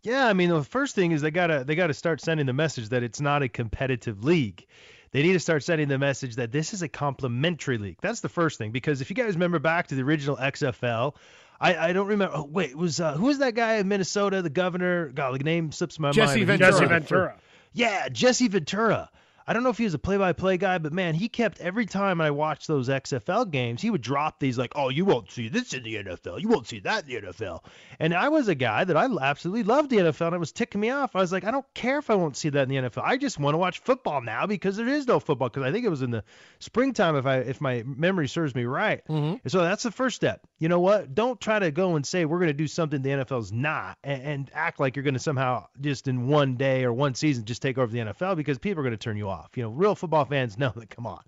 Yeah, 0.01 0.27
I 0.27 0.33
mean 0.33 0.49
the 0.49 0.63
first 0.63 0.95
thing 0.95 1.11
is 1.11 1.21
they 1.21 1.31
gotta 1.31 1.63
they 1.65 1.75
gotta 1.75 1.93
start 1.93 2.21
sending 2.21 2.45
the 2.45 2.53
message 2.53 2.89
that 2.89 3.03
it's 3.03 3.19
not 3.19 3.43
a 3.43 3.49
competitive 3.49 4.23
league. 4.23 4.65
They 5.11 5.23
need 5.23 5.33
to 5.33 5.39
start 5.39 5.63
sending 5.63 5.87
the 5.87 5.97
message 5.97 6.35
that 6.35 6.51
this 6.51 6.73
is 6.73 6.81
a 6.81 6.87
complementary 6.87 7.77
league. 7.77 7.97
That's 8.01 8.19
the 8.19 8.29
first 8.29 8.57
thing 8.57 8.71
because 8.71 9.01
if 9.01 9.09
you 9.09 9.15
guys 9.15 9.33
remember 9.33 9.59
back 9.59 9.87
to 9.87 9.95
the 9.95 10.03
original 10.03 10.37
XFL, 10.37 11.15
I, 11.59 11.89
I 11.89 11.93
don't 11.93 12.07
remember. 12.07 12.35
Oh, 12.37 12.43
wait, 12.43 12.75
was 12.75 12.99
uh, 12.99 13.13
who 13.13 13.25
was 13.25 13.39
that 13.39 13.55
guy 13.55 13.75
in 13.75 13.87
Minnesota? 13.87 14.41
The 14.41 14.49
governor. 14.49 15.09
God, 15.09 15.39
the 15.39 15.43
name 15.43 15.71
slips 15.71 15.99
my 15.99 16.11
Jesse 16.11 16.37
mind. 16.37 16.47
Ventura. 16.47 16.71
Jesse 16.71 16.85
Ventura. 16.85 17.37
Yeah, 17.73 18.09
Jesse 18.09 18.47
Ventura. 18.47 19.09
I 19.49 19.53
don't 19.53 19.63
know 19.63 19.71
if 19.71 19.79
he 19.79 19.85
was 19.85 19.95
a 19.95 19.99
play-by-play 19.99 20.57
guy, 20.57 20.77
but 20.77 20.93
man, 20.93 21.15
he 21.15 21.27
kept 21.27 21.59
every 21.59 21.87
time 21.87 22.21
I 22.21 22.29
watched 22.29 22.67
those 22.67 22.87
XFL 22.87 23.49
games, 23.49 23.81
he 23.81 23.89
would 23.89 24.03
drop 24.03 24.39
these 24.39 24.59
like, 24.59 24.73
"Oh, 24.75 24.89
you 24.89 25.05
won't 25.05 25.31
see 25.31 25.49
this 25.49 25.73
in 25.73 25.81
the 25.81 25.95
NFL. 25.95 26.39
You 26.39 26.49
won't 26.49 26.67
see 26.67 26.81
that 26.81 27.09
in 27.09 27.23
the 27.23 27.27
NFL." 27.31 27.63
And 27.99 28.13
I 28.13 28.29
was 28.29 28.47
a 28.47 28.53
guy 28.53 28.83
that 28.83 28.95
I 28.95 29.07
absolutely 29.19 29.63
loved 29.63 29.89
the 29.89 29.97
NFL, 29.97 30.27
and 30.27 30.35
it 30.35 30.39
was 30.39 30.51
ticking 30.51 30.79
me 30.79 30.91
off. 30.91 31.15
I 31.15 31.21
was 31.21 31.31
like, 31.31 31.45
I 31.45 31.49
don't 31.49 31.65
care 31.73 31.97
if 31.97 32.11
I 32.11 32.13
won't 32.13 32.37
see 32.37 32.49
that 32.49 32.61
in 32.61 32.69
the 32.69 32.89
NFL. 32.89 33.01
I 33.03 33.17
just 33.17 33.39
want 33.39 33.55
to 33.55 33.57
watch 33.57 33.79
football 33.79 34.21
now 34.21 34.45
because 34.45 34.77
there 34.77 34.87
is 34.87 35.07
no 35.07 35.19
football. 35.19 35.49
Because 35.49 35.63
I 35.63 35.71
think 35.71 35.83
it 35.83 35.89
was 35.89 36.03
in 36.03 36.11
the 36.11 36.23
springtime, 36.59 37.15
if 37.15 37.25
I 37.25 37.37
if 37.37 37.59
my 37.59 37.83
memory 37.87 38.27
serves 38.27 38.53
me 38.53 38.65
right. 38.65 39.01
Mm-hmm. 39.07 39.47
So 39.47 39.63
that's 39.63 39.81
the 39.81 39.91
first 39.91 40.15
step. 40.15 40.41
You 40.59 40.69
know 40.69 40.79
what? 40.79 41.15
Don't 41.15 41.41
try 41.41 41.57
to 41.57 41.71
go 41.71 41.95
and 41.95 42.05
say 42.05 42.25
we're 42.25 42.37
going 42.37 42.49
to 42.49 42.53
do 42.53 42.67
something 42.67 43.01
the 43.01 43.09
NFL's 43.09 43.51
not, 43.51 43.97
and, 44.03 44.21
and 44.21 44.51
act 44.53 44.79
like 44.79 44.95
you're 44.95 45.01
going 45.01 45.15
to 45.15 45.19
somehow 45.19 45.65
just 45.81 46.07
in 46.07 46.27
one 46.27 46.55
day 46.55 46.83
or 46.83 46.93
one 46.93 47.15
season 47.15 47.45
just 47.45 47.63
take 47.63 47.79
over 47.79 47.91
the 47.91 47.97
NFL 47.97 48.35
because 48.35 48.59
people 48.59 48.81
are 48.81 48.83
going 48.83 48.91
to 48.91 48.97
turn 48.97 49.17
you 49.17 49.27
off. 49.27 49.38
You 49.55 49.63
know, 49.63 49.69
real 49.69 49.95
football 49.95 50.25
fans 50.25 50.57
know 50.57 50.71
that. 50.75 50.89
Come 50.89 51.07
on, 51.07 51.23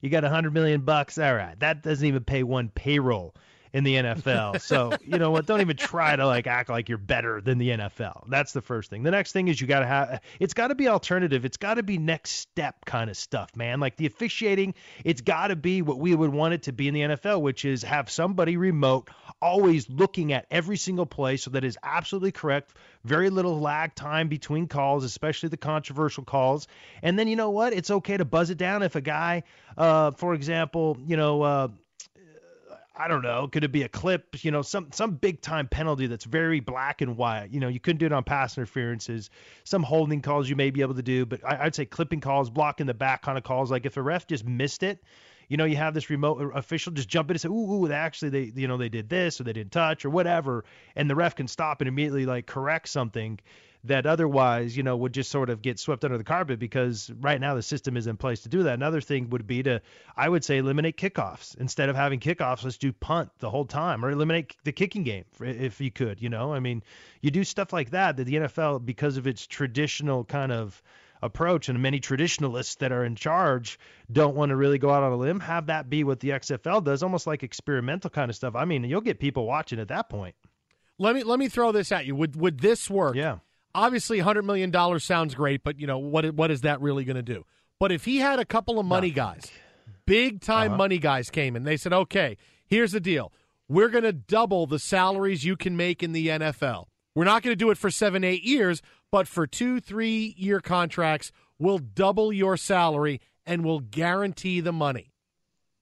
you 0.00 0.10
got 0.10 0.24
a 0.24 0.28
hundred 0.28 0.54
million 0.54 0.82
bucks. 0.82 1.18
All 1.18 1.34
right, 1.34 1.58
that 1.60 1.82
doesn't 1.82 2.06
even 2.06 2.24
pay 2.24 2.42
one 2.42 2.68
payroll 2.68 3.34
in 3.74 3.82
the 3.82 3.96
NFL. 3.96 4.60
So, 4.60 4.92
you 5.04 5.18
know 5.18 5.32
what? 5.32 5.46
Don't 5.46 5.60
even 5.60 5.76
try 5.76 6.14
to 6.14 6.24
like 6.26 6.46
act 6.46 6.70
like 6.70 6.88
you're 6.88 6.96
better 6.96 7.40
than 7.40 7.58
the 7.58 7.70
NFL. 7.70 8.28
That's 8.28 8.52
the 8.52 8.62
first 8.62 8.88
thing. 8.88 9.02
The 9.02 9.10
next 9.10 9.32
thing 9.32 9.48
is 9.48 9.60
you 9.60 9.66
got 9.66 9.80
to 9.80 9.86
have 9.86 10.20
it's 10.38 10.54
got 10.54 10.68
to 10.68 10.76
be 10.76 10.88
alternative. 10.88 11.44
It's 11.44 11.56
got 11.56 11.74
to 11.74 11.82
be 11.82 11.98
next 11.98 12.30
step 12.30 12.84
kind 12.84 13.10
of 13.10 13.16
stuff, 13.16 13.54
man. 13.56 13.80
Like 13.80 13.96
the 13.96 14.06
officiating, 14.06 14.74
it's 15.04 15.20
got 15.20 15.48
to 15.48 15.56
be 15.56 15.82
what 15.82 15.98
we 15.98 16.14
would 16.14 16.32
want 16.32 16.54
it 16.54 16.62
to 16.62 16.72
be 16.72 16.86
in 16.86 16.94
the 16.94 17.00
NFL, 17.00 17.42
which 17.42 17.64
is 17.64 17.82
have 17.82 18.08
somebody 18.08 18.56
remote 18.56 19.10
always 19.42 19.90
looking 19.90 20.32
at 20.32 20.46
every 20.50 20.76
single 20.76 21.04
play 21.04 21.36
so 21.36 21.50
that 21.50 21.64
is 21.64 21.76
absolutely 21.82 22.32
correct. 22.32 22.72
Very 23.02 23.28
little 23.28 23.60
lag 23.60 23.94
time 23.96 24.28
between 24.28 24.68
calls, 24.68 25.02
especially 25.02 25.48
the 25.48 25.56
controversial 25.56 26.24
calls. 26.24 26.68
And 27.02 27.18
then 27.18 27.26
you 27.26 27.36
know 27.36 27.50
what? 27.50 27.72
It's 27.72 27.90
okay 27.90 28.16
to 28.16 28.24
buzz 28.24 28.50
it 28.50 28.56
down 28.56 28.82
if 28.84 28.94
a 28.94 29.00
guy, 29.00 29.42
uh, 29.76 30.12
for 30.12 30.32
example, 30.34 30.96
you 31.06 31.16
know, 31.16 31.42
uh, 31.42 31.68
I 32.96 33.08
don't 33.08 33.22
know, 33.22 33.48
could 33.48 33.64
it 33.64 33.72
be 33.72 33.82
a 33.82 33.88
clip, 33.88 34.44
you 34.44 34.52
know, 34.52 34.62
some 34.62 34.92
some 34.92 35.16
big 35.16 35.40
time 35.40 35.66
penalty 35.66 36.06
that's 36.06 36.24
very 36.24 36.60
black 36.60 37.00
and 37.00 37.16
white. 37.16 37.48
You 37.50 37.58
know, 37.58 37.66
you 37.66 37.80
couldn't 37.80 37.98
do 37.98 38.06
it 38.06 38.12
on 38.12 38.22
pass 38.22 38.56
interferences. 38.56 39.30
Some 39.64 39.82
holding 39.82 40.22
calls 40.22 40.48
you 40.48 40.54
may 40.54 40.70
be 40.70 40.80
able 40.80 40.94
to 40.94 41.02
do, 41.02 41.26
but 41.26 41.44
I, 41.44 41.64
I'd 41.64 41.74
say 41.74 41.86
clipping 41.86 42.20
calls, 42.20 42.50
blocking 42.50 42.86
the 42.86 42.94
back 42.94 43.22
kind 43.22 43.36
of 43.36 43.42
calls. 43.42 43.70
Like 43.70 43.84
if 43.84 43.96
a 43.96 44.02
ref 44.02 44.28
just 44.28 44.44
missed 44.44 44.84
it, 44.84 45.02
you 45.48 45.56
know, 45.56 45.64
you 45.64 45.76
have 45.76 45.92
this 45.92 46.08
remote 46.08 46.52
official 46.54 46.92
just 46.92 47.08
jump 47.08 47.30
in 47.30 47.34
and 47.34 47.40
say, 47.40 47.48
ooh, 47.48 47.84
ooh, 47.84 47.88
they 47.88 47.94
actually 47.94 48.28
they 48.28 48.52
you 48.54 48.68
know 48.68 48.76
they 48.76 48.88
did 48.88 49.08
this 49.08 49.40
or 49.40 49.44
they 49.44 49.52
didn't 49.52 49.72
touch 49.72 50.04
or 50.04 50.10
whatever, 50.10 50.64
and 50.94 51.10
the 51.10 51.16
ref 51.16 51.34
can 51.34 51.48
stop 51.48 51.80
and 51.80 51.88
immediately 51.88 52.26
like 52.26 52.46
correct 52.46 52.88
something 52.88 53.40
that 53.84 54.06
otherwise, 54.06 54.76
you 54.76 54.82
know, 54.82 54.96
would 54.96 55.12
just 55.12 55.30
sort 55.30 55.50
of 55.50 55.60
get 55.60 55.78
swept 55.78 56.04
under 56.04 56.16
the 56.16 56.24
carpet 56.24 56.58
because 56.58 57.10
right 57.20 57.40
now 57.40 57.54
the 57.54 57.62
system 57.62 57.96
is 57.96 58.06
in 58.06 58.16
place 58.16 58.42
to 58.42 58.48
do 58.48 58.62
that. 58.62 58.74
Another 58.74 59.00
thing 59.00 59.28
would 59.30 59.46
be 59.46 59.62
to, 59.62 59.80
I 60.16 60.28
would 60.28 60.42
say, 60.42 60.58
eliminate 60.58 60.96
kickoffs. 60.96 61.56
Instead 61.58 61.90
of 61.90 61.96
having 61.96 62.18
kickoffs, 62.18 62.64
let's 62.64 62.78
do 62.78 62.92
punt 62.92 63.30
the 63.38 63.50
whole 63.50 63.66
time 63.66 64.04
or 64.04 64.10
eliminate 64.10 64.56
the 64.64 64.72
kicking 64.72 65.04
game 65.04 65.24
if 65.40 65.80
you 65.80 65.90
could, 65.90 66.22
you 66.22 66.30
know. 66.30 66.54
I 66.54 66.60
mean, 66.60 66.82
you 67.20 67.30
do 67.30 67.44
stuff 67.44 67.72
like 67.72 67.90
that 67.90 68.16
that 68.16 68.24
the 68.24 68.34
NFL, 68.34 68.84
because 68.84 69.18
of 69.18 69.26
its 69.26 69.46
traditional 69.46 70.24
kind 70.24 70.50
of 70.50 70.82
approach 71.22 71.68
and 71.68 71.80
many 71.80 72.00
traditionalists 72.00 72.76
that 72.76 72.92
are 72.92 73.04
in 73.04 73.16
charge 73.16 73.78
don't 74.12 74.36
want 74.36 74.50
to 74.50 74.56
really 74.56 74.78
go 74.78 74.90
out 74.90 75.02
on 75.02 75.10
a 75.10 75.16
limb 75.16 75.40
have 75.40 75.66
that 75.66 75.88
be 75.88 76.04
what 76.04 76.20
the 76.20 76.28
XFL 76.28 76.84
does 76.84 77.02
almost 77.02 77.26
like 77.26 77.42
experimental 77.42 78.10
kind 78.10 78.28
of 78.28 78.36
stuff 78.36 78.54
I 78.54 78.66
mean 78.66 78.84
you'll 78.84 79.00
get 79.00 79.18
people 79.18 79.46
watching 79.46 79.78
at 79.78 79.88
that 79.88 80.10
point 80.10 80.34
let 80.98 81.14
me 81.14 81.22
let 81.22 81.38
me 81.38 81.48
throw 81.48 81.72
this 81.72 81.90
at 81.92 82.04
you 82.04 82.14
would 82.14 82.36
would 82.36 82.60
this 82.60 82.90
work 82.90 83.16
yeah 83.16 83.38
obviously, 83.74 84.18
hundred 84.20 84.44
million 84.44 84.70
dollars 84.70 85.04
sounds 85.04 85.34
great, 85.34 85.62
but 85.64 85.78
you 85.78 85.86
know 85.86 85.98
what? 85.98 86.34
What 86.34 86.50
is 86.50 86.62
that 86.62 86.80
really 86.80 87.04
going 87.04 87.16
to 87.16 87.22
do? 87.22 87.44
But 87.80 87.92
if 87.92 88.04
he 88.04 88.18
had 88.18 88.38
a 88.38 88.44
couple 88.44 88.78
of 88.78 88.86
money 88.86 89.10
guys, 89.10 89.50
big 90.06 90.40
time 90.40 90.72
Uh-huh. 90.72 90.78
money 90.78 90.98
guys 90.98 91.30
came 91.30 91.56
and 91.56 91.66
they 91.66 91.76
said, 91.76 91.92
"Okay, 91.92 92.36
here's 92.66 92.92
the 92.92 93.00
deal: 93.00 93.32
we're 93.68 93.88
going 93.88 94.04
to 94.04 94.12
double 94.12 94.66
the 94.66 94.78
salaries 94.78 95.44
you 95.44 95.56
can 95.56 95.76
make 95.76 96.02
in 96.02 96.12
the 96.12 96.28
NFL. 96.28 96.86
We're 97.14 97.24
not 97.24 97.42
going 97.42 97.52
to 97.52 97.56
do 97.56 97.70
it 97.70 97.78
for 97.78 97.90
seven, 97.90 98.24
eight 98.24 98.42
years, 98.44 98.82
but 99.12 99.28
for 99.28 99.46
two, 99.46 99.80
three 99.80 100.34
year 100.36 100.60
contracts, 100.60 101.30
we'll 101.58 101.78
double 101.78 102.32
your 102.32 102.56
salary 102.56 103.20
and 103.46 103.64
we'll 103.64 103.80
guarantee 103.80 104.60
the 104.60 104.72
money." 104.72 105.12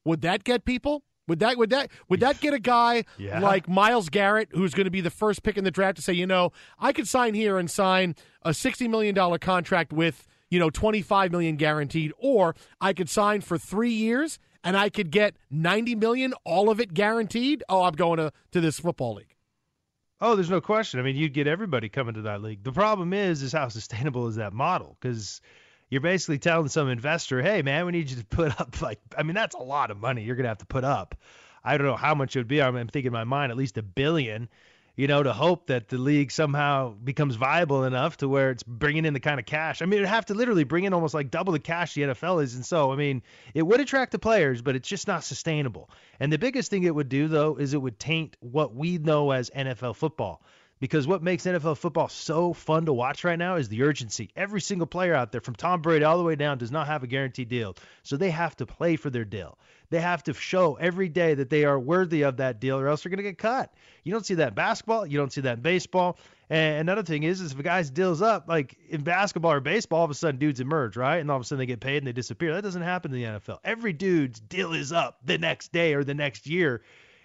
Would 0.05 0.23
that 0.23 0.43
get 0.45 0.65
people? 0.65 1.05
Would 1.33 1.39
that 1.39 1.57
would 1.57 1.71
that 1.71 1.91
would 2.11 2.21
that 2.21 2.41
get 2.41 2.53
a 2.53 2.59
guy 2.59 3.05
Yeah. 3.19 3.41
like 3.41 3.67
Myles 3.71 4.11
Garrett, 4.11 4.51
who's 4.53 4.75
going 4.75 4.85
to 4.85 4.91
be 4.91 5.01
the 5.01 5.09
first 5.09 5.43
pick 5.43 5.57
in 5.57 5.65
the 5.65 5.71
draft, 5.71 5.97
to 5.97 6.03
say, 6.03 6.13
you 6.13 6.27
know, 6.27 6.53
I 6.79 6.93
could 6.93 7.09
sign 7.09 7.33
here 7.33 7.57
and 7.57 7.71
sign 7.71 8.15
a 8.43 8.53
sixty 8.53 8.87
million 8.87 9.15
dollar 9.15 9.39
contract 9.39 9.95
with 9.95 10.29
you 10.51 10.59
know 10.59 10.69
twenty 10.69 11.01
five 11.01 11.33
million 11.33 11.57
guaranteed, 11.57 12.13
or 12.19 12.55
I 12.83 12.93
could 12.93 13.09
sign 13.09 13.41
for 13.41 13.57
three 13.57 13.93
years 13.95 14.39
and 14.63 14.77
I 14.77 14.91
could 14.91 15.11
get 15.11 15.37
ninety 15.51 15.95
million, 15.95 16.35
all 16.45 16.69
of 16.69 16.81
it 16.81 16.93
guaranteed. 16.93 17.65
Oh, 17.71 17.85
I'm 17.85 17.95
going 17.95 18.19
to 18.19 18.31
to 18.51 18.61
this 18.61 18.79
football 18.79 19.15
league. 19.15 19.35
Oh, 20.21 20.37
there's 20.37 20.51
no 20.51 20.61
question. 20.61 21.01
I 21.01 21.03
mean, 21.03 21.17
you'd 21.17 21.33
get 21.33 21.47
everybody 21.47 21.89
coming 21.89 22.13
to 22.15 22.23
that 22.23 22.43
league. 22.43 22.63
The 22.63 22.73
problem 22.73 23.15
is, 23.15 23.43
is 23.43 23.53
how 23.55 23.69
sustainable 23.69 24.29
is 24.29 24.37
that 24.37 24.53
model? 24.53 24.99
Because 25.01 25.41
you're 25.93 26.01
basically 26.01 26.39
telling 26.39 26.69
some 26.69 26.89
investor, 26.89 27.43
hey, 27.43 27.61
man, 27.61 27.85
we 27.85 27.93
need 27.93 28.09
you 28.09 28.17
to 28.17 28.25
put 28.25 28.59
up 28.59 28.81
like, 28.81 28.99
I 29.17 29.25
mean, 29.25 29.35
that's 29.35 29.55
a 29.55 29.63
lot 29.63 29.91
of 29.91 29.99
money 29.99 30.23
you're 30.23 30.37
gonna 30.37 30.49
have 30.49 30.59
to 30.59 30.67
put 30.67 30.85
up. 30.85 31.15
I 31.63 31.77
don't 31.77 31.87
know 31.87 31.97
how 31.97 32.15
much 32.15 32.35
it 32.35 32.39
would 32.39 32.49
be. 32.49 32.63
I'm, 32.63 32.75
I'm 32.77 32.89
thinking 32.89 33.09
in 33.09 33.13
my 33.13 33.25
mind 33.25 33.53
at 33.53 33.59
least 33.59 33.77
a 33.77 33.83
billion. 33.83 34.49
You 34.95 35.07
know, 35.07 35.23
to 35.23 35.33
hope 35.33 35.69
that 35.69 35.89
the 35.89 35.97
league 35.97 36.31
somehow 36.31 36.91
becomes 36.91 37.37
viable 37.37 37.85
enough 37.85 38.19
to 38.19 38.29
where 38.29 38.51
it's 38.51 38.63
bringing 38.63 39.07
in 39.07 39.15
the 39.15 39.21
kind 39.21 39.41
of 39.41 39.47
cash. 39.47 39.81
I 39.81 39.87
mean, 39.87 39.99
it'd 39.99 40.09
have 40.09 40.27
to 40.27 40.35
literally 40.35 40.65
bring 40.65 40.85
in 40.85 40.93
almost 40.93 41.15
like 41.15 41.31
double 41.31 41.55
the 41.55 41.59
cash 41.59 41.95
the 41.95 42.03
NFL 42.03 42.43
is. 42.43 42.55
And 42.55 42.65
so, 42.65 42.93
I 42.93 42.97
mean, 42.97 43.23
it 43.55 43.63
would 43.63 43.81
attract 43.81 44.13
the 44.13 44.19
players, 44.19 44.61
but 44.61 44.77
it's 44.77 44.87
just 44.87 45.09
not 45.09 45.25
sustainable. 45.25 45.89
And 46.21 46.31
the 46.31 46.39
biggest 46.39 46.71
thing 46.71 46.83
it 46.83 46.95
would 46.95 47.09
do, 47.09 47.27
though, 47.27 47.57
is 47.57 47.73
it 47.73 47.81
would 47.81 47.99
taint 47.99 48.37
what 48.41 48.75
we 48.75 48.99
know 48.99 49.31
as 49.31 49.49
NFL 49.49 49.97
football. 49.97 50.43
Because 50.83 51.07
what 51.07 51.23
makes 51.23 51.45
NFL 51.45 51.79
football 51.79 52.09
so 52.09 52.53
fun 52.53 52.87
to 52.87 52.93
watch 52.93 53.23
right 53.23 53.39
now 53.39 53.55
is 53.55 53.69
the 53.69 53.85
urgency. 53.85 54.31
Every 54.35 54.61
single 54.61 54.89
player 54.89 55.15
out 55.15 55.31
there, 55.31 55.41
from 55.41 55.55
Tom 55.55 55.81
Brady 55.81 56.05
all 56.05 56.19
the 56.19 56.25
way 56.25 56.35
down, 56.35 56.59
does 56.59 56.73
not 56.73 56.89
have 56.89 57.05
a 57.05 57.07
guaranteed 57.07 57.49
deal. 57.49 57.77
So 58.03 58.17
they 58.17 58.31
have 58.31 58.57
to 58.57 58.67
play 58.67 58.97
for 58.97 59.09
their 59.09 59.25
deal. 59.25 59.57
They 59.91 60.01
have 60.01 60.25
to 60.25 60.35
show 60.35 60.75
every 60.75 61.09
day 61.09 61.35
that 61.35 61.51
they 61.51 61.65
are 61.65 61.79
worthy 61.79 62.23
of 62.23 62.39
that 62.39 62.59
deal, 62.59 62.81
or 62.81 62.89
else 62.89 63.05
they're 63.05 63.11
going 63.11 63.19
to 63.19 63.23
get 63.23 63.39
cut. 63.39 63.73
You 64.03 64.11
don't 64.11 64.27
see 64.27 64.35
that 64.35 64.49
in 64.49 64.55
basketball. 64.55 65.07
You 65.07 65.19
don't 65.19 65.33
see 65.33 65.43
that 65.43 65.59
in 65.59 65.63
baseball. 65.63 66.19
And 66.51 66.81
another 66.81 67.05
thing 67.05 67.23
is, 67.23 67.41
is 67.41 67.53
if 67.53 67.61
a 67.61 67.63
guy's 67.63 67.89
deal's 67.89 68.21
up, 68.21 68.49
like 68.49 68.77
in 68.89 69.03
basketball 69.03 69.53
or 69.53 69.61
baseball, 69.61 70.01
all 70.01 70.05
of 70.05 70.11
a 70.11 70.15
sudden 70.15 70.41
dudes 70.41 70.59
emerge, 70.59 70.97
right? 70.97 71.19
And 71.19 71.31
all 71.31 71.37
of 71.37 71.43
a 71.43 71.45
sudden 71.45 71.61
they 71.61 71.67
get 71.67 71.79
paid 71.79 71.99
and 71.99 72.09
they 72.09 72.13
disappear. 72.13 72.55
That 72.55 72.63
doesn't 72.63 72.83
happen 72.83 73.15
in 73.15 73.23
the 73.23 73.39
NFL. 73.39 73.59
Every 73.63 73.93
dude's 73.93 74.41
deal 74.41 74.73
is 74.73 74.93
up 74.93 75.21
the 75.25 75.39
next 75.39 75.73
day 75.73 75.95
or 75.95 76.03
the 76.03 76.15
next 76.15 76.49
year. 76.49 76.83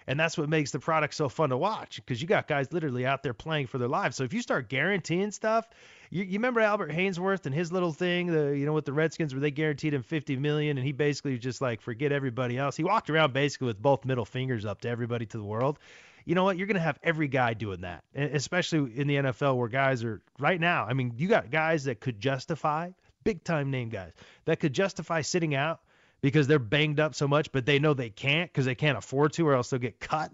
And 0.08 0.18
that's 0.18 0.38
what 0.38 0.48
makes 0.48 0.70
the 0.70 0.78
product 0.78 1.12
so 1.12 1.28
fun 1.28 1.50
to 1.50 1.58
watch 1.58 1.96
because 1.96 2.22
you 2.22 2.26
got 2.26 2.48
guys 2.48 2.72
literally 2.72 3.04
out 3.04 3.22
there 3.22 3.34
playing 3.34 3.66
for 3.66 3.76
their 3.76 3.88
lives. 3.88 4.16
So 4.16 4.24
if 4.24 4.32
you 4.32 4.40
start 4.40 4.70
guaranteeing 4.70 5.30
stuff, 5.32 5.68
you, 6.08 6.24
you 6.24 6.38
remember 6.38 6.60
Albert 6.60 6.92
Haynesworth 6.92 7.44
and 7.44 7.54
his 7.54 7.70
little 7.70 7.92
thing, 7.92 8.28
the 8.28 8.56
you 8.56 8.64
know 8.64 8.72
with 8.72 8.86
the 8.86 8.92
Redskins 8.94 9.34
where 9.34 9.42
they 9.42 9.50
guaranteed 9.50 9.92
him 9.92 10.02
50 10.02 10.36
million 10.36 10.78
and 10.78 10.86
he 10.86 10.92
basically 10.92 11.36
just 11.36 11.60
like 11.60 11.82
forget 11.82 12.10
everybody 12.10 12.56
else. 12.56 12.74
He 12.74 12.84
walked 12.84 13.10
around 13.10 13.34
basically 13.34 13.66
with 13.66 13.82
both 13.82 14.06
middle 14.06 14.24
fingers 14.24 14.64
up 14.64 14.80
to 14.80 14.88
everybody 14.88 15.26
to 15.26 15.36
the 15.36 15.44
world. 15.44 15.78
You 16.24 16.34
know 16.34 16.44
what? 16.44 16.56
You're 16.56 16.66
going 16.66 16.76
to 16.76 16.80
have 16.80 16.98
every 17.02 17.28
guy 17.28 17.52
doing 17.52 17.82
that, 17.82 18.02
especially 18.14 18.98
in 18.98 19.08
the 19.08 19.16
NFL 19.16 19.56
where 19.56 19.68
guys 19.68 20.04
are 20.04 20.22
right 20.38 20.58
now. 20.60 20.86
I 20.88 20.94
mean, 20.94 21.12
you 21.18 21.28
got 21.28 21.50
guys 21.50 21.84
that 21.84 22.00
could 22.00 22.18
justify 22.18 22.90
big 23.24 23.44
time 23.44 23.70
name 23.70 23.90
guys 23.90 24.12
that 24.46 24.58
could 24.58 24.72
justify 24.72 25.20
sitting 25.20 25.54
out 25.54 25.80
because 26.20 26.46
they're 26.46 26.58
banged 26.58 27.00
up 27.00 27.14
so 27.14 27.28
much, 27.28 27.52
but 27.52 27.66
they 27.66 27.78
know 27.78 27.94
they 27.94 28.10
can't 28.10 28.50
because 28.50 28.64
they 28.64 28.74
can't 28.74 28.98
afford 28.98 29.32
to, 29.34 29.46
or 29.46 29.54
else 29.54 29.70
they'll 29.70 29.80
get 29.80 30.00
cut. 30.00 30.32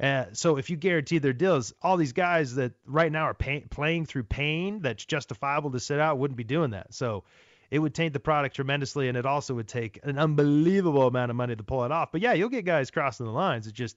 Uh, 0.00 0.26
so 0.32 0.56
if 0.56 0.70
you 0.70 0.76
guarantee 0.76 1.18
their 1.18 1.32
deals, 1.32 1.72
all 1.82 1.96
these 1.96 2.12
guys 2.12 2.54
that 2.54 2.72
right 2.86 3.10
now 3.10 3.24
are 3.24 3.34
pay- 3.34 3.64
playing 3.68 4.06
through 4.06 4.22
pain 4.22 4.80
that's 4.80 5.04
justifiable 5.04 5.72
to 5.72 5.80
sit 5.80 5.98
out 5.98 6.18
wouldn't 6.18 6.36
be 6.36 6.44
doing 6.44 6.70
that. 6.70 6.94
So 6.94 7.24
it 7.70 7.80
would 7.80 7.94
taint 7.94 8.12
the 8.12 8.20
product 8.20 8.54
tremendously, 8.54 9.08
and 9.08 9.18
it 9.18 9.26
also 9.26 9.54
would 9.54 9.68
take 9.68 9.98
an 10.04 10.18
unbelievable 10.18 11.06
amount 11.06 11.30
of 11.30 11.36
money 11.36 11.56
to 11.56 11.62
pull 11.62 11.84
it 11.84 11.92
off. 11.92 12.12
But 12.12 12.20
yeah, 12.20 12.32
you'll 12.32 12.48
get 12.48 12.64
guys 12.64 12.90
crossing 12.90 13.26
the 13.26 13.32
lines. 13.32 13.66
It 13.66 13.74
just 13.74 13.96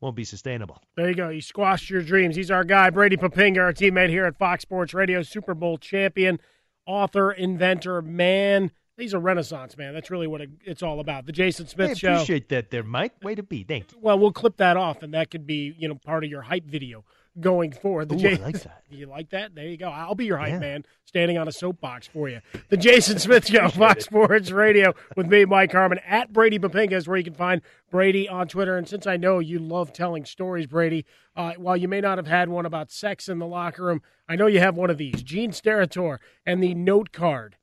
won't 0.00 0.16
be 0.16 0.24
sustainable. 0.24 0.82
There 0.96 1.08
you 1.08 1.14
go. 1.14 1.28
You 1.30 1.40
squashed 1.40 1.88
your 1.88 2.02
dreams. 2.02 2.36
He's 2.36 2.50
our 2.50 2.64
guy, 2.64 2.90
Brady 2.90 3.16
Poppinga, 3.16 3.58
our 3.58 3.72
teammate 3.72 4.10
here 4.10 4.26
at 4.26 4.36
Fox 4.36 4.62
Sports 4.62 4.92
Radio, 4.92 5.22
Super 5.22 5.54
Bowl 5.54 5.78
champion, 5.78 6.40
author, 6.86 7.32
inventor, 7.32 8.02
man. 8.02 8.72
He's 8.96 9.12
a 9.12 9.18
renaissance 9.18 9.76
man. 9.76 9.92
That's 9.92 10.10
really 10.10 10.26
what 10.26 10.40
it, 10.40 10.50
it's 10.64 10.82
all 10.82 11.00
about. 11.00 11.26
The 11.26 11.32
Jason 11.32 11.66
Smith 11.66 11.90
I 11.90 11.94
Show. 11.94 12.14
appreciate 12.14 12.48
that 12.48 12.70
there, 12.70 12.82
Mike. 12.82 13.12
Way 13.22 13.34
to 13.34 13.42
be. 13.42 13.62
Thank 13.62 13.92
you. 13.92 13.98
Well, 14.00 14.18
we'll 14.18 14.32
clip 14.32 14.56
that 14.56 14.76
off, 14.76 15.02
and 15.02 15.12
that 15.14 15.30
could 15.30 15.46
be 15.46 15.74
you 15.78 15.88
know 15.88 15.96
part 15.96 16.24
of 16.24 16.30
your 16.30 16.42
hype 16.42 16.64
video 16.64 17.04
going 17.38 17.72
forward. 17.72 18.08
The 18.08 18.14
Ooh, 18.14 18.28
I 18.40 18.42
like 18.42 18.62
that. 18.62 18.82
You 18.90 19.06
like 19.06 19.30
that? 19.30 19.54
There 19.54 19.66
you 19.66 19.76
go. 19.76 19.88
I'll 19.88 20.14
be 20.14 20.24
your 20.24 20.38
hype 20.38 20.58
man, 20.60 20.84
standing 21.04 21.36
on 21.36 21.46
a 21.46 21.52
soapbox 21.52 22.06
for 22.06 22.28
you. 22.28 22.40
The 22.70 22.78
Jason 22.78 23.18
Smith 23.18 23.46
Show, 23.46 23.68
Fox 23.68 24.06
Sports 24.06 24.50
Radio, 24.50 24.94
with 25.16 25.26
me, 25.26 25.44
Mike 25.44 25.72
Harmon, 25.72 25.98
at 26.06 26.32
Brady 26.32 26.58
Poppinga 26.58 26.92
is 26.92 27.06
where 27.06 27.18
you 27.18 27.24
can 27.24 27.34
find 27.34 27.60
Brady 27.90 28.28
on 28.28 28.48
Twitter. 28.48 28.78
And 28.78 28.88
since 28.88 29.06
I 29.06 29.18
know 29.18 29.38
you 29.38 29.58
love 29.58 29.92
telling 29.92 30.24
stories, 30.24 30.66
Brady, 30.66 31.04
uh, 31.36 31.52
while 31.58 31.76
you 31.76 31.88
may 31.88 32.00
not 32.00 32.16
have 32.16 32.26
had 32.26 32.48
one 32.48 32.64
about 32.64 32.90
sex 32.90 33.28
in 33.28 33.38
the 33.38 33.46
locker 33.46 33.84
room, 33.84 34.00
I 34.26 34.36
know 34.36 34.46
you 34.46 34.60
have 34.60 34.76
one 34.76 34.88
of 34.88 34.96
these. 34.96 35.22
Gene 35.22 35.50
Steratore 35.50 36.18
and 36.46 36.62
the 36.62 36.74
note 36.74 37.12
card. 37.12 37.56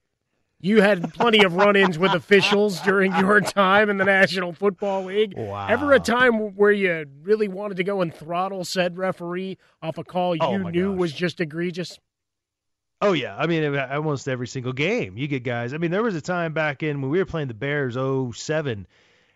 You 0.63 0.81
had 0.81 1.13
plenty 1.13 1.43
of 1.43 1.55
run-ins 1.55 1.99
with 1.99 2.13
officials 2.13 2.79
during 2.83 3.13
your 3.17 3.41
time 3.41 3.89
in 3.89 3.97
the 3.97 4.05
National 4.05 4.53
Football 4.53 5.03
League. 5.03 5.33
Wow. 5.35 5.67
Ever 5.67 5.91
a 5.91 5.99
time 5.99 6.55
where 6.55 6.71
you 6.71 7.05
really 7.21 7.49
wanted 7.49 7.75
to 7.77 7.83
go 7.83 7.99
and 8.01 8.15
throttle 8.15 8.63
said 8.63 8.97
referee 8.97 9.57
off 9.81 9.97
a 9.97 10.05
call 10.05 10.37
Oh, 10.39 10.53
you 10.53 10.59
my 10.59 10.71
knew 10.71 10.91
gosh. 10.91 10.99
was 10.99 11.11
just 11.11 11.41
egregious? 11.41 11.99
Oh 13.01 13.11
yeah, 13.11 13.35
I 13.35 13.45
mean 13.45 13.75
almost 13.77 14.29
every 14.29 14.47
single 14.47 14.71
game 14.71 15.17
you 15.17 15.27
get 15.27 15.43
guys. 15.43 15.73
I 15.73 15.77
mean 15.79 15.91
there 15.91 16.01
was 16.01 16.15
a 16.15 16.21
time 16.21 16.53
back 16.53 16.81
in 16.81 17.01
when 17.01 17.11
we 17.11 17.17
were 17.19 17.25
playing 17.25 17.49
the 17.49 17.53
Bears 17.53 17.95
07. 17.95 18.87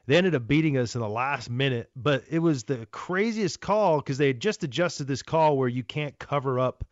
They 0.06 0.16
ended 0.16 0.34
up 0.34 0.48
beating 0.48 0.78
us 0.78 0.96
in 0.96 1.02
the 1.02 1.10
last 1.10 1.50
minute, 1.50 1.90
but 1.94 2.24
it 2.30 2.40
was 2.40 2.64
the 2.64 2.88
craziest 2.92 3.60
call 3.60 3.98
because 3.98 4.18
they 4.18 4.28
had 4.28 4.40
just 4.40 4.64
adjusted 4.64 5.08
this 5.08 5.24
call 5.24 5.58
where 5.58 5.68
you 5.68 5.84
can't 5.84 6.18
cover 6.18 6.58
up 6.58 6.86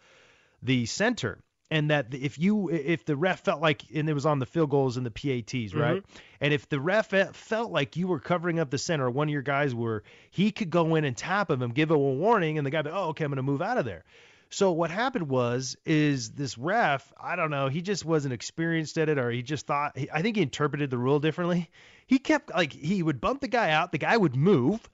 the 0.61 0.85
center. 0.87 1.39
And 1.71 1.89
that 1.89 2.13
if 2.13 2.37
you 2.37 2.69
if 2.69 3.05
the 3.05 3.15
ref 3.15 3.43
felt 3.43 3.61
like 3.61 3.83
and 3.93 4.07
it 4.07 4.13
was 4.13 4.25
on 4.25 4.39
the 4.39 4.45
field 4.45 4.69
goals 4.69 4.97
and 4.97 5.05
the 5.05 5.11
PATs, 5.11 5.71
mm-hmm. 5.71 5.79
right? 5.79 6.03
And 6.39 6.53
if 6.53 6.69
the 6.69 6.79
ref 6.79 7.07
felt 7.35 7.71
like 7.71 7.95
you 7.95 8.07
were 8.07 8.19
covering 8.19 8.59
up 8.59 8.69
the 8.69 8.77
center, 8.77 9.09
one 9.09 9.27
of 9.27 9.33
your 9.33 9.41
guys 9.41 9.73
were, 9.73 10.03
he 10.29 10.51
could 10.51 10.69
go 10.69 10.95
in 10.95 11.05
and 11.05 11.17
tap 11.17 11.49
him 11.49 11.61
and 11.61 11.73
give 11.73 11.89
him 11.89 11.97
a 11.97 11.99
warning, 11.99 12.57
and 12.57 12.65
the 12.65 12.71
guy, 12.71 12.81
be, 12.81 12.91
oh, 12.91 13.09
okay, 13.09 13.23
I'm 13.23 13.31
going 13.31 13.37
to 13.37 13.43
move 13.43 13.61
out 13.61 13.77
of 13.77 13.85
there. 13.85 14.03
So 14.51 14.71
what 14.71 14.91
happened 14.91 15.27
was, 15.27 15.75
is 15.85 16.31
this 16.31 16.57
ref, 16.57 17.11
I 17.19 17.35
don't 17.35 17.49
know, 17.49 17.67
he 17.67 17.81
just 17.81 18.05
wasn't 18.05 18.33
experienced 18.33 18.97
at 18.97 19.09
it, 19.09 19.17
or 19.17 19.31
he 19.31 19.41
just 19.41 19.65
thought, 19.65 19.97
I 20.13 20.21
think 20.21 20.35
he 20.35 20.43
interpreted 20.43 20.91
the 20.91 20.97
rule 20.97 21.19
differently. 21.19 21.69
He 22.05 22.19
kept 22.19 22.53
like 22.53 22.71
he 22.71 23.01
would 23.01 23.19
bump 23.19 23.41
the 23.41 23.47
guy 23.47 23.71
out, 23.71 23.91
the 23.91 23.97
guy 23.97 24.15
would 24.15 24.35
move, 24.35 24.87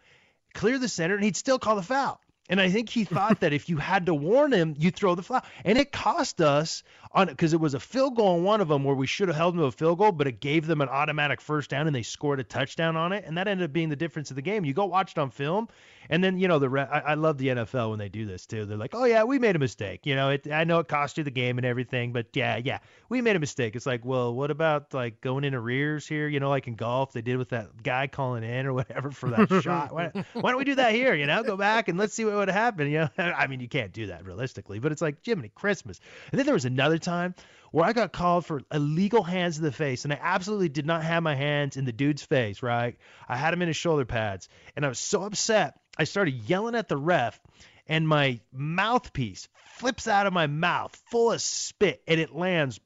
clear 0.53 0.79
the 0.79 0.87
center, 0.87 1.15
and 1.15 1.23
he'd 1.23 1.35
still 1.35 1.59
call 1.59 1.75
the 1.75 1.81
foul. 1.81 2.21
And 2.51 2.59
I 2.59 2.69
think 2.69 2.89
he 2.89 3.05
thought 3.05 3.39
that 3.39 3.53
if 3.53 3.69
you 3.69 3.77
had 3.77 4.07
to 4.07 4.13
warn 4.13 4.51
him, 4.51 4.75
you 4.77 4.91
throw 4.91 5.15
the 5.15 5.23
foul. 5.23 5.41
And 5.63 5.77
it 5.77 5.93
cost 5.93 6.41
us 6.41 6.83
on 7.13 7.27
because 7.27 7.53
it 7.53 7.59
was 7.59 7.73
a 7.73 7.79
field 7.79 8.15
goal 8.15 8.35
on 8.35 8.43
one 8.43 8.61
of 8.61 8.67
them 8.67 8.83
where 8.83 8.95
we 8.95 9.07
should 9.07 9.27
have 9.27 9.37
held 9.37 9.53
them 9.53 9.59
to 9.59 9.65
a 9.65 9.71
field 9.71 9.97
goal, 9.97 10.11
but 10.11 10.27
it 10.27 10.39
gave 10.39 10.65
them 10.65 10.81
an 10.81 10.89
automatic 10.89 11.41
first 11.41 11.69
down 11.69 11.87
and 11.87 11.95
they 11.95 12.03
scored 12.03 12.39
a 12.39 12.43
touchdown 12.43 12.95
on 12.95 13.11
it. 13.11 13.25
And 13.25 13.37
that 13.37 13.47
ended 13.47 13.65
up 13.65 13.73
being 13.73 13.89
the 13.89 13.95
difference 13.95 14.29
of 14.29 14.35
the 14.35 14.41
game. 14.41 14.63
You 14.63 14.73
go 14.73 14.85
watch 14.85 15.11
it 15.11 15.17
on 15.17 15.29
film, 15.29 15.67
and 16.09 16.23
then 16.23 16.37
you 16.37 16.47
know 16.47 16.59
the 16.59 16.69
re- 16.69 16.81
I, 16.81 16.99
I 16.99 17.13
love 17.15 17.37
the 17.37 17.47
NFL 17.47 17.89
when 17.89 17.99
they 17.99 18.09
do 18.09 18.25
this 18.25 18.45
too. 18.45 18.65
They're 18.65 18.77
like, 18.77 18.93
oh 18.93 19.05
yeah, 19.05 19.23
we 19.23 19.39
made 19.39 19.55
a 19.55 19.59
mistake. 19.59 20.05
You 20.05 20.15
know, 20.15 20.29
it, 20.29 20.51
I 20.51 20.63
know 20.63 20.79
it 20.79 20.87
cost 20.87 21.17
you 21.17 21.23
the 21.23 21.31
game 21.31 21.57
and 21.57 21.65
everything, 21.65 22.13
but 22.13 22.27
yeah, 22.33 22.57
yeah, 22.63 22.79
we 23.09 23.21
made 23.21 23.35
a 23.35 23.39
mistake. 23.39 23.75
It's 23.75 23.85
like, 23.85 24.05
well, 24.05 24.33
what 24.33 24.51
about 24.51 24.93
like 24.93 25.21
going 25.21 25.43
in 25.43 25.53
arrears 25.53 26.07
here? 26.07 26.27
You 26.27 26.39
know, 26.39 26.49
like 26.49 26.67
in 26.67 26.75
golf 26.75 27.13
they 27.13 27.21
did 27.21 27.37
with 27.37 27.49
that 27.49 27.83
guy 27.83 28.07
calling 28.07 28.43
in 28.43 28.65
or 28.65 28.73
whatever 28.73 29.11
for 29.11 29.29
that 29.29 29.49
shot. 29.63 29.93
Why, 29.93 30.11
why 30.33 30.51
don't 30.51 30.57
we 30.57 30.65
do 30.65 30.75
that 30.75 30.93
here? 30.93 31.13
You 31.13 31.25
know, 31.25 31.43
go 31.43 31.57
back 31.57 31.87
and 31.87 31.97
let's 31.97 32.13
see 32.13 32.25
what 32.25 32.35
would 32.35 32.49
happen. 32.49 32.89
You 32.89 32.99
know, 32.99 33.09
I 33.17 33.47
mean, 33.47 33.59
you 33.59 33.67
can't 33.67 33.91
do 33.91 34.07
that 34.07 34.25
realistically, 34.25 34.79
but 34.79 34.91
it's 34.91 35.01
like 35.01 35.17
Jiminy 35.25 35.51
Christmas. 35.53 35.99
And 36.31 36.39
then 36.39 36.45
there 36.45 36.55
was 36.55 36.65
another 36.65 36.97
time 37.01 37.35
where 37.71 37.85
I 37.85 37.93
got 37.93 38.11
called 38.11 38.45
for 38.45 38.61
illegal 38.71 39.23
hands 39.23 39.55
to 39.55 39.61
the 39.61 39.71
face, 39.71 40.03
and 40.03 40.13
I 40.13 40.19
absolutely 40.21 40.69
did 40.69 40.85
not 40.85 41.03
have 41.03 41.23
my 41.23 41.35
hands 41.35 41.77
in 41.77 41.85
the 41.85 41.93
dude's 41.93 42.23
face. 42.23 42.61
Right, 42.61 42.97
I 43.27 43.37
had 43.37 43.53
him 43.53 43.61
in 43.61 43.67
his 43.67 43.77
shoulder 43.77 44.05
pads, 44.05 44.49
and 44.75 44.85
I 44.85 44.89
was 44.89 44.99
so 44.99 45.23
upset. 45.23 45.79
I 45.97 46.03
started 46.03 46.33
yelling 46.49 46.75
at 46.75 46.89
the 46.89 46.97
ref, 46.97 47.39
and 47.87 48.07
my 48.07 48.39
mouthpiece 48.51 49.47
flips 49.77 50.07
out 50.07 50.27
of 50.27 50.33
my 50.33 50.47
mouth 50.47 50.95
full 51.09 51.31
of 51.31 51.41
spit, 51.41 52.01
and 52.07 52.19
it 52.19 52.35
lands 52.35 52.79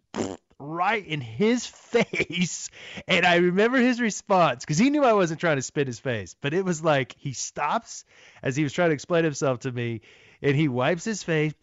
right 0.59 1.05
in 1.05 1.22
his 1.22 1.66
face. 1.66 2.70
And 3.07 3.26
I 3.26 3.38
remember 3.38 3.78
his 3.78 3.99
response 3.99 4.63
because 4.63 4.78
he 4.78 4.89
knew 4.89 5.03
I 5.03 5.13
wasn't 5.13 5.39
trying 5.39 5.57
to 5.57 5.61
spit 5.61 5.88
his 5.88 5.99
face, 5.99 6.36
but 6.39 6.53
it 6.53 6.63
was 6.63 6.84
like 6.84 7.16
he 7.18 7.34
stops 7.34 8.05
as 8.41 8.55
he 8.55 8.63
was 8.63 8.74
trying 8.74 8.89
to 8.89 8.93
explain 8.95 9.24
himself 9.24 9.59
to 9.61 9.72
me, 9.72 10.01
and 10.41 10.55
he 10.55 10.68
wipes 10.68 11.03
his 11.03 11.24
face. 11.24 11.53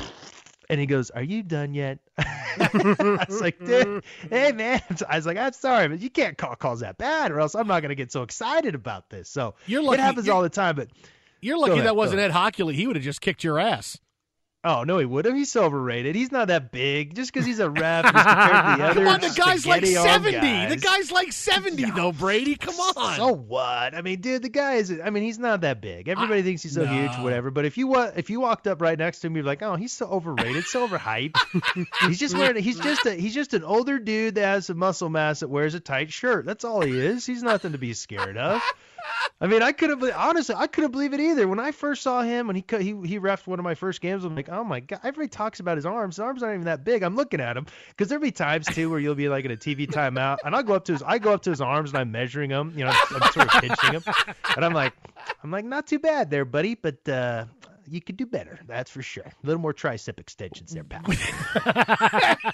And 0.71 0.81
he 0.81 0.87
goes, 0.87 1.11
"Are 1.11 1.23
you 1.23 1.43
done 1.43 1.75
yet?" 1.75 1.99
I 2.19 3.25
was 3.29 3.41
like, 3.41 3.59
"Dude, 3.65 4.05
hey 4.31 4.53
man," 4.53 4.83
I 5.09 5.17
was 5.17 5.27
like, 5.27 5.39
"I'm 5.39 5.53
sorry, 5.53 5.89
but 5.89 6.01
you 6.01 6.11
can't 6.11 6.37
call 6.37 6.55
calls 6.57 6.81
that 6.81 6.99
bad, 6.99 7.31
or 7.31 7.41
else 7.41 7.55
I'm 7.55 7.67
not 7.67 7.81
gonna 7.83 7.95
get 7.95 8.13
so 8.13 8.23
excited 8.23 8.75
about 8.75 9.09
this." 9.11 9.29
So 9.29 9.55
You're 9.67 9.83
lucky- 9.83 10.01
it 10.01 10.05
happens 10.05 10.29
all 10.29 10.43
the 10.43 10.49
time, 10.51 10.77
but 10.77 10.89
You're 11.41 11.59
lucky 11.59 11.73
ahead, 11.73 11.87
that 11.87 11.97
wasn't. 11.97 12.21
Ed 12.21 12.31
Hochuli. 12.33 12.75
He 12.75 12.87
would 12.87 12.97
have 12.97 13.05
just 13.05 13.21
kicked 13.21 13.43
your 13.45 13.59
ass. 13.59 13.99
Oh 14.65 14.85
no, 14.85 14.99
he 14.99 15.05
would 15.05 15.25
have. 15.25 15.35
He's 15.35 15.57
overrated. 15.57 16.15
He's 16.15 16.31
not 16.31 16.47
that 16.47 16.71
big. 16.71 17.17
Just 17.17 17.33
because 17.33 17.45
he's 17.45 17.59
a 17.59 17.69
ref, 17.71 18.05
he's 18.05 18.13
compared 18.13 18.51
to 18.51 18.77
the 18.77 18.85
other 18.85 19.05
Come 19.05 19.09
on, 19.09 19.21
the 19.21 19.35
guy's 19.37 19.67
like 19.67 19.85
spaghetti-arm 19.85 20.23
70. 20.23 20.39
The 20.39 20.77
guys. 20.77 20.81
guy's 20.81 21.11
like 21.11 21.33
70, 21.33 21.91
though, 21.91 22.13
Brady. 22.13 22.55
Come 22.55 22.77
on. 22.77 23.17
So 23.17 23.33
what? 23.33 23.95
I 23.95 24.03
mean, 24.03 24.21
dude, 24.21 24.43
the 24.43 24.49
guy 24.49 24.75
is. 24.75 24.93
I 25.05 25.11
mean, 25.11 25.25
he's 25.25 25.41
not 25.41 25.63
that 25.63 25.81
big. 25.81 26.09
Everybody 26.09 26.43
thinks 26.43 26.63
he's 26.63 26.75
so 26.75 26.87
huge, 26.87 27.11
whatever. 27.19 27.51
But 27.51 27.65
if 27.65 27.77
you 27.77 27.93
if 27.97 28.31
you 28.31 28.39
walked 28.39 28.69
up 28.69 28.81
right 28.81 28.97
next 28.97 29.21
to 29.21 29.27
him, 29.27 29.35
you'd 29.35 29.43
be 29.43 29.47
like, 29.47 29.63
oh, 29.63 29.75
he's 29.75 29.93
so 29.93 30.07
overrated, 30.07 30.65
so 30.65 30.87
overhyped. 30.87 31.87
he's 32.07 32.21
just 32.21 32.37
wearing. 32.37 32.63
He's 32.63 32.79
just 32.79 33.05
a. 33.05 33.15
He's 33.15 33.35
just 33.35 33.55
an 33.55 33.65
older 33.65 33.99
dude 33.99 34.37
that 34.37 34.45
has 34.45 34.67
some 34.67 34.79
muscle 34.79 35.09
mass 35.09 35.41
that 35.41 35.49
wears 35.49 35.75
a 35.75 35.81
tight 35.81 36.13
shirt. 36.13 36.47
That's 36.47 36.65
all 36.65 36.83
he 36.83 36.97
is. 36.97 37.27
He's 37.27 37.43
nothing 37.43 37.73
to 37.73 37.79
be 37.79 37.95
scared 37.95 38.37
of. 38.37 38.63
I 39.41 39.47
mean, 39.47 39.63
I 39.63 39.73
couldn't 39.73 39.99
believe, 39.99 40.15
honestly, 40.17 40.55
I 40.57 40.67
couldn't 40.67 40.93
believe 40.93 41.13
it 41.13 41.21
either. 41.21 41.49
When 41.49 41.59
I 41.59 41.73
first 41.73 42.03
saw 42.03 42.23
him, 42.23 42.47
when 42.47 42.57
he 42.57 42.65
he 42.71 42.95
he 43.05 43.19
refed 43.19 43.47
one 43.47 43.59
of 43.59 43.65
my 43.65 43.75
first 43.75 44.01
games, 44.01 44.25
I'm 44.25 44.37
like, 44.37 44.49
oh 44.49 44.63
my 44.63 44.81
god. 44.81 45.01
Everybody 45.03 45.29
talks 45.29 45.61
about 45.61 45.77
his 45.77 45.87
arms. 45.87 46.17
His 46.17 46.21
arms 46.21 46.43
aren't 46.43 46.55
even 46.55 46.67
that 46.67 46.85
big. 46.85 47.03
I'm 47.03 47.17
looking 47.17 47.41
at 47.41 47.57
him 47.57 47.67
because 47.89 48.09
there'll 48.09 48.23
be 48.23 48.31
times 48.31 48.67
too 48.67 48.89
where 48.91 49.01
you'll 49.01 49.15
be 49.15 49.29
like 49.29 49.45
in 49.45 49.51
a 49.51 49.57
TV 49.57 49.87
timeout, 49.87 50.39
and 50.45 50.55
I'll 50.55 50.63
go 50.63 50.75
up 50.75 50.85
to 50.87 50.93
his, 50.93 51.03
I 51.03 51.19
go 51.19 51.33
up 51.33 51.43
to 51.43 51.51
his 51.51 51.61
arms 51.61 51.91
and 51.91 51.99
I'm 51.99 52.13
measuring 52.13 52.51
them. 52.51 52.73
You 52.77 52.85
know, 52.85 52.91
I'm, 52.91 53.23
I'm 53.23 53.33
sort 53.33 53.55
of 53.55 53.61
pinching 53.61 53.93
him, 53.93 54.03
and 54.57 54.65
I'm 54.65 54.73
like, 54.73 54.93
I'm 55.43 55.51
like, 55.51 55.65
not 55.65 55.87
too 55.87 55.99
bad 55.99 56.31
there, 56.31 56.45
buddy, 56.45 56.75
but 56.75 57.09
uh, 57.09 57.47
you 57.89 58.01
could 58.01 58.17
do 58.17 58.27
better. 58.27 58.61
That's 58.67 58.91
for 58.91 59.03
sure. 59.03 59.25
A 59.25 59.47
little 59.47 59.61
more 59.61 59.75
tricep 59.75 60.19
extensions 60.19 60.73
there, 60.73 60.85
pal. 60.85 61.03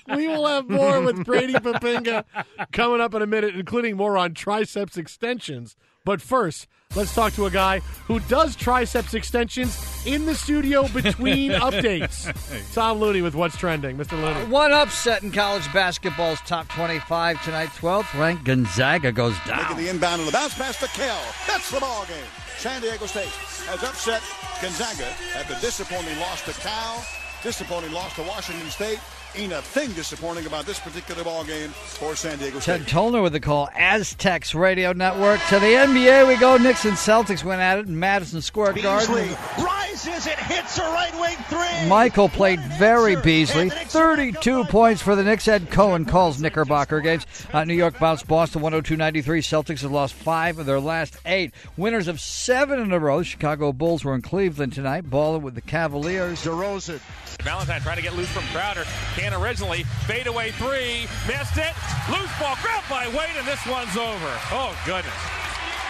we 0.17 0.27
will 0.27 0.47
have 0.47 0.69
more 0.69 1.01
with 1.01 1.25
Brady 1.25 1.55
Poppinga 1.55 2.25
coming 2.73 3.01
up 3.01 3.15
in 3.15 3.23
a 3.23 3.27
minute, 3.27 3.55
including 3.55 3.97
more 3.97 4.17
on 4.17 4.35
triceps 4.35 4.97
extensions. 4.97 5.77
But 6.05 6.23
first, 6.23 6.67
let's 6.95 7.15
talk 7.15 7.33
to 7.35 7.47
a 7.47 7.51
guy 7.51 7.81
who 8.07 8.21
does 8.21 8.57
triceps 8.57 9.15
extensions 9.15 10.07
in 10.07 10.25
the 10.25 10.35
studio 10.35 10.89
between 10.89 11.51
updates. 11.69 12.33
Tom 12.75 12.99
Looney 12.99 13.21
with 13.23 13.35
What's 13.35 13.57
Trending. 13.57 13.97
Mr. 13.99 14.13
Looney. 14.13 14.41
Uh, 14.41 14.47
one 14.47 14.73
upset 14.73 15.23
in 15.23 15.31
college 15.31 15.71
basketball's 15.73 16.41
top 16.43 16.69
25 16.69 17.43
tonight. 17.45 17.69
12th 17.77 18.19
ranked 18.19 18.45
Gonzaga 18.45 19.13
goes 19.13 19.37
down. 19.47 19.59
Making 19.63 19.77
the 19.77 19.89
inbound 19.91 20.21
and 20.21 20.29
the 20.29 20.33
bounce 20.33 20.55
pass 20.55 20.79
to 20.81 20.87
Kell. 20.89 21.21
That's 21.47 21.71
the 21.71 21.81
ball 21.81 22.07
game. 22.07 22.25
San 22.57 22.81
Diego 22.81 23.07
State 23.07 23.29
has 23.69 23.83
upset 23.83 24.23
Gonzaga 24.63 25.07
after 25.37 25.55
disappointing 25.65 26.19
loss 26.19 26.43
to 26.45 26.53
Cal, 26.61 27.05
disappointing 27.43 27.93
loss 27.93 28.15
to 28.17 28.23
Washington 28.23 28.69
State. 28.71 28.99
Ain't 29.37 29.53
a 29.53 29.63
thing 29.63 29.93
disappointing 29.93 30.47
about 30.47 30.67
this 30.67 30.81
particular 30.81 31.23
ball 31.23 31.45
game 31.45 31.69
for 31.71 32.17
San 32.17 32.39
Diego 32.39 32.59
State. 32.59 32.79
Ted 32.79 32.89
Tolner 32.89 33.23
with 33.23 33.33
the 33.33 33.41
call. 33.41 33.69
Aztecs 33.77 34.55
Radio 34.55 34.93
Network. 34.93 35.41
To 35.49 35.59
the 35.59 35.67
NBA 35.67 36.27
we 36.27 36.37
go. 36.37 36.57
Knicks 36.57 36.85
and 36.85 36.97
Celtics 36.97 37.45
went 37.45 37.61
at 37.61 37.79
it 37.79 37.87
in 37.87 37.99
Madison 37.99 38.41
Square 38.41 38.75
Garden. 38.75 39.15
Beasley 39.15 39.37
rises 39.63 40.27
and 40.27 40.39
hits 40.41 40.79
a 40.79 40.83
right 40.83 41.13
wing 41.21 41.37
three. 41.49 41.89
Michael 41.89 42.29
played 42.29 42.61
very 42.79 43.17
Beasley. 43.17 43.71
32 43.71 44.65
points 44.65 45.03
for 45.03 45.15
the 45.15 45.23
Knicks. 45.23 45.47
Ed 45.47 45.71
Cohen 45.71 46.05
calls 46.05 46.41
Knickerbocker 46.41 47.01
games. 47.01 47.27
Uh, 47.53 47.65
New 47.65 47.75
York 47.75 47.99
bounced 47.99 48.27
Boston 48.27 48.63
102-93. 48.63 49.23
Celtics 49.23 49.83
have 49.83 49.93
lost 49.93 50.15
five 50.15 50.59
of 50.59 50.67
their 50.67 50.81
last 50.81 51.17
eight. 51.27 51.53
Winners 51.77 52.09
of 52.09 52.21
seven 52.21 52.81
in 52.81 52.93
a 52.93 52.99
row. 52.99 53.23
Chicago 53.23 53.73
Bulls 53.73 54.05
were 54.05 54.15
in 54.15 54.23
Cleveland 54.23 54.73
tonight, 54.73 55.09
balling 55.09 55.43
with 55.43 55.55
the 55.55 55.61
Cavaliers. 55.61 56.43
DeRozan. 56.45 57.01
Valentine 57.43 57.81
trying 57.81 57.97
to 57.97 58.03
get 58.03 58.17
loose 58.17 58.29
from 58.31 58.43
Crowder. 58.45 58.85
Can 59.19 59.35
originally 59.35 59.83
fade 60.07 60.29
away 60.29 60.53
three. 60.53 61.09
Missed 61.27 61.57
it. 61.57 61.75
Loose 62.09 62.31
ball 62.39 62.57
grabbed 62.63 62.89
by 62.89 63.09
Wade, 63.09 63.35
and 63.37 63.49
this 63.49 63.67
one's 63.67 63.97
over. 63.97 64.39
Oh, 64.53 64.79
goodness. 64.87 65.13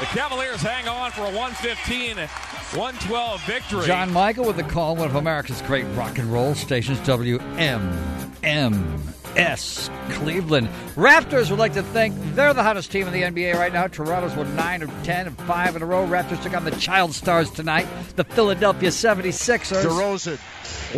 The 0.01 0.07
Cavaliers 0.07 0.63
hang 0.63 0.89
on 0.89 1.11
for 1.11 1.23
a 1.23 1.31
115 1.37 2.17
112 2.17 3.45
victory. 3.45 3.87
John 3.87 4.11
Michael 4.15 4.47
with 4.47 4.57
the 4.57 4.63
call, 4.63 4.97
one 4.97 5.09
of 5.09 5.17
America's 5.17 5.61
great 5.63 5.85
rock 5.95 6.17
and 6.17 6.33
roll 6.33 6.55
stations, 6.55 6.99
WMMS 7.01 7.51
Cleveland. 10.15 10.71
Raptors 10.95 11.51
would 11.51 11.59
like 11.59 11.75
to 11.75 11.83
think 11.83 12.15
they're 12.35 12.55
the 12.55 12.63
hottest 12.63 12.91
team 12.91 13.07
in 13.09 13.13
the 13.13 13.23
NBA 13.23 13.57
right 13.57 13.73
now. 13.75 13.89
Toronto's 13.89 14.35
won 14.37 14.57
9 14.57 14.83
of 14.83 14.91
10 15.03 15.27
and 15.27 15.37
5 15.37 15.77
in 15.77 15.83
a 15.83 15.87
row. 15.87 16.07
Raptors 16.07 16.43
took 16.43 16.55
on 16.55 16.65
the 16.65 16.71
Child 16.73 17.13
Stars 17.15 17.51
tonight, 17.51 17.87
the 18.17 18.25
Philadelphia 18.25 18.89
76ers. 18.89 19.85
DeRozan 19.85 20.39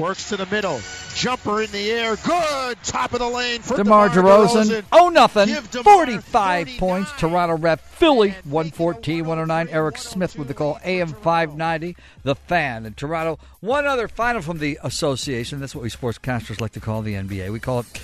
works 0.01 0.28
to 0.28 0.37
the 0.37 0.47
middle. 0.47 0.81
Jumper 1.14 1.62
in 1.62 1.70
the 1.70 1.90
air. 1.90 2.16
Good. 2.16 2.82
Top 2.82 3.12
of 3.12 3.18
the 3.18 3.28
lane 3.28 3.61
for 3.61 3.76
DeMar 3.76 4.08
DeRozan. 4.08 4.84
Oh, 4.92 5.08
nothing. 5.08 5.48
Give 5.48 5.70
DeMar 5.70 6.06
45 6.06 6.68
points. 6.78 7.12
Toronto 7.18 7.56
rep 7.56 7.80
Philly 7.80 8.30
114 8.44 9.24
109. 9.24 9.68
Eric 9.74 9.98
Smith 9.98 10.38
with 10.38 10.48
the 10.48 10.54
call. 10.54 10.78
AM 10.84 11.08
590. 11.08 11.96
The 12.22 12.34
fan. 12.34 12.86
In 12.86 12.94
Toronto. 12.94 13.38
One 13.61 13.86
other 13.86 14.08
final 14.08 14.42
from 14.42 14.58
the 14.58 14.78
association. 14.82 15.61
That's 15.61 15.74
what 15.74 15.82
we 15.82 15.90
sportscasters 15.90 16.61
like 16.61 16.72
to 16.72 16.80
call 16.80 17.02
the 17.02 17.14
NBA. 17.14 17.50
We 17.50 17.61
call 17.61 17.80
it 17.80 18.00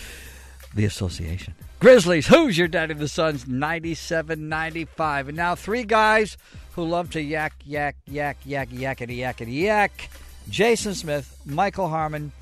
the 0.75 0.85
association. 0.85 1.55
Grizzlies. 1.79 2.27
Who's 2.27 2.57
your 2.57 2.69
daddy? 2.69 2.95
The 2.95 3.09
Suns 3.09 3.47
97 3.47 4.49
95. 4.49 5.29
And 5.29 5.37
now 5.37 5.55
three 5.55 5.85
guys 5.85 6.37
who 6.73 6.85
love 6.85 7.11
to 7.11 7.21
yak, 7.21 7.55
yak, 7.65 7.97
yak, 8.07 8.39
yak, 8.45 8.69
yakety, 8.71 9.19
yakety, 9.19 9.63
yak. 9.63 10.11
Jason 10.49 10.95
Smith, 10.95 11.41
Michael 11.45 11.89
Harmon, 11.89 12.33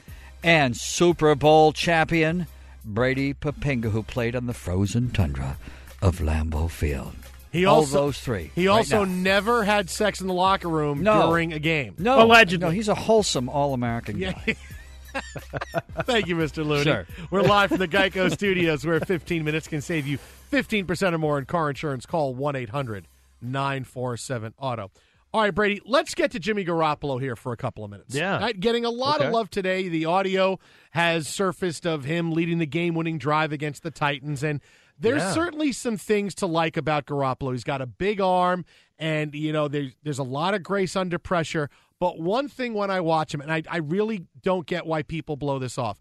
and 0.44 0.76
Super 0.76 1.34
Bowl 1.34 1.72
champion 1.72 2.46
Brady 2.84 3.32
Poppinga, 3.34 3.90
who 3.90 4.02
played 4.02 4.36
on 4.36 4.46
the 4.46 4.52
frozen 4.52 5.10
tundra 5.10 5.56
of 6.02 6.18
Lambeau 6.18 6.70
Field. 6.70 7.14
He 7.50 7.64
All 7.64 7.76
also 7.76 8.06
those 8.06 8.20
three. 8.20 8.50
He 8.54 8.68
right 8.68 8.74
also 8.74 9.04
now. 9.04 9.12
never 9.12 9.64
had 9.64 9.88
sex 9.88 10.20
in 10.20 10.26
the 10.26 10.34
locker 10.34 10.68
room 10.68 11.02
No. 11.02 11.28
during 11.28 11.52
a 11.54 11.58
game. 11.58 11.94
no, 11.98 12.26
No, 12.26 12.68
he's 12.70 12.88
a 12.88 12.94
wholesome 12.94 13.48
All-American 13.48 14.18
Yeah. 14.18 14.32
guy. 14.46 14.56
Thank 16.02 16.26
you, 16.26 16.34
Mr. 16.36 16.66
Looney. 16.66 16.82
Sure. 16.82 17.06
We're 17.30 17.42
live 17.42 17.68
from 17.70 17.78
the 17.78 17.86
Geico 17.96 18.30
Studios 18.32 18.84
where 18.84 18.98
15 19.00 19.44
minutes 19.44 19.68
can 19.68 19.80
save 19.80 20.06
you 20.08 20.18
15% 20.52 21.12
or 21.12 21.18
more 21.18 21.38
in 21.38 21.44
car 21.46 21.70
insurance. 21.70 22.04
Call 22.04 22.34
1 22.34 22.56
800 22.56 23.06
947 23.40 24.54
Auto. 24.58 24.90
All 25.34 25.40
right, 25.40 25.52
Brady, 25.52 25.80
let's 25.84 26.14
get 26.14 26.30
to 26.30 26.38
Jimmy 26.38 26.64
Garoppolo 26.64 27.20
here 27.20 27.34
for 27.34 27.50
a 27.50 27.56
couple 27.56 27.82
of 27.84 27.90
minutes. 27.90 28.14
Yeah. 28.14 28.38
Right, 28.38 28.58
getting 28.58 28.84
a 28.84 28.90
lot 28.90 29.16
Okay. 29.16 29.26
of 29.26 29.32
love 29.32 29.50
today. 29.50 29.88
The 29.88 30.04
audio 30.04 30.60
has 30.92 31.26
surfaced 31.26 31.88
of 31.88 32.04
him 32.04 32.30
leading 32.30 32.58
the 32.58 32.66
game 32.66 32.94
winning 32.94 33.18
drive 33.18 33.50
against 33.50 33.82
the 33.82 33.90
Titans. 33.90 34.44
And 34.44 34.60
there's 34.96 35.22
Yeah. 35.22 35.32
certainly 35.32 35.72
some 35.72 35.96
things 35.96 36.36
to 36.36 36.46
like 36.46 36.76
about 36.76 37.06
Garoppolo. 37.06 37.50
He's 37.50 37.64
got 37.64 37.82
a 37.82 37.86
big 37.86 38.20
arm, 38.20 38.64
and, 38.96 39.34
you 39.34 39.52
know, 39.52 39.66
there's, 39.66 39.90
there's 40.04 40.20
a 40.20 40.22
lot 40.24 40.54
of 40.54 40.62
grace 40.62 40.94
under 40.94 41.18
pressure. 41.18 41.68
But 41.98 42.20
one 42.20 42.46
thing 42.46 42.72
when 42.72 42.92
I 42.92 43.00
watch 43.00 43.34
him, 43.34 43.40
and 43.40 43.52
I, 43.52 43.64
I 43.68 43.78
really 43.78 44.26
don't 44.40 44.68
get 44.68 44.86
why 44.86 45.02
people 45.02 45.34
blow 45.36 45.58
this 45.58 45.78
off, 45.78 45.98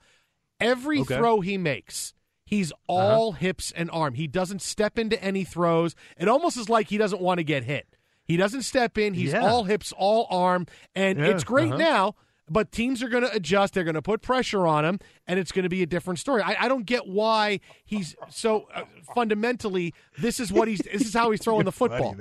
every 0.59 0.99
Okay. 0.99 1.17
throw 1.17 1.41
he 1.41 1.57
makes, 1.57 2.13
he's 2.45 2.71
uh-huh. 2.71 2.83
all 2.87 3.31
hips 3.31 3.73
and 3.75 3.89
arm. 3.89 4.13
He 4.13 4.27
doesn't 4.27 4.61
step 4.61 4.99
into 4.99 5.19
any 5.23 5.43
throws. 5.43 5.95
It 6.19 6.27
almost 6.27 6.55
is 6.55 6.69
like 6.69 6.89
he 6.89 6.99
doesn't 6.99 7.19
want 7.19 7.39
to 7.39 7.43
get 7.43 7.63
hit. 7.63 7.87
He 8.33 8.37
doesn't 8.37 8.63
step 8.63 8.97
in. 8.97 9.13
He's 9.13 9.31
Yeah. 9.31 9.45
all 9.47 9.65
hips, 9.65 9.93
all 9.95 10.25
arm, 10.31 10.65
and 10.95 11.19
Yeah, 11.19 11.27
it's 11.27 11.43
great 11.43 11.67
uh-huh. 11.69 11.77
now. 11.77 12.15
But 12.49 12.71
teams 12.71 13.03
are 13.03 13.07
going 13.09 13.21
to 13.23 13.31
adjust. 13.31 13.75
They're 13.75 13.83
going 13.83 13.93
to 13.93 14.01
put 14.01 14.23
pressure 14.23 14.65
on 14.65 14.83
him, 14.85 14.97
and 15.27 15.37
it's 15.39 15.51
going 15.51 15.63
to 15.63 15.69
be 15.69 15.83
a 15.83 15.85
different 15.85 16.17
story. 16.17 16.41
I, 16.41 16.65
I 16.65 16.67
don't 16.67 16.83
get 16.87 17.05
why 17.07 17.59
he's 17.85 18.15
so 18.31 18.67
uh, 18.73 18.85
fundamentally. 19.13 19.93
This 20.17 20.39
is 20.39 20.51
what 20.51 20.67
he's. 20.67 20.79
This 20.79 21.03
is 21.03 21.13
how 21.13 21.29
he's 21.29 21.41
throwing 21.43 21.65
the 21.71 21.71
football. 21.71 22.15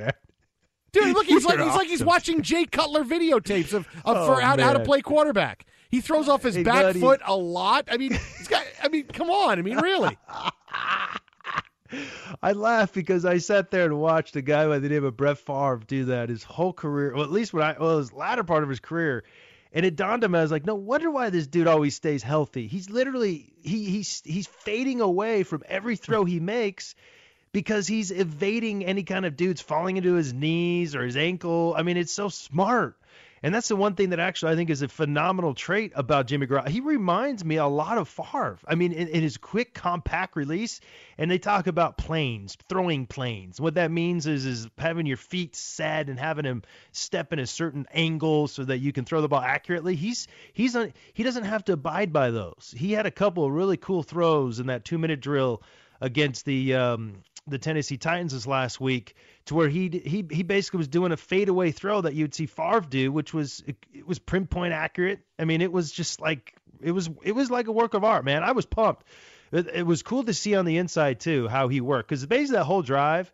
Dude, 0.93 1.14
look, 1.14 1.24
he's 1.24 1.44
like 1.47 1.59
he's 1.59 1.74
like 1.74 1.89
he's 1.89 2.05
watching 2.05 2.43
Jay 2.43 2.66
Cutler 2.66 3.05
videotapes 3.05 3.72
of, 3.72 3.86
of 4.05 4.16
Oh, 4.18 4.26
for 4.26 4.40
how, 4.43 4.60
how 4.60 4.74
to 4.74 4.80
play 4.80 5.01
quarterback. 5.01 5.64
He 5.89 6.02
throws 6.02 6.28
off 6.28 6.43
his 6.43 6.56
Hey, 6.56 6.62
back 6.62 6.82
buddy. 6.82 7.01
foot 7.01 7.22
a 7.24 7.34
lot. 7.34 7.89
I 7.90 7.97
mean, 7.97 8.12
he's 8.12 8.48
got. 8.48 8.64
I 8.82 8.89
mean, 8.89 9.06
come 9.06 9.30
on. 9.30 9.59
I 9.59 9.62
mean, 9.62 9.78
really. 9.78 10.18
I 12.43 12.52
laugh 12.52 12.93
because 12.93 13.24
I 13.24 13.39
sat 13.39 13.70
there 13.70 13.85
and 13.85 13.98
watched 13.98 14.36
a 14.36 14.43
guy 14.43 14.66
by 14.66 14.78
the 14.78 14.89
name 14.89 15.05
of 15.05 15.16
Brett 15.16 15.39
Favre 15.39 15.81
do 15.86 16.06
that 16.06 16.28
his 16.28 16.43
whole 16.43 16.73
career. 16.73 17.14
Well, 17.14 17.24
at 17.24 17.31
least 17.31 17.52
when 17.52 17.64
I 17.64 17.77
well, 17.78 17.98
his 17.98 18.12
latter 18.12 18.44
part 18.44 18.62
of 18.62 18.69
his 18.69 18.81
career. 18.81 19.24
And 19.74 19.86
it 19.86 19.97
dawned 19.97 20.23
on 20.23 20.31
me, 20.31 20.39
I 20.39 20.43
was 20.43 20.51
like, 20.51 20.66
no 20.66 20.74
wonder 20.74 21.10
why 21.10 21.31
this 21.31 21.47
dude 21.47 21.66
always 21.66 21.94
stays 21.94 22.23
healthy. 22.23 22.66
He's 22.66 22.90
literally 22.90 23.52
he 23.62 23.85
he's 23.85 24.23
he's 24.24 24.47
fading 24.47 25.01
away 25.01 25.44
from 25.44 25.62
every 25.66 25.97
throw 25.97 26.24
he 26.24 26.40
makes 26.40 26.94
because 27.52 27.86
he's 27.86 28.10
evading 28.10 28.85
any 28.85 29.02
kind 29.02 29.24
of 29.24 29.36
dudes 29.36 29.60
falling 29.60 29.97
into 29.97 30.14
his 30.14 30.32
knees 30.32 30.94
or 30.94 31.05
his 31.05 31.16
ankle. 31.16 31.74
I 31.77 31.82
mean, 31.82 31.97
it's 31.97 32.12
so 32.12 32.28
smart. 32.28 32.97
And 33.43 33.52
that's 33.52 33.69
the 33.69 33.77
one 33.77 33.94
thing 33.94 34.10
that 34.10 34.20
actually 34.20 34.52
I 34.52 34.56
think 34.56 34.70
is 34.70 34.82
a 34.82 34.89
phenomenal 34.89 35.55
trait 35.55 35.93
about 35.97 36.27
Jimmy 36.27 36.47
Garoppolo. 36.47 36.69
He 36.69 36.81
reminds 36.81 37.44
me 37.44 37.56
a 37.56 37.66
lot 37.66 37.98
of 37.98 38.09
Favre. 38.09 38.59
I 38.66 38.77
mean, 38.77 38.93
in, 38.93 39.09
in 39.09 39.23
his 39.23 39.36
quick, 39.36 39.74
compact 39.74 40.36
release, 40.36 40.81
and 41.19 41.31
they 41.31 41.39
talk 41.39 41.66
about 41.66 41.98
planes, 41.98 42.56
throwing 42.69 43.06
planes. 43.06 43.60
What 43.60 43.74
that 43.74 43.90
means 43.90 44.27
is 44.27 44.47
is 44.47 44.69
having 44.78 45.06
your 45.06 45.16
feet 45.16 45.56
set 45.56 46.09
and 46.09 46.19
having 46.19 46.44
him 46.44 46.62
step 46.93 47.32
in 47.32 47.40
a 47.40 47.47
certain 47.47 47.86
angle 47.93 48.47
so 48.47 48.64
that 48.64 48.78
you 48.78 48.93
can 48.93 49.05
throw 49.05 49.20
the 49.20 49.28
ball 49.28 49.43
accurately. 49.43 49.97
He's 49.97 50.28
he's 50.52 50.77
on, 50.77 50.93
he 51.12 51.24
doesn't 51.24 51.44
have 51.44 51.64
to 51.64 51.73
abide 51.73 52.12
by 52.12 52.31
those. 52.31 52.73
He 52.77 52.93
had 52.93 53.06
a 53.06 53.10
couple 53.10 53.44
of 53.44 53.52
really 53.52 53.77
cool 53.77 54.02
throws 54.05 54.60
in 54.60 54.69
that 54.69 54.85
two 54.85 54.98
minute 54.98 55.20
drill 55.20 55.62
against 56.01 56.44
the 56.44 56.74
um, 56.74 57.23
the 57.47 57.59
Tennessee 57.59 57.97
Titans 57.97 58.32
this 58.32 58.47
last 58.47 58.81
week, 58.81 59.16
to 59.47 59.55
where 59.55 59.69
he 59.69 59.89
he 59.89 60.24
he 60.31 60.43
basically 60.43 60.78
was 60.78 60.89
doing 60.89 61.12
a 61.12 61.16
fadeaway 61.16 61.73
throw 61.73 62.01
that 62.01 62.14
you'd 62.14 62.35
see 62.35 62.47
Favre 62.47 62.86
do, 62.89 63.10
which 63.10 63.35
was 63.35 63.62
it, 63.66 63.77
it 63.93 64.06
was 64.06 64.19
pinpoint 64.19 64.73
accurate. 64.73 65.20
I 65.39 65.44
mean, 65.44 65.60
it 65.60 65.73
was 65.73 65.90
just 65.90 66.20
like 66.20 66.55
it 66.81 66.93
was 66.93 67.10
it 67.23 67.32
was 67.32 67.51
like 67.51 67.66
a 67.66 67.73
work 67.73 67.94
of 67.94 68.05
art, 68.05 68.24
man. 68.24 68.43
I 68.43 68.52
was 68.52 68.66
pumped. 68.66 69.05
It, 69.51 69.66
it 69.74 69.86
was 69.86 70.02
cool 70.02 70.24
to 70.24 70.35
see 70.35 70.55
on 70.55 70.64
the 70.64 70.78
inside 70.78 71.20
too 71.20 71.48
how 71.48 71.69
he 71.69 71.81
worked 71.81 72.09
because 72.09 72.24
basically 72.27 72.59
that 72.59 72.64
whole 72.64 72.82
drive. 72.82 73.32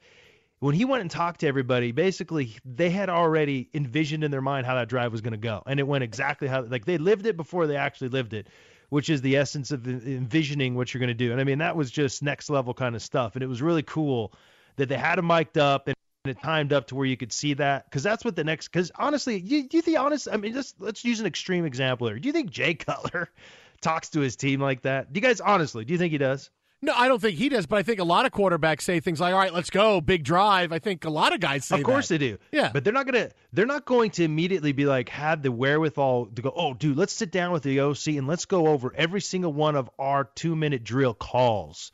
When 0.61 0.75
he 0.75 0.85
went 0.85 1.03
and 1.03 1.11
talked 1.11 1.41
to 1.41 1.47
everybody, 1.47 1.93
basically 1.93 2.57
they 2.65 2.91
had 2.91 3.09
already 3.09 3.69
envisioned 3.73 4.25
in 4.25 4.33
their 4.33 4.41
mind 4.41 4.67
how 4.67 4.75
that 4.75 4.89
drive 4.89 5.13
was 5.13 5.21
going 5.21 5.33
to 5.33 5.37
go, 5.37 5.63
and 5.65 5.79
it 5.79 5.87
went 5.87 6.03
exactly 6.03 6.49
how 6.49 6.63
like 6.63 6.85
they 6.85 6.99
lived 6.99 7.27
it 7.27 7.37
before 7.37 7.69
they 7.69 7.77
actually 7.77 8.09
lived 8.09 8.33
it 8.33 8.49
which 8.91 9.11
is 9.11 9.21
the 9.21 9.37
essence 9.37 9.71
of 9.71 9.87
envisioning 9.87 10.75
what 10.75 10.93
you're 10.93 11.01
going 11.01 11.09
to 11.09 11.15
do. 11.15 11.33
And 11.33 11.41
I 11.41 11.45
mean, 11.45 11.59
that 11.59 11.77
was 11.77 11.91
just 11.91 12.23
next 12.23 12.49
level 12.49 12.75
kind 12.75 12.95
of 12.95 13.03
stuff. 13.03 13.35
And 13.35 13.43
it 13.43 13.47
was 13.47 13.61
really 13.61 13.83
cool 13.83 14.33
that 14.77 14.89
they 14.89 14.97
had 14.97 15.19
him 15.19 15.27
mic'd 15.27 15.59
up 15.59 15.89
and 15.89 15.97
it 16.25 16.41
timed 16.43 16.73
up 16.73 16.87
to 16.89 16.95
where 16.95 17.07
you 17.07 17.17
could 17.17 17.33
see 17.33 17.55
that. 17.55 17.85
Because 17.85 18.03
that's 18.03 18.25
what 18.25 18.37
the 18.37 18.45
next, 18.45 18.69
because 18.69 18.91
honestly, 18.97 19.39
you, 19.39 19.69
do 19.69 19.77
you 19.77 19.83
think, 19.83 19.99
honest, 19.99 20.29
I 20.31 20.37
mean, 20.37 20.53
just 20.53 20.81
let's 20.81 21.05
use 21.05 21.21
an 21.21 21.27
extreme 21.27 21.65
example 21.65 22.09
here. 22.09 22.19
Do 22.19 22.27
you 22.27 22.33
think 22.33 22.51
Jay 22.51 22.75
Cutler 22.75 23.31
talks 23.81 24.11
to 24.11 24.21
his 24.21 24.37
team 24.37 24.61
like 24.61 24.83
that? 24.83 25.13
Do 25.13 25.19
you 25.19 25.27
guys, 25.27 25.41
honestly, 25.41 25.85
do 25.85 25.93
you 25.93 25.99
think 25.99 26.13
he 26.13 26.19
does? 26.19 26.51
No, 26.81 26.93
I 26.95 27.09
don't 27.09 27.21
think 27.21 27.37
he 27.37 27.49
does, 27.49 27.67
but 27.67 27.77
I 27.77 27.83
think 27.83 27.99
a 27.99 28.05
lot 28.05 28.25
of 28.25 28.31
quarterbacks 28.31 28.83
say 28.83 29.01
things 29.01 29.21
like, 29.21 29.35
"All 29.35 29.41
right, 29.41 29.53
let's 29.53 29.69
go, 29.71 30.01
big 30.01 30.23
drive." 30.23 30.71
I 30.73 30.79
think 30.79 31.05
a 31.05 31.11
lot 31.11 31.33
of 31.35 31.41
guys 31.41 31.65
say 31.65 31.77
Of 31.79 31.83
course 31.83 32.07
that. 32.09 32.19
they 32.19 32.29
do. 32.29 32.39
Yeah. 32.53 32.71
But 32.73 32.85
they're 32.85 32.93
not 32.93 33.07
gonna 33.07 33.31
they're 33.53 33.67
not 33.67 33.85
going 33.85 34.13
to 34.13 34.25
immediately 34.25 34.71
be 34.71 34.87
like 34.87 35.09
have 35.09 35.43
the 35.43 35.51
wherewithal 35.51 36.27
to 36.37 36.43
go, 36.43 36.53
oh 36.55 36.75
dude, 36.75 36.97
let's 36.97 37.13
sit 37.13 37.33
down 37.33 37.51
with 37.53 37.65
the 37.65 37.81
OC 37.81 38.17
and 38.17 38.29
let's 38.29 38.45
go 38.45 38.69
over 38.69 38.93
every 38.95 39.21
single 39.21 39.53
one 39.53 39.75
of 39.75 39.91
our 39.99 40.25
two 40.37 40.55
minute 40.55 40.85
drill 40.85 41.15
calls. 41.15 41.91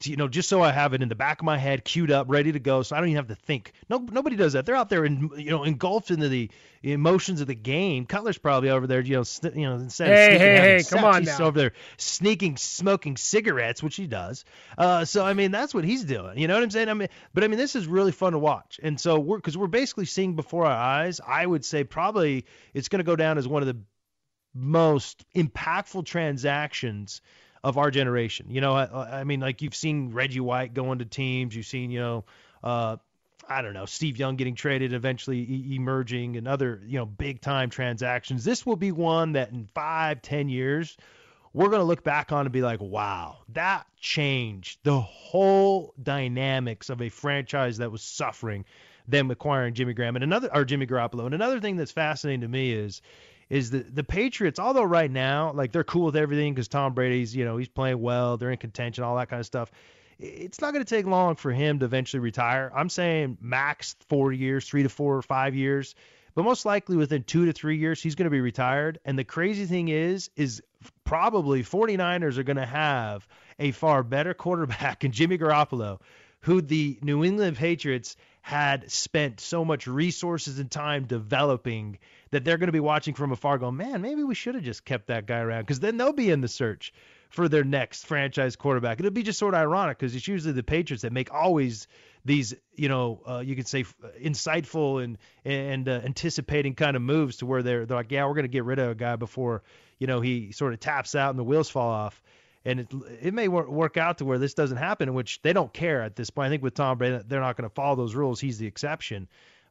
To, 0.00 0.10
you 0.10 0.16
know, 0.16 0.28
just 0.28 0.48
so 0.48 0.62
I 0.62 0.70
have 0.70 0.94
it 0.94 1.02
in 1.02 1.08
the 1.08 1.14
back 1.16 1.40
of 1.40 1.44
my 1.44 1.58
head, 1.58 1.84
queued 1.84 2.10
up, 2.12 2.26
ready 2.28 2.52
to 2.52 2.60
go, 2.60 2.82
so 2.82 2.94
I 2.94 3.00
don't 3.00 3.08
even 3.08 3.16
have 3.16 3.28
to 3.28 3.34
think. 3.34 3.72
No, 3.88 3.98
nobody 3.98 4.36
does 4.36 4.52
that. 4.52 4.64
They're 4.64 4.76
out 4.76 4.88
there, 4.88 5.04
in, 5.04 5.30
you 5.36 5.50
know, 5.50 5.64
engulfed 5.64 6.10
into 6.12 6.28
the 6.28 6.50
emotions 6.82 7.40
of 7.40 7.48
the 7.48 7.54
game. 7.54 8.06
Cutler's 8.06 8.38
probably 8.38 8.70
over 8.70 8.86
there, 8.86 9.00
you 9.00 9.16
know, 9.16 9.24
you 9.54 9.68
know, 9.68 9.74
instead 9.74 10.08
of 10.08 10.16
Hey, 10.16 10.38
hey, 10.38 10.56
hey, 10.56 10.82
come 10.88 11.04
on 11.04 11.22
he's 11.22 11.38
now. 11.38 11.46
over 11.46 11.58
there 11.58 11.72
sneaking, 11.96 12.56
smoking 12.56 13.16
cigarettes, 13.16 13.82
which 13.82 13.96
he 13.96 14.06
does. 14.06 14.44
Uh, 14.76 15.04
so 15.04 15.24
I 15.24 15.34
mean, 15.34 15.50
that's 15.50 15.74
what 15.74 15.84
he's 15.84 16.04
doing. 16.04 16.38
You 16.38 16.46
know 16.46 16.54
what 16.54 16.62
I'm 16.62 16.70
saying? 16.70 16.88
I 16.88 16.94
mean, 16.94 17.08
but 17.34 17.42
I 17.42 17.48
mean, 17.48 17.58
this 17.58 17.74
is 17.74 17.86
really 17.86 18.12
fun 18.12 18.32
to 18.32 18.38
watch. 18.38 18.78
And 18.82 19.00
so 19.00 19.18
we're 19.18 19.38
because 19.38 19.56
we're 19.56 19.66
basically 19.66 20.04
seeing 20.04 20.36
before 20.36 20.66
our 20.66 20.72
eyes. 20.76 21.20
I 21.26 21.44
would 21.44 21.64
say 21.64 21.84
probably 21.84 22.46
it's 22.72 22.88
going 22.88 23.00
to 23.00 23.04
go 23.04 23.16
down 23.16 23.38
as 23.38 23.48
one 23.48 23.62
of 23.62 23.66
the 23.66 23.78
most 24.54 25.24
impactful 25.34 26.06
transactions 26.06 27.20
of 27.64 27.78
our 27.78 27.90
generation. 27.90 28.46
You 28.50 28.60
know, 28.60 28.74
I, 28.74 29.20
I 29.20 29.24
mean, 29.24 29.40
like 29.40 29.62
you've 29.62 29.74
seen 29.74 30.12
Reggie 30.12 30.40
White 30.40 30.74
going 30.74 31.00
to 31.00 31.04
teams. 31.04 31.54
You've 31.54 31.66
seen, 31.66 31.90
you 31.90 32.00
know, 32.00 32.24
uh, 32.62 32.96
I 33.48 33.62
don't 33.62 33.72
know, 33.72 33.86
Steve 33.86 34.18
Young 34.18 34.36
getting 34.36 34.54
traded, 34.54 34.92
eventually 34.92 35.38
e- 35.38 35.76
emerging, 35.76 36.36
and 36.36 36.46
other, 36.46 36.82
you 36.86 36.98
know, 36.98 37.06
big 37.06 37.40
time 37.40 37.70
transactions. 37.70 38.44
This 38.44 38.66
will 38.66 38.76
be 38.76 38.92
one 38.92 39.32
that 39.32 39.50
in 39.50 39.68
five, 39.74 40.20
ten 40.22 40.48
years, 40.48 40.96
we're 41.54 41.68
going 41.68 41.80
to 41.80 41.86
look 41.86 42.04
back 42.04 42.30
on 42.30 42.44
and 42.44 42.52
be 42.52 42.60
like, 42.60 42.80
wow, 42.80 43.38
that 43.54 43.86
changed 43.98 44.78
the 44.82 45.00
whole 45.00 45.94
dynamics 46.00 46.90
of 46.90 47.00
a 47.00 47.08
franchise 47.08 47.78
that 47.78 47.90
was 47.90 48.02
suffering 48.02 48.64
them 49.08 49.30
acquiring 49.30 49.72
Jimmy 49.72 49.94
Graham 49.94 50.16
and 50.16 50.22
another 50.22 50.54
or 50.54 50.64
Jimmy 50.66 50.86
Garoppolo. 50.86 51.24
And 51.24 51.34
another 51.34 51.60
thing 51.60 51.76
that's 51.76 51.92
fascinating 51.92 52.42
to 52.42 52.48
me 52.48 52.72
is 52.72 53.00
is 53.50 53.70
the 53.70 53.78
the 53.78 54.04
Patriots, 54.04 54.58
although 54.58 54.82
right 54.82 55.10
now 55.10 55.52
like 55.52 55.72
they're 55.72 55.84
cool 55.84 56.06
with 56.06 56.16
everything 56.16 56.54
because 56.54 56.68
Tom 56.68 56.94
Brady's 56.94 57.34
you 57.34 57.44
know 57.44 57.56
he's 57.56 57.68
playing 57.68 58.00
well, 58.00 58.36
they're 58.36 58.50
in 58.50 58.58
contention, 58.58 59.04
all 59.04 59.16
that 59.16 59.28
kind 59.28 59.40
of 59.40 59.46
stuff. 59.46 59.70
It's 60.18 60.60
not 60.60 60.72
going 60.72 60.84
to 60.84 60.94
take 60.94 61.06
long 61.06 61.36
for 61.36 61.52
him 61.52 61.78
to 61.78 61.84
eventually 61.84 62.20
retire. 62.20 62.72
I'm 62.74 62.88
saying 62.88 63.38
max 63.40 63.94
four 64.08 64.32
years, 64.32 64.68
three 64.68 64.82
to 64.82 64.88
four 64.88 65.16
or 65.16 65.22
five 65.22 65.54
years, 65.54 65.94
but 66.34 66.42
most 66.42 66.64
likely 66.64 66.96
within 66.96 67.22
two 67.22 67.46
to 67.46 67.52
three 67.52 67.78
years 67.78 68.02
he's 68.02 68.16
going 68.16 68.24
to 68.24 68.30
be 68.30 68.40
retired. 68.40 68.98
And 69.04 69.16
the 69.16 69.24
crazy 69.24 69.66
thing 69.66 69.88
is, 69.88 70.30
is 70.36 70.60
probably 71.04 71.62
49ers 71.62 72.38
are 72.38 72.42
going 72.42 72.56
to 72.56 72.66
have 72.66 73.26
a 73.58 73.70
far 73.70 74.02
better 74.02 74.34
quarterback 74.34 75.04
in 75.04 75.12
Jimmy 75.12 75.38
Garoppolo, 75.38 76.00
who 76.40 76.60
the 76.60 76.98
New 77.00 77.24
England 77.24 77.56
Patriots 77.56 78.16
had 78.42 78.90
spent 78.90 79.40
so 79.40 79.64
much 79.64 79.86
resources 79.86 80.58
and 80.58 80.70
time 80.70 81.04
developing 81.04 81.98
that 82.30 82.44
they're 82.44 82.58
going 82.58 82.68
to 82.68 82.72
be 82.72 82.80
watching 82.80 83.14
from 83.14 83.32
afar 83.32 83.58
going, 83.58 83.76
man, 83.76 84.02
maybe 84.02 84.22
we 84.22 84.34
should 84.34 84.54
have 84.54 84.64
just 84.64 84.84
kept 84.84 85.06
that 85.08 85.26
guy 85.26 85.40
around 85.40 85.62
because 85.62 85.80
then 85.80 85.96
they'll 85.96 86.12
be 86.12 86.30
in 86.30 86.40
the 86.40 86.48
search 86.48 86.92
for 87.30 87.48
their 87.48 87.64
next 87.64 88.06
franchise 88.06 88.56
quarterback. 88.56 88.98
It'll 88.98 89.10
be 89.10 89.22
just 89.22 89.38
sort 89.38 89.54
of 89.54 89.60
ironic 89.60 89.98
because 89.98 90.14
it's 90.14 90.28
usually 90.28 90.52
the 90.52 90.62
Patriots 90.62 91.02
that 91.02 91.12
make 91.12 91.32
always 91.32 91.86
these, 92.24 92.54
you 92.74 92.88
know, 92.88 93.20
uh, 93.26 93.38
you 93.38 93.54
could 93.56 93.68
say 93.68 93.84
insightful 94.22 95.02
and 95.02 95.18
and 95.44 95.88
uh, 95.88 96.00
anticipating 96.04 96.74
kind 96.74 96.96
of 96.96 97.02
moves 97.02 97.38
to 97.38 97.46
where 97.46 97.62
they're, 97.62 97.86
they're 97.86 97.96
like, 97.96 98.10
yeah, 98.10 98.26
we're 98.26 98.34
going 98.34 98.44
to 98.44 98.48
get 98.48 98.64
rid 98.64 98.78
of 98.78 98.90
a 98.90 98.94
guy 98.94 99.16
before, 99.16 99.62
you 99.98 100.06
know, 100.06 100.20
he 100.20 100.52
sort 100.52 100.72
of 100.72 100.80
taps 100.80 101.14
out 101.14 101.30
and 101.30 101.38
the 101.38 101.44
wheels 101.44 101.70
fall 101.70 101.90
off. 101.90 102.22
And 102.64 102.80
it, 102.80 102.88
it 103.22 103.34
may 103.34 103.48
wor- 103.48 103.70
work 103.70 103.96
out 103.96 104.18
to 104.18 104.24
where 104.24 104.38
this 104.38 104.52
doesn't 104.52 104.76
happen, 104.76 105.08
in 105.08 105.14
which 105.14 105.40
they 105.42 105.52
don't 105.52 105.72
care 105.72 106.02
at 106.02 106.16
this 106.16 106.28
point. 106.28 106.46
I 106.46 106.50
think 106.50 106.62
with 106.62 106.74
Tom 106.74 106.98
Brady, 106.98 107.22
they're 107.26 107.40
not 107.40 107.56
going 107.56 107.68
to 107.68 107.74
follow 107.74 107.96
those 107.96 108.14
rules. 108.14 108.40
He's 108.40 108.58
the 108.58 108.66
exception. 108.66 109.28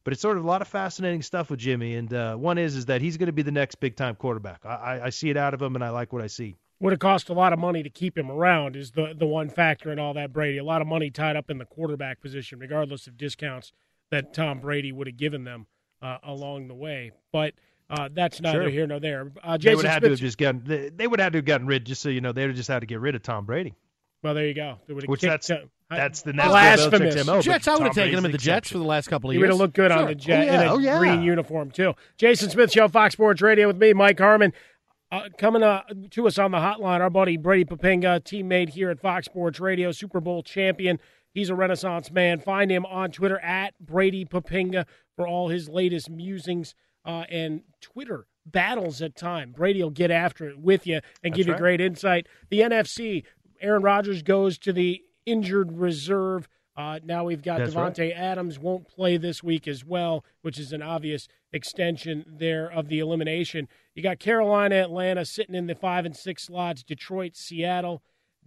But 0.08 0.14
it's 0.14 0.22
sort 0.22 0.38
of 0.38 0.46
a 0.46 0.48
lot 0.48 0.62
of 0.62 0.70
fascinating 0.70 1.22
stuff 1.22 1.50
with 1.50 1.60
Jimmy. 1.60 1.96
And 1.96 2.14
uh, 2.14 2.38
one 2.38 2.58
is 2.58 2.78
is 2.78 2.86
that 2.86 3.02
he's 3.02 3.18
going 3.18 3.28
to 3.28 3.34
be 3.34 3.42
the 3.42 3.52
next 3.52 3.76
big 3.82 3.98
time 3.98 4.16
quarterback. 4.16 4.66
I, 4.66 4.70
I, 4.70 5.06
I 5.08 5.10
see 5.10 5.30
it 5.30 5.36
out 5.36 5.54
of 5.54 5.62
him, 5.62 5.76
and 5.76 5.84
I 5.84 5.90
like 5.90 6.14
what 6.14 6.22
I 6.22 6.28
see. 6.28 6.56
Would 6.80 6.94
have 6.94 7.00
cost 7.02 7.28
a 7.28 7.34
lot 7.34 7.52
of 7.52 7.60
money 7.60 7.84
to 7.84 7.90
keep 7.90 8.18
him 8.18 8.32
around 8.32 8.78
is 8.78 8.92
the 8.92 9.14
the 9.14 9.26
one 9.26 9.50
factor 9.50 9.92
in 9.92 10.00
all 10.00 10.14
that 10.14 10.32
Brady. 10.32 10.60
A 10.60 10.64
lot 10.64 10.82
of 10.82 10.88
money 10.88 11.10
tied 11.10 11.36
up 11.36 11.50
in 11.50 11.58
the 11.58 11.66
quarterback 11.66 12.22
position, 12.22 12.58
regardless 12.58 13.08
of 13.08 13.18
discounts 13.18 13.74
that 14.10 14.34
Tom 14.34 14.62
Brady 14.62 14.94
would 14.94 15.08
have 15.08 15.18
given 15.18 15.44
them 15.44 15.68
uh, 16.02 16.20
along 16.24 16.70
the 16.70 16.76
way. 16.76 17.12
But 17.34 17.56
uh, 17.90 18.08
that's 18.14 18.40
neither 18.40 18.62
Sure. 18.62 18.70
here 18.70 18.88
nor 18.88 19.02
there. 19.02 19.34
Uh, 19.44 19.58
they 19.58 19.64
Jason 19.64 19.76
would 19.76 19.86
have 19.88 20.04
to 20.04 20.10
have 20.12 20.20
just 20.20 20.38
gotten. 20.38 20.64
They, 20.64 20.88
they 20.88 21.08
would 21.08 21.20
have 21.20 21.34
to 21.34 21.40
have 21.40 21.46
gotten 21.46 21.68
rid. 21.68 21.86
Just 21.86 22.02
so 22.02 22.08
you 22.08 22.22
know, 22.22 22.32
they 22.32 22.44
would 22.44 22.52
have 22.52 22.56
just 22.56 22.70
had 22.70 22.80
to 22.80 22.86
get 22.86 23.02
rid 23.02 23.16
of 23.16 23.24
Tom 23.24 23.44
Brady. 23.44 23.76
Well, 24.24 24.36
there 24.36 24.48
you 24.48 24.54
go. 24.54 24.78
They 24.88 24.94
Which 24.94 25.20
kicked 25.20 25.50
that's. 25.50 25.52
That's 25.90 26.22
the 26.22 26.34
Well, 26.36 26.52
that's 26.52 26.84
the 26.84 26.90
blasphemous. 26.90 27.16
Belichick's 27.16 27.28
MO, 27.28 27.42
Jets, 27.42 27.68
I 27.68 27.74
would 27.76 27.84
have 27.84 27.96
taken 27.96 28.18
him 28.20 28.26
in 28.26 28.32
the 28.32 28.38
the 28.38 28.44
Jets 28.44 28.70
for 28.70 28.78
the 28.78 28.84
last 28.84 29.08
couple 29.08 29.30
of 29.30 29.34
He 29.34 29.40
years. 29.40 29.48
He 29.48 29.52
would 29.52 29.54
have 29.54 29.60
looked 29.60 29.74
good 29.76 29.92
on 29.92 30.08
the 30.08 30.16
jet 30.16 30.42
Oh, 30.42 30.44
yeah, 30.46 30.62
in 30.62 30.68
a 30.68 30.74
oh, 30.74 30.78
yeah. 30.80 31.00
green 31.00 31.22
uniform 31.22 31.72
too. 31.72 31.94
Jason 32.18 32.50
Smith 32.50 32.72
Show, 32.72 32.88
Fox 32.90 33.14
Sports 33.14 33.42
Radio 33.42 33.68
with 33.68 33.78
me, 33.78 33.94
Mike 33.94 34.20
Harmon. 34.20 34.52
Uh, 35.10 35.30
coming 35.38 35.64
uh, 35.64 35.84
to 36.12 36.28
us 36.28 36.38
on 36.38 36.52
the 36.52 36.58
hotline, 36.58 37.00
our 37.00 37.10
buddy 37.10 37.38
Brady 37.38 37.64
Poppinga, 37.64 38.20
teammate 38.22 38.70
here 38.70 38.90
at 38.90 39.00
Fox 39.00 39.26
Sports 39.26 39.62
Radio, 39.62 39.94
Super 39.94 40.20
Bowl 40.20 40.44
champion. 40.44 41.00
He's 41.34 41.50
a 41.50 41.56
Renaissance 41.56 42.12
man. 42.12 42.40
Find 42.42 42.70
him 42.70 42.86
on 42.86 43.12
Twitter 43.12 43.40
at 43.40 43.74
Brady 43.80 44.26
Poppinga 44.26 44.86
for 45.16 45.26
all 45.26 45.48
his 45.48 45.70
latest 45.70 46.10
musings 46.10 46.76
uh, 47.06 47.24
and 47.30 47.62
Twitter 47.80 48.28
battles 48.46 49.02
at 49.02 49.16
time. 49.16 49.54
Brady 49.54 49.82
will 49.82 49.90
get 49.92 50.12
after 50.12 50.50
it 50.50 50.60
with 50.60 50.86
you 50.86 50.96
and 51.24 51.32
That's 51.32 51.38
give 51.38 51.48
you 51.48 51.54
right. 51.54 51.62
great 51.62 51.82
insight. 51.82 52.28
The 52.50 52.60
NFC, 52.62 53.24
Aaron 53.62 53.84
Rodgers 53.84 54.24
goes 54.24 54.58
to 54.60 54.74
the 54.74 55.02
injured 55.28 55.78
reserve. 55.78 56.48
Uh, 56.76 56.99
now 57.04 57.24
we've 57.24 57.41
got 57.41 57.58
That's 57.58 57.76
right. 57.76 57.99
Adams 58.12 58.60
won't 58.60 58.88
play 58.88 59.18
this 59.18 59.44
week 59.44 59.68
as 59.68 59.84
well, 59.84 60.24
which 60.41 60.60
is 60.60 60.72
an 60.72 60.82
obvious 60.82 61.28
extension 61.52 62.24
there 62.28 62.72
of 62.72 62.88
the 62.88 62.99
elimination. 62.99 63.68
You 63.95 64.04
got 64.04 64.20
Carolina, 64.20 64.76
Atlanta 64.76 65.26
sitting 65.26 65.56
in 65.56 65.66
the 65.66 65.76
five 65.76 66.06
and 66.06 66.16
six 66.16 66.44
slots. 66.44 66.84
Detroit, 66.84 67.36
Seattle, 67.36 68.04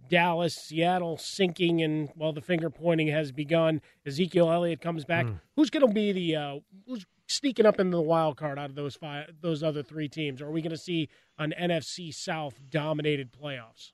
Dallas, 0.09 0.55
Seattle 0.55 1.17
sinking, 1.17 1.81
and 1.81 2.09
well, 2.15 2.31
the 2.31 2.41
finger 2.41 2.69
pointing 2.69 3.09
has 3.09 3.33
begun. 3.33 3.81
Ezekiel 4.05 4.49
Elliott 4.49 4.79
comes 4.79 5.03
back. 5.03 5.25
Hmm. 5.25 5.33
Who's 5.57 5.69
going 5.69 5.85
to 5.85 5.93
be 5.93 6.13
the 6.13 6.35
uh, 6.37 6.59
who's 6.87 7.05
sneaking 7.27 7.65
up 7.65 7.81
into 7.81 7.97
the 7.97 8.01
wild 8.01 8.37
card 8.37 8.57
out 8.57 8.69
of 8.69 8.75
those 8.75 8.95
five, 8.95 9.29
those 9.41 9.61
other 9.61 9.83
three 9.83 10.07
teams? 10.07 10.41
Or 10.41 10.47
are 10.47 10.51
we 10.51 10.61
going 10.61 10.71
to 10.71 10.77
see 10.77 11.09
an 11.37 11.53
NFC 11.59 12.13
South 12.13 12.59
dominated 12.69 13.31
playoffs? 13.33 13.91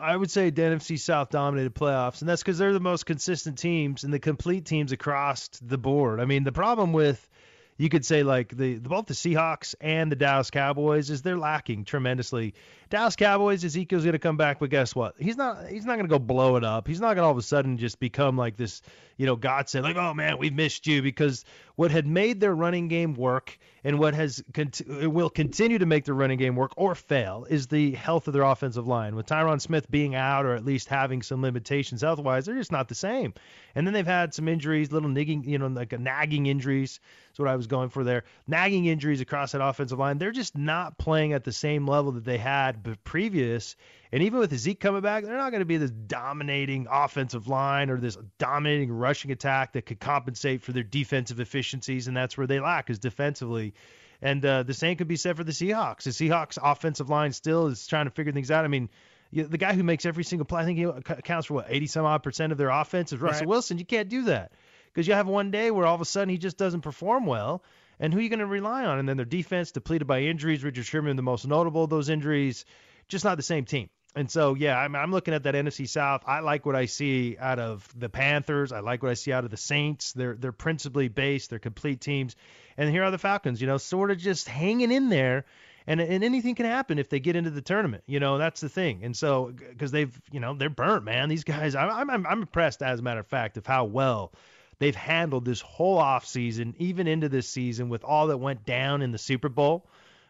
I 0.00 0.16
would 0.16 0.30
say 0.30 0.50
the 0.50 0.62
NFC 0.62 0.98
South 0.98 1.30
dominated 1.30 1.74
playoffs, 1.74 2.20
and 2.20 2.28
that's 2.28 2.42
because 2.42 2.58
they're 2.58 2.72
the 2.72 2.80
most 2.80 3.04
consistent 3.04 3.58
teams 3.58 4.04
and 4.04 4.12
the 4.12 4.18
complete 4.18 4.64
teams 4.64 4.92
across 4.92 5.48
the 5.60 5.78
board. 5.78 6.20
I 6.20 6.24
mean, 6.24 6.44
the 6.44 6.52
problem 6.52 6.92
with 6.92 7.28
you 7.78 7.88
could 7.88 8.04
say 8.04 8.22
like 8.22 8.56
the, 8.56 8.78
both 8.78 9.06
the 9.06 9.14
Seahawks 9.14 9.74
and 9.80 10.12
the 10.12 10.16
Dallas 10.16 10.50
Cowboys 10.50 11.10
is 11.10 11.22
they're 11.22 11.38
lacking 11.38 11.84
tremendously. 11.84 12.54
Dallas 12.90 13.16
Cowboys, 13.16 13.64
Ezekiel's 13.64 14.04
to 14.04 14.18
come 14.18 14.36
back, 14.36 14.58
but 14.58 14.68
guess 14.68 14.94
what? 14.94 15.14
He's 15.18 15.36
not 15.36 15.66
he's 15.68 15.86
not 15.86 15.94
going 15.94 16.06
to 16.06 16.10
go 16.10 16.18
blow 16.18 16.56
it 16.56 16.64
up. 16.64 16.86
He's 16.86 17.00
not 17.00 17.14
going 17.14 17.18
to 17.18 17.22
all 17.24 17.30
of 17.30 17.38
a 17.38 17.42
sudden 17.42 17.78
just 17.78 17.98
become 17.98 18.36
like 18.36 18.56
this, 18.56 18.82
you 19.16 19.24
know, 19.24 19.34
God 19.36 19.68
said 19.68 19.82
like, 19.82 19.96
oh 19.96 20.12
man, 20.12 20.36
we've 20.38 20.52
missed 20.52 20.86
you 20.86 21.00
because 21.00 21.44
what 21.76 21.90
had 21.90 22.06
made 22.06 22.38
their 22.38 22.54
running 22.54 22.88
game 22.88 23.14
work 23.14 23.58
and 23.82 23.98
what 23.98 24.12
has 24.14 24.44
cont- 24.52 24.82
will 24.86 25.30
continue 25.30 25.78
to 25.78 25.86
make 25.86 26.04
their 26.04 26.14
running 26.14 26.38
game 26.38 26.54
work 26.54 26.72
or 26.76 26.94
fail 26.94 27.46
is 27.48 27.66
the 27.66 27.92
health 27.92 28.28
of 28.28 28.34
their 28.34 28.42
offensive 28.42 28.86
line. 28.86 29.16
With 29.16 29.26
Tyron 29.26 29.60
Smith 29.60 29.90
being 29.90 30.14
out 30.14 30.44
or 30.44 30.54
at 30.54 30.64
least 30.64 30.88
having 30.88 31.22
some 31.22 31.40
limitations 31.40 32.02
health 32.02 32.18
wise, 32.18 32.44
they're 32.44 32.54
just 32.56 32.72
not 32.72 32.88
the 32.88 32.94
same. 32.94 33.32
And 33.74 33.86
then 33.86 33.94
they've 33.94 34.06
had 34.06 34.34
some 34.34 34.48
injuries, 34.48 34.92
little 34.92 35.08
nigging, 35.08 35.46
you 35.46 35.58
know, 35.58 35.68
like 35.68 35.98
nagging 35.98 36.46
injuries. 36.46 37.00
That's 37.32 37.38
what 37.38 37.48
I 37.48 37.56
was 37.56 37.66
going 37.66 37.88
for 37.88 38.04
there. 38.04 38.24
Nagging 38.46 38.84
injuries 38.84 39.22
across 39.22 39.52
that 39.52 39.64
offensive 39.64 39.98
line. 39.98 40.18
They're 40.18 40.32
just 40.32 40.54
not 40.54 40.98
playing 40.98 41.32
at 41.32 41.44
the 41.44 41.52
same 41.52 41.86
level 41.86 42.12
that 42.12 42.26
they 42.26 42.36
had 42.36 42.98
previous. 43.04 43.74
And 44.12 44.22
even 44.22 44.38
with 44.38 44.54
Zeke 44.54 44.78
coming 44.78 45.00
back, 45.00 45.24
they're 45.24 45.38
not 45.38 45.48
going 45.48 45.62
to 45.62 45.64
be 45.64 45.78
this 45.78 45.90
dominating 45.90 46.88
offensive 46.90 47.48
line 47.48 47.88
or 47.88 47.96
this 47.96 48.18
dominating 48.36 48.92
rushing 48.92 49.30
attack 49.30 49.72
that 49.72 49.86
could 49.86 49.98
compensate 49.98 50.60
for 50.60 50.72
their 50.72 50.82
defensive 50.82 51.40
efficiencies. 51.40 52.06
And 52.06 52.14
that's 52.14 52.36
where 52.36 52.46
they 52.46 52.60
lack 52.60 52.90
is 52.90 52.98
defensively. 52.98 53.72
And 54.20 54.44
uh, 54.44 54.64
the 54.64 54.74
same 54.74 54.98
could 54.98 55.08
be 55.08 55.16
said 55.16 55.38
for 55.38 55.44
the 55.44 55.52
Seahawks. 55.52 56.02
The 56.02 56.10
Seahawks 56.10 56.58
offensive 56.62 57.08
line 57.08 57.32
still 57.32 57.68
is 57.68 57.86
trying 57.86 58.04
to 58.04 58.10
figure 58.10 58.32
things 58.32 58.50
out. 58.50 58.66
I 58.66 58.68
mean, 58.68 58.90
you, 59.30 59.44
the 59.44 59.56
guy 59.56 59.72
who 59.72 59.84
makes 59.84 60.04
every 60.04 60.24
single 60.24 60.44
play, 60.44 60.60
I 60.60 60.64
think 60.66 60.76
he 60.76 60.84
accounts 60.84 61.46
for 61.46 61.54
what 61.54 61.66
80 61.70 61.86
some 61.86 62.04
odd 62.04 62.22
percent 62.22 62.52
of 62.52 62.58
their 62.58 62.68
offense 62.68 63.14
is 63.14 63.22
Russell 63.22 63.40
Right. 63.40 63.48
Wilson. 63.48 63.78
You 63.78 63.86
can't 63.86 64.10
do 64.10 64.24
that 64.24 64.52
because 64.92 65.06
you 65.06 65.14
have 65.14 65.26
one 65.26 65.50
day 65.50 65.70
where 65.70 65.86
all 65.86 65.94
of 65.94 66.00
a 66.00 66.06
sudden 66.06 66.28
he 66.28 66.38
just 66.38 66.58
doesn't 66.58 66.82
perform 66.82 67.26
well. 67.26 67.62
And 67.98 68.12
who 68.12 68.18
are 68.18 68.22
you 68.22 68.28
going 68.28 68.40
to 68.40 68.46
rely 68.46 68.84
on? 68.84 68.98
And 68.98 69.08
then 69.08 69.16
their 69.16 69.26
defense 69.26 69.70
depleted 69.70 70.08
by 70.08 70.22
injuries. 70.22 70.64
Richard 70.64 70.84
Sherman, 70.84 71.16
the 71.16 71.22
most 71.22 71.46
notable 71.46 71.84
of 71.84 71.90
those 71.90 72.08
injuries, 72.08 72.64
just 73.08 73.24
not 73.24 73.36
the 73.36 73.42
same 73.42 73.64
team. 73.64 73.88
And 74.14 74.30
so, 74.30 74.54
yeah, 74.54 74.76
I'm, 74.76 74.94
I'm 74.94 75.10
looking 75.10 75.32
at 75.32 75.44
that 75.44 75.54
NFC 75.54 75.88
South. 75.88 76.22
I 76.26 76.40
like 76.40 76.66
what 76.66 76.76
I 76.76 76.84
see 76.84 77.36
out 77.38 77.58
of 77.58 77.88
the 77.98 78.10
Panthers. 78.10 78.70
I 78.70 78.80
like 78.80 79.02
what 79.02 79.10
I 79.10 79.14
see 79.14 79.32
out 79.32 79.44
of 79.44 79.50
the 79.50 79.56
Saints. 79.56 80.12
They're 80.12 80.34
they're 80.34 80.52
principally 80.52 81.08
based. 81.08 81.48
They're 81.50 81.58
complete 81.58 82.00
teams. 82.00 82.36
And 82.76 82.90
here 82.90 83.04
are 83.04 83.10
the 83.10 83.18
Falcons. 83.18 83.60
You 83.60 83.66
know, 83.66 83.78
sort 83.78 84.10
of 84.10 84.18
just 84.18 84.48
hanging 84.48 84.92
in 84.92 85.08
there. 85.08 85.46
And, 85.86 86.00
and 86.00 86.22
anything 86.22 86.54
can 86.54 86.66
happen 86.66 86.98
if 86.98 87.08
they 87.08 87.20
get 87.20 87.34
into 87.34 87.50
the 87.50 87.62
tournament. 87.62 88.04
You 88.06 88.20
know, 88.20 88.38
that's 88.38 88.60
the 88.60 88.68
thing. 88.68 89.02
And 89.02 89.16
so, 89.16 89.52
because 89.70 89.90
they've, 89.90 90.20
you 90.30 90.38
know, 90.38 90.54
they're 90.54 90.70
burnt, 90.70 91.04
man. 91.04 91.28
These 91.28 91.42
guys, 91.42 91.74
I'm, 91.74 92.08
I'm, 92.08 92.26
I'm 92.26 92.42
impressed, 92.42 92.82
as 92.82 93.00
a 93.00 93.02
matter 93.02 93.18
of 93.18 93.26
fact, 93.26 93.56
of 93.56 93.66
how 93.66 93.84
well 93.84 94.32
they've 94.78 94.94
handled 94.94 95.44
this 95.44 95.60
whole 95.60 95.98
off 95.98 96.26
season, 96.26 96.74
even 96.78 97.06
into 97.06 97.28
this 97.28 97.48
season, 97.48 97.88
with 97.88 98.04
all 98.04 98.28
that 98.28 98.38
went 98.38 98.64
down 98.64 99.02
in 99.02 99.12
the 99.12 99.18
Super 99.18 99.48
Bowl. 99.48 99.86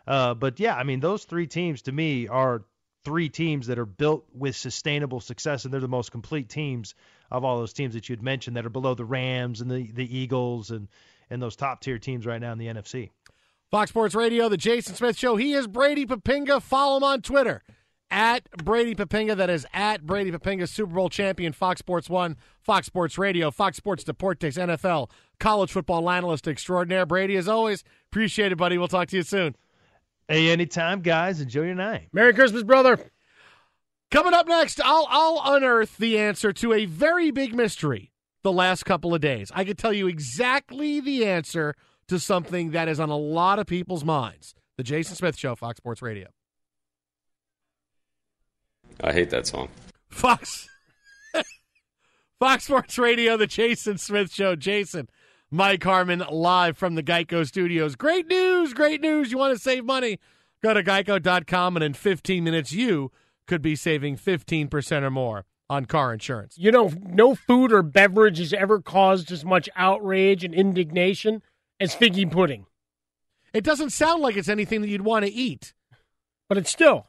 Uh, 0.06 0.34
but 0.34 0.60
yeah, 0.60 0.74
I 0.74 0.82
mean, 0.82 1.00
those 1.00 1.24
three 1.24 1.46
teams 1.46 1.82
to 1.82 1.92
me 1.92 2.28
are 2.28 2.64
three 3.04 3.28
teams 3.28 3.66
that 3.68 3.78
are 3.78 3.86
built 3.86 4.24
with 4.34 4.56
sustainable 4.56 5.20
success, 5.20 5.64
and 5.64 5.72
they're 5.72 5.80
the 5.80 5.88
most 5.88 6.12
complete 6.12 6.48
teams 6.48 6.94
of 7.30 7.44
all 7.44 7.58
those 7.58 7.72
teams 7.72 7.94
that 7.94 8.08
you'd 8.08 8.22
mentioned 8.22 8.56
that 8.56 8.66
are 8.66 8.70
below 8.70 8.94
the 8.94 9.04
Rams 9.04 9.60
and 9.60 9.70
the 9.70 9.90
the 9.92 10.18
Eagles 10.18 10.70
and 10.70 10.88
and 11.30 11.40
those 11.40 11.56
top 11.56 11.80
tier 11.80 11.98
teams 11.98 12.26
right 12.26 12.40
now 12.40 12.52
in 12.52 12.58
the 12.58 12.66
NFC. 12.66 13.10
Fox 13.70 13.90
Sports 13.90 14.14
Radio, 14.14 14.50
the 14.50 14.58
Jason 14.58 14.94
Smith 14.94 15.16
Show. 15.16 15.36
He 15.36 15.54
is 15.54 15.66
Brady 15.66 16.04
Poppinga. 16.04 16.60
Follow 16.60 16.98
him 16.98 17.04
on 17.04 17.22
Twitter 17.22 17.62
at 18.12 18.48
Brady 18.62 18.94
Poppinga. 18.94 19.36
That 19.36 19.50
is 19.50 19.66
at 19.72 20.06
Brady 20.06 20.30
Poppinga, 20.30 20.68
Super 20.68 20.94
Bowl 20.94 21.08
champion, 21.08 21.52
Fox 21.52 21.80
Sports 21.80 22.08
One, 22.08 22.36
Fox 22.60 22.86
Sports 22.86 23.18
Radio, 23.18 23.50
Fox 23.50 23.78
Sports 23.78 24.04
Deportes, 24.04 24.56
NFL, 24.56 25.10
college 25.40 25.72
football 25.72 26.08
analyst 26.08 26.46
extraordinaire. 26.46 27.06
Brady, 27.06 27.36
as 27.36 27.48
always, 27.48 27.82
appreciate 28.12 28.52
it, 28.52 28.56
buddy. 28.56 28.78
We'll 28.78 28.86
talk 28.88 29.08
to 29.08 29.16
you 29.16 29.22
soon. 29.22 29.56
Hey, 30.28 30.50
anytime, 30.50 31.00
guys. 31.00 31.40
Enjoy 31.40 31.62
your 31.62 31.74
night. 31.74 32.08
Merry 32.12 32.32
Christmas, 32.34 32.62
brother. 32.62 33.10
Coming 34.10 34.34
up 34.34 34.46
next, 34.46 34.80
I'll 34.84 35.06
I'll 35.08 35.40
unearth 35.56 35.96
the 35.96 36.18
answer 36.18 36.52
to 36.52 36.74
a 36.74 36.84
very 36.84 37.30
big 37.30 37.54
mystery 37.54 38.12
the 38.42 38.52
last 38.52 38.84
couple 38.84 39.14
of 39.14 39.22
days. 39.22 39.50
I 39.54 39.64
could 39.64 39.78
tell 39.78 39.92
you 39.92 40.06
exactly 40.06 41.00
the 41.00 41.24
answer 41.24 41.74
to 42.08 42.18
something 42.18 42.72
that 42.72 42.88
is 42.88 43.00
on 43.00 43.08
a 43.08 43.16
lot 43.16 43.58
of 43.58 43.66
people's 43.66 44.04
minds. 44.04 44.54
The 44.76 44.82
Jason 44.82 45.16
Smith 45.16 45.38
Show, 45.38 45.54
Fox 45.54 45.78
Sports 45.78 46.02
Radio. 46.02 46.28
I 49.00 49.12
hate 49.12 49.30
that 49.30 49.46
song. 49.46 49.68
Fox 50.10 50.68
Fox 52.38 52.64
Sports 52.64 52.98
Radio, 52.98 53.36
the 53.36 53.46
Jason 53.46 53.98
Smith 53.98 54.32
Show. 54.32 54.56
Jason, 54.56 55.08
Mike 55.50 55.82
Harmon 55.82 56.24
live 56.30 56.76
from 56.76 56.94
the 56.94 57.02
Geico 57.02 57.46
Studios. 57.46 57.96
Great 57.96 58.26
news, 58.26 58.72
great 58.74 59.00
news. 59.00 59.30
You 59.30 59.38
want 59.38 59.54
to 59.56 59.62
save 59.62 59.84
money? 59.84 60.18
Go 60.62 60.74
to 60.74 60.82
geico.com 60.82 61.76
and 61.76 61.84
in 61.84 61.94
15 61.94 62.44
minutes 62.44 62.72
you 62.72 63.10
could 63.46 63.62
be 63.62 63.74
saving 63.76 64.16
15% 64.16 65.02
or 65.02 65.10
more 65.10 65.44
on 65.68 65.86
car 65.86 66.12
insurance. 66.12 66.56
You 66.56 66.70
know, 66.70 66.92
no 67.02 67.34
food 67.34 67.72
or 67.72 67.82
beverage 67.82 68.38
has 68.38 68.52
ever 68.52 68.80
caused 68.80 69.32
as 69.32 69.44
much 69.44 69.68
outrage 69.74 70.44
and 70.44 70.54
indignation 70.54 71.42
as 71.80 71.94
figgy 71.94 72.30
pudding. 72.30 72.66
It 73.52 73.64
doesn't 73.64 73.90
sound 73.90 74.22
like 74.22 74.36
it's 74.36 74.48
anything 74.48 74.80
that 74.82 74.88
you'd 74.88 75.02
want 75.02 75.24
to 75.24 75.32
eat. 75.32 75.74
But 76.48 76.58
it's 76.58 76.70
still. 76.70 77.06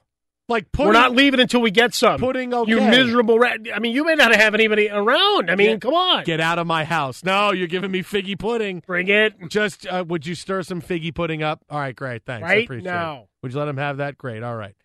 Like 0.54 0.72
pudding. 0.72 0.88
We're 0.88 0.94
not 0.94 1.12
leaving 1.14 1.40
until 1.40 1.62
we 1.62 1.72
get 1.72 1.94
some. 1.94 2.20
Putting 2.20 2.52
Pudding, 2.52 2.70
You 2.70 2.78
okay. 2.80 2.90
miserable 2.92 3.40
rat. 3.40 3.60
I 3.74 3.80
mean, 3.80 3.94
you 3.94 4.04
may 4.06 4.16
not 4.16 4.34
have 4.36 4.54
anybody 4.54 4.90
around. 4.90 5.50
I 5.52 5.56
mean, 5.56 5.72
Get- 5.72 5.82
come 5.82 5.94
on. 5.94 6.24
Get 6.24 6.40
out 6.40 6.60
of 6.60 6.68
my 6.68 6.84
house. 6.84 7.24
No, 7.24 7.52
you're 7.52 7.68
giving 7.68 7.92
me 7.92 8.02
figgy 8.04 8.38
pudding. 8.38 8.84
Bring 8.86 9.08
it. 9.08 9.34
Just, 9.50 9.86
uh, 9.88 10.04
would 10.08 10.26
you 10.28 10.36
stir 10.36 10.64
some 10.64 10.82
figgy 10.82 11.14
pudding 11.14 11.42
up? 11.44 11.62
All 11.70 11.80
right, 11.80 11.96
great. 11.96 12.24
Thanks. 12.26 12.46
I 12.46 12.50
Right 12.50 12.64
appreciate 12.66 12.92
now. 12.92 13.16
it. 13.24 13.28
Would 13.42 13.54
you 13.54 13.60
let 13.60 13.68
him 13.68 13.78
have 13.78 13.98
that? 13.98 14.18
Great. 14.18 14.44
All 14.44 14.56
right. 14.56 14.76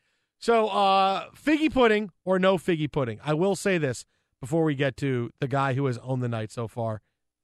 So, 0.40 0.68
uh, 0.68 1.30
figgy 1.32 1.72
pudding 1.72 2.10
or 2.24 2.38
no 2.38 2.58
figgy 2.58 2.90
pudding? 2.90 3.18
I 3.24 3.34
will 3.34 3.54
say 3.56 3.76
this 3.78 4.04
before 4.40 4.64
we 4.64 4.74
get 4.74 4.96
to 4.98 5.30
the 5.40 5.48
guy 5.48 5.74
who 5.74 5.86
has 5.86 5.98
owned 5.98 6.22
the 6.22 6.28
night 6.28 6.50
so 6.52 6.68
far 6.68 7.00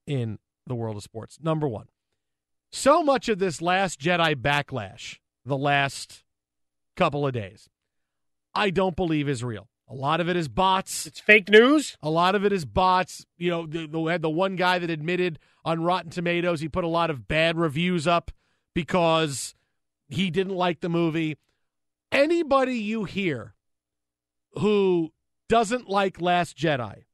in 0.06 0.38
the 0.66 0.74
world 0.74 0.96
of 0.96 1.02
sports. 1.02 1.38
Number 1.42 1.66
one, 1.68 1.86
so 2.70 3.02
much 3.02 3.28
of 3.28 3.38
this 3.38 3.60
last 3.60 4.00
Jedi 4.00 4.34
backlash, 4.34 5.18
the 5.44 5.56
last 5.58 6.22
couple 6.96 7.26
of 7.26 7.32
days, 7.32 7.68
I 8.54 8.70
don't 8.70 8.96
believe 8.96 9.28
is 9.28 9.42
real. 9.42 9.68
A 9.88 9.94
lot 9.94 10.20
of 10.20 10.28
it 10.28 10.36
is 10.36 10.48
bots. 10.48 11.06
It's 11.06 11.20
fake 11.20 11.48
news. 11.48 11.96
A 12.02 12.08
lot 12.10 12.34
of 12.34 12.44
it 12.44 12.52
is 12.52 12.64
bots. 12.64 13.26
You 13.36 13.50
know, 13.50 13.66
the, 13.66 13.86
the, 13.86 14.00
we 14.00 14.12
had 14.12 14.22
the 14.22 14.30
one 14.30 14.56
guy 14.56 14.78
that 14.78 14.90
admitted 14.90 15.38
on 15.64 15.82
Rotten 15.82 16.10
Tomatoes 16.10 16.60
he 16.60 16.68
put 16.68 16.84
a 16.84 16.88
lot 16.88 17.10
of 17.10 17.28
bad 17.28 17.58
reviews 17.58 18.06
up 18.06 18.30
because 18.74 19.54
he 20.08 20.30
didn't 20.30 20.54
like 20.54 20.80
the 20.80 20.88
movie. 20.88 21.36
Anybody 22.10 22.76
you 22.76 23.04
hear 23.04 23.54
who 24.54 25.12
doesn't 25.48 25.88
like 25.88 26.20
Last 26.20 26.56
Jedi, 26.56 27.04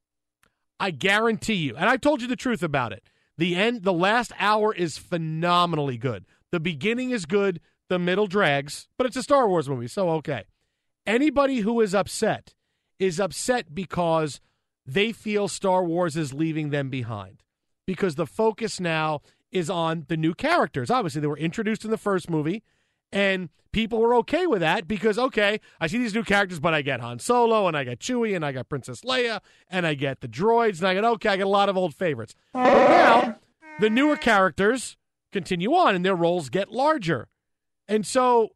I 0.79 0.91
guarantee 0.91 1.55
you, 1.55 1.77
and 1.77 1.89
I 1.89 1.97
told 1.97 2.23
you 2.23 2.29
the 2.29 2.37
truth 2.37 2.63
about 2.63 2.93
it. 2.93 3.03
The 3.37 3.57
end, 3.57 3.83
the 3.83 3.93
last 3.93 4.33
hour 4.39 4.75
is 4.75 4.99
phenomenally 4.99 5.97
good. 5.97 6.27
The 6.53 6.61
beginning 6.61 7.11
is 7.11 7.27
good. 7.27 7.61
The 7.89 7.99
middle 7.99 8.27
drags, 8.27 8.87
but 8.97 9.07
it's 9.07 9.17
a 9.17 9.23
Star 9.23 9.49
Wars 9.49 9.69
movie, 9.69 9.89
so 9.89 10.11
okay. 10.11 10.45
Anybody 11.11 11.59
who 11.59 11.81
is 11.81 11.93
upset 11.93 12.55
is 13.01 13.19
upset 13.19 13.75
because 13.75 14.41
they 14.87 15.11
feel 15.11 15.49
Star 15.49 15.83
Wars 15.83 16.17
is 16.17 16.33
leaving 16.33 16.71
them 16.71 16.89
behind 16.89 17.43
because 17.85 18.15
the 18.15 18.29
focus 18.29 18.79
now 18.79 19.21
is 19.51 19.69
on 19.69 20.05
the 20.07 20.17
new 20.17 20.35
characters. 20.35 20.89
Obviously, 20.89 21.21
they 21.21 21.27
were 21.27 21.37
introduced 21.37 21.85
in 21.85 21.91
the 21.91 21.99
first 21.99 22.31
movie, 22.31 22.63
and 23.11 23.49
people 23.73 23.99
were 23.99 24.15
okay 24.15 24.47
with 24.47 24.61
that 24.61 24.87
because, 24.87 25.19
okay, 25.19 25.59
I 25.81 25.89
see 25.89 25.99
these 25.99 26.15
new 26.15 26.23
characters, 26.23 26.61
but 26.61 26.75
I 26.75 26.83
get 26.83 27.01
Han 27.01 27.19
Solo, 27.19 27.67
and 27.67 27.77
I 27.77 27.83
got 27.83 27.99
Chewie, 27.99 28.37
and 28.37 28.45
I 28.45 28.53
got 28.53 28.69
Princess 28.69 29.01
Leia, 29.01 29.41
and 29.69 29.89
I 29.89 29.95
get 29.95 30.21
the 30.21 30.29
droids, 30.29 30.79
and 30.79 30.87
I 30.87 30.95
get, 30.95 31.05
okay, 31.05 31.31
I 31.31 31.37
get 31.39 31.47
a 31.47 31.51
lot 31.51 31.69
of 31.69 31.77
old 31.77 31.93
favorites. 31.93 32.37
But 32.53 32.89
now, 32.89 33.37
the 33.81 33.91
newer 33.91 34.17
characters 34.17 34.97
continue 35.33 35.75
on, 35.75 35.97
and 35.97 36.05
their 36.05 36.15
roles 36.15 36.51
get 36.51 36.71
larger. 36.71 37.27
And 37.89 38.07
so 38.07 38.51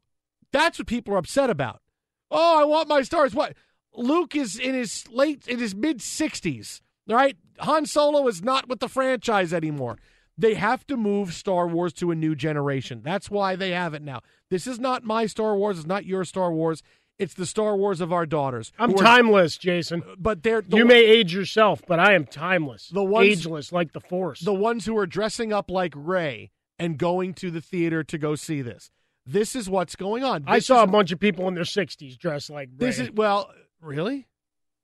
that's 0.53 0.79
what 0.79 0.87
people 0.87 1.15
are 1.15 1.17
upset 1.17 1.49
about. 1.49 1.81
Oh, 2.31 2.61
I 2.61 2.65
want 2.65 2.87
my 2.87 3.01
stars. 3.01 3.33
What? 3.33 3.53
Luke 3.93 4.35
is 4.35 4.57
in 4.59 4.73
his 4.75 5.07
late, 5.09 5.47
in 5.47 5.59
his 5.59 5.73
mid 5.75 5.99
60s, 5.99 6.81
right? 7.07 7.37
Han 7.59 7.85
Solo 7.85 8.27
is 8.27 8.41
not 8.43 8.67
with 8.67 8.79
the 8.79 8.89
franchise 8.89 9.53
anymore. 9.53 9.97
They 10.37 10.55
have 10.55 10.85
to 10.87 10.97
move 10.97 11.33
Star 11.33 11.65
Wars 11.65 11.93
to 11.93 12.11
a 12.11 12.15
new 12.15 12.35
generation. 12.35 13.01
That's 13.03 13.29
why 13.31 13.55
they 13.55 13.71
have 13.71 13.93
it 13.93 14.01
now. 14.01 14.19
This 14.49 14.67
is 14.67 14.79
not 14.79 15.05
my 15.05 15.27
Star 15.27 15.55
Wars. 15.55 15.77
It's 15.77 15.87
not 15.87 16.05
your 16.05 16.25
Star 16.25 16.51
Wars. 16.51 16.83
It's 17.17 17.33
the 17.35 17.45
Star 17.45 17.77
Wars 17.77 18.01
of 18.01 18.11
our 18.11 18.25
daughters. 18.25 18.73
I'm 18.77 18.91
are- 18.91 18.97
timeless, 18.97 19.57
Jason. 19.57 20.03
Uh, 20.03 20.15
but 20.17 20.43
they're 20.43 20.59
the 20.61 20.75
you 20.75 20.83
one- 20.83 20.89
may 20.89 21.05
age 21.05 21.33
yourself, 21.33 21.81
but 21.87 21.97
I 22.01 22.15
am 22.15 22.25
timeless. 22.25 22.89
The 22.89 23.01
ones- 23.05 23.27
ageless 23.27 23.71
like 23.71 23.93
the 23.93 24.01
Force. 24.01 24.41
the 24.41 24.53
ones 24.53 24.85
who 24.85 24.97
are 24.97 25.07
dressing 25.07 25.53
up 25.53 25.71
like 25.71 25.93
Rey 25.95 26.51
and 26.77 26.97
going 26.97 27.33
to 27.35 27.49
the 27.49 27.61
theater 27.61 28.03
to 28.03 28.17
go 28.17 28.35
see 28.35 28.61
this. 28.61 28.91
This 29.25 29.55
is 29.55 29.69
what's 29.69 29.95
going 29.95 30.23
on. 30.23 30.43
I 30.47 30.59
saw 30.59 30.83
a 30.83 30.87
bunch 30.87 31.11
of 31.11 31.19
people 31.19 31.47
in 31.47 31.55
their 31.55 31.63
60s 31.63 32.17
dressed 32.17 32.49
like 32.49 32.69
Rey. 32.77 32.85
This 32.87 32.99
is 32.99 33.11
well, 33.11 33.49
really? 33.81 34.27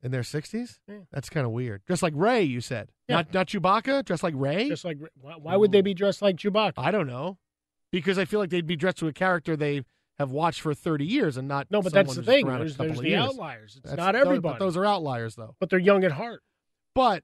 In 0.03 0.09
their 0.09 0.23
sixties? 0.23 0.79
That's 1.11 1.29
kind 1.29 1.45
of 1.45 1.51
weird. 1.51 1.83
Just 1.87 2.01
like 2.01 2.13
Rey, 2.15 2.41
you 2.41 2.59
said. 2.59 2.89
Yeah. 3.07 3.17
Not 3.17 3.33
not 3.35 3.47
Chewbacca. 3.47 4.03
Just 4.03 4.23
like 4.23 4.33
Rey. 4.35 4.67
Just 4.67 4.83
like 4.83 4.97
why, 5.19 5.33
why 5.35 5.55
would 5.55 5.71
they 5.71 5.81
be 5.81 5.93
dressed 5.93 6.23
like 6.23 6.37
Chewbacca? 6.37 6.73
I 6.77 6.89
don't 6.89 7.05
know, 7.05 7.37
because 7.91 8.17
I 8.17 8.25
feel 8.25 8.39
like 8.39 8.49
they'd 8.49 8.65
be 8.65 8.75
dressed 8.75 8.97
to 8.97 9.07
a 9.07 9.13
character 9.13 9.55
they 9.55 9.83
have 10.17 10.31
watched 10.31 10.61
for 10.61 10.73
thirty 10.73 11.05
years 11.05 11.37
and 11.37 11.47
not. 11.47 11.67
No, 11.69 11.83
but 11.83 11.93
that's 11.93 12.15
the 12.15 12.23
thing. 12.23 12.47
There's, 12.47 12.77
there's 12.77 12.97
the 12.99 13.09
years. 13.09 13.21
outliers. 13.21 13.73
It's 13.77 13.91
That's- 13.91 13.97
not 13.97 14.13
those- 14.13 14.25
everybody. 14.25 14.53
But 14.57 14.65
those 14.65 14.75
are 14.75 14.85
outliers, 14.87 15.35
though. 15.35 15.55
But 15.59 15.69
they're 15.69 15.77
young 15.77 16.03
at 16.03 16.13
heart. 16.13 16.41
But 16.95 17.23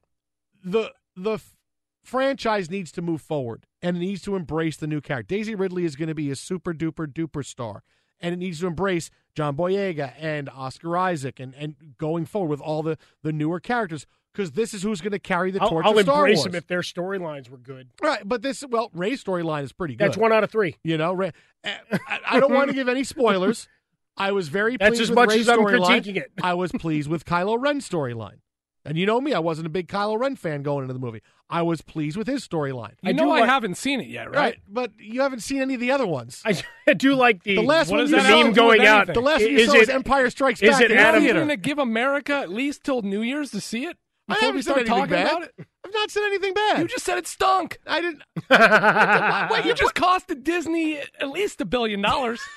the 0.63 0.91
the 1.15 1.33
f- 1.33 1.55
franchise 2.03 2.69
needs 2.69 2.91
to 2.93 3.01
move 3.01 3.21
forward 3.21 3.65
and 3.81 3.97
it 3.97 3.99
needs 3.99 4.21
to 4.23 4.35
embrace 4.35 4.77
the 4.77 4.87
new 4.87 5.01
character. 5.01 5.35
Daisy 5.35 5.55
Ridley 5.55 5.85
is 5.85 5.95
going 5.95 6.09
to 6.09 6.15
be 6.15 6.31
a 6.31 6.35
super 6.35 6.73
duper 6.73 7.07
duper 7.07 7.45
star, 7.45 7.83
and 8.19 8.33
it 8.33 8.37
needs 8.37 8.59
to 8.59 8.67
embrace 8.67 9.09
John 9.35 9.55
Boyega 9.55 10.13
and 10.19 10.49
Oscar 10.49 10.97
Isaac 10.97 11.39
and 11.39 11.53
and 11.55 11.75
going 11.97 12.25
forward 12.25 12.49
with 12.49 12.61
all 12.61 12.83
the 12.83 12.97
the 13.23 13.31
newer 13.31 13.59
characters 13.59 14.07
because 14.37 14.51
this 14.51 14.73
is 14.73 14.83
who's 14.83 15.01
going 15.01 15.11
to 15.11 15.19
carry 15.19 15.49
the 15.49 15.61
I'll, 15.61 15.69
torch 15.69 15.85
I'll 15.85 15.97
Star 15.99 16.19
embrace 16.19 16.37
Wars. 16.37 16.43
them 16.45 16.55
if 16.55 16.67
their 16.67 16.81
storylines 16.81 17.49
were 17.49 17.57
good. 17.57 17.89
Right, 18.01 18.21
but 18.23 18.43
this 18.43 18.63
well, 18.69 18.91
Rey's 18.93 19.23
storyline 19.23 19.63
is 19.63 19.71
pretty 19.71 19.95
good. 19.95 20.05
That's 20.05 20.17
one 20.17 20.31
out 20.31 20.43
of 20.43 20.51
three. 20.51 20.77
You 20.83 20.97
know, 20.97 21.13
Rey, 21.13 21.33
eh, 21.63 21.75
I, 21.91 22.19
I 22.29 22.39
don't 22.39 22.53
want 22.53 22.69
to 22.69 22.73
give 22.75 22.87
any 22.87 23.03
spoilers. 23.03 23.67
I 24.17 24.31
was 24.31 24.49
very 24.49 24.77
That's 24.77 24.91
pleased 24.91 25.01
as 25.03 25.09
with 25.09 25.15
much 25.15 25.29
Rey's 25.29 25.41
as 25.41 25.49
I'm 25.49 25.59
critiquing 25.59 26.17
it. 26.17 26.31
I 26.41 26.55
was 26.55 26.71
pleased 26.71 27.09
with 27.09 27.25
Kylo 27.25 27.57
Ren's 27.59 27.87
storyline. 27.87 28.39
And 28.87 28.97
you 28.97 29.05
know 29.05 29.19
me, 29.21 29.33
I 29.33 29.39
wasn't 29.39 29.67
a 29.67 29.69
big 29.69 29.87
Kylo 29.87 30.17
Ren 30.19 30.35
fan 30.35 30.63
going 30.63 30.83
into 30.83 30.93
the 30.93 30.99
movie. 30.99 31.21
I 31.49 31.61
was 31.61 31.81
pleased 31.81 32.17
with 32.17 32.25
his 32.27 32.45
storyline. 32.47 32.93
You 33.03 33.13
know 33.13 33.31
I 33.31 33.45
haven't 33.45 33.75
seen 33.75 34.01
it 34.01 34.07
yet, 34.07 34.31
right? 34.31 34.57
But 34.67 34.91
you 34.97 35.21
haven't 35.21 35.41
seen 35.41 35.61
any 35.61 35.75
of 35.75 35.79
the 35.79 35.91
other 35.91 36.07
ones. 36.07 36.41
I, 36.45 36.61
I 36.87 36.93
do 36.93 37.13
like 37.15 37.43
the 37.43 37.55
The 37.55 37.61
last 37.61 37.89
What 37.89 37.97
one 37.97 38.03
does 38.05 38.11
you 38.11 38.17
that 38.17 38.23
saw, 38.29 38.37
have 38.37 38.37
to 38.37 38.43
do 38.43 38.47
with 38.47 38.77
going 38.77 38.87
out. 38.87 39.07
the 39.13 39.19
last 39.21 39.41
one 39.43 39.51
you 39.51 39.57
Is 39.59 39.67
saw 39.69 39.75
it- 39.75 39.79
was 39.79 39.89
Empire 39.89 40.29
Strikes 40.29 40.61
is 40.61 40.71
Back 40.71 40.81
it 40.81 40.91
in 40.91 40.97
Adam- 40.97 41.21
the 41.21 41.25
You're 41.27 41.35
going 41.35 41.47
to 41.49 41.57
give 41.57 41.79
America 41.79 42.33
at 42.33 42.49
least 42.49 42.83
till 42.83 43.01
New 43.01 43.21
Year's 43.21 43.51
to 43.51 43.61
see 43.61 43.85
it 43.85 43.97
I 44.29 44.33
before 44.33 44.41
haven't 44.47 44.55
we 44.55 44.61
said 44.61 44.63
start 44.63 44.77
anything 44.79 44.95
talking 44.97 45.11
bad. 45.11 45.27
about 45.27 45.43
it. 45.43 45.67
I've 45.85 45.93
not 45.93 46.11
said 46.11 46.23
anything 46.23 46.53
bad. 46.53 46.79
You 46.79 46.87
just 46.87 47.05
said 47.05 47.17
it 47.17 47.27
stunk. 47.27 47.79
I 47.87 48.01
didn't. 48.01 48.23
Wait, 49.51 49.65
you 49.65 49.73
just 49.73 49.95
costed 49.95 50.43
Disney 50.43 50.97
at 50.97 51.29
least 51.29 51.61
a 51.61 51.65
billion 51.65 52.01
dollars. 52.01 52.41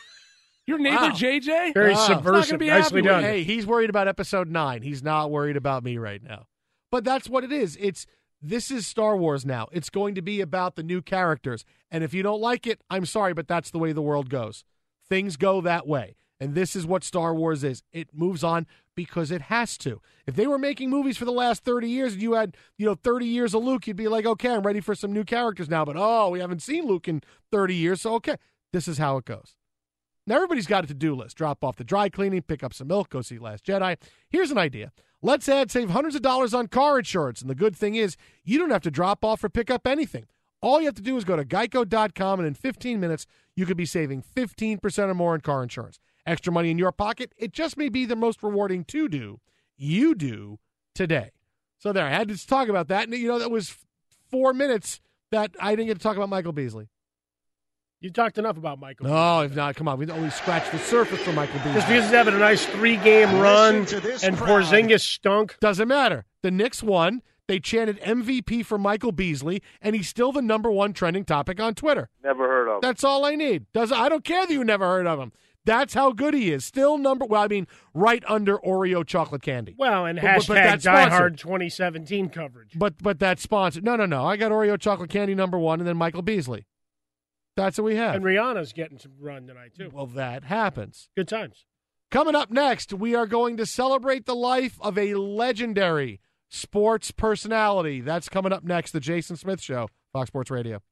Your 0.71 0.79
neighbor 0.79 0.97
Wow. 0.97 1.11
JJ, 1.11 1.75
Very 1.75 1.95
He's 1.95 2.07
subversive. 2.07 2.61
Nicely 2.61 2.69
happy 2.69 3.03
done. 3.03 3.25
Hey, 3.25 3.43
he's 3.43 3.67
worried 3.67 3.91
about 3.91 4.07
episode 4.07 4.49
nine. 4.49 4.83
He's 4.83 5.03
not 5.03 5.29
worried 5.29 5.57
about 5.57 5.83
me 5.83 5.99
right 5.99 6.23
now. 6.23 6.47
But 6.93 7.03
that's 7.03 7.29
what 7.29 7.43
it 7.43 7.51
is. 7.51 7.77
It's 7.81 8.07
this 8.41 8.71
is 8.71 8.87
Star 8.87 9.17
Wars 9.17 9.45
now. 9.45 9.67
It's 9.73 9.91
going 9.91 10.15
to 10.15 10.23
be 10.23 10.41
about 10.41 10.77
the 10.77 10.85
new 10.85 11.03
characters. 11.03 11.65
And 11.91 12.05
if 12.05 12.15
you 12.15 12.23
don't 12.23 12.41
like 12.41 12.69
it, 12.69 12.81
I'm 12.89 13.05
sorry, 13.05 13.35
but 13.35 13.49
that's 13.49 13.73
the 13.73 13.81
way 13.81 13.91
the 13.91 14.01
world 14.01 14.31
goes. 14.31 14.65
Things 15.09 15.37
go 15.37 15.61
that 15.61 15.89
way. 15.89 16.15
And 16.39 16.55
this 16.55 16.77
is 16.77 16.87
what 16.87 17.03
Star 17.03 17.35
Wars 17.35 17.65
is. 17.65 17.83
It 17.93 18.11
moves 18.15 18.45
on 18.45 18.69
because 18.95 19.33
it 19.33 19.43
has 19.43 19.77
to. 19.79 20.01
If 20.25 20.37
they 20.37 20.47
were 20.47 20.57
making 20.57 20.89
movies 20.89 21.17
for 21.17 21.25
the 21.25 21.33
last 21.33 21.65
30 21.65 21.89
years 21.91 22.13
and 22.13 22.23
you 22.23 22.35
had, 22.35 22.57
you 22.79 22.87
know, 22.87 22.95
30 22.95 23.27
years 23.27 23.55
of 23.55 23.65
Luke, 23.65 23.89
you'd 23.89 23.97
be 23.97 24.07
like, 24.07 24.25
okay, 24.25 24.55
I'm 24.55 24.63
ready 24.65 24.81
for 24.81 24.95
some 24.95 25.13
new 25.13 25.25
characters 25.25 25.69
now. 25.69 25.85
But 25.85 25.97
oh, 25.99 26.31
we 26.31 26.39
haven't 26.39 26.63
seen 26.63 26.87
Luke 26.87 27.09
in 27.09 27.23
30 27.51 27.75
years. 27.75 28.03
So, 28.03 28.15
okay, 28.15 28.37
this 28.73 28.87
is 28.87 28.99
how 28.99 29.17
it 29.17 29.25
goes. 29.25 29.57
Now, 30.31 30.37
everybody's 30.37 30.69
got 30.69 30.85
a 30.85 30.87
to 30.87 30.95
do 30.95 31.17
list. 31.17 31.37
Drop 31.37 31.65
off 31.65 31.75
the 31.75 31.83
dry 31.83 32.09
cleaning, 32.09 32.43
pick 32.43 32.63
up 32.63 32.73
some 32.73 32.87
milk, 32.87 33.09
go 33.09 33.21
see 33.21 33.41
Last 33.41 33.65
Jedi. 33.65 33.97
Here's 34.29 34.53
an 34.53 34.59
idea. 34.59 34.93
Let's 35.21 35.49
add 35.49 35.73
save 35.73 35.91
hundreds 35.91 36.15
of 36.15 36.23
dollars 36.23 36.55
on 36.55 36.69
car 36.69 37.01
insurance. 37.01 37.41
And 37.41 37.51
the 37.51 37.55
good 37.57 37.75
thing 37.75 37.97
is, 37.97 38.17
you 38.45 38.57
don't 38.57 38.71
have 38.71 38.83
to 38.83 38.93
drop 38.93 39.25
off 39.25 39.43
or 39.43 39.49
pick 39.49 39.73
up 39.73 39.89
anything. 39.89 40.27
All 40.63 40.79
you 40.79 40.87
have 40.87 40.95
to 40.95 41.03
do 41.03 41.17
is 41.17 41.25
go 41.25 41.35
to 41.35 41.45
geico.com, 41.45 42.39
and 42.39 42.47
in 42.47 42.55
15 42.55 43.01
minutes, 43.01 43.27
you 43.57 43.67
could 43.67 43.77
be 43.77 43.85
saving 43.85 44.23
15% 44.23 45.09
or 45.09 45.15
more 45.15 45.35
in 45.35 45.41
car 45.41 45.65
insurance. 45.65 45.99
Extra 46.25 46.53
money 46.53 46.71
in 46.71 46.79
your 46.79 46.93
pocket, 46.93 47.35
it 47.37 47.53
just 47.53 47.77
may 47.77 47.89
be 47.89 48.07
the 48.07 48.15
most 48.15 48.41
rewarding 48.41 48.85
to 48.85 49.09
do. 49.09 49.41
You 49.77 50.15
do 50.15 50.61
today. 50.95 51.33
So 51.77 51.93
there, 51.93 52.07
I 52.07 52.11
had 52.11 52.29
to 52.29 52.47
talk 52.47 52.69
about 52.69 52.87
that. 52.87 53.09
And, 53.09 53.19
you 53.19 53.27
know, 53.27 53.41
that 53.41 53.51
was 53.51 53.75
four 54.31 54.55
minutes 54.55 55.01
that 55.33 55.57
I 55.59 55.75
didn't 55.75 55.89
get 55.89 55.95
to 55.95 56.03
talk 56.05 56.17
about 56.17 56.29
Michael 56.29 56.53
Beasley. 56.53 56.87
You 58.01 58.11
talked 58.11 58.39
enough 58.39 58.57
about 58.57 58.81
Michael. 58.81 59.07
No, 59.09 59.41
if 59.43 59.55
not, 59.55 59.77
come 59.77 59.87
on. 59.87 59.99
We've 59.99 60.09
only 60.11 60.31
scratched 60.31 60.73
the 60.73 60.79
surface 60.79 61.21
for 61.21 61.33
Michael 61.33 61.57
Beasley. 61.59 61.73
Just 61.75 61.87
because 61.89 62.05
he's 62.05 62.13
having 62.13 62.33
a 62.35 62.39
nice 62.39 62.65
three-game 62.65 63.39
run 63.41 63.77
and 63.77 63.87
crowd. 64.39 64.49
Porzingis 64.65 65.03
stunk. 65.03 65.57
Doesn't 65.61 65.87
matter. 65.89 66.25
The 66.43 66.51
Knicks 66.51 66.83
won. 66.83 67.21
They 67.47 67.59
chanted 67.61 68.01
MVP 68.01 68.65
for 68.65 68.79
Michael 68.79 69.13
Beasley, 69.13 69.61
and 69.83 69.95
he's 69.97 70.09
still 70.09 70.33
the 70.33 70.41
number 70.41 70.71
one 70.71 70.93
trending 70.95 71.25
topic 71.25 71.61
on 71.61 71.75
Twitter. 71.75 72.09
Never 72.25 72.47
heard 72.49 72.69
of. 72.69 72.81
That's 72.81 73.05
all 73.05 73.25
I 73.27 73.35
need. 73.35 73.67
Does 73.75 73.93
I 73.93 74.09
don't 74.09 74.25
care 74.25 74.47
that 74.47 74.53
you 74.53 74.65
never 74.65 74.87
heard 74.87 75.07
of 75.07 75.19
him. 75.19 75.33
That's 75.67 75.93
how 75.93 76.13
good 76.13 76.33
he 76.33 76.53
is. 76.53 76.65
Still 76.65 76.97
number 76.97 77.27
well, 77.27 77.43
I 77.43 77.49
mean, 77.49 77.67
right 77.93 78.23
under 78.27 78.57
Oreo 78.59 79.05
chocolate 79.07 79.43
candy. 79.43 79.75
Well, 79.77 80.07
and 80.07 80.19
But- 80.19 80.39
but- 80.39 80.47
but 80.47 80.57
hashtag 80.57 80.63
that's 80.63 80.85
sponsored. 80.85 81.35
diehard 81.35 81.39
2017 81.39 82.29
coverage. 82.31 82.79
But 82.79 82.95
but 83.03 83.19
that's 83.19 83.43
sponsored. 83.43 83.85
No, 83.85 83.95
no, 83.97 84.07
no. 84.07 84.25
I 84.25 84.37
got 84.39 84.53
Oreo 84.53 84.79
chocolate 84.81 85.11
candy 85.11 85.35
number 85.35 85.59
one, 85.59 85.81
and 85.81 85.87
then 85.89 85.99
Michael 85.99 86.23
Beasley. 86.23 86.65
That's 87.57 87.79
what 87.79 87.85
we 87.85 87.97
have. 87.97 88.15
And 88.15 88.25
Rihanna's 88.25 88.73
getting 88.73 88.99
some 88.99 89.13
run 89.21 89.47
tonight 89.47 89.73
too. 89.77 89.91
well, 89.93 90.07
that 90.07 90.45
happens. 90.45 91.11
Good 91.17 91.29
times. 91.29 91.67
Coming 92.11 92.35
up 92.35 92.51
next, 92.51 92.93
we 92.93 93.15
are 93.15 93.27
going 93.27 93.57
to 93.57 93.67
celebrate 93.67 94.27
the 94.27 94.35
life 94.35 94.77
of 94.81 94.99
a 94.99 95.15
legendary 95.15 96.21
sports 96.49 97.11
personality. 97.13 98.01
That's 98.01 98.29
coming 98.29 98.53
up 98.53 98.65
next, 98.65 98.91
The 98.93 99.01
Jason 99.01 99.37
Smith 99.37 99.61
Show, 99.63 99.89
Fox 100.13 100.29
Sports 100.29 100.51
Radio. 100.51 100.83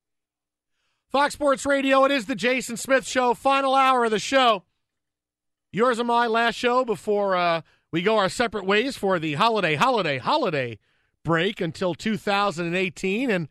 Fox 1.11 1.35
Sports 1.35 1.67
Radio, 1.67 2.05
it 2.05 2.13
is 2.13 2.27
The 2.27 2.37
Jason 2.37 2.77
Smith 2.77 3.07
Show, 3.07 3.35
final 3.35 3.75
hour 3.75 4.05
of 4.05 4.11
the 4.11 4.19
show. 4.19 4.65
Yours 5.73 5.99
and 5.99 6.07
my 6.07 6.27
last 6.27 6.55
show 6.55 6.85
before 6.85 7.35
uh, 7.35 7.63
we 7.91 8.03
go 8.03 8.17
our 8.19 8.29
separate 8.29 8.65
ways 8.65 8.97
for 8.97 9.19
the 9.19 9.35
holiday, 9.35 9.75
holiday, 9.75 10.19
holiday 10.19 10.79
break 11.25 11.61
until 11.61 11.95
2018. 11.95 13.31
And, 13.31 13.49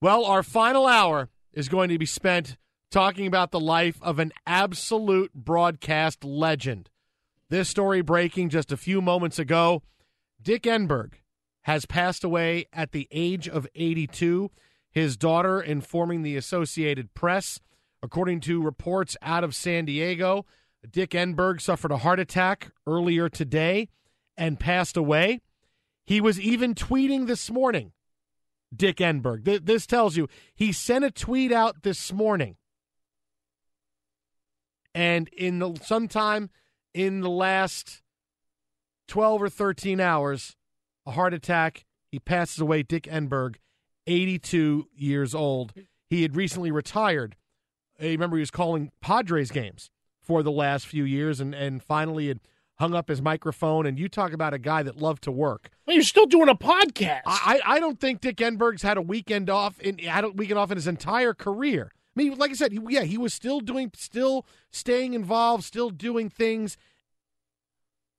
well, 0.00 0.24
our 0.24 0.42
final 0.42 0.86
hour 0.86 1.28
is 1.54 1.68
going 1.68 1.88
to 1.88 1.98
be 1.98 2.06
spent 2.06 2.56
talking 2.90 3.26
about 3.26 3.50
the 3.50 3.60
life 3.60 3.98
of 4.02 4.18
an 4.18 4.32
absolute 4.46 5.32
broadcast 5.34 6.24
legend. 6.24 6.90
This 7.48 7.68
story 7.68 8.02
breaking 8.02 8.50
just 8.50 8.72
a 8.72 8.76
few 8.76 9.00
moments 9.00 9.38
ago. 9.38 9.82
Dick 10.40 10.62
Enberg 10.62 11.14
has 11.62 11.86
passed 11.86 12.24
away 12.24 12.66
at 12.72 12.92
the 12.92 13.08
age 13.10 13.48
of 13.48 13.66
82. 13.74 14.50
His 14.90 15.16
daughter 15.16 15.60
informing 15.60 16.22
the 16.22 16.36
Associated 16.36 17.14
Press. 17.14 17.60
According 18.02 18.40
to 18.40 18.62
reports 18.62 19.16
out 19.22 19.44
of 19.44 19.54
San 19.54 19.86
Diego, 19.86 20.44
Dick 20.88 21.10
Enberg 21.10 21.60
suffered 21.60 21.90
a 21.90 21.98
heart 21.98 22.20
attack 22.20 22.70
earlier 22.86 23.28
today 23.28 23.88
and 24.36 24.60
passed 24.60 24.96
away. 24.96 25.40
He 26.04 26.20
was 26.20 26.38
even 26.38 26.74
tweeting 26.74 27.26
this 27.26 27.50
morning, 27.50 27.92
Dick 28.76 28.96
Enberg. 28.98 29.44
Th- 29.44 29.62
This 29.64 29.86
tells 29.86 30.16
you 30.16 30.28
he 30.54 30.72
sent 30.72 31.04
a 31.04 31.10
tweet 31.10 31.52
out 31.52 31.82
this 31.82 32.12
morning. 32.12 32.56
And 34.94 35.28
in 35.28 35.58
the, 35.58 35.74
sometime 35.82 36.50
in 36.92 37.20
the 37.20 37.30
last 37.30 38.02
12 39.08 39.42
or 39.42 39.48
13 39.48 40.00
hours, 40.00 40.56
a 41.06 41.12
heart 41.12 41.34
attack. 41.34 41.84
He 42.10 42.18
passes 42.20 42.60
away. 42.60 42.82
Dick 42.84 43.04
Enberg, 43.04 43.56
82 44.06 44.86
years 44.94 45.34
old. 45.34 45.72
He 46.08 46.22
had 46.22 46.36
recently 46.36 46.70
retired. 46.70 47.36
I 48.00 48.06
remember 48.06 48.36
he 48.36 48.40
was 48.40 48.50
calling 48.52 48.92
Padres 49.00 49.50
games 49.50 49.90
for 50.22 50.42
the 50.42 50.52
last 50.52 50.86
few 50.86 51.04
years 51.04 51.40
and, 51.40 51.54
and 51.54 51.82
finally 51.82 52.28
had 52.28 52.40
hung 52.78 52.94
up 52.94 53.08
his 53.08 53.22
microphone. 53.22 53.86
And 53.86 53.98
you 53.98 54.08
talk 54.08 54.32
about 54.32 54.54
a 54.54 54.58
guy 54.58 54.82
that 54.82 54.96
loved 54.96 55.22
to 55.24 55.32
work. 55.32 55.70
Well, 55.86 55.94
you're 55.94 56.02
still 56.04 56.26
doing 56.26 56.48
a 56.48 56.54
podcast. 56.54 57.22
I, 57.26 57.60
I 57.64 57.80
don't 57.80 58.00
think 58.00 58.20
Dick 58.20 58.36
Enberg's 58.36 58.82
had 58.82 58.96
a 58.96 59.02
weekend 59.02 59.50
off 59.50 59.80
in 59.80 59.98
had 59.98 60.24
a 60.24 60.30
weekend 60.30 60.58
off 60.58 60.70
in 60.70 60.76
his 60.76 60.86
entire 60.86 61.34
career. 61.34 61.92
I 62.16 62.22
mean, 62.22 62.38
like 62.38 62.50
I 62.50 62.54
said, 62.54 62.72
he, 62.72 62.80
yeah, 62.88 63.02
he 63.02 63.18
was 63.18 63.34
still 63.34 63.60
doing, 63.60 63.90
still 63.94 64.46
staying 64.70 65.14
involved, 65.14 65.64
still 65.64 65.90
doing 65.90 66.30
things. 66.30 66.76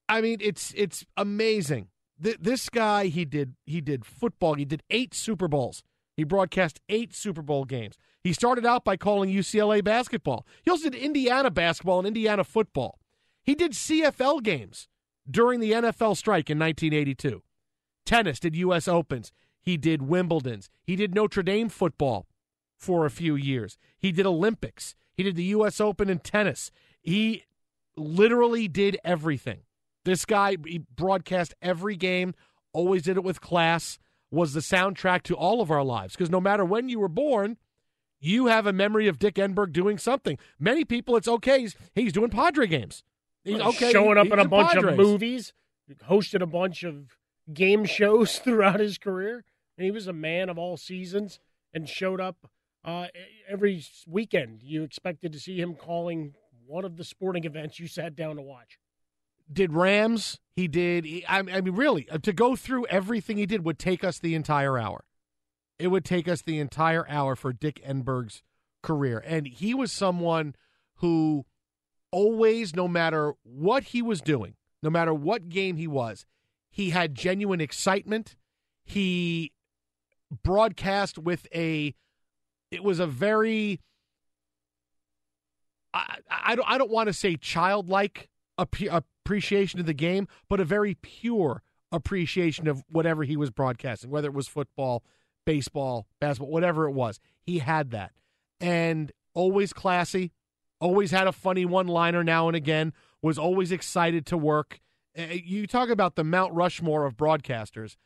I 0.09 0.21
mean, 0.21 0.37
it's 0.41 0.73
it's 0.75 1.05
amazing. 1.17 1.87
Th- 2.21 2.37
this 2.39 2.69
guy, 2.69 3.07
he 3.07 3.25
did 3.25 3.55
he 3.65 3.81
did 3.81 4.05
football. 4.05 4.55
He 4.55 4.65
did 4.65 4.83
eight 4.89 5.13
Super 5.13 5.47
Bowls. 5.47 5.83
He 6.15 6.23
broadcast 6.23 6.79
eight 6.87 7.13
Super 7.13 7.41
Bowl 7.41 7.65
games. 7.65 7.97
He 8.23 8.33
started 8.33 8.65
out 8.65 8.83
by 8.85 8.97
calling 8.97 9.29
UCLA 9.29 9.83
basketball. 9.83 10.45
He 10.63 10.71
also 10.71 10.89
did 10.89 10.99
Indiana 10.99 11.51
basketball 11.51 11.99
and 11.99 12.07
Indiana 12.07 12.43
football. 12.43 12.99
He 13.45 13.55
did 13.55 13.73
CFL 13.73 14.41
games 14.43 14.87
during 15.29 15.59
the 15.59 15.71
NFL 15.71 16.17
strike 16.17 16.49
in 16.49 16.57
1982. 16.57 17.43
Tennis 18.05 18.39
did 18.39 18.55
U.S. 18.55 18.87
Opens. 18.87 19.31
He 19.61 19.77
did 19.77 20.01
Wimbledon's. 20.01 20.69
He 20.83 20.95
did 20.95 21.13
Notre 21.13 21.43
Dame 21.43 21.69
football 21.69 22.27
for 22.77 23.05
a 23.05 23.11
few 23.11 23.35
years. 23.35 23.77
He 23.97 24.11
did 24.11 24.25
Olympics. 24.25 24.95
He 25.13 25.23
did 25.23 25.35
the 25.35 25.43
U.S. 25.45 25.79
Open 25.79 26.09
in 26.09 26.19
tennis. 26.19 26.71
He 27.01 27.43
literally 27.95 28.67
did 28.67 28.97
everything. 29.03 29.61
This 30.03 30.25
guy 30.25 30.57
he 30.65 30.79
broadcast 30.95 31.53
every 31.61 31.95
game, 31.95 32.35
always 32.73 33.03
did 33.03 33.17
it 33.17 33.23
with 33.23 33.41
class, 33.41 33.97
was 34.29 34.53
the 34.53 34.59
soundtrack 34.59 35.23
to 35.23 35.35
all 35.35 35.61
of 35.61 35.71
our 35.71 35.83
lives. 35.83 36.15
Because 36.15 36.29
no 36.29 36.41
matter 36.41 36.65
when 36.65 36.89
you 36.89 36.99
were 36.99 37.07
born, 37.07 37.57
you 38.19 38.47
have 38.47 38.67
a 38.67 38.73
memory 38.73 39.07
of 39.07 39.19
Dick 39.19 39.35
Enberg 39.35 39.71
doing 39.71 39.97
something. 39.97 40.37
Many 40.59 40.83
people, 40.83 41.15
it's 41.15 41.27
okay. 41.27 41.61
He's, 41.61 41.75
he's 41.95 42.13
doing 42.13 42.29
Padre 42.29 42.67
games. 42.67 43.03
He's 43.45 43.61
okay. 43.61 43.91
showing 43.91 44.17
up 44.17 44.25
he's 44.25 44.33
in 44.33 44.39
a 44.39 44.47
bunch 44.47 44.71
Padres. 44.73 44.91
of 44.93 44.97
movies, 44.97 45.53
hosted 46.09 46.41
a 46.41 46.45
bunch 46.47 46.83
of 46.83 47.15
game 47.53 47.85
shows 47.85 48.39
throughout 48.39 48.79
his 48.79 48.97
career. 48.97 49.45
And 49.77 49.85
he 49.85 49.91
was 49.91 50.07
a 50.07 50.13
man 50.13 50.49
of 50.49 50.57
all 50.57 50.77
seasons 50.77 51.39
and 51.73 51.87
showed 51.87 52.19
up 52.21 52.49
uh, 52.83 53.07
every 53.47 53.83
weekend. 54.07 54.61
You 54.63 54.83
expected 54.83 55.31
to 55.33 55.39
see 55.39 55.59
him 55.59 55.75
calling 55.75 56.33
one 56.65 56.85
of 56.85 56.97
the 56.97 57.03
sporting 57.03 57.43
events 57.43 57.79
you 57.79 57.87
sat 57.87 58.15
down 58.15 58.37
to 58.37 58.41
watch. 58.41 58.79
did 59.51 59.73
Rams. 59.73 60.39
He 60.55 60.67
did. 60.67 61.05
he- 61.05 61.25
I 61.27 61.39
I 61.39 61.61
mean, 61.61 61.75
really, 61.75 62.09
uh, 62.09 62.17
to 62.19 62.33
go 62.33 62.55
through 62.55 62.85
everything 62.87 63.37
he 63.37 63.45
did 63.45 63.63
would 63.65 63.77
take 63.77 64.03
us 64.03 64.17
the 64.17 64.33
entire 64.33 64.77
hour. 64.79 65.03
It 65.77 65.87
would 65.87 66.05
take 66.05 66.27
us 66.29 66.41
the 66.41 66.57
entire 66.59 67.07
hour 67.09 67.35
for 67.35 67.51
Dick 67.53 67.81
Enberg's 67.85 68.41
career, 68.81 69.21
and 69.25 69.45
he 69.45 69.73
was 69.73 69.91
someone 69.91 70.55
who 70.95 71.45
always, 72.15 72.73
no 72.73 72.87
matter 72.87 73.33
what 73.43 73.83
he 73.83 74.01
was 74.01 74.21
doing, 74.21 74.55
no 74.81 74.89
matter 74.89 75.13
what 75.13 75.49
game 75.49 75.75
he 75.75 75.87
was, 75.87 76.25
he 76.69 76.91
had 76.91 77.13
genuine 77.13 77.59
excitement. 77.59 78.37
He 78.85 79.51
broadcast 80.43 81.17
with 81.17 81.47
a. 81.53 81.93
It 82.71 82.83
was 82.83 82.99
a 82.99 83.07
very 83.07 83.81
I, 85.93 86.17
I 86.29 86.55
don't 86.55 86.69
I 86.69 86.77
don't 86.77 86.91
want 86.91 87.07
to 87.07 87.13
say 87.13 87.35
childlike 87.35 88.29
appe- 88.59 89.03
appreciation 89.25 89.79
of 89.79 89.85
the 89.85 89.93
game, 89.93 90.27
but 90.49 90.59
a 90.59 90.65
very 90.65 90.95
pure 90.95 91.63
appreciation 91.91 92.67
of 92.67 92.83
whatever 92.89 93.23
he 93.23 93.37
was 93.37 93.49
broadcasting, 93.49 94.09
whether 94.09 94.27
it 94.27 94.33
was 94.33 94.47
football, 94.47 95.03
baseball, 95.45 96.07
basketball, 96.19 96.51
whatever 96.51 96.87
it 96.87 96.91
was. 96.91 97.19
He 97.41 97.59
had 97.59 97.91
that, 97.91 98.11
and 98.59 99.11
always 99.33 99.73
classy, 99.73 100.31
always 100.79 101.11
had 101.11 101.27
a 101.27 101.31
funny 101.31 101.65
one-liner 101.65 102.23
now 102.23 102.47
and 102.47 102.55
again. 102.55 102.93
Was 103.21 103.37
always 103.39 103.71
excited 103.71 104.25
to 104.27 104.37
work. 104.37 104.79
You 105.15 105.65
talk 105.65 105.89
about 105.89 106.15
the 106.15 106.23
Mount 106.23 106.53
Rushmore 106.53 107.05
of 107.05 107.17
broadcasters. 107.17 107.97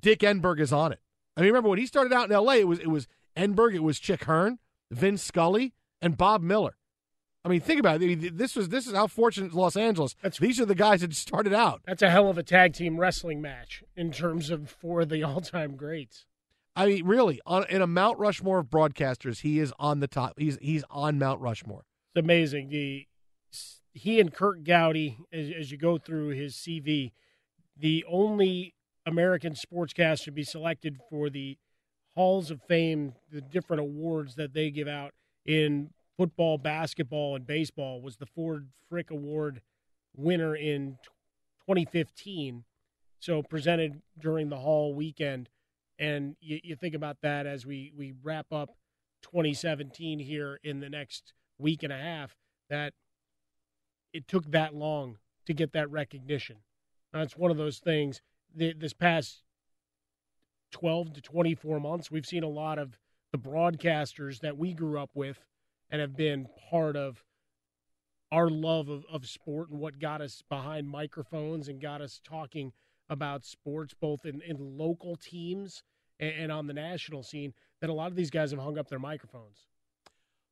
Dick 0.00 0.20
Enberg 0.20 0.60
is 0.60 0.72
on 0.72 0.92
it. 0.92 1.00
I 1.36 1.40
mean, 1.40 1.48
remember 1.48 1.68
when 1.68 1.78
he 1.78 1.86
started 1.86 2.12
out 2.12 2.26
in 2.26 2.32
L.A. 2.32 2.60
It 2.60 2.68
was 2.68 2.78
it 2.78 2.88
was 2.88 3.06
Enberg, 3.36 3.74
it 3.74 3.82
was 3.82 3.98
Chick 3.98 4.24
Hearn, 4.24 4.58
Vin 4.90 5.18
Scully, 5.18 5.74
and 6.00 6.16
Bob 6.16 6.42
Miller. 6.42 6.76
I 7.44 7.48
mean, 7.48 7.60
think 7.60 7.80
about 7.80 8.00
it. 8.00 8.38
This 8.38 8.54
was 8.54 8.68
this 8.68 8.86
is 8.86 8.94
how 8.94 9.08
fortunate 9.08 9.52
Los 9.52 9.76
Angeles. 9.76 10.14
These 10.38 10.60
are 10.60 10.64
the 10.64 10.74
guys 10.74 11.00
that 11.00 11.12
started 11.14 11.52
out. 11.52 11.82
That's 11.86 12.02
a 12.02 12.10
hell 12.10 12.28
of 12.28 12.38
a 12.38 12.42
tag 12.42 12.74
team 12.74 13.00
wrestling 13.00 13.40
match 13.40 13.82
in 13.96 14.12
terms 14.12 14.50
of 14.50 14.70
for 14.70 15.04
the 15.04 15.22
all 15.24 15.40
time 15.40 15.76
greats. 15.76 16.26
I 16.76 16.86
mean, 16.86 17.04
really, 17.04 17.40
on, 17.44 17.66
in 17.68 17.82
a 17.82 17.86
Mount 17.86 18.18
Rushmore 18.18 18.60
of 18.60 18.66
broadcasters, 18.66 19.40
he 19.40 19.58
is 19.58 19.72
on 19.78 20.00
the 20.00 20.06
top. 20.06 20.34
He's 20.38 20.56
he's 20.62 20.84
on 20.88 21.18
Mount 21.18 21.40
Rushmore. 21.40 21.84
It's 22.14 22.22
amazing. 22.22 22.68
The 22.68 23.06
he 23.94 24.20
and 24.20 24.32
Kurt 24.32 24.64
Gowdy, 24.64 25.18
as, 25.32 25.50
as 25.58 25.72
you 25.72 25.78
go 25.78 25.96
through 25.96 26.28
his 26.28 26.54
CV, 26.54 27.12
the 27.78 28.04
only 28.06 28.74
American 29.06 29.54
sportscaster 29.54 30.24
to 30.24 30.30
be 30.30 30.44
selected 30.44 30.98
for 31.08 31.30
the 31.30 31.56
halls 32.14 32.50
of 32.50 32.60
fame, 32.68 33.14
the 33.30 33.40
different 33.40 33.80
awards 33.80 34.34
that 34.34 34.52
they 34.52 34.70
give 34.70 34.88
out 34.88 35.12
in 35.46 35.90
football, 36.18 36.58
basketball, 36.58 37.34
and 37.34 37.46
baseball, 37.46 38.02
was 38.02 38.16
the 38.16 38.26
Ford 38.26 38.68
Frick 38.90 39.10
Award 39.10 39.62
winner 40.14 40.54
in 40.54 40.98
2015. 41.66 42.64
So 43.20 43.42
presented 43.42 44.02
during 44.18 44.50
the 44.50 44.58
Hall 44.58 44.94
weekend, 44.94 45.48
and 45.98 46.36
you, 46.40 46.60
you 46.62 46.76
think 46.76 46.94
about 46.94 47.22
that 47.22 47.46
as 47.46 47.64
we 47.64 47.90
we 47.96 48.12
wrap 48.22 48.52
up 48.52 48.76
2017 49.22 50.18
here 50.18 50.58
in 50.62 50.80
the 50.80 50.90
next 50.90 51.32
week 51.58 51.82
and 51.82 51.92
a 51.92 51.98
half. 51.98 52.36
That 52.70 52.94
it 54.12 54.28
took 54.28 54.50
that 54.50 54.74
long 54.74 55.18
to 55.46 55.54
get 55.54 55.72
that 55.72 55.90
recognition. 55.90 56.56
That's 57.12 57.36
one 57.36 57.50
of 57.50 57.56
those 57.56 57.78
things. 57.78 58.20
This 58.54 58.92
past 58.92 59.42
12 60.72 61.14
to 61.14 61.20
24 61.20 61.80
months, 61.80 62.10
we've 62.10 62.26
seen 62.26 62.42
a 62.42 62.48
lot 62.48 62.78
of 62.78 62.98
the 63.32 63.38
broadcasters 63.38 64.40
that 64.40 64.56
we 64.56 64.74
grew 64.74 65.00
up 65.00 65.10
with 65.14 65.44
and 65.90 66.00
have 66.00 66.16
been 66.16 66.48
part 66.70 66.96
of 66.96 67.24
our 68.30 68.48
love 68.48 68.88
of, 68.88 69.04
of 69.10 69.26
sport 69.26 69.70
and 69.70 69.78
what 69.78 69.98
got 69.98 70.20
us 70.20 70.42
behind 70.48 70.88
microphones 70.88 71.68
and 71.68 71.80
got 71.80 72.00
us 72.00 72.20
talking 72.24 72.72
about 73.10 73.44
sports, 73.44 73.94
both 73.94 74.24
in, 74.24 74.40
in 74.42 74.56
local 74.78 75.16
teams 75.16 75.82
and, 76.18 76.32
and 76.32 76.52
on 76.52 76.66
the 76.66 76.72
national 76.72 77.22
scene, 77.22 77.52
that 77.80 77.90
a 77.90 77.92
lot 77.92 78.10
of 78.10 78.16
these 78.16 78.30
guys 78.30 78.50
have 78.50 78.60
hung 78.60 78.78
up 78.78 78.88
their 78.88 78.98
microphones. 78.98 79.66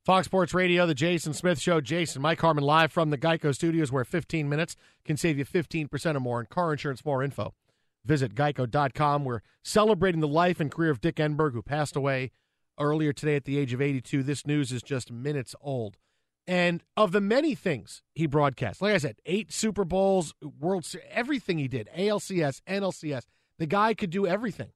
Fox 0.05 0.25
Sports 0.25 0.55
Radio, 0.55 0.87
the 0.87 0.95
Jason 0.95 1.35
Smith 1.35 1.61
Show. 1.61 1.83
Jason, 1.83 2.23
Mike 2.23 2.41
Harmon 2.41 2.65
live 2.65 2.91
from 2.91 3.11
the 3.11 3.19
Geico 3.19 3.55
Studios, 3.55 3.93
where 3.93 4.05
15 4.05 4.49
minutes 4.49 4.75
can 5.05 5.19
save 5.19 5.37
you 5.37 5.45
15% 5.45 6.17
or 6.17 6.21
more 6.21 6.41
in 6.41 6.47
car 6.47 6.73
insurance. 6.73 7.05
More 7.05 7.23
info. 7.23 7.53
Visit 8.07 8.35
geico.com. 8.35 9.25
We're 9.27 9.43
celebrating 9.63 10.23
the 10.23 10.29
life 10.29 10.59
and 10.59 10.71
career 10.71 10.91
of 10.91 11.03
Dick 11.03 11.17
Enberg, 11.17 11.53
who 11.53 11.61
passed 11.61 11.97
away 11.97 12.31
earlier 12.79 13.13
today 13.13 13.37
at 13.37 13.45
the 13.45 13.59
age 13.59 13.75
of 13.75 13.83
82. 13.83 14.23
This 14.23 14.47
news 14.47 14.73
is 14.73 14.83
just 14.83 15.13
minutes 15.13 15.55
old. 15.61 15.99
And 16.47 16.83
of 16.97 17.13
the 17.13 17.21
many 17.21 17.55
things 17.55 18.03
he 18.15 18.27
broadcast, 18.27 18.81
like 18.81 18.95
I 18.95 18.99
said, 18.99 19.17
eight 19.27 19.53
Super 19.53 19.85
Bowls, 19.85 20.33
World 20.59 20.87
Series, 20.87 21.07
everything 21.11 21.59
he 21.59 21.69
did, 21.69 21.91
ALCS, 21.95 22.63
NLCS, 22.67 23.25
the 23.59 23.67
guy 23.67 23.93
could 23.93 24.09
do 24.09 24.27
everything. 24.27 24.71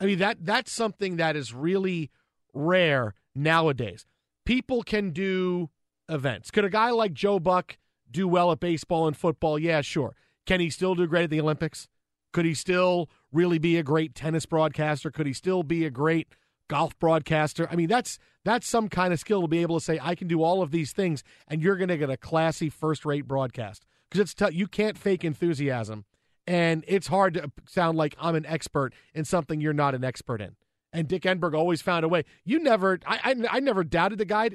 I 0.00 0.06
mean, 0.06 0.18
that 0.18 0.44
that's 0.44 0.72
something 0.72 1.16
that 1.16 1.36
is 1.36 1.54
really 1.54 2.10
rare 2.52 3.14
nowadays. 3.36 4.04
People 4.44 4.82
can 4.82 5.10
do 5.10 5.70
events. 6.08 6.50
Could 6.50 6.64
a 6.64 6.70
guy 6.70 6.90
like 6.90 7.14
Joe 7.14 7.38
Buck 7.38 7.78
do 8.10 8.28
well 8.28 8.52
at 8.52 8.60
baseball 8.60 9.06
and 9.06 9.16
football? 9.16 9.58
Yeah, 9.58 9.80
sure. 9.80 10.14
Can 10.46 10.60
he 10.60 10.70
still 10.70 10.94
do 10.94 11.06
great 11.06 11.24
at 11.24 11.30
the 11.30 11.40
Olympics? 11.40 11.88
Could 12.32 12.44
he 12.44 12.54
still 12.54 13.08
really 13.32 13.58
be 13.58 13.78
a 13.78 13.82
great 13.82 14.14
tennis 14.14 14.44
broadcaster? 14.44 15.10
Could 15.10 15.26
he 15.26 15.32
still 15.32 15.62
be 15.62 15.84
a 15.84 15.90
great 15.90 16.28
golf 16.68 16.98
broadcaster? 16.98 17.68
I 17.70 17.76
mean, 17.76 17.88
that's 17.88 18.18
that's 18.44 18.66
some 18.66 18.88
kind 18.88 19.12
of 19.12 19.20
skill 19.20 19.42
to 19.42 19.48
be 19.48 19.62
able 19.62 19.78
to 19.78 19.84
say 19.84 19.98
I 20.02 20.14
can 20.14 20.28
do 20.28 20.42
all 20.42 20.60
of 20.60 20.70
these 20.70 20.92
things, 20.92 21.24
and 21.48 21.62
you're 21.62 21.76
going 21.76 21.88
to 21.88 21.96
get 21.96 22.10
a 22.10 22.16
classy, 22.16 22.68
first-rate 22.68 23.26
broadcast 23.26 23.86
because 24.10 24.20
it's 24.20 24.34
t- 24.34 24.56
you 24.56 24.66
can't 24.66 24.98
fake 24.98 25.24
enthusiasm, 25.24 26.04
and 26.46 26.84
it's 26.86 27.06
hard 27.06 27.34
to 27.34 27.50
sound 27.66 27.96
like 27.96 28.14
I'm 28.20 28.34
an 28.34 28.44
expert 28.46 28.92
in 29.14 29.24
something 29.24 29.60
you're 29.60 29.72
not 29.72 29.94
an 29.94 30.04
expert 30.04 30.40
in. 30.40 30.56
And 30.94 31.08
Dick 31.08 31.22
Enberg 31.24 31.54
always 31.54 31.82
found 31.82 32.04
a 32.04 32.08
way. 32.08 32.24
You 32.44 32.60
never, 32.60 33.00
I, 33.04 33.18
I, 33.24 33.56
I 33.56 33.60
never 33.60 33.82
doubted 33.82 34.18
the 34.18 34.24
guy. 34.24 34.50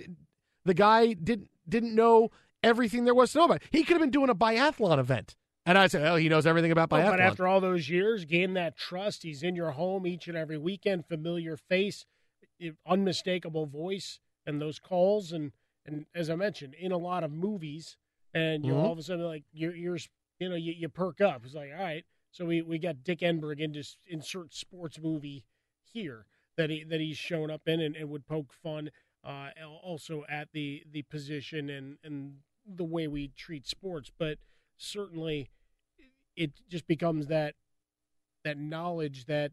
The 0.63 0.73
guy 0.73 1.13
didn't 1.13 1.49
didn't 1.67 1.93
know 1.93 2.31
everything 2.63 3.03
there 3.03 3.13
was 3.13 3.33
to 3.33 3.39
know 3.39 3.45
about. 3.45 3.61
He 3.71 3.83
could 3.83 3.93
have 3.95 4.01
been 4.01 4.09
doing 4.09 4.29
a 4.29 4.35
biathlon 4.35 4.99
event, 4.99 5.35
and 5.65 5.77
I 5.77 5.87
said, 5.87 6.05
"Oh, 6.07 6.15
he 6.15 6.29
knows 6.29 6.45
everything 6.47 6.71
about 6.71 6.89
Well, 6.91 7.01
biathlon." 7.01 7.09
but 7.11 7.19
after 7.19 7.45
all 7.45 7.59
those 7.59 7.89
years, 7.89 8.23
gain 8.25 8.53
that 8.53 8.77
trust. 8.77 9.23
He's 9.23 9.43
in 9.43 9.55
your 9.55 9.71
home 9.71 10.07
each 10.07 10.27
and 10.29 10.37
every 10.37 10.57
weekend, 10.57 11.05
familiar 11.07 11.57
face, 11.57 12.05
unmistakable 12.87 13.65
voice, 13.65 14.19
and 14.45 14.61
those 14.61 14.79
calls, 14.79 15.31
and 15.31 15.51
and 15.85 16.05
as 16.15 16.29
I 16.29 16.35
mentioned, 16.35 16.73
in 16.75 16.91
a 16.91 16.97
lot 16.97 17.23
of 17.23 17.31
movies, 17.31 17.97
and 18.33 18.65
you 18.65 18.73
Mhm. 18.73 18.83
all 18.83 18.91
of 18.93 18.99
a 18.99 19.03
sudden 19.03 19.25
like 19.25 19.43
your 19.51 19.75
ears, 19.75 20.07
you 20.39 20.49
know 20.49 20.55
you, 20.55 20.73
you 20.73 20.89
perk 20.89 21.19
up. 21.21 21.43
It's 21.45 21.53
like 21.55 21.71
all 21.75 21.83
right, 21.83 22.05
so 22.31 22.45
we, 22.45 22.61
we 22.61 22.77
got 22.79 23.03
Dick 23.03 23.19
Enberg 23.19 23.59
in 23.59 23.73
just 23.73 23.97
insert 24.07 24.53
sports 24.53 24.99
movie 24.99 25.45
here 25.93 26.25
that 26.57 26.69
he 26.69 26.83
that 26.83 26.99
he's 26.99 27.17
shown 27.17 27.49
up 27.49 27.61
in 27.67 27.79
and, 27.79 27.95
and 27.95 28.09
would 28.09 28.27
poke 28.27 28.53
fun 28.53 28.91
uh, 29.23 29.49
also 29.83 30.23
at 30.29 30.49
the 30.53 30.83
the 30.91 31.03
position 31.03 31.69
and 31.69 31.97
and 32.03 32.35
the 32.65 32.83
way 32.83 33.07
we 33.07 33.29
treat 33.35 33.67
sports, 33.67 34.11
but 34.17 34.37
certainly 34.77 35.49
it 36.35 36.51
just 36.69 36.87
becomes 36.87 37.27
that 37.27 37.55
that 38.43 38.57
knowledge 38.57 39.25
that 39.25 39.51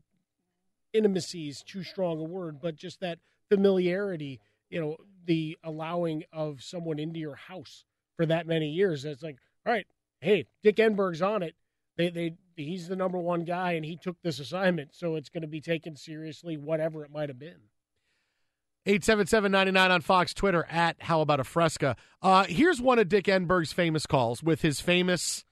intimacy 0.93 1.49
is 1.49 1.63
too 1.63 1.83
strong 1.83 2.19
a 2.21 2.25
word, 2.25 2.61
but 2.61 2.77
just 2.77 3.01
that 3.01 3.19
familiarity, 3.49 4.41
you 4.71 4.81
know, 4.81 4.97
the 5.25 5.59
allowing 5.65 6.25
of 6.33 6.63
someone 6.63 6.99
into 6.99 7.19
your 7.19 7.35
house 7.35 7.85
for 8.17 8.27
that 8.27 8.47
many 8.47 8.69
years. 8.69 9.05
It's 9.05 9.23
like, 9.23 9.39
all 9.67 9.73
right, 9.73 9.87
hey, 10.21 10.47
Dick 10.63 10.77
Enberg's 10.77 11.23
on 11.23 11.43
it. 11.43 11.55
They 11.97 12.11
they 12.11 12.35
he's 12.57 12.89
the 12.89 12.97
number 12.97 13.19
one 13.19 13.45
guy 13.45 13.73
and 13.73 13.85
he 13.85 13.97
took 13.97 14.17
this 14.23 14.39
assignment, 14.39 14.95
so 14.95 15.17
it's 15.17 15.29
going 15.29 15.43
to 15.43 15.49
be 15.49 15.61
taken 15.61 15.97
seriously, 15.97 16.57
whatever 16.57 17.05
it 17.05 17.11
might 17.11 17.29
have 17.29 17.39
been. 17.39 17.61
877-99 18.87 19.91
on 19.91 20.01
Fox 20.01 20.33
Twitter 20.33 20.65
at 20.71 20.97
How 21.01 21.21
About 21.21 21.41
a 21.41 21.45
Fresca. 21.45 21.97
Uh, 22.23 22.45
here's 22.45 22.81
one 22.81 23.01
of 23.01 23.09
Dick 23.09 23.25
Enberg's 23.25 23.73
famous 23.73 24.07
calls 24.07 24.43
with 24.43 24.63
his 24.63 24.81
famous 24.81 25.45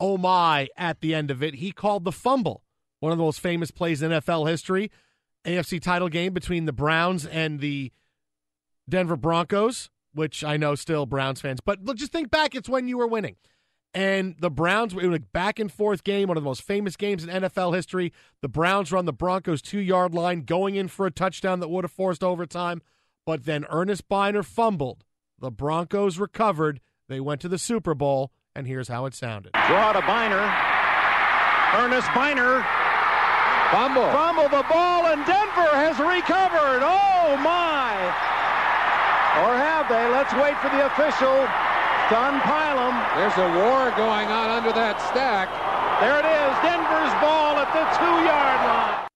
oh 0.00 0.16
my 0.16 0.68
at 0.76 1.00
the 1.00 1.14
end 1.14 1.30
of 1.30 1.42
it. 1.42 1.56
He 1.56 1.72
called 1.72 2.04
the 2.04 2.12
fumble, 2.12 2.62
one 3.00 3.10
of 3.12 3.18
the 3.18 3.24
most 3.24 3.40
famous 3.40 3.70
plays 3.70 4.00
in 4.00 4.12
NFL 4.12 4.48
history. 4.48 4.90
AFC 5.44 5.80
title 5.80 6.08
game 6.08 6.32
between 6.32 6.66
the 6.66 6.72
Browns 6.72 7.26
and 7.26 7.60
the 7.60 7.92
Denver 8.88 9.16
Broncos, 9.16 9.90
which 10.12 10.44
I 10.44 10.56
know 10.56 10.74
still 10.74 11.06
Browns 11.06 11.40
fans, 11.40 11.60
but 11.64 11.82
look, 11.84 11.96
just 11.96 12.12
think 12.12 12.30
back. 12.30 12.54
It's 12.54 12.68
when 12.68 12.88
you 12.88 12.98
were 12.98 13.06
winning. 13.06 13.36
And 13.94 14.36
the 14.38 14.50
Browns 14.50 14.94
were 14.94 15.02
in 15.02 15.14
a 15.14 15.18
back 15.18 15.58
and 15.58 15.72
forth 15.72 16.04
game, 16.04 16.28
one 16.28 16.36
of 16.36 16.42
the 16.42 16.48
most 16.48 16.62
famous 16.62 16.96
games 16.96 17.24
in 17.24 17.30
NFL 17.30 17.74
history. 17.74 18.12
The 18.42 18.48
Browns 18.48 18.92
were 18.92 18.98
on 18.98 19.06
the 19.06 19.12
Broncos' 19.12 19.62
two 19.62 19.80
yard 19.80 20.14
line, 20.14 20.42
going 20.42 20.74
in 20.74 20.88
for 20.88 21.06
a 21.06 21.10
touchdown 21.10 21.60
that 21.60 21.68
would 21.68 21.84
have 21.84 21.92
forced 21.92 22.22
overtime. 22.22 22.82
But 23.24 23.44
then 23.44 23.64
Earnest 23.68 24.08
Byner 24.08 24.42
fumbled. 24.42 25.04
The 25.38 25.50
Broncos 25.50 26.18
recovered. 26.18 26.80
They 27.08 27.20
went 27.20 27.40
to 27.40 27.48
the 27.48 27.58
Super 27.58 27.94
Bowl, 27.94 28.32
and 28.54 28.66
here's 28.66 28.88
how 28.88 29.06
it 29.06 29.14
sounded. 29.14 29.52
Draw 29.52 29.92
to 29.92 30.00
Byner. 30.02 30.44
Earnest 31.74 32.08
Byner. 32.14 32.64
Fumble. 33.70 34.08
Fumble 34.12 34.48
the 34.48 34.64
ball, 34.68 35.06
and 35.06 35.24
Denver 35.26 35.72
has 35.76 35.98
recovered. 35.98 36.80
Oh, 36.84 37.36
my. 37.44 37.92
Or 39.44 39.56
have 39.56 39.88
they? 39.88 40.08
Let's 40.08 40.32
wait 40.34 40.56
for 40.58 40.68
the 40.68 40.86
official 40.86 41.46
to 42.08 42.16
unpile 42.16 42.76
them. 42.76 42.96
There's 43.16 43.36
a 43.36 43.48
war 43.60 43.90
going 43.96 44.28
on 44.28 44.50
under 44.50 44.72
that 44.72 45.00
stack. 45.10 45.48
There 46.00 46.18
it 46.18 46.24
is. 46.24 46.54
Denver's 46.62 47.14
ball 47.20 47.56
at 47.56 47.68
the 47.72 47.84
two-yard 47.98 48.60
line. 48.66 49.08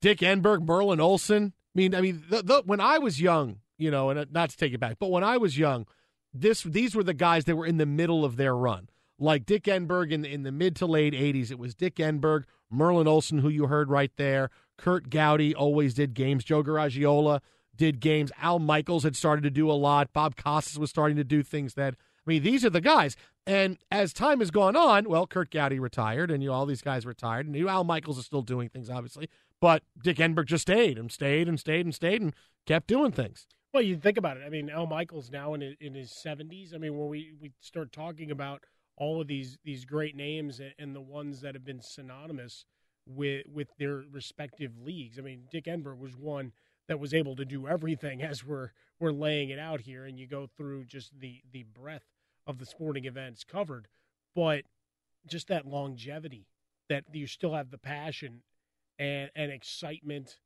Dick 0.00 0.18
Enberg, 0.18 0.66
Merlin 0.66 1.00
Olsen. 1.00 1.52
I 1.54 1.74
mean, 1.74 1.94
I 1.94 2.00
mean, 2.00 2.24
the, 2.28 2.42
the, 2.42 2.62
when 2.64 2.80
I 2.80 2.98
was 2.98 3.20
young, 3.20 3.60
you 3.78 3.90
know, 3.90 4.10
and 4.10 4.18
uh, 4.18 4.24
not 4.30 4.50
to 4.50 4.56
take 4.56 4.72
it 4.72 4.80
back, 4.80 4.98
but 5.00 5.10
when 5.10 5.24
I 5.24 5.36
was 5.36 5.58
young, 5.58 5.86
this 6.34 6.62
these 6.62 6.94
were 6.94 7.02
the 7.02 7.14
guys 7.14 7.44
that 7.46 7.56
were 7.56 7.66
in 7.66 7.78
the 7.78 7.86
middle 7.86 8.24
of 8.24 8.36
their 8.36 8.54
run. 8.56 8.88
Like 9.18 9.46
Dick 9.46 9.64
Enberg 9.64 10.12
in 10.12 10.24
in 10.24 10.42
the 10.42 10.52
mid 10.52 10.76
to 10.76 10.86
late 10.86 11.14
'80s, 11.14 11.50
it 11.50 11.58
was 11.58 11.74
Dick 11.74 11.96
Enberg, 11.96 12.44
Merlin 12.70 13.08
Olsen, 13.08 13.38
who 13.38 13.48
you 13.48 13.66
heard 13.66 13.90
right 13.90 14.12
there. 14.16 14.50
Kurt 14.76 15.10
Gowdy 15.10 15.54
always 15.54 15.94
did 15.94 16.14
games. 16.14 16.44
Joe 16.44 16.62
Garagiola 16.62 17.40
did 17.76 18.00
games. 18.00 18.32
Al 18.40 18.58
Michaels 18.58 19.04
had 19.04 19.16
started 19.16 19.42
to 19.42 19.50
do 19.50 19.70
a 19.70 19.72
lot. 19.72 20.12
Bob 20.12 20.36
Costas 20.36 20.78
was 20.78 20.90
starting 20.90 21.16
to 21.16 21.24
do 21.24 21.42
things 21.42 21.74
that 21.74 21.94
I 22.26 22.30
mean, 22.30 22.42
these 22.42 22.64
are 22.64 22.70
the 22.70 22.80
guys. 22.80 23.16
And 23.46 23.78
as 23.90 24.12
time 24.12 24.38
has 24.38 24.50
gone 24.50 24.76
on, 24.76 25.08
well, 25.08 25.26
Kurt 25.26 25.50
Gowdy 25.50 25.80
retired, 25.80 26.30
and 26.30 26.42
you 26.42 26.50
know, 26.50 26.54
all 26.54 26.66
these 26.66 26.82
guys 26.82 27.04
retired, 27.04 27.46
and 27.46 27.56
you 27.56 27.68
Al 27.68 27.82
Michaels 27.84 28.18
is 28.18 28.26
still 28.26 28.42
doing 28.42 28.68
things, 28.68 28.88
obviously. 28.88 29.28
But 29.60 29.82
Dick 30.02 30.18
Enberg 30.18 30.46
just 30.46 30.62
stayed 30.62 30.98
and 30.98 31.10
stayed 31.10 31.48
and 31.48 31.58
stayed 31.58 31.84
and 31.84 31.94
stayed 31.94 32.20
and 32.20 32.34
kept 32.66 32.86
doing 32.86 33.12
things. 33.12 33.46
Well, 33.72 33.82
you 33.82 33.96
think 33.96 34.18
about 34.18 34.36
it. 34.36 34.42
I 34.44 34.50
mean, 34.50 34.70
Al 34.70 34.86
Michaels 34.86 35.30
now 35.30 35.54
in 35.54 35.76
in 35.80 35.94
his 35.94 36.10
70s. 36.10 36.74
I 36.74 36.78
mean, 36.78 36.96
when 36.96 37.08
we, 37.08 37.32
we 37.40 37.52
start 37.60 37.92
talking 37.92 38.30
about 38.30 38.62
all 38.96 39.20
of 39.20 39.26
these 39.26 39.58
these 39.64 39.84
great 39.84 40.14
names 40.14 40.60
and 40.78 40.94
the 40.94 41.00
ones 41.00 41.40
that 41.40 41.54
have 41.54 41.64
been 41.64 41.80
synonymous 41.80 42.64
with 43.06 43.46
with 43.52 43.68
their 43.78 44.04
respective 44.10 44.72
leagues. 44.78 45.18
I 45.18 45.22
mean, 45.22 45.44
Dick 45.50 45.64
Enberg 45.64 45.98
was 45.98 46.16
one 46.16 46.52
that 46.88 47.00
was 47.00 47.14
able 47.14 47.36
to 47.36 47.44
do 47.44 47.66
everything 47.66 48.22
as 48.22 48.44
we're 48.44 48.70
we're 49.00 49.12
laying 49.12 49.50
it 49.50 49.58
out 49.58 49.80
here, 49.80 50.04
and 50.04 50.18
you 50.18 50.26
go 50.26 50.46
through 50.46 50.84
just 50.84 51.18
the 51.18 51.40
the 51.50 51.64
breadth 51.64 52.11
of 52.46 52.58
the 52.58 52.66
sporting 52.66 53.04
events 53.04 53.44
covered, 53.44 53.88
but 54.34 54.64
just 55.26 55.48
that 55.48 55.66
longevity 55.66 56.46
that 56.88 57.04
you 57.12 57.26
still 57.26 57.54
have 57.54 57.70
the 57.70 57.78
passion 57.78 58.42
and 58.98 59.30
and 59.34 59.50
excitement 59.50 60.38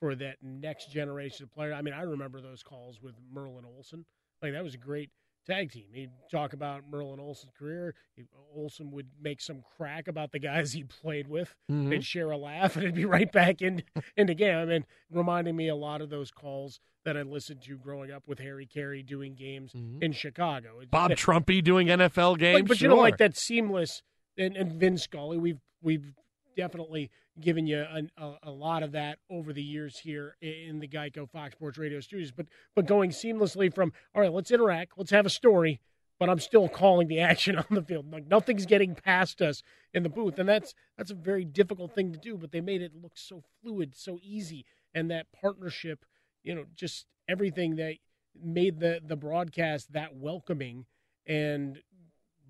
for 0.00 0.14
that 0.14 0.36
next 0.42 0.90
generation 0.90 1.44
of 1.44 1.52
player. 1.52 1.72
I 1.72 1.82
mean, 1.82 1.94
I 1.94 2.02
remember 2.02 2.40
those 2.40 2.62
calls 2.62 3.00
with 3.00 3.14
Merlin 3.32 3.64
Olsen. 3.64 4.04
Like 4.42 4.52
that 4.52 4.64
was 4.64 4.74
a 4.74 4.78
great 4.78 5.10
tag 5.46 5.72
team. 5.72 5.86
He'd 5.92 6.10
talk 6.30 6.52
about 6.52 6.82
Merlin 6.90 7.20
Olsen's 7.20 7.52
career. 7.58 7.94
He, 8.16 8.24
Olsen 8.54 8.90
would 8.92 9.06
make 9.20 9.40
some 9.40 9.62
crack 9.76 10.08
about 10.08 10.32
the 10.32 10.38
guys 10.38 10.72
he 10.72 10.84
played 10.84 11.28
with. 11.28 11.54
Mm-hmm. 11.70 11.90
They'd 11.90 12.04
share 12.04 12.30
a 12.30 12.36
laugh, 12.36 12.76
and 12.76 12.84
it'd 12.84 12.94
be 12.94 13.04
right 13.06 13.30
back 13.30 13.62
in 13.62 13.82
in 14.16 14.26
the 14.26 14.34
game. 14.34 14.56
I 14.56 14.64
mean, 14.64 14.84
reminding 15.10 15.56
me 15.56 15.68
a 15.68 15.74
lot 15.76 16.00
of 16.00 16.10
those 16.10 16.30
calls 16.30 16.80
that 17.04 17.16
I 17.16 17.22
listened 17.22 17.60
to 17.64 17.76
growing 17.76 18.10
up 18.10 18.22
with 18.26 18.38
Harry 18.38 18.66
Caray 18.66 19.02
doing 19.02 19.34
games 19.34 19.72
Mm-hmm. 19.72 20.02
in 20.02 20.12
Chicago. 20.12 20.80
Bob 20.90 21.10
it- 21.10 21.18
Trumpy 21.18 21.62
doing 21.62 21.88
NFL 21.88 22.38
games. 22.38 22.62
but, 22.62 22.68
but 22.68 22.80
you 22.80 22.88
know, 22.88 22.94
Sure. 22.94 23.02
like 23.02 23.18
that 23.18 23.36
seamless 23.36 24.02
and, 24.38 24.56
and 24.56 24.72
Vin 24.74 24.96
Scully, 24.96 25.36
we've 25.38 25.60
we've 25.82 26.12
definitely 26.56 27.10
given 27.40 27.66
you 27.66 27.84
an, 27.90 28.10
a, 28.16 28.34
a 28.44 28.50
lot 28.50 28.82
of 28.82 28.92
that 28.92 29.18
over 29.30 29.52
the 29.52 29.62
years 29.62 29.98
here 29.98 30.36
in 30.40 30.78
the 30.78 30.88
Geico 30.88 31.28
Fox 31.28 31.54
Sports 31.54 31.78
Radio 31.78 32.00
studios. 32.00 32.30
But 32.30 32.46
but 32.74 32.86
going 32.86 33.10
seamlessly 33.10 33.74
from 33.74 33.92
all 34.14 34.22
right, 34.22 34.32
let's 34.32 34.50
interact, 34.50 34.92
let's 34.96 35.10
have 35.10 35.26
a 35.26 35.30
story, 35.30 35.80
but 36.18 36.28
I'm 36.28 36.38
still 36.38 36.68
calling 36.68 37.08
the 37.08 37.20
action 37.20 37.56
on 37.56 37.66
the 37.70 37.82
field. 37.82 38.10
Like 38.12 38.26
nothing's 38.28 38.66
getting 38.66 38.94
past 38.94 39.42
us 39.42 39.62
in 39.92 40.02
the 40.02 40.08
booth, 40.08 40.38
and 40.38 40.48
that's 40.48 40.74
that's 40.96 41.10
a 41.10 41.14
very 41.14 41.44
difficult 41.44 41.94
thing 41.94 42.12
to 42.12 42.18
do. 42.18 42.36
But 42.36 42.52
they 42.52 42.60
made 42.60 42.82
it 42.82 42.92
look 42.94 43.16
so 43.16 43.42
fluid, 43.62 43.94
so 43.96 44.18
easy, 44.22 44.64
and 44.94 45.10
that 45.10 45.26
partnership, 45.32 46.04
you 46.42 46.54
know, 46.54 46.64
just 46.76 47.06
everything 47.28 47.76
that 47.76 47.96
made 48.40 48.80
the 48.80 49.00
the 49.04 49.16
broadcast 49.16 49.92
that 49.92 50.16
welcoming 50.16 50.86
and 51.26 51.78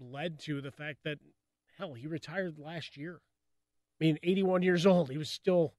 led 0.01 0.39
to 0.41 0.61
the 0.61 0.73
fact 0.73 0.99
that 1.05 1.19
hell 1.79 1.95
he 1.95 2.07
retired 2.07 2.59
last 2.59 2.97
year 2.97 3.21
i 4.01 4.05
mean 4.05 4.19
81 4.23 4.63
years 4.63 4.87
old 4.87 5.11
he 5.11 5.19
was 5.19 5.31
still 5.31 5.75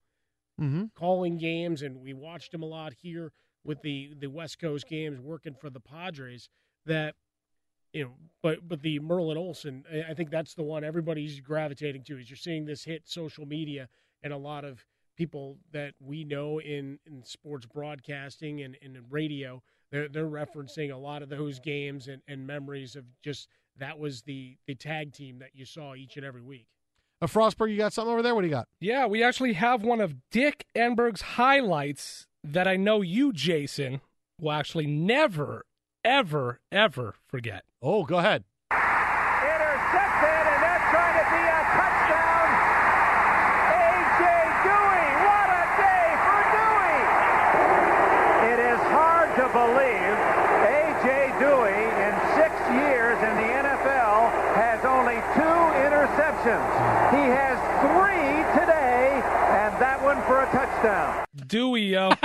Mm-hmm. 0.61 0.85
calling 0.95 1.37
games 1.37 1.81
and 1.81 1.99
we 2.01 2.13
watched 2.13 2.53
him 2.53 2.63
a 2.63 2.65
lot 2.65 2.93
here 2.93 3.33
with 3.65 3.81
the 3.81 4.13
the 4.19 4.27
west 4.27 4.57
coast 4.57 4.87
games 4.87 5.19
working 5.19 5.53
for 5.53 5.69
the 5.69 5.81
padres 5.81 6.47
that 6.85 7.15
you 7.91 8.05
know 8.05 8.11
but 8.41 8.65
but 8.65 8.81
the 8.81 8.99
merlin 8.99 9.37
olsen 9.37 9.83
i 9.91 10.11
I 10.11 10.13
think 10.13 10.29
that's 10.29 10.53
the 10.53 10.63
one 10.63 10.85
everybody's 10.85 11.41
gravitating 11.41 12.03
to 12.05 12.17
is 12.17 12.29
you're 12.29 12.37
seeing 12.37 12.65
this 12.65 12.85
hit 12.85 13.01
social 13.05 13.45
media 13.45 13.89
and 14.23 14.31
a 14.31 14.37
lot 14.37 14.63
of 14.63 14.85
people 15.17 15.57
that 15.73 15.93
we 15.99 16.23
know 16.23 16.61
in 16.61 16.99
in 17.05 17.21
sports 17.25 17.65
broadcasting 17.65 18.61
and, 18.61 18.77
and 18.81 18.95
in 18.95 19.03
radio 19.09 19.61
they're, 19.91 20.07
they're 20.07 20.25
referencing 20.29 20.93
a 20.93 20.97
lot 20.97 21.21
of 21.21 21.27
those 21.29 21.59
games 21.59 22.07
and, 22.07 22.21
and 22.29 22.47
memories 22.47 22.95
of 22.95 23.03
just 23.21 23.49
that 23.77 23.99
was 23.99 24.21
the 24.21 24.55
the 24.67 24.75
tag 24.75 25.11
team 25.11 25.39
that 25.39 25.53
you 25.53 25.65
saw 25.65 25.95
each 25.95 26.15
and 26.15 26.25
every 26.25 26.41
week 26.41 26.67
Uh, 27.25 27.27
Frostberg, 27.27 27.71
you 27.71 27.77
got 27.77 27.91
something 27.91 28.11
over 28.11 28.21
there? 28.21 28.35
What 28.35 28.41
do 28.41 28.47
you 28.47 28.53
got? 28.53 28.67
Yeah, 28.79 29.07
we 29.07 29.23
actually 29.23 29.53
have 29.53 29.81
one 29.81 29.99
of 29.99 30.13
Dick 30.29 30.67
Enberg's 30.75 31.21
highlights 31.21 32.27
that 32.43 32.67
I 32.67 32.75
know 32.75 33.01
you, 33.01 33.33
Jason, 33.33 34.01
will 34.39 34.51
actually 34.51 34.85
never, 34.85 35.65
ever, 36.03 36.59
ever 36.71 37.15
forget. 37.27 37.63
Oh, 37.81 38.03
go 38.03 38.19
ahead. 38.19 38.43
Intercepted, 38.69 40.45
and 40.53 40.61
that's 40.61 40.85
going 40.93 41.17
to 41.17 41.25
be 41.33 41.41
a 41.49 41.61
touchdown. 41.73 42.47
A.J. 43.73 44.21
Duhe, 44.61 45.05
what 45.25 45.49
a 45.49 45.65
day 45.81 46.05
for 46.29 46.41
Duhe. 46.53 46.93
It 48.53 48.59
is 48.69 48.81
hard 48.93 49.33
to 49.41 49.49
believe 49.49 50.13
A.J. 50.61 51.41
Duhe 51.41 51.73
in 51.73 52.13
six 52.37 52.53
years 52.69 53.17
in 53.17 53.33
the 53.41 53.49
NFL 53.65 54.29
has 54.53 54.85
only 54.85 55.17
two 55.33 55.57
interceptions. 55.89 56.69
He 57.11 57.23
has 57.31 57.57
three 57.83 58.39
today, 58.59 59.19
and 59.51 59.73
that 59.81 59.99
one 60.01 60.14
for 60.25 60.43
a 60.43 60.45
touchdown. 60.47 61.25
Duhe, 61.37 61.91
yo. 61.91 62.09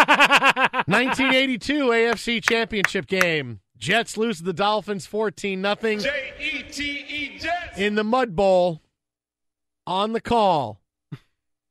1982 0.86 1.84
AFC 1.86 2.42
Championship 2.42 3.06
game. 3.06 3.60
Jets 3.78 4.16
lose 4.16 4.38
to 4.38 4.44
the 4.44 4.52
Dolphins 4.52 5.06
14 5.06 5.60
nothing. 5.60 6.00
J-E-T-E 6.00 7.38
Jets. 7.38 7.78
In 7.78 7.94
the 7.94 8.04
Mud 8.04 8.36
Bowl, 8.36 8.82
on 9.86 10.12
the 10.12 10.20
call, 10.20 10.80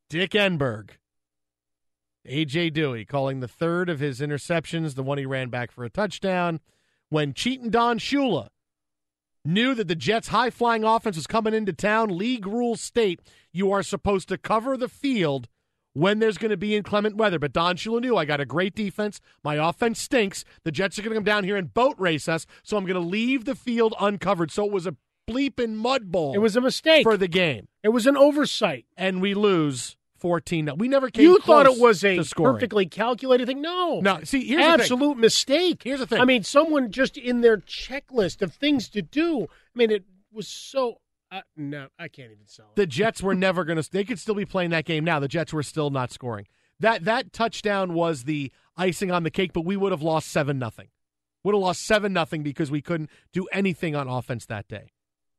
Dick 0.08 0.32
Enberg. 0.32 0.90
AJ 2.28 2.72
Duhe 2.74 3.06
calling 3.06 3.40
the 3.40 3.48
third 3.48 3.88
of 3.88 4.00
his 4.00 4.20
interceptions, 4.20 4.94
the 4.94 5.02
one 5.02 5.18
he 5.18 5.26
ran 5.26 5.48
back 5.48 5.70
for 5.70 5.84
a 5.84 5.90
touchdown. 5.90 6.60
When 7.08 7.32
cheating 7.32 7.70
Don 7.70 7.98
Shula 7.98 8.48
knew 9.44 9.74
that 9.74 9.88
the 9.88 9.94
Jets' 9.94 10.28
high 10.28 10.50
flying 10.50 10.84
offense 10.84 11.16
was 11.16 11.26
coming 11.26 11.54
into 11.54 11.72
town, 11.72 12.16
league 12.16 12.46
rules 12.46 12.80
state 12.80 13.20
you 13.52 13.72
are 13.72 13.82
supposed 13.82 14.28
to 14.28 14.38
cover 14.38 14.76
the 14.76 14.88
field 14.88 15.48
when 15.92 16.18
there's 16.18 16.38
going 16.38 16.50
to 16.50 16.56
be 16.56 16.76
inclement 16.76 17.16
weather. 17.16 17.38
But 17.38 17.52
Don 17.52 17.76
Shula 17.76 18.00
knew 18.00 18.16
I 18.16 18.24
got 18.24 18.40
a 18.40 18.46
great 18.46 18.74
defense. 18.74 19.20
My 19.42 19.54
offense 19.56 20.00
stinks. 20.00 20.44
The 20.64 20.72
Jets 20.72 20.98
are 20.98 21.02
going 21.02 21.10
to 21.12 21.16
come 21.16 21.24
down 21.24 21.44
here 21.44 21.56
and 21.56 21.72
boat 21.72 21.96
race 21.98 22.28
us, 22.28 22.46
so 22.62 22.76
I'm 22.76 22.84
going 22.84 22.94
to 23.00 23.08
leave 23.08 23.44
the 23.44 23.54
field 23.54 23.94
uncovered. 24.00 24.50
So 24.50 24.64
it 24.66 24.72
was 24.72 24.86
a 24.86 24.96
bleeping 25.28 25.74
mud 25.74 26.10
bowl. 26.10 26.34
It 26.34 26.38
was 26.38 26.56
a 26.56 26.60
mistake 26.60 27.02
for 27.04 27.16
the 27.16 27.28
game. 27.28 27.68
It 27.82 27.90
was 27.90 28.06
an 28.06 28.16
oversight, 28.16 28.86
and 28.96 29.20
we 29.20 29.34
lose 29.34 29.96
fourteen. 30.18 30.68
We 30.76 30.88
never 30.88 31.08
came. 31.08 31.24
You 31.24 31.38
thought 31.38 31.66
it 31.66 31.78
was 31.78 32.04
a 32.04 32.22
perfectly 32.36 32.86
calculated 32.86 33.46
thing. 33.46 33.62
No, 33.62 34.00
No, 34.00 34.20
see, 34.24 34.44
here's 34.44 34.58
the 34.60 34.70
thing. 34.72 34.80
absolute 34.80 35.16
mistake. 35.18 35.82
Here's 35.84 36.00
the 36.00 36.06
thing. 36.06 36.20
I 36.20 36.24
mean, 36.24 36.42
someone 36.42 36.90
just 36.90 37.16
in 37.16 37.40
their 37.40 37.56
checklist 37.58 38.42
of 38.42 38.52
things 38.52 38.88
to 38.90 39.02
do. 39.02 39.44
I 39.44 39.46
mean, 39.74 39.90
it 39.90 40.04
was 40.32 40.46
so. 40.48 41.00
Uh, 41.32 41.42
no, 41.56 41.86
I 41.98 42.08
can't 42.08 42.32
even 42.32 42.46
sell 42.46 42.66
it. 42.66 42.76
the 42.76 42.86
Jets 42.86 43.22
were 43.22 43.34
never 43.46 43.64
going 43.64 43.80
to. 43.80 43.88
They 43.90 44.04
could 44.04 44.18
still 44.18 44.34
be 44.34 44.44
playing 44.44 44.70
that 44.70 44.84
game 44.84 45.04
now. 45.04 45.20
The 45.20 45.28
Jets 45.28 45.52
were 45.52 45.62
still 45.62 45.90
not 45.90 46.10
scoring. 46.12 46.46
That 46.80 47.04
that 47.04 47.32
touchdown 47.32 47.94
was 47.94 48.24
the 48.24 48.50
icing 48.76 49.10
on 49.12 49.22
the 49.22 49.30
cake, 49.30 49.52
but 49.52 49.64
we 49.64 49.76
would 49.76 49.92
have 49.92 50.02
lost 50.02 50.28
seven 50.28 50.58
nothing. 50.58 50.88
Would 51.44 51.54
have 51.54 51.62
lost 51.62 51.86
seven 51.86 52.12
nothing 52.12 52.42
because 52.42 52.70
we 52.70 52.80
couldn't 52.82 53.10
do 53.32 53.46
anything 53.52 53.94
on 53.94 54.08
offense 54.08 54.46
that 54.46 54.66
day. 54.68 54.92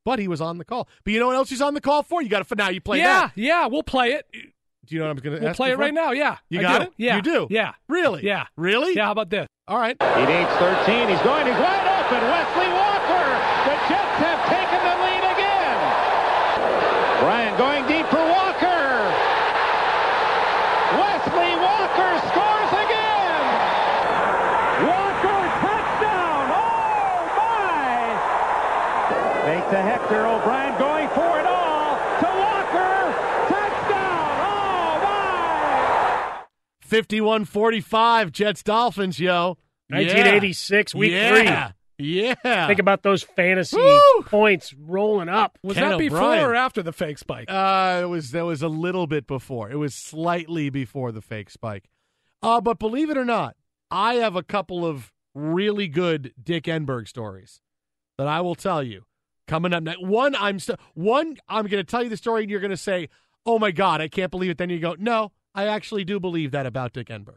But 0.05 0.17
he 0.19 0.27
was 0.27 0.39
on 0.41 0.57
the 0.57 0.65
call. 0.65 0.87
But 1.03 1.13
you 1.13 1.19
know 1.19 1.27
what 1.27 1.35
else 1.35 1.49
he's 1.49 1.61
on 1.61 1.73
the 1.75 1.81
call 1.81 2.01
for? 2.03 2.21
You 2.23 2.29
got 2.29 2.39
to 2.39 2.45
for 2.45 2.55
now. 2.55 2.69
You 2.69 2.81
play 2.81 2.99
yeah, 2.99 3.21
that. 3.27 3.31
yeah, 3.35 3.67
we'll 3.67 3.83
play 3.83 4.13
it. 4.13 4.25
Do 4.31 4.95
you 4.95 4.99
know 4.99 5.05
what 5.07 5.17
I'm 5.17 5.23
going 5.23 5.37
to? 5.39 5.45
We'll 5.45 5.53
play 5.53 5.71
it 5.71 5.77
right 5.77 5.93
now. 5.93 6.11
Yeah, 6.11 6.37
You 6.49 6.59
I 6.59 6.61
got 6.63 6.77
do. 6.79 6.87
it? 6.87 6.93
Yeah, 6.97 7.15
You 7.17 7.21
do? 7.21 7.47
Yeah, 7.51 7.73
Really? 7.87 8.23
Yeah, 8.25 8.45
really? 8.57 8.95
Yeah. 8.95 9.05
How 9.05 9.11
about 9.11 9.29
this? 9.29 9.45
All 9.67 9.77
right. 9.77 9.95
He 10.01 10.25
needs 10.25 10.49
13. 10.57 11.07
He's 11.09 11.21
going. 11.21 11.45
He's 11.45 11.53
wide 11.61 11.85
open. 11.85 12.21
Wesley 12.33 12.69
Walker. 12.73 13.27
The 13.69 13.75
Jets 13.93 14.17
have 14.25 14.41
taken 14.49 14.81
the 14.81 14.95
lead 15.05 15.25
again. 15.37 15.77
O'Brien 17.21 17.53
going 17.61 17.85
deep 17.85 18.07
for 18.09 18.25
Walker. 18.25 18.89
Wesley 20.97 21.53
Walker 21.61 22.11
scores 22.33 22.71
again. 22.73 23.45
Walker 24.89 25.41
touchdown. 25.61 26.45
Oh 26.57 27.21
my! 27.37 28.01
Make 30.11 30.19
to 30.19 30.27
O'Brien 30.27 30.77
going 30.77 31.07
for 31.09 31.39
it 31.39 31.45
all 31.45 31.95
to 32.19 32.25
Walker. 32.25 33.15
Touchdown. 33.47 34.39
Oh 34.43 34.99
my! 35.03 36.43
51-45, 36.89 38.31
Jets 38.31 38.63
Dolphins, 38.63 39.19
yo. 39.19 39.57
1986, 39.89 40.95
week 40.95 41.11
yeah. 41.11 41.67
three. 41.67 41.75
Yeah. 41.97 42.67
Think 42.67 42.79
about 42.79 43.03
those 43.03 43.23
fantasy 43.23 43.77
Woo! 43.77 44.23
points 44.25 44.73
rolling 44.73 45.29
up. 45.29 45.57
Was 45.63 45.77
Ken 45.77 45.91
that 45.91 45.99
before 45.99 46.17
O'Brien. 46.17 46.43
or 46.45 46.55
after 46.55 46.81
the 46.81 46.91
fake 46.91 47.17
spike? 47.17 47.45
Uh, 47.49 47.99
it 48.03 48.07
was 48.07 48.31
that 48.31 48.43
was 48.43 48.61
a 48.61 48.67
little 48.67 49.05
bit 49.07 49.27
before. 49.27 49.69
It 49.69 49.75
was 49.75 49.93
slightly 49.93 50.69
before 50.69 51.11
the 51.11 51.21
fake 51.21 51.49
spike. 51.49 51.89
Uh, 52.41 52.59
but 52.59 52.79
believe 52.79 53.09
it 53.09 53.17
or 53.17 53.25
not, 53.25 53.55
I 53.91 54.15
have 54.15 54.35
a 54.35 54.43
couple 54.43 54.85
of 54.85 55.11
really 55.35 55.87
good 55.87 56.33
Dick 56.41 56.63
Enberg 56.63 57.07
stories 57.07 57.61
that 58.17 58.27
I 58.27 58.41
will 58.41 58.55
tell 58.55 58.81
you 58.81 59.03
coming 59.51 59.73
up 59.73 59.83
next. 59.83 60.01
One, 60.01 60.33
I'm 60.35 60.59
st- 60.59 60.79
one, 60.93 61.37
I'm 61.49 61.67
going 61.67 61.83
to 61.83 61.89
tell 61.89 62.01
you 62.01 62.09
the 62.09 62.17
story, 62.17 62.43
and 62.43 62.49
you're 62.49 62.61
going 62.61 62.71
to 62.71 62.77
say, 62.77 63.09
"Oh 63.45 63.59
my 63.59 63.71
God, 63.71 63.99
I 63.99 64.07
can't 64.07 64.31
believe 64.31 64.49
it." 64.49 64.57
Then 64.57 64.69
you 64.69 64.79
go, 64.79 64.95
"No, 64.97 65.33
I 65.53 65.67
actually 65.67 66.05
do 66.05 66.19
believe 66.19 66.51
that 66.51 66.65
about 66.65 66.93
Dick 66.93 67.07
Enberg." 67.07 67.35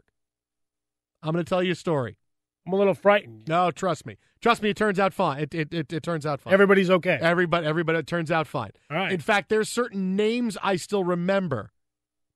I'm 1.21 1.33
going 1.33 1.43
to 1.43 1.49
tell 1.49 1.61
you 1.61 1.73
a 1.73 1.75
story. 1.75 2.17
I'm 2.65 2.73
a 2.73 2.77
little 2.77 2.93
frightened. 2.93 3.47
No, 3.47 3.69
trust 3.69 4.05
me. 4.05 4.17
Trust 4.41 4.63
me. 4.63 4.69
It 4.69 4.77
turns 4.77 4.97
out 4.97 5.13
fine. 5.13 5.41
It 5.41 5.53
it 5.53 5.73
it, 5.73 5.93
it 5.93 6.03
turns 6.03 6.25
out 6.25 6.39
fine. 6.39 6.53
Everybody's 6.53 6.89
okay. 6.89 7.19
Everybody, 7.21 7.67
everybody, 7.67 7.99
it 7.99 8.07
turns 8.07 8.31
out 8.31 8.47
fine. 8.47 8.71
All 8.89 8.97
right. 8.97 9.11
In 9.11 9.19
fact, 9.19 9.49
there's 9.49 9.69
certain 9.69 10.15
names 10.15 10.57
I 10.63 10.77
still 10.77 11.03
remember 11.03 11.73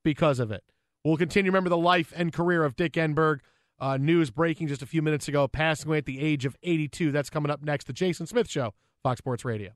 because 0.04 0.40
of 0.40 0.52
it. 0.52 0.64
We'll 1.06 1.18
continue 1.18 1.50
to 1.50 1.56
remember 1.56 1.70
the 1.70 1.78
life 1.78 2.12
and 2.16 2.34
career 2.34 2.66
of 2.66 2.76
Dick 2.76 2.94
Enberg. 2.94 3.40
Uh, 3.80 3.96
news 3.96 4.30
breaking 4.30 4.68
just 4.68 4.82
a 4.82 4.86
few 4.86 5.02
minutes 5.02 5.30
ago, 5.30 5.48
passing 5.48 5.88
away 5.88 6.00
at 6.00 6.06
the 6.06 6.20
age 6.20 6.44
of 6.44 6.58
82. 6.64 7.14
That's 7.14 7.30
coming 7.30 7.50
up 7.50 7.64
next. 7.64 7.88
The 7.88 7.94
Jason 7.94 8.28
Smith 8.28 8.50
Show, 8.50 8.74
Fox 9.04 9.20
Sports 9.20 9.46
Radio. 9.46 9.72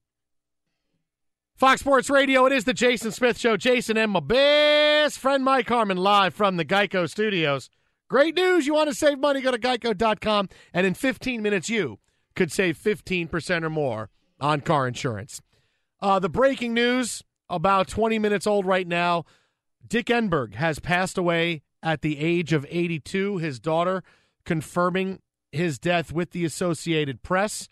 Fox 1.55 1.81
Sports 1.81 2.09
Radio, 2.09 2.45
it 2.45 2.51
is 2.51 2.65
the 2.65 2.73
Jason 2.73 3.11
Smith 3.11 3.37
Show. 3.37 3.57
Jason 3.57 3.95
and 3.97 4.11
my 4.11 4.19
best 4.19 5.19
friend 5.19 5.43
Mike 5.43 5.69
Harmon 5.69 5.97
live 5.97 6.33
from 6.33 6.57
the 6.57 6.65
Geico 6.65 7.09
Studios. 7.09 7.69
Great 8.09 8.35
news. 8.35 8.67
You 8.67 8.73
want 8.73 8.89
to 8.89 8.95
save 8.95 9.19
money? 9.19 9.39
Go 9.41 9.51
to 9.51 9.57
geico.com, 9.57 10.49
and 10.73 10.85
in 10.85 10.93
15 10.93 11.41
minutes, 11.41 11.69
you 11.69 11.99
could 12.35 12.51
save 12.51 12.77
15% 12.77 13.63
or 13.63 13.69
more 13.69 14.09
on 14.39 14.61
car 14.61 14.87
insurance. 14.87 15.41
Uh, 16.01 16.19
the 16.19 16.29
breaking 16.29 16.73
news, 16.73 17.23
about 17.49 17.87
20 17.87 18.19
minutes 18.19 18.47
old 18.47 18.65
right 18.65 18.87
now. 18.87 19.23
Dick 19.87 20.07
Enberg 20.07 20.55
has 20.55 20.79
passed 20.79 21.17
away 21.17 21.61
at 21.81 22.01
the 22.01 22.19
age 22.19 22.51
of 22.51 22.65
82. 22.69 23.37
His 23.37 23.59
daughter 23.59 24.03
confirming 24.43 25.19
his 25.51 25.77
death 25.77 26.11
with 26.11 26.31
the 26.31 26.45
Associated 26.45 27.21
Press. 27.21 27.67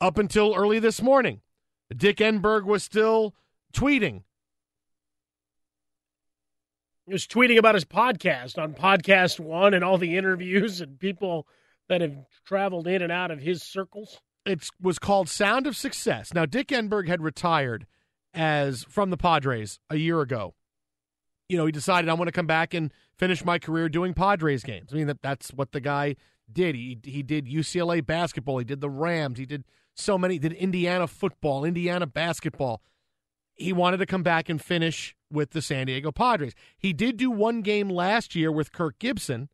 Up 0.00 0.18
until 0.18 0.54
early 0.54 0.78
this 0.78 1.02
morning, 1.02 1.40
Dick 1.94 2.18
Enberg 2.18 2.64
was 2.64 2.84
still 2.84 3.34
tweeting. 3.72 4.22
He 7.06 7.12
was 7.12 7.26
tweeting 7.26 7.58
about 7.58 7.74
his 7.74 7.84
podcast 7.84 8.62
on 8.62 8.74
Podcast 8.74 9.40
One 9.40 9.74
and 9.74 9.82
all 9.82 9.98
the 9.98 10.16
interviews 10.16 10.80
and 10.80 11.00
people 11.00 11.46
that 11.88 12.00
have 12.00 12.14
traveled 12.46 12.86
in 12.86 13.02
and 13.02 13.10
out 13.10 13.30
of 13.30 13.40
his 13.40 13.62
circles. 13.62 14.20
It 14.44 14.68
was 14.80 14.98
called 14.98 15.28
Sound 15.28 15.66
of 15.66 15.76
Success. 15.76 16.32
Now, 16.32 16.46
Dick 16.46 16.68
Enberg 16.68 17.08
had 17.08 17.22
retired 17.22 17.86
as 18.34 18.84
from 18.84 19.10
the 19.10 19.16
Padres 19.16 19.80
a 19.90 19.96
year 19.96 20.20
ago. 20.20 20.54
You 21.48 21.56
know, 21.56 21.66
he 21.66 21.72
decided 21.72 22.08
I 22.08 22.14
want 22.14 22.28
to 22.28 22.32
come 22.32 22.46
back 22.46 22.74
and 22.74 22.92
finish 23.16 23.44
my 23.44 23.58
career 23.58 23.88
doing 23.88 24.14
Padres 24.14 24.62
games. 24.62 24.90
I 24.92 24.96
mean, 24.96 25.06
that, 25.06 25.22
that's 25.22 25.50
what 25.50 25.72
the 25.72 25.80
guy 25.80 26.14
did. 26.52 26.74
He 26.74 26.98
he 27.04 27.22
did 27.22 27.46
UCLA 27.46 28.04
basketball. 28.04 28.58
He 28.58 28.64
did 28.64 28.80
the 28.80 28.90
Rams. 28.90 29.38
He 29.38 29.46
did 29.46 29.64
so 29.98 30.18
many. 30.18 30.38
Did 30.38 30.52
Indiana 30.52 31.06
football, 31.06 31.64
Indiana 31.64 32.06
basketball. 32.06 32.82
He 33.54 33.72
wanted 33.72 33.96
to 33.98 34.06
come 34.06 34.22
back 34.22 34.48
and 34.48 34.62
finish 34.62 35.16
with 35.30 35.50
the 35.50 35.60
San 35.60 35.86
Diego 35.86 36.12
Padres. 36.12 36.54
He 36.78 36.92
did 36.92 37.16
do 37.16 37.30
one 37.30 37.60
game 37.60 37.88
last 37.88 38.34
year 38.36 38.52
with 38.52 38.72
Kirk 38.72 38.98
Gibson, 38.98 39.48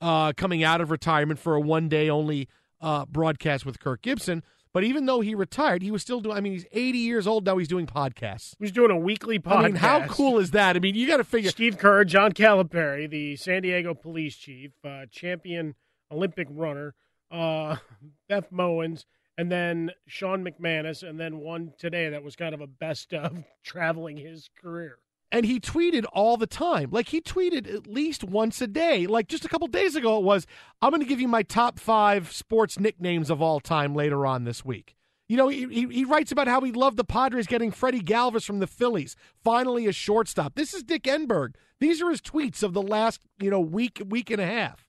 uh, 0.00 0.32
coming 0.34 0.62
out 0.62 0.80
of 0.80 0.90
retirement 0.90 1.40
for 1.40 1.54
a 1.54 1.60
one 1.60 1.88
day 1.88 2.08
only 2.08 2.48
uh, 2.80 3.06
broadcast 3.06 3.66
with 3.66 3.80
Kirk 3.80 4.02
Gibson. 4.02 4.42
But 4.72 4.84
even 4.84 5.06
though 5.06 5.20
he 5.20 5.34
retired, 5.34 5.82
he 5.82 5.90
was 5.90 6.02
still 6.02 6.20
doing. 6.20 6.36
I 6.36 6.40
mean, 6.40 6.52
he's 6.52 6.66
80 6.72 6.98
years 6.98 7.26
old 7.26 7.46
now. 7.46 7.56
He's 7.56 7.68
doing 7.68 7.86
podcasts. 7.86 8.54
He's 8.58 8.70
doing 8.70 8.90
a 8.90 8.96
weekly 8.96 9.38
podcast. 9.38 9.56
I 9.56 9.62
mean, 9.62 9.76
how 9.76 10.06
cool 10.06 10.38
is 10.38 10.52
that? 10.52 10.76
I 10.76 10.78
mean, 10.78 10.94
you 10.94 11.06
got 11.06 11.16
to 11.16 11.24
figure. 11.24 11.50
Steve 11.50 11.78
Kerr, 11.78 12.04
John 12.04 12.32
Calipari, 12.32 13.08
the 13.08 13.36
San 13.36 13.62
Diego 13.62 13.94
police 13.94 14.36
chief, 14.36 14.72
uh, 14.84 15.06
champion 15.10 15.74
Olympic 16.12 16.48
runner, 16.50 16.94
uh, 17.30 17.76
Beth 18.28 18.52
Mowins, 18.52 19.04
and 19.38 19.50
then 19.50 19.92
Sean 20.06 20.44
McManus, 20.44 21.08
and 21.08 21.18
then 21.18 21.38
one 21.38 21.72
today 21.78 22.10
that 22.10 22.22
was 22.22 22.36
kind 22.36 22.54
of 22.54 22.60
a 22.60 22.66
best 22.66 23.14
of 23.14 23.44
traveling 23.64 24.18
his 24.18 24.50
career. 24.60 24.98
and 25.30 25.46
he 25.46 25.60
tweeted 25.60 26.04
all 26.12 26.36
the 26.36 26.46
time. 26.46 26.90
Like 26.90 27.08
he 27.08 27.20
tweeted 27.20 27.72
at 27.72 27.86
least 27.86 28.24
once 28.24 28.60
a 28.60 28.66
day. 28.66 29.06
Like 29.06 29.28
just 29.28 29.44
a 29.44 29.48
couple 29.48 29.68
days 29.68 29.94
ago, 29.94 30.18
it 30.18 30.24
was, 30.24 30.46
"I'm 30.82 30.90
going 30.90 31.02
to 31.02 31.08
give 31.08 31.20
you 31.20 31.28
my 31.28 31.42
top 31.42 31.78
five 31.78 32.32
sports 32.32 32.78
nicknames 32.80 33.30
of 33.30 33.40
all 33.40 33.60
time 33.60 33.94
later 33.94 34.26
on 34.26 34.44
this 34.44 34.64
week." 34.64 34.96
You 35.28 35.36
know, 35.36 35.48
he, 35.48 35.66
he, 35.68 35.86
he 35.88 36.04
writes 36.06 36.32
about 36.32 36.48
how 36.48 36.62
he 36.62 36.72
loved 36.72 36.96
the 36.96 37.04
Padres 37.04 37.46
getting 37.46 37.70
Freddie 37.70 38.00
Galvis 38.00 38.44
from 38.44 38.60
the 38.60 38.66
Phillies, 38.66 39.14
finally 39.44 39.86
a 39.86 39.92
shortstop. 39.92 40.54
This 40.54 40.72
is 40.72 40.82
Dick 40.82 41.02
Enberg. 41.02 41.54
These 41.80 42.00
are 42.00 42.08
his 42.08 42.22
tweets 42.22 42.62
of 42.62 42.72
the 42.72 42.80
last 42.82 43.20
you 43.38 43.50
know 43.50 43.60
week 43.60 44.02
week 44.08 44.30
and 44.30 44.40
a 44.40 44.46
half. 44.46 44.86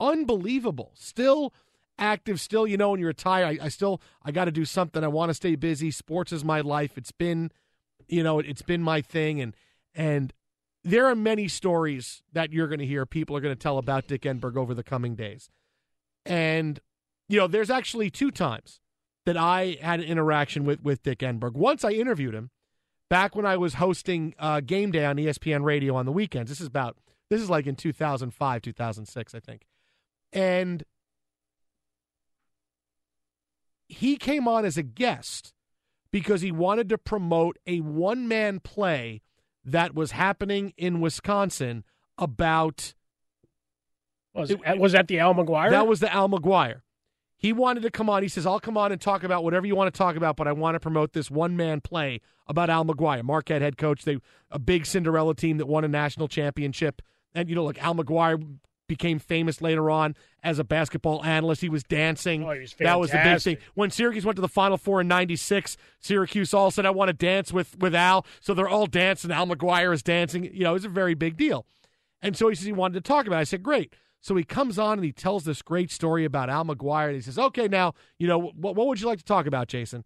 Unbelievable. 0.00 0.92
Still 0.94 1.52
active. 1.98 2.40
Still, 2.40 2.66
you 2.66 2.76
know, 2.76 2.90
when 2.90 3.00
you 3.00 3.06
retire, 3.06 3.44
I, 3.46 3.58
I 3.62 3.68
still 3.68 4.00
I 4.22 4.32
got 4.32 4.46
to 4.46 4.50
do 4.50 4.64
something. 4.64 5.02
I 5.02 5.08
want 5.08 5.30
to 5.30 5.34
stay 5.34 5.54
busy. 5.56 5.90
Sports 5.90 6.32
is 6.32 6.44
my 6.44 6.60
life. 6.60 6.96
It's 6.96 7.12
been, 7.12 7.50
you 8.08 8.22
know, 8.22 8.38
it, 8.38 8.46
it's 8.46 8.62
been 8.62 8.82
my 8.82 9.00
thing, 9.00 9.40
and 9.40 9.54
and 9.94 10.32
there 10.84 11.06
are 11.06 11.14
many 11.14 11.48
stories 11.48 12.22
that 12.32 12.52
you're 12.52 12.68
going 12.68 12.78
to 12.78 12.86
hear. 12.86 13.06
People 13.06 13.36
are 13.36 13.40
going 13.40 13.54
to 13.54 13.60
tell 13.60 13.78
about 13.78 14.06
Dick 14.06 14.22
Enberg 14.22 14.56
over 14.56 14.74
the 14.74 14.84
coming 14.84 15.14
days, 15.14 15.50
and 16.24 16.80
you 17.28 17.38
know, 17.38 17.46
there's 17.46 17.70
actually 17.70 18.10
two 18.10 18.30
times 18.30 18.80
that 19.24 19.36
I 19.36 19.78
had 19.80 20.00
an 20.00 20.06
interaction 20.06 20.64
with 20.64 20.82
with 20.82 21.02
Dick 21.02 21.18
Enberg. 21.20 21.54
Once 21.54 21.84
I 21.84 21.90
interviewed 21.90 22.34
him 22.34 22.50
back 23.08 23.36
when 23.36 23.46
I 23.46 23.56
was 23.56 23.74
hosting 23.74 24.34
uh, 24.38 24.60
Game 24.60 24.90
Day 24.90 25.04
on 25.04 25.16
ESPN 25.16 25.64
Radio 25.64 25.94
on 25.96 26.06
the 26.06 26.12
weekends. 26.12 26.50
This 26.50 26.60
is 26.60 26.66
about 26.66 26.96
this 27.30 27.40
is 27.40 27.50
like 27.50 27.66
in 27.66 27.76
2005, 27.76 28.62
2006, 28.62 29.34
I 29.34 29.40
think, 29.40 29.66
and 30.32 30.84
he 33.88 34.16
came 34.16 34.48
on 34.48 34.64
as 34.64 34.76
a 34.76 34.82
guest 34.82 35.52
because 36.10 36.40
he 36.40 36.52
wanted 36.52 36.88
to 36.88 36.98
promote 36.98 37.58
a 37.66 37.80
one 37.80 38.28
man 38.28 38.60
play 38.60 39.22
that 39.64 39.94
was 39.94 40.12
happening 40.12 40.72
in 40.76 41.00
Wisconsin 41.00 41.84
about. 42.18 42.94
Was, 44.34 44.50
it, 44.50 44.78
was 44.78 44.92
that 44.92 45.08
the 45.08 45.18
Al 45.18 45.34
McGuire? 45.34 45.70
That 45.70 45.86
was 45.86 46.00
the 46.00 46.12
Al 46.12 46.28
McGuire. 46.28 46.82
He 47.38 47.52
wanted 47.52 47.82
to 47.82 47.90
come 47.90 48.08
on. 48.08 48.22
He 48.22 48.28
says, 48.28 48.46
I'll 48.46 48.60
come 48.60 48.78
on 48.78 48.92
and 48.92 49.00
talk 49.00 49.22
about 49.22 49.44
whatever 49.44 49.66
you 49.66 49.76
want 49.76 49.92
to 49.92 49.96
talk 49.96 50.16
about, 50.16 50.36
but 50.36 50.48
I 50.48 50.52
want 50.52 50.74
to 50.74 50.80
promote 50.80 51.12
this 51.12 51.30
one 51.30 51.56
man 51.56 51.80
play 51.80 52.20
about 52.46 52.70
Al 52.70 52.84
McGuire, 52.84 53.22
Marquette 53.22 53.62
head 53.62 53.76
coach. 53.76 54.04
They 54.04 54.18
a 54.50 54.58
big 54.58 54.86
Cinderella 54.86 55.34
team 55.34 55.58
that 55.58 55.66
won 55.66 55.84
a 55.84 55.88
national 55.88 56.28
championship. 56.28 57.02
And, 57.34 57.48
you 57.48 57.54
know, 57.54 57.64
like 57.64 57.82
Al 57.82 57.94
McGuire 57.94 58.42
became 58.86 59.18
famous 59.18 59.60
later 59.60 59.90
on 59.90 60.14
as 60.42 60.58
a 60.58 60.64
basketball 60.64 61.24
analyst. 61.24 61.60
He 61.60 61.68
was 61.68 61.82
dancing. 61.82 62.44
Oh, 62.44 62.52
he 62.52 62.60
was 62.60 62.74
that 62.78 62.98
was 62.98 63.10
the 63.10 63.18
big 63.18 63.40
thing. 63.40 63.56
When 63.74 63.90
Syracuse 63.90 64.24
went 64.24 64.36
to 64.36 64.42
the 64.42 64.48
Final 64.48 64.76
Four 64.76 65.00
in 65.00 65.08
'96, 65.08 65.76
Syracuse 66.00 66.54
all 66.54 66.70
said, 66.70 66.86
"I 66.86 66.90
want 66.90 67.08
to 67.08 67.12
dance 67.12 67.52
with 67.52 67.78
with 67.78 67.94
Al." 67.94 68.26
So 68.40 68.54
they're 68.54 68.68
all 68.68 68.86
dancing. 68.86 69.30
Al 69.30 69.46
McGuire 69.46 69.92
is 69.92 70.02
dancing. 70.02 70.44
You 70.44 70.64
know, 70.64 70.74
it's 70.74 70.84
a 70.84 70.90
very 70.90 71.14
big 71.14 71.36
deal. 71.36 71.66
And 72.22 72.36
so 72.36 72.48
he 72.48 72.54
says 72.54 72.66
he 72.66 72.72
wanted 72.72 72.94
to 72.94 73.08
talk 73.08 73.26
about. 73.26 73.38
it. 73.38 73.40
I 73.40 73.44
said, 73.44 73.62
"Great." 73.62 73.94
So 74.20 74.34
he 74.34 74.44
comes 74.44 74.78
on 74.78 74.94
and 74.94 75.04
he 75.04 75.12
tells 75.12 75.44
this 75.44 75.62
great 75.62 75.90
story 75.90 76.24
about 76.24 76.50
Al 76.50 76.64
McGuire. 76.64 77.06
And 77.06 77.14
he 77.14 77.20
says, 77.20 77.38
"Okay, 77.38 77.68
now 77.68 77.94
you 78.18 78.26
know 78.26 78.38
what, 78.38 78.74
what 78.74 78.86
would 78.86 79.00
you 79.00 79.06
like 79.06 79.18
to 79.18 79.24
talk 79.24 79.46
about, 79.46 79.68
Jason?" 79.68 80.04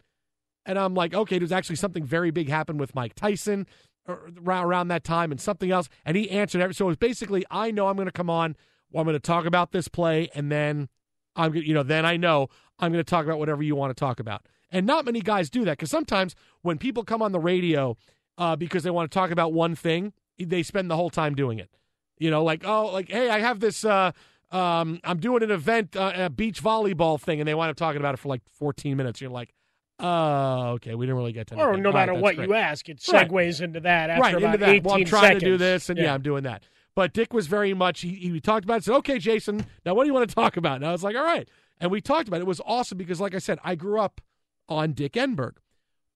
And 0.67 0.79
I'm 0.79 0.95
like, 0.95 1.15
"Okay, 1.15 1.39
there's 1.39 1.53
actually 1.53 1.77
something 1.77 2.05
very 2.05 2.31
big 2.31 2.49
happened 2.49 2.81
with 2.81 2.95
Mike 2.95 3.15
Tyson." 3.15 3.67
Er, 4.09 4.31
around, 4.43 4.65
around 4.65 4.89
that 4.89 5.05
time 5.05 5.31
and 5.31 5.39
something 5.39 5.71
else 5.71 5.91
and 6.07 6.17
he 6.17 6.31
answered 6.31 6.63
every 6.63 6.75
so 6.75 6.87
it 6.87 6.89
was 6.89 6.97
basically 6.97 7.45
i 7.51 7.71
know 7.71 7.87
i'm 7.87 7.97
going 7.97 8.07
to 8.07 8.13
come 8.13 8.31
on 8.31 8.57
well, 8.91 9.01
i'm 9.01 9.07
going 9.07 9.15
to 9.15 9.21
talk 9.21 9.47
about 9.47 9.73
this 9.73 9.89
play 9.89 10.29
and 10.35 10.51
then 10.51 10.89
i'm 11.37 11.55
you 11.55 11.75
know 11.75 11.83
then 11.83 12.05
i 12.07 12.17
know 12.17 12.49
i'm 12.79 12.93
going 12.93 13.03
to 13.05 13.09
talk 13.09 13.25
about 13.25 13.39
whatever 13.39 13.63
you 13.63 13.75
want 13.77 13.91
to 13.95 13.99
talk 13.99 14.21
about 14.21 14.47
and 14.71 14.87
not 14.87 15.05
many 15.05 15.21
guys 15.21 15.51
do 15.51 15.65
that 15.65 15.73
because 15.73 15.91
sometimes 15.91 16.35
when 16.63 16.79
people 16.79 17.03
come 17.05 17.23
on 17.23 17.33
the 17.33 17.41
radio 17.41 17.97
uh, 18.39 18.57
because 18.57 18.83
they 18.83 18.91
want 18.91 19.11
to 19.11 19.15
talk 19.15 19.31
about 19.31 19.53
one 19.53 19.75
thing 19.75 20.13
they 20.39 20.63
spend 20.63 20.91
the 20.91 20.97
whole 20.97 21.11
time 21.11 21.35
doing 21.35 21.59
it 21.59 21.71
you 22.19 22.31
know 22.31 22.43
like 22.43 22.65
oh 22.67 22.87
like 22.93 23.09
hey 23.11 23.29
i 23.29 23.39
have 23.41 23.61
this 23.61 23.85
uh 23.85 24.11
um, 24.53 24.99
I'm 25.05 25.21
doing 25.21 25.45
an 25.45 25.53
event, 25.53 25.95
uh, 25.95 26.13
a 26.13 26.29
beach 26.29 26.61
volleyball 26.61 27.21
thing, 27.21 27.41
and 27.41 27.47
they 27.47 27.55
wind 27.55 27.71
up 27.71 27.77
talking 27.77 28.01
about 28.01 28.15
it 28.15 28.17
for 28.17 28.29
like 28.29 28.41
14 28.59 28.97
minutes. 28.97 29.21
You're 29.21 29.31
like, 29.31 29.55
oh, 30.01 30.71
okay, 30.73 30.95
we 30.95 31.07
didn't 31.07 31.19
really 31.19 31.33
get 31.33 31.47
to. 31.49 31.55
Or 31.55 31.77
no 31.77 31.91
All 31.91 31.95
right, 31.95 32.01
matter 32.01 32.13
that's 32.15 32.23
what 32.23 32.37
great. 32.37 32.49
you 32.49 32.55
ask, 32.55 32.89
it 32.89 33.01
Right. 33.13 33.29
segues 33.29 33.61
into 33.61 33.81
that 33.81 34.11
after 34.11 34.23
right 34.23 34.35
into 34.43 34.59
that. 34.59 34.69
18 34.69 34.83
Well, 34.83 34.95
I'm 34.97 35.05
trying 35.05 35.23
seconds. 35.23 35.43
to 35.43 35.49
do 35.51 35.57
this, 35.57 35.89
and 35.91 35.99
yeah. 35.99 36.13
I'm 36.15 36.23
doing 36.23 36.43
that. 36.45 36.65
But 36.95 37.13
Dick 37.13 37.33
was 37.33 37.47
very 37.47 37.73
much. 37.73 38.01
He, 38.01 38.15
he 38.15 38.41
talked 38.41 38.65
about 38.65 38.79
it. 38.79 38.85
Said, 38.85 38.97
"Okay, 38.97 39.19
Jason, 39.19 39.67
now 39.87 39.95
what 39.95 40.05
do 40.05 40.09
you 40.09 40.15
want 40.15 40.29
to 40.29 40.35
talk 40.35 40.57
about?" 40.57 40.77
And 40.77 40.87
I 40.87 40.93
was 40.93 41.03
like, 41.03 41.17
"All 41.17 41.25
right." 41.25 41.49
And 41.81 41.91
we 41.91 42.01
talked 42.01 42.29
about 42.29 42.39
it. 42.39 42.43
It 42.43 42.47
was 42.47 42.61
awesome 42.67 42.99
because, 42.99 43.21
like 43.21 43.35
I 43.35 43.39
said, 43.39 43.59
I 43.65 43.75
grew 43.75 44.01
up 44.01 44.21
on 44.69 44.93
Dick 44.93 45.15
Enberg, 45.15 45.55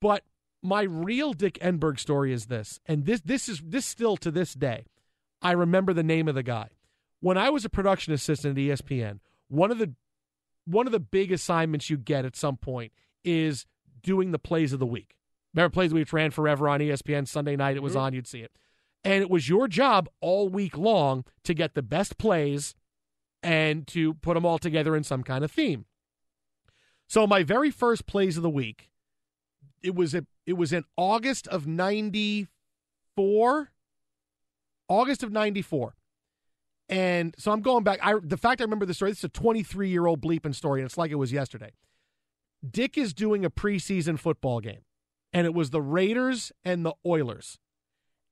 but 0.01 0.25
my 0.63 0.83
real 0.83 1.33
Dick 1.33 1.59
Enberg 1.61 1.99
story 1.99 2.33
is 2.33 2.47
this, 2.47 2.81
and 2.87 3.05
this 3.07 3.21
this 3.21 3.49
is 3.49 3.63
this 3.65 3.87
still 3.87 4.17
to 4.19 4.31
this 4.31 4.55
day. 4.55 4.87
I 5.43 5.53
remember 5.53 5.93
the 5.93 6.03
name 6.03 6.27
of 6.27 6.35
the 6.35 6.43
guy. 6.43 6.71
When 7.21 7.39
I 7.39 7.51
was 7.51 7.65
a 7.65 7.71
production 7.71 8.13
assistant 8.13 8.59
at 8.59 8.65
ESPN, 8.65 9.21
one 9.49 9.71
of 9.71 9.79
the 9.79 9.95
one 10.67 10.87
of 10.87 10.93
the 10.93 11.01
big 11.01 11.31
assignments 11.31 11.91
you 11.91 11.97
get 11.97 12.25
at 12.25 12.37
some 12.37 12.57
point 12.57 12.93
is 13.23 13.67
doing 14.03 14.33
the 14.33 14.39
plays 14.39 14.73
of 14.73 14.81
the 14.81 14.87
week. 14.87 15.17
Remember 15.55 15.73
plays 15.73 15.87
of 15.87 15.91
the 15.91 15.97
week 15.97 16.07
which 16.07 16.13
ran 16.13 16.31
forever 16.31 16.69
on 16.69 16.81
ESPN 16.81 17.29
Sunday 17.29 17.57
night. 17.57 17.77
It 17.77 17.83
was 17.83 17.93
mm-hmm. 17.93 18.03
on. 18.03 18.15
You'd 18.15 18.27
see 18.27 18.41
it, 18.41 18.53
and 19.05 19.23
it 19.23 19.31
was 19.31 19.49
your 19.49 19.69
job 19.69 20.09
all 20.21 20.49
week 20.49 20.77
long 20.77 21.25
to 21.45 21.55
get 21.55 21.75
the 21.75 21.83
best 21.83 22.19
plays 22.19 22.75
and 23.43 23.87
to 23.89 24.15
put 24.15 24.35
them 24.35 24.47
all 24.47 24.59
together 24.59 24.97
in 24.97 25.05
some 25.05 25.23
kind 25.23 25.45
of 25.45 25.53
theme. 25.53 25.85
So 27.07 27.27
my 27.27 27.43
very 27.43 27.71
first 27.71 28.07
plays 28.07 28.39
of 28.39 28.43
the 28.43 28.51
week, 28.51 28.91
it 29.83 29.95
was 29.95 30.15
a, 30.15 30.25
it 30.47 30.55
was 30.55 30.73
in 30.73 30.85
August 30.97 31.47
of 31.49 31.67
'94. 31.67 33.71
August 34.89 35.23
of 35.23 35.31
'94. 35.31 35.95
And 36.89 37.35
so 37.39 37.53
I'm 37.53 37.61
going 37.61 37.85
back. 37.85 37.99
I 38.03 38.15
the 38.23 38.37
fact 38.37 38.61
I 38.61 38.65
remember 38.65 38.87
the 38.87 38.95
story. 38.95 39.11
This 39.11 39.19
is 39.19 39.25
a 39.25 39.29
23 39.29 39.89
year 39.89 40.07
old 40.07 40.21
bleeping 40.21 40.55
story, 40.55 40.81
and 40.81 40.87
it's 40.87 40.99
like 40.99 41.11
it 41.11 41.17
was 41.17 41.33
yesterday. 41.33 41.73
Dick 42.69 42.97
is 42.97 43.13
doing 43.13 43.45
a 43.45 43.51
preseason 43.51 44.19
football 44.19 44.61
game, 44.61 44.85
and 45.33 45.47
it 45.47 45.55
was 45.55 45.71
the 45.71 45.83
Raiders 45.83 46.53
and 46.65 46.85
the 46.85 46.95
Oilers, 47.05 47.59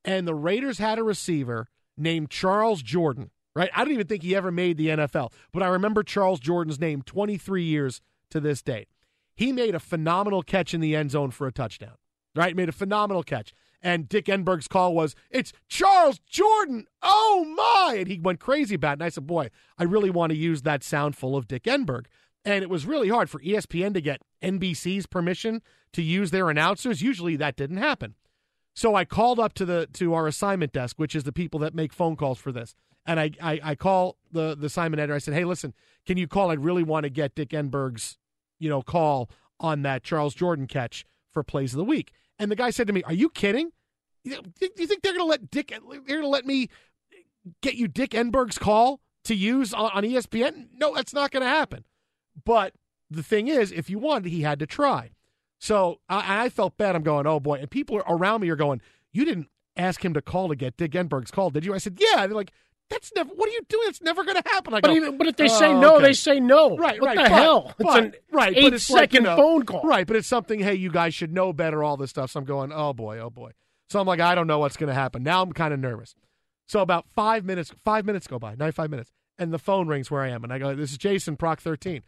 and 0.04 0.26
the 0.26 0.34
Raiders 0.34 0.78
had 0.78 0.98
a 0.98 1.02
receiver 1.02 1.68
named 1.96 2.30
Charles 2.30 2.82
Jordan. 2.82 3.30
Right? 3.54 3.70
I 3.74 3.84
don't 3.84 3.92
even 3.92 4.06
think 4.06 4.22
he 4.22 4.34
ever 4.34 4.50
made 4.50 4.78
the 4.78 4.88
NFL, 4.88 5.30
but 5.52 5.62
I 5.62 5.68
remember 5.68 6.02
Charles 6.02 6.40
Jordan's 6.40 6.80
name 6.80 7.02
23 7.02 7.62
years 7.62 8.00
to 8.30 8.40
this 8.40 8.62
date. 8.62 8.88
He 9.34 9.52
made 9.52 9.74
a 9.74 9.80
phenomenal 9.80 10.42
catch 10.42 10.72
in 10.72 10.80
the 10.80 10.96
end 10.96 11.10
zone 11.10 11.30
for 11.30 11.46
a 11.46 11.52
touchdown. 11.52 11.96
Right? 12.34 12.56
Made 12.56 12.70
a 12.70 12.72
phenomenal 12.72 13.22
catch. 13.22 13.52
And 13.82 14.08
Dick 14.08 14.26
Enberg's 14.26 14.68
call 14.68 14.94
was, 14.94 15.14
It's 15.30 15.52
Charles 15.68 16.18
Jordan. 16.20 16.86
Oh 17.02 17.44
my. 17.54 17.96
And 17.98 18.08
he 18.08 18.18
went 18.18 18.40
crazy 18.40 18.76
about 18.76 18.92
it. 18.92 18.94
And 18.94 19.02
I 19.02 19.08
said, 19.10 19.26
Boy, 19.26 19.50
I 19.76 19.84
really 19.84 20.08
want 20.08 20.30
to 20.30 20.38
use 20.38 20.62
that 20.62 20.82
sound 20.82 21.14
full 21.14 21.36
of 21.36 21.46
Dick 21.46 21.64
Enberg. 21.64 22.06
And 22.44 22.62
it 22.62 22.70
was 22.70 22.86
really 22.86 23.08
hard 23.08 23.28
for 23.28 23.40
ESPN 23.40 23.92
to 23.94 24.00
get 24.00 24.22
NBC's 24.42 25.06
permission 25.06 25.62
to 25.92 26.02
use 26.02 26.30
their 26.30 26.48
announcers. 26.48 27.02
Usually 27.02 27.36
that 27.36 27.56
didn't 27.56 27.76
happen. 27.76 28.14
So 28.74 28.94
I 28.94 29.04
called 29.04 29.38
up 29.38 29.52
to 29.54 29.64
the 29.64 29.88
to 29.94 30.14
our 30.14 30.26
assignment 30.26 30.72
desk, 30.72 30.98
which 30.98 31.14
is 31.14 31.24
the 31.24 31.32
people 31.32 31.60
that 31.60 31.74
make 31.74 31.92
phone 31.92 32.16
calls 32.16 32.38
for 32.38 32.52
this. 32.52 32.74
And 33.04 33.20
I 33.20 33.30
I, 33.40 33.60
I 33.62 33.74
call 33.74 34.16
the 34.30 34.56
the 34.56 34.66
assignment 34.66 35.00
editor. 35.00 35.14
I 35.14 35.18
said, 35.18 35.34
"Hey, 35.34 35.44
listen, 35.44 35.74
can 36.06 36.16
you 36.16 36.26
call? 36.26 36.50
I'd 36.50 36.64
really 36.64 36.82
want 36.82 37.04
to 37.04 37.10
get 37.10 37.34
Dick 37.34 37.50
Enberg's, 37.50 38.16
you 38.58 38.68
know, 38.68 38.82
call 38.82 39.30
on 39.60 39.82
that 39.82 40.02
Charles 40.02 40.34
Jordan 40.34 40.66
catch 40.66 41.04
for 41.30 41.42
plays 41.42 41.74
of 41.74 41.78
the 41.78 41.84
week." 41.84 42.12
And 42.38 42.50
the 42.50 42.56
guy 42.56 42.70
said 42.70 42.86
to 42.86 42.92
me, 42.92 43.02
"Are 43.02 43.12
you 43.12 43.28
kidding? 43.28 43.72
You 44.24 44.40
think 44.56 45.02
they're 45.02 45.12
going 45.12 45.18
to 45.18 45.24
let 45.24 45.50
Dick? 45.50 45.68
They're 45.68 46.00
going 46.00 46.22
to 46.22 46.28
let 46.28 46.46
me 46.46 46.68
get 47.60 47.74
you 47.74 47.88
Dick 47.88 48.10
Enberg's 48.10 48.58
call 48.58 49.00
to 49.24 49.34
use 49.34 49.74
on, 49.74 49.90
on 49.92 50.02
ESPN? 50.04 50.68
No, 50.74 50.94
that's 50.94 51.12
not 51.12 51.30
going 51.30 51.42
to 51.42 51.48
happen." 51.48 51.84
But 52.44 52.74
the 53.10 53.22
thing 53.22 53.48
is, 53.48 53.70
if 53.72 53.90
you 53.90 53.98
wanted, 53.98 54.30
he 54.30 54.42
had 54.42 54.58
to 54.60 54.66
try. 54.66 55.10
So 55.62 56.00
I, 56.08 56.46
I 56.46 56.48
felt 56.48 56.76
bad. 56.76 56.96
I'm 56.96 57.04
going, 57.04 57.24
oh 57.24 57.38
boy. 57.38 57.58
And 57.60 57.70
people 57.70 58.02
around 58.08 58.40
me 58.40 58.48
are 58.50 58.56
going, 58.56 58.80
you 59.12 59.24
didn't 59.24 59.46
ask 59.76 60.04
him 60.04 60.12
to 60.14 60.20
call 60.20 60.48
to 60.48 60.56
get 60.56 60.76
Dick 60.76 60.90
Enberg's 60.90 61.30
call, 61.30 61.50
did 61.50 61.64
you? 61.64 61.72
I 61.72 61.78
said, 61.78 61.98
yeah. 62.00 62.22
And 62.22 62.32
they're 62.32 62.36
like, 62.36 62.50
that's 62.90 63.12
never. 63.14 63.30
What 63.32 63.48
are 63.48 63.52
you 63.52 63.60
doing? 63.68 63.84
It's 63.86 64.02
never 64.02 64.24
going 64.24 64.42
to 64.42 64.48
happen. 64.50 64.74
I 64.74 64.80
But 64.80 64.88
go, 64.88 64.94
even- 64.96 65.16
but 65.18 65.28
if 65.28 65.36
they 65.36 65.44
"Oh, 65.44 65.58
say 65.60 65.72
no, 65.72 65.94
okay." 65.96 66.06
they 66.06 66.12
say 66.14 66.40
no. 66.40 66.76
Right, 66.76 67.00
What 67.00 67.06
right. 67.06 67.16
the 67.16 67.22
but- 67.22 67.30
hell? 67.30 67.72
It's 67.78 67.94
an 67.94 68.12
right, 68.32 68.54
but 68.54 68.74
it's 68.74 68.90
like, 68.90 69.14
you 69.14 69.20
know, 69.20 69.36
phone 69.36 69.62
call. 69.64 69.82
Right, 69.84 70.04
but 70.06 70.16
it's 70.16 70.26
something. 70.26 70.58
Hey, 70.58 70.74
you 70.74 70.90
guys 70.90 71.14
should 71.14 71.32
know 71.32 71.52
better. 71.52 71.84
All 71.84 71.96
this 71.96 72.10
stuff. 72.10 72.32
So 72.32 72.40
I'm 72.40 72.44
going, 72.44 72.72
oh 72.72 72.92
boy, 72.92 73.18
oh 73.20 73.30
boy. 73.30 73.52
So 73.88 74.00
I'm 74.00 74.06
like, 74.06 74.20
I 74.20 74.34
don't 74.34 74.46
know 74.48 74.58
what's 74.58 74.76
going 74.76 74.88
to 74.88 74.94
happen. 74.94 75.22
Now 75.22 75.42
I'm 75.42 75.52
kind 75.52 75.72
of 75.72 75.78
nervous. 75.80 76.14
So 76.66 76.80
about 76.80 77.06
five 77.14 77.44
minutes, 77.44 77.72
five 77.84 78.04
minutes 78.04 78.26
go 78.26 78.38
by, 78.38 78.56
95 78.56 78.90
minutes, 78.90 79.12
and 79.38 79.52
the 79.54 79.58
phone 79.58 79.86
rings 79.86 80.10
where 80.10 80.22
I 80.22 80.28
am, 80.30 80.42
and 80.44 80.52
I 80.52 80.58
go, 80.58 80.74
"This 80.74 80.90
is 80.90 80.98
Jason, 80.98 81.36
Proc 81.36 81.60
13." 81.60 82.02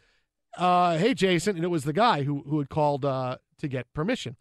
Uh, 0.57 0.97
hey, 0.97 1.13
Jason, 1.15 1.55
and 1.55 1.65
it 1.65 1.69
was 1.69 1.83
the 1.85 1.93
guy 1.93 2.23
who 2.23 2.43
who 2.47 2.59
had 2.59 2.69
called 2.69 3.05
uh, 3.05 3.37
to 3.59 3.67
get 3.67 3.91
permission, 3.93 4.35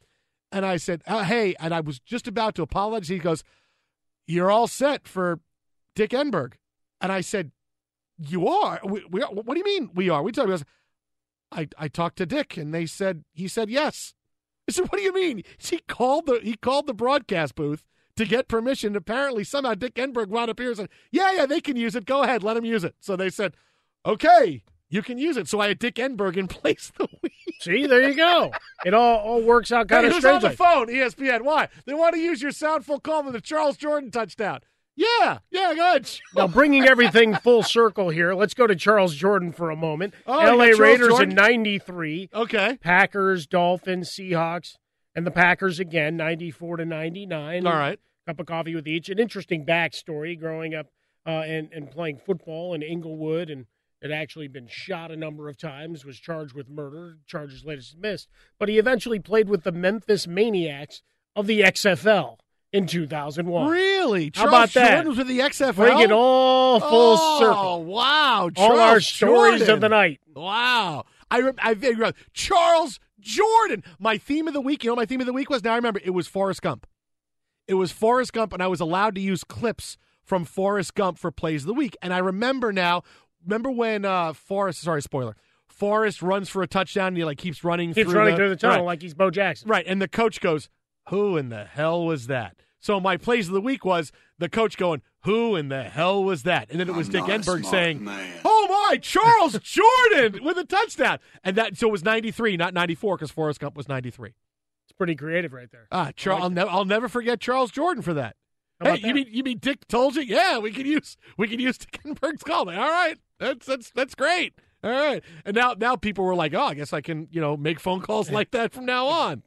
and 0.50 0.64
I 0.64 0.76
said, 0.76 1.02
uh, 1.06 1.24
"Hey," 1.24 1.54
and 1.58 1.74
I 1.74 1.80
was 1.80 1.98
just 1.98 2.28
about 2.28 2.54
to 2.56 2.62
apologize. 2.62 3.08
He 3.08 3.18
goes, 3.18 3.42
"You're 4.26 4.50
all 4.50 4.66
set 4.66 5.08
for 5.08 5.40
Dick 5.94 6.10
Enberg," 6.10 6.54
and 7.00 7.10
I 7.12 7.20
said, 7.20 7.52
"You 8.18 8.48
are? 8.48 8.80
We, 8.84 9.04
we 9.10 9.22
are? 9.22 9.32
What 9.32 9.54
do 9.54 9.58
you 9.58 9.64
mean 9.64 9.90
we 9.94 10.08
are?" 10.08 10.22
We 10.22 10.32
talked. 10.32 10.48
Goes, 10.48 10.64
I 11.52 11.68
I 11.78 11.88
talked 11.88 12.16
to 12.18 12.26
Dick, 12.26 12.56
and 12.56 12.74
they 12.74 12.86
said 12.86 13.24
he 13.32 13.48
said 13.48 13.70
yes. 13.70 14.14
I 14.68 14.72
said, 14.72 14.90
"What 14.90 14.98
do 14.98 15.02
you 15.02 15.14
mean?" 15.14 15.42
He 15.58 15.78
called 15.78 16.26
the 16.26 16.40
he 16.42 16.56
called 16.56 16.86
the 16.86 16.94
broadcast 16.94 17.54
booth 17.54 17.84
to 18.16 18.24
get 18.24 18.48
permission. 18.48 18.96
Apparently, 18.96 19.44
somehow 19.44 19.74
Dick 19.74 19.94
Enberg 19.94 20.28
wound 20.28 20.50
up 20.50 20.58
here 20.58 20.68
and 20.68 20.76
said, 20.76 20.88
"Yeah, 21.10 21.32
yeah, 21.32 21.46
they 21.46 21.60
can 21.60 21.76
use 21.76 21.94
it. 21.94 22.06
Go 22.06 22.22
ahead, 22.22 22.42
let 22.42 22.54
them 22.54 22.64
use 22.64 22.84
it." 22.84 22.96
So 23.00 23.16
they 23.16 23.30
said, 23.30 23.54
"Okay, 24.04 24.62
you 24.94 25.02
can 25.02 25.18
use 25.18 25.36
it." 25.36 25.48
So 25.48 25.60
I 25.60 25.68
had 25.68 25.78
Dick 25.78 25.96
Enberg 25.96 26.36
in 26.36 26.46
place 26.48 26.92
the 26.96 27.08
week. 27.22 27.32
See, 27.60 27.86
there 27.86 28.08
you 28.08 28.14
go. 28.16 28.52
It 28.84 28.94
all, 28.94 29.18
all 29.18 29.42
works 29.42 29.70
out 29.72 29.88
kind 29.88 30.02
Hey, 30.04 30.08
of 30.08 30.14
who's 30.14 30.24
on 30.24 30.40
the 30.40 30.50
phone? 30.50 30.88
ESPN. 30.88 31.42
Why? 31.42 31.68
They 31.86 31.94
want 31.94 32.14
to 32.14 32.20
use 32.20 32.42
your 32.42 32.50
sound 32.52 32.84
full 32.84 33.00
call 33.00 33.22
with 33.22 33.32
the 33.34 33.40
Charles 33.40 33.76
Jordan 33.76 34.10
touchdown. 34.10 34.60
Yeah, 34.96 35.38
yeah, 35.50 35.74
good. 35.74 36.08
Now, 36.36 36.46
bringing 36.46 36.84
everything 36.84 37.34
full 37.34 37.64
circle 37.64 38.10
here, 38.10 38.32
let's 38.32 38.54
go 38.54 38.66
to 38.68 38.76
Charles 38.76 39.12
Jordan 39.14 39.50
for 39.50 39.70
a 39.70 39.76
moment. 39.76 40.14
Oh, 40.24 40.38
L.A. 40.38 40.72
Raiders 40.76 41.08
Jordan? 41.08 41.30
in 41.30 41.34
93. 41.34 42.30
Okay. 42.32 42.78
Packers, 42.80 43.48
Dolphins, 43.48 44.08
Seahawks, 44.10 44.76
and 45.16 45.26
the 45.26 45.32
Packers 45.32 45.80
again, 45.80 46.16
94 46.16 46.76
to 46.76 46.84
99. 46.84 47.66
All 47.66 47.72
right. 47.72 47.98
Cup 48.26 48.38
of 48.38 48.46
coffee 48.46 48.74
with 48.76 48.86
each. 48.86 49.08
An 49.08 49.18
interesting 49.18 49.66
backstory 49.66 50.38
growing 50.38 50.76
up 50.76 50.86
uh, 51.26 51.40
and, 51.40 51.70
and 51.72 51.90
playing 51.90 52.18
football 52.24 52.72
in 52.72 52.82
Inglewood 52.82 53.50
and 53.50 53.66
had 54.04 54.12
actually 54.12 54.48
been 54.48 54.68
shot 54.68 55.10
a 55.10 55.16
number 55.16 55.48
of 55.48 55.56
times, 55.56 56.04
was 56.04 56.20
charged 56.20 56.52
with 56.52 56.68
murder, 56.68 57.16
charges 57.26 57.64
later 57.64 57.80
dismissed. 57.80 58.28
But 58.58 58.68
he 58.68 58.78
eventually 58.78 59.18
played 59.18 59.48
with 59.48 59.64
the 59.64 59.72
Memphis 59.72 60.26
Maniax 60.26 61.00
of 61.34 61.46
the 61.46 61.62
XFL 61.62 62.36
in 62.70 62.86
2001. 62.86 63.70
Really? 63.70 64.30
How 64.34 64.42
Charles 64.42 64.48
about 64.48 64.72
that? 64.74 64.90
Jordan 64.90 65.08
was 65.08 65.18
with 65.18 65.28
the 65.28 65.38
XFL. 65.38 65.74
Bring 65.74 66.00
it 66.00 66.12
all 66.12 66.80
full 66.80 67.16
circle. 67.16 67.54
oh, 67.54 67.78
circle. 67.78 67.84
Wow. 67.86 68.50
All 68.58 68.78
our 68.78 69.00
stories 69.00 69.60
Jordan. 69.60 69.74
of 69.74 69.80
the 69.80 69.88
night. 69.88 70.20
Wow. 70.36 71.06
I, 71.30 71.50
I 71.58 71.74
figure 71.74 72.04
out 72.04 72.14
Charles 72.34 73.00
Jordan. 73.18 73.82
My 73.98 74.18
theme 74.18 74.46
of 74.48 74.52
the 74.52 74.60
week, 74.60 74.84
you 74.84 74.88
know 74.88 74.94
what 74.94 75.00
my 75.00 75.06
theme 75.06 75.20
of 75.20 75.26
the 75.26 75.32
week 75.32 75.48
was? 75.48 75.64
Now 75.64 75.72
I 75.72 75.76
remember 75.76 76.00
it 76.04 76.10
was 76.10 76.28
Forrest 76.28 76.60
Gump. 76.60 76.86
It 77.66 77.74
was 77.74 77.90
Forrest 77.90 78.34
Gump, 78.34 78.52
and 78.52 78.62
I 78.62 78.66
was 78.66 78.80
allowed 78.80 79.14
to 79.14 79.22
use 79.22 79.44
clips 79.44 79.96
from 80.24 80.44
Forrest 80.44 80.94
Gump 80.94 81.18
for 81.18 81.30
plays 81.30 81.62
of 81.62 81.68
the 81.68 81.74
week. 81.74 81.96
And 82.02 82.12
I 82.12 82.18
remember 82.18 82.72
now, 82.72 83.02
remember 83.44 83.70
when 83.70 84.04
uh 84.04 84.32
Forrest, 84.32 84.80
sorry, 84.82 85.02
spoiler, 85.02 85.36
Forrest 85.68 86.22
runs 86.22 86.48
for 86.48 86.62
a 86.62 86.66
touchdown 86.66 87.08
and 87.08 87.16
he 87.16 87.24
like 87.24 87.38
keeps 87.38 87.64
running 87.64 87.92
Keeps 87.92 88.10
through 88.10 88.18
running 88.18 88.34
the, 88.34 88.38
through 88.38 88.48
the 88.50 88.56
tunnel 88.56 88.78
right. 88.78 88.86
like 88.86 89.02
he's 89.02 89.14
Bo 89.14 89.30
Jackson. 89.30 89.68
Right, 89.68 89.84
and 89.86 90.00
the 90.00 90.08
coach 90.08 90.40
goes, 90.40 90.68
"Who 91.08 91.36
in 91.36 91.48
the 91.48 91.64
hell 91.64 92.04
was 92.04 92.26
that?" 92.28 92.56
So 92.80 93.00
my 93.00 93.16
plays 93.16 93.48
of 93.48 93.54
the 93.54 93.60
week 93.60 93.84
was 93.84 94.12
the 94.38 94.48
coach 94.48 94.76
going, 94.76 95.02
"Who 95.24 95.56
in 95.56 95.68
the 95.68 95.84
hell 95.84 96.22
was 96.22 96.42
that?" 96.44 96.70
And 96.70 96.78
then 96.78 96.88
it 96.88 96.94
was 96.94 97.08
Dick 97.08 97.24
Enberg 97.24 97.64
saying, 97.64 98.06
"Oh 98.44 98.86
my, 98.90 98.98
Charles 98.98 99.58
Jordan 99.62 100.44
with 100.44 100.58
a 100.58 100.64
touchdown." 100.64 101.18
And 101.42 101.56
that 101.56 101.76
so 101.76 101.88
it 101.88 101.92
was 101.92 102.04
93, 102.04 102.56
not 102.56 102.74
94 102.74 103.18
cuz 103.18 103.30
Forrest 103.30 103.58
Gump 103.60 103.76
was 103.76 103.88
93. 103.88 104.34
It's 104.84 104.92
pretty 104.92 105.14
creative 105.16 105.52
right 105.52 105.70
there. 105.72 105.88
Ah, 105.90 106.12
Char- 106.14 106.34
I 106.34 106.36
like 106.36 106.42
I'll, 106.42 106.50
it. 106.50 106.54
never 106.54 106.70
I'll 106.70 106.84
never 106.84 107.08
forget 107.08 107.40
Charles 107.40 107.70
Jordan 107.70 108.02
for 108.02 108.14
that. 108.14 108.36
Hey, 108.80 108.88
about 108.90 109.00
you 109.02 109.14
mean 109.14 109.26
you 109.30 109.42
mean 109.42 109.58
Dick 109.58 109.88
told 109.88 110.16
you? 110.16 110.22
Yeah, 110.22 110.58
we 110.58 110.70
can 110.70 110.84
use 110.84 111.16
we 111.38 111.48
can 111.48 111.58
use 111.58 111.78
Dick 111.78 112.00
Enberg's 112.04 112.42
call. 112.42 112.68
All 112.68 112.76
right, 112.76 113.16
that's 113.38 113.66
that's 113.66 113.90
that's 113.90 114.14
great. 114.14 114.54
All 114.82 114.90
right, 114.90 115.22
and 115.44 115.56
now 115.56 115.74
now 115.78 115.96
people 115.96 116.24
were 116.24 116.34
like, 116.34 116.54
oh, 116.54 116.62
I 116.64 116.74
guess 116.74 116.92
I 116.92 117.00
can 117.00 117.28
you 117.30 117.40
know 117.40 117.56
make 117.56 117.80
phone 117.80 118.00
calls 118.00 118.30
like 118.30 118.50
that 118.52 118.72
from 118.72 118.84
now 118.84 119.06
on. 119.06 119.42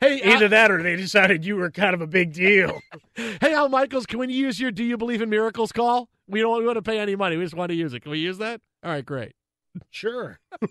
Hey, 0.00 0.20
Either 0.24 0.44
Al, 0.44 0.50
that 0.50 0.70
or 0.70 0.82
they 0.82 0.96
decided 0.96 1.44
you 1.44 1.56
were 1.56 1.70
kind 1.70 1.94
of 1.94 2.00
a 2.00 2.06
big 2.06 2.32
deal. 2.32 2.80
hey, 3.14 3.54
Al 3.54 3.68
Michaels, 3.68 4.06
can 4.06 4.18
we 4.18 4.32
use 4.32 4.60
your 4.60 4.70
"Do 4.70 4.84
you 4.84 4.96
believe 4.96 5.22
in 5.22 5.30
miracles?" 5.30 5.72
call? 5.72 6.08
We 6.26 6.40
don't 6.40 6.58
we 6.58 6.66
want 6.66 6.76
to 6.76 6.82
pay 6.82 6.98
any 6.98 7.16
money. 7.16 7.36
We 7.36 7.44
just 7.44 7.54
want 7.54 7.70
to 7.70 7.76
use 7.76 7.94
it. 7.94 8.00
Can 8.00 8.10
we 8.10 8.18
use 8.18 8.38
that? 8.38 8.60
All 8.82 8.90
right, 8.90 9.04
great. 9.04 9.34
sure. 9.90 10.38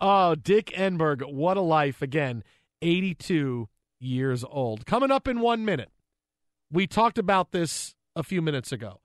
Oh, 0.00 0.34
Dick 0.34 0.66
Enberg, 0.76 1.32
what 1.32 1.56
a 1.56 1.62
life 1.62 2.02
again. 2.02 2.44
82 2.82 3.68
years 3.98 4.44
old. 4.44 4.84
Coming 4.86 5.10
up 5.10 5.26
in 5.26 5.40
one 5.40 5.64
minute. 5.64 5.90
We 6.70 6.86
talked 6.86 7.18
about 7.18 7.52
this 7.52 7.94
a 8.14 8.22
few 8.22 8.42
minutes 8.42 8.72
ago. 8.72 9.00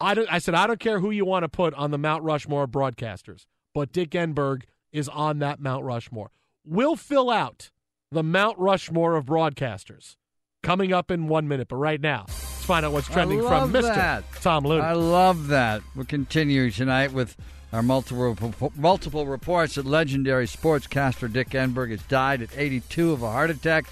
I, 0.00 0.14
don't, 0.14 0.32
I 0.32 0.38
said, 0.38 0.54
I 0.54 0.66
don't 0.66 0.80
care 0.80 1.00
who 1.00 1.10
you 1.10 1.24
want 1.24 1.44
to 1.44 1.48
put 1.48 1.74
on 1.74 1.90
the 1.90 1.98
Mount 1.98 2.22
Rushmore 2.22 2.64
of 2.64 2.70
broadcasters, 2.70 3.46
but 3.74 3.92
Dick 3.92 4.10
Enberg 4.10 4.62
is 4.92 5.08
on 5.08 5.38
that 5.40 5.60
Mount 5.60 5.84
Rushmore. 5.84 6.30
We'll 6.64 6.96
fill 6.96 7.30
out 7.30 7.70
the 8.10 8.22
Mount 8.22 8.58
Rushmore 8.58 9.14
of 9.16 9.24
broadcasters 9.24 10.16
coming 10.62 10.92
up 10.92 11.10
in 11.10 11.28
one 11.28 11.48
minute. 11.48 11.68
But 11.68 11.76
right 11.76 12.00
now, 12.00 12.24
let's 12.28 12.64
find 12.64 12.84
out 12.84 12.92
what's 12.92 13.08
trending 13.08 13.40
from 13.42 13.72
Mr. 13.72 13.82
that. 13.82 14.24
Tom 14.40 14.64
Looney. 14.64 14.82
I 14.82 14.92
love 14.92 15.48
that. 15.48 15.82
We're 15.94 16.04
continuing 16.04 16.72
tonight 16.72 17.12
with 17.12 17.36
our 17.72 17.82
multiple 17.82 18.36
multiple 18.76 19.26
reports 19.26 19.76
that 19.76 19.86
legendary 19.86 20.46
sportscaster 20.46 21.32
Dick 21.32 21.50
Enberg 21.50 21.90
has 21.90 22.02
died 22.02 22.42
at 22.42 22.50
82 22.56 23.12
of 23.12 23.22
a 23.22 23.30
heart 23.30 23.50
attack. 23.50 23.86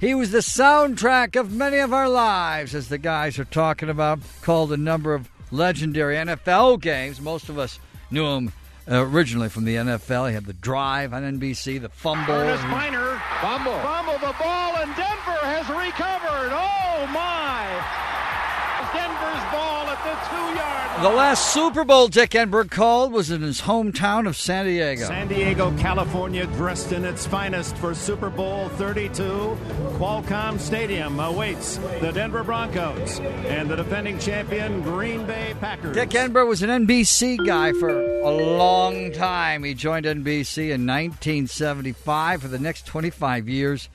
He 0.00 0.14
was 0.14 0.30
the 0.30 0.38
soundtrack 0.38 1.38
of 1.38 1.52
many 1.52 1.78
of 1.78 1.92
our 1.92 2.08
lives, 2.08 2.74
as 2.74 2.88
the 2.88 2.98
guys 2.98 3.38
are 3.38 3.44
talking 3.44 3.90
about. 3.90 4.20
Called 4.40 4.72
a 4.72 4.76
number 4.76 5.12
of 5.14 5.28
legendary 5.50 6.16
NFL 6.16 6.80
games. 6.80 7.20
Most 7.20 7.48
of 7.48 7.58
us 7.58 7.78
knew 8.10 8.26
him 8.26 8.52
uh, 8.90 9.04
originally 9.06 9.48
from 9.48 9.64
the 9.64 9.76
NFL. 9.76 10.28
He 10.28 10.34
had 10.34 10.46
the 10.46 10.52
drive 10.52 11.12
on 11.12 11.22
NBC, 11.22 11.80
the 11.80 11.88
fumble. 11.88 12.34
Earnest 12.34 12.62
Byner. 12.64 13.20
Fumble. 13.40 13.78
Fumble 13.80 14.18
the 14.18 14.34
ball, 14.38 14.76
and 14.76 14.94
Denver 14.96 15.40
has 15.46 15.68
recovered. 15.68 16.50
Oh, 16.52 17.06
my. 17.12 17.66
Denver's 18.92 19.44
ball 19.52 19.79
at 19.79 19.79
the 20.02 21.02
The 21.02 21.08
last 21.08 21.52
Super 21.52 21.84
Bowl 21.84 22.08
Dick 22.08 22.30
Enberg 22.30 22.70
called 22.70 23.12
was 23.12 23.30
in 23.30 23.42
his 23.42 23.62
hometown 23.62 24.26
of 24.26 24.36
San 24.36 24.66
Diego. 24.66 25.06
San 25.06 25.28
Diego, 25.28 25.76
California, 25.78 26.46
dressed 26.46 26.92
in 26.92 27.04
its 27.04 27.26
finest 27.26 27.76
for 27.76 27.94
Super 27.94 28.30
Bowl 28.30 28.68
32. 28.70 29.22
Qualcomm 29.98 30.58
Stadium 30.58 31.20
awaits 31.20 31.76
the 32.00 32.12
Denver 32.12 32.42
Broncos 32.42 33.20
and 33.20 33.68
the 33.68 33.76
defending 33.76 34.18
champion 34.18 34.80
Green 34.82 35.26
Bay 35.26 35.54
Packers. 35.60 35.94
Dick 35.94 36.10
Enberg 36.10 36.48
was 36.48 36.62
an 36.62 36.86
NBC 36.86 37.44
guy 37.46 37.72
for 37.72 37.90
a 37.90 38.30
long 38.30 39.12
time. 39.12 39.64
He 39.64 39.74
joined 39.74 40.06
NBC 40.06 40.70
in 40.70 40.86
1975. 40.86 42.42
For 42.42 42.48
the 42.48 42.58
next 42.58 42.86
25 42.86 43.48
years, 43.48 43.88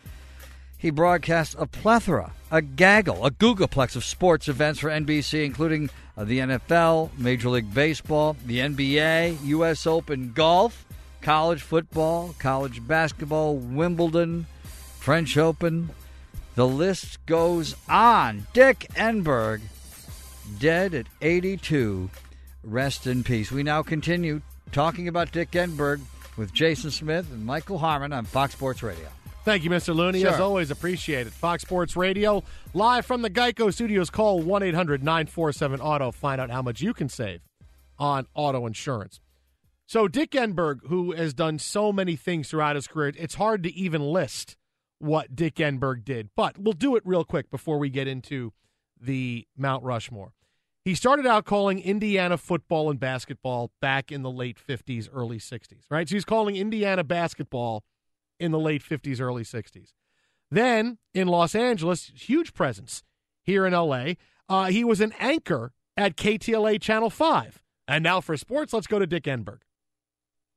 he 0.77 0.89
broadcast 0.89 1.55
a 1.57 1.65
plethora, 1.65 2.31
a 2.51 2.61
gaggle, 2.61 3.25
a 3.25 3.31
googleplex 3.31 3.95
of 3.95 4.03
sports 4.03 4.47
events 4.47 4.79
for 4.79 4.89
NBC, 4.89 5.45
including 5.45 5.89
uh, 6.17 6.23
the 6.23 6.39
NFL, 6.39 7.17
Major 7.17 7.49
League 7.49 7.73
Baseball, 7.73 8.35
the 8.45 8.59
NBA, 8.59 9.43
U.S. 9.45 9.87
Open 9.87 10.31
golf, 10.33 10.85
college 11.21 11.61
football, 11.61 12.35
college 12.39 12.85
basketball, 12.87 13.55
Wimbledon, 13.55 14.45
French 14.99 15.37
Open. 15.37 15.89
The 16.55 16.67
list 16.67 17.25
goes 17.25 17.75
on. 17.89 18.47
Dick 18.53 18.87
Enberg, 18.95 19.61
dead 20.59 20.93
at 20.93 21.07
82. 21.21 22.09
Rest 22.63 23.07
in 23.07 23.23
peace. 23.23 23.51
We 23.51 23.63
now 23.63 23.83
continue 23.83 24.41
talking 24.71 25.07
about 25.07 25.31
Dick 25.31 25.51
Enberg 25.51 26.01
with 26.37 26.53
Jason 26.53 26.91
Smith 26.91 27.31
and 27.31 27.45
Michael 27.45 27.77
Harmon 27.77 28.13
on 28.13 28.25
Fox 28.25 28.53
Sports 28.53 28.81
Radio. 28.83 29.07
Thank 29.45 29.63
you, 29.63 29.69
Mr. 29.69 29.95
Looney. 29.95 30.21
Sure. 30.21 30.31
As 30.31 30.39
always, 30.39 30.71
appreciate 30.71 31.27
it. 31.27 31.33
Fox 31.33 31.61
Sports 31.61 31.95
Radio, 31.95 32.43
live 32.73 33.05
from 33.05 33.21
the 33.21 33.29
Geico 33.29 33.71
Studios. 33.71 34.09
Call 34.09 34.39
1 34.41 34.63
800 34.63 35.03
947 35.03 35.79
Auto. 35.81 36.11
Find 36.11 36.41
out 36.41 36.49
how 36.49 36.63
much 36.63 36.81
you 36.81 36.95
can 36.95 37.09
save 37.09 37.41
on 37.99 38.25
auto 38.33 38.65
insurance. 38.65 39.21
So, 39.85 40.07
Dick 40.07 40.31
Enberg, 40.31 40.87
who 40.87 41.11
has 41.11 41.35
done 41.35 41.59
so 41.59 41.93
many 41.93 42.15
things 42.15 42.49
throughout 42.49 42.75
his 42.75 42.87
career, 42.87 43.13
it's 43.15 43.35
hard 43.35 43.61
to 43.61 43.73
even 43.75 44.01
list 44.01 44.57
what 44.97 45.35
Dick 45.35 45.55
Enberg 45.57 46.03
did, 46.03 46.29
but 46.35 46.57
we'll 46.57 46.73
do 46.73 46.95
it 46.95 47.03
real 47.05 47.23
quick 47.23 47.51
before 47.51 47.77
we 47.77 47.91
get 47.91 48.07
into 48.07 48.51
the 48.99 49.45
Mount 49.55 49.83
Rushmore. 49.83 50.33
He 50.83 50.95
started 50.95 51.27
out 51.27 51.45
calling 51.45 51.79
Indiana 51.79 52.39
football 52.39 52.89
and 52.89 52.99
basketball 52.99 53.69
back 53.79 54.11
in 54.11 54.23
the 54.23 54.31
late 54.31 54.57
50s, 54.57 55.07
early 55.13 55.37
60s, 55.37 55.83
right? 55.91 56.09
So 56.09 56.15
he's 56.15 56.25
calling 56.25 56.55
Indiana 56.55 57.03
basketball 57.03 57.83
in 58.39 58.51
the 58.51 58.59
late 58.59 58.83
50s, 58.83 59.19
early 59.19 59.43
60s. 59.43 59.93
Then 60.51 60.97
in 61.13 61.27
Los 61.27 61.55
Angeles, 61.55 62.11
huge 62.15 62.53
presence 62.53 63.03
here 63.43 63.65
in 63.65 63.73
LA. 63.73 64.13
Uh, 64.47 64.65
he 64.65 64.83
was 64.83 65.01
an 65.01 65.13
anchor 65.19 65.73
at 65.97 66.15
KTLA 66.15 66.79
Channel 66.81 67.09
5. 67.09 67.61
And 67.87 68.03
now 68.03 68.21
for 68.21 68.35
sports, 68.37 68.73
let's 68.73 68.87
go 68.87 68.99
to 68.99 69.07
Dick 69.07 69.23
Enberg. 69.23 69.59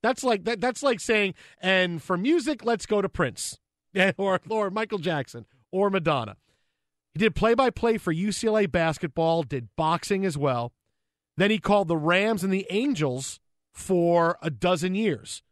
That's 0.03 0.23
like 0.23 0.45
that, 0.45 0.61
that's 0.61 0.83
like 0.83 1.01
saying, 1.01 1.35
and 1.61 2.03
for 2.03 2.17
music, 2.17 2.65
let's 2.65 2.87
go 2.87 3.03
to 3.03 3.09
Prince 3.09 3.59
or, 4.17 4.41
or 4.49 4.71
Michael 4.71 4.99
Jackson 4.99 5.47
or 5.73 5.91
Madonna. 5.91 6.37
He 7.13 7.19
did 7.19 7.35
play 7.35 7.55
by 7.55 7.71
play 7.71 7.99
for 7.99 8.15
UCLA 8.15 8.71
basketball, 8.71 9.43
did 9.43 9.69
boxing 9.77 10.25
as 10.25 10.39
well. 10.39 10.73
Then 11.37 11.51
he 11.51 11.59
called 11.59 11.89
the 11.89 11.97
Rams 11.97 12.45
and 12.45 12.53
the 12.53 12.67
Angels 12.71 13.41
for 13.73 14.39
a 14.43 14.51
dozen 14.51 14.95
years 14.95 15.43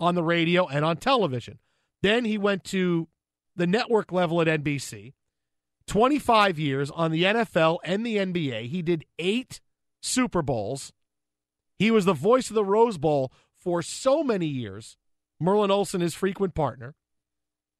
on 0.00 0.14
the 0.14 0.22
radio 0.22 0.66
and 0.66 0.84
on 0.84 0.96
television. 0.96 1.58
Then 2.02 2.24
he 2.24 2.38
went 2.38 2.64
to 2.64 3.08
the 3.56 3.66
network 3.66 4.12
level 4.12 4.40
at 4.40 4.46
NBC. 4.46 5.12
25 5.86 6.58
years 6.58 6.90
on 6.90 7.10
the 7.10 7.24
NFL 7.24 7.78
and 7.82 8.04
the 8.04 8.16
NBA. 8.16 8.68
He 8.68 8.82
did 8.82 9.04
eight 9.18 9.60
Super 10.00 10.42
Bowls. 10.42 10.92
He 11.78 11.90
was 11.90 12.04
the 12.04 12.12
voice 12.12 12.50
of 12.50 12.54
the 12.54 12.64
Rose 12.64 12.98
Bowl 12.98 13.32
for 13.58 13.82
so 13.82 14.22
many 14.22 14.46
years. 14.46 14.96
Merlin 15.40 15.70
Olsen, 15.70 16.00
his 16.00 16.14
frequent 16.14 16.54
partner. 16.54 16.94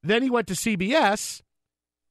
Then 0.03 0.23
he 0.23 0.31
went 0.31 0.47
to 0.49 0.55
CBS 0.55 1.43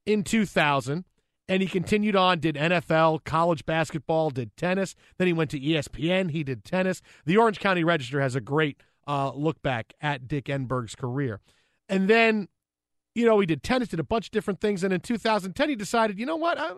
in 0.06 0.22
2000 0.22 1.04
and 1.48 1.62
he 1.62 1.68
continued 1.68 2.14
on, 2.14 2.40
did 2.40 2.56
NFL, 2.56 3.24
college 3.24 3.64
basketball, 3.64 4.30
did 4.30 4.54
tennis. 4.56 4.94
Then 5.16 5.26
he 5.26 5.32
went 5.32 5.50
to 5.50 5.60
ESPN, 5.60 6.30
he 6.30 6.44
did 6.44 6.64
tennis. 6.64 7.00
The 7.24 7.38
Orange 7.38 7.58
County 7.58 7.82
Register 7.82 8.20
has 8.20 8.34
a 8.34 8.40
great 8.40 8.82
uh, 9.08 9.32
look 9.34 9.60
back 9.62 9.94
at 10.00 10.28
Dick 10.28 10.44
Enberg's 10.44 10.94
career. 10.94 11.40
And 11.88 12.08
then, 12.08 12.48
you 13.14 13.24
know, 13.26 13.40
he 13.40 13.46
did 13.46 13.62
tennis, 13.62 13.88
did 13.88 13.98
a 13.98 14.04
bunch 14.04 14.26
of 14.26 14.30
different 14.30 14.60
things. 14.60 14.84
And 14.84 14.92
in 14.92 15.00
2010, 15.00 15.68
he 15.70 15.74
decided, 15.74 16.18
you 16.18 16.26
know 16.26 16.36
what? 16.36 16.58
I 16.58 16.72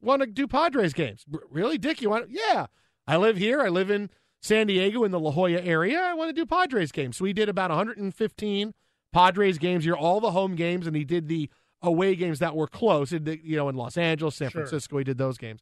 want 0.00 0.20
to 0.20 0.26
do 0.26 0.46
Padres 0.46 0.92
games. 0.92 1.24
R- 1.32 1.40
Really, 1.50 1.78
Dick? 1.78 2.02
You 2.02 2.10
want? 2.10 2.30
Yeah. 2.30 2.66
I 3.06 3.16
live 3.16 3.36
here. 3.38 3.60
I 3.60 3.68
live 3.68 3.90
in 3.90 4.10
San 4.40 4.66
Diego 4.66 5.04
in 5.04 5.10
the 5.10 5.18
La 5.20 5.30
Jolla 5.32 5.60
area. 5.60 6.00
I 6.00 6.14
want 6.14 6.28
to 6.28 6.32
do 6.34 6.44
Padres 6.46 6.92
games. 6.92 7.16
So 7.16 7.24
he 7.24 7.32
did 7.32 7.48
about 7.48 7.70
115 7.70 8.74
Padres 9.12 9.58
games 9.58 9.84
here, 9.84 9.94
all 9.94 10.20
the 10.20 10.30
home 10.32 10.54
games, 10.54 10.86
and 10.86 10.94
he 10.96 11.04
did 11.04 11.28
the 11.28 11.48
away 11.80 12.14
games 12.14 12.38
that 12.40 12.54
were 12.54 12.66
close. 12.68 13.10
He 13.10 13.18
did, 13.18 13.40
You 13.42 13.56
know, 13.56 13.68
in 13.68 13.76
Los 13.76 13.96
Angeles, 13.96 14.36
San 14.36 14.50
Sure. 14.50 14.62
Francisco, 14.62 14.98
he 14.98 15.04
did 15.04 15.18
those 15.18 15.38
games. 15.38 15.60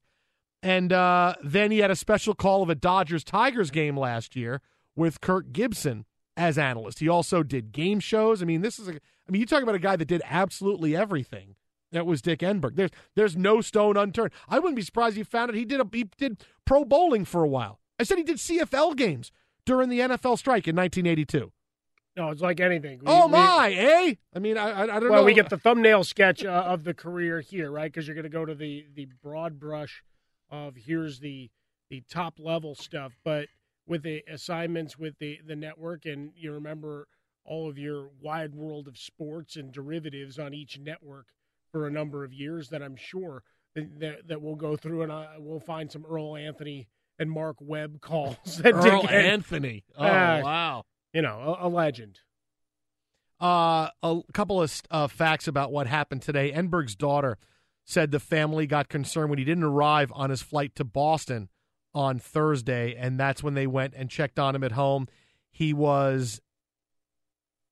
And 0.63 0.93
uh, 0.93 1.35
then 1.43 1.71
he 1.71 1.79
had 1.79 1.91
a 1.91 1.97
special 1.97 2.35
call 2.35 2.63
of 2.63 2.69
a 2.69 2.75
Dodgers 2.75 3.25
Tigers 3.25 3.71
game 3.71 3.97
last 3.97 4.37
year 4.37 4.61
with 4.97 5.21
Kirk 5.21 5.53
Gibson 5.53 6.05
as 6.37 6.59
analyst. 6.59 7.01
He 7.01 7.09
also 7.09 7.43
did 7.43 7.73
game 7.73 8.01
shows. 8.01 8.43
I 8.43 8.47
mean, 8.47 8.63
this 8.63 8.79
is 8.79 8.89
a 8.89 8.93
I 8.93 9.33
mean, 9.33 9.41
you 9.41 9.47
talk 9.47 9.63
about 9.63 9.75
a 9.75 9.81
guy 9.81 9.97
that 9.97 10.07
did 10.07 10.23
absolutely 10.25 10.97
everything. 10.97 11.55
That 11.93 12.07
was 12.07 12.23
Dick 12.23 12.41
Enberg. 12.41 12.77
There's 12.77 12.91
there's 13.17 13.37
no 13.37 13.61
stone 13.61 13.97
unturned. 13.97 14.33
I 14.49 14.59
wouldn't 14.59 14.77
be 14.77 14.83
surprised 14.83 15.15
if 15.15 15.19
you 15.19 15.25
found 15.25 15.51
it. 15.51 15.57
He 15.57 15.65
did 15.65 15.81
a 15.81 15.87
he 15.93 16.05
did 16.19 16.45
pro 16.65 16.85
bowling 16.85 17.25
for 17.25 17.43
a 17.43 17.49
while. 17.49 17.81
I 17.99 18.05
said 18.05 18.19
he 18.19 18.25
did 18.25 18.37
CFL 18.37 18.97
games 18.97 19.33
during 19.67 19.89
the 19.89 20.01
NFL 20.01 20.39
strike 20.39 20.67
in 20.67 20.77
1982. 20.77 21.53
No, 22.17 22.31
it's 22.31 22.41
like 22.43 22.61
anything. 22.61 22.99
We- 23.01 23.07
oh 23.07 23.27
we- 23.27 23.33
my, 23.33 23.73
eh? 23.73 24.15
I 24.35 24.39
mean, 24.39 24.57
I 24.57 24.71
I, 24.71 24.83
I 24.83 24.87
don't 24.87 24.89
well, 24.89 25.01
know. 25.03 25.11
Well, 25.11 25.25
we 25.25 25.35
get 25.35 25.51
the 25.51 25.59
thumbnail 25.59 26.05
sketch 26.05 26.45
uh, 26.45 26.49
of 26.49 26.85
the 26.85 26.95
career 26.95 27.41
here, 27.41 27.71
right? 27.71 27.93
Because 27.93 28.07
you're 28.07 28.15
going 28.15 28.25
to 28.25 28.31
go 28.31 28.45
to 28.45 28.55
the 28.55 28.87
the 28.95 29.07
broad 29.23 29.59
brush 29.59 30.03
of 30.49 30.77
here's 30.77 31.21
the 31.21 31.51
the 31.89 32.03
top 32.09 32.39
level 32.39 32.75
stuff, 32.75 33.17
but 33.25 33.49
with 33.91 34.03
the 34.05 34.23
assignments 34.33 34.97
with 34.97 35.19
the 35.19 35.39
the 35.47 35.57
network, 35.57 36.07
and 36.07 36.31
you 36.37 36.53
remember 36.53 37.09
all 37.45 37.69
of 37.69 37.77
your 37.77 38.09
wide 38.23 38.55
world 38.55 38.87
of 38.87 38.97
sports 38.97 39.57
and 39.57 39.73
derivatives 39.73 40.39
on 40.39 40.55
each 40.55 40.79
network 40.79 41.27
for 41.73 41.87
a 41.87 41.91
number 41.91 42.23
of 42.25 42.33
years 42.33 42.69
that 42.69 42.83
I'm 42.83 42.97
sure 42.97 43.43
that, 43.75 44.29
that 44.29 44.41
we'll 44.43 44.55
go 44.57 44.77
through 44.77 45.03
and 45.03 45.11
I, 45.13 45.37
we'll 45.39 45.59
find 45.61 45.91
some 45.91 46.05
Earl 46.09 46.37
Anthony 46.37 46.87
and 47.19 47.31
Mark 47.31 47.57
Webb 47.61 48.01
calls. 48.01 48.37
That 48.63 48.75
Earl 48.75 49.03
Dick- 49.03 49.11
Anthony. 49.11 49.85
Oh, 49.97 50.05
Uh, 50.05 50.41
wow. 50.45 50.85
You 51.13 51.23
know, 51.23 51.57
a, 51.61 51.67
a 51.67 51.69
legend. 51.69 52.21
Uh, 53.41 53.89
a 54.03 54.21
couple 54.33 54.61
of 54.63 54.83
uh, 54.91 55.07
facts 55.09 55.49
about 55.49 55.73
what 55.73 55.87
happened 55.87 56.21
today. 56.23 56.53
Enberg's 56.53 56.95
daughter 56.95 57.39
said 57.87 58.11
the 58.11 58.21
family 58.21 58.67
got 58.67 58.89
concerned 58.89 59.31
when 59.31 59.39
he 59.39 59.45
didn't 59.45 59.65
arrive 59.65 60.13
on 60.15 60.29
his 60.31 60.43
flight 60.43 60.75
to 60.77 60.85
Boston 60.85 61.49
on 61.95 62.19
Thursday, 62.19 62.95
and 62.97 63.19
that's 63.19 63.43
when 63.43 63.55
they 63.55 63.67
went 63.67 63.95
and 63.97 64.09
checked 64.09 64.39
on 64.39 64.55
him 64.55 64.65
at 64.65 64.73
home. 64.73 65.09
He 65.51 65.73
was 65.73 66.41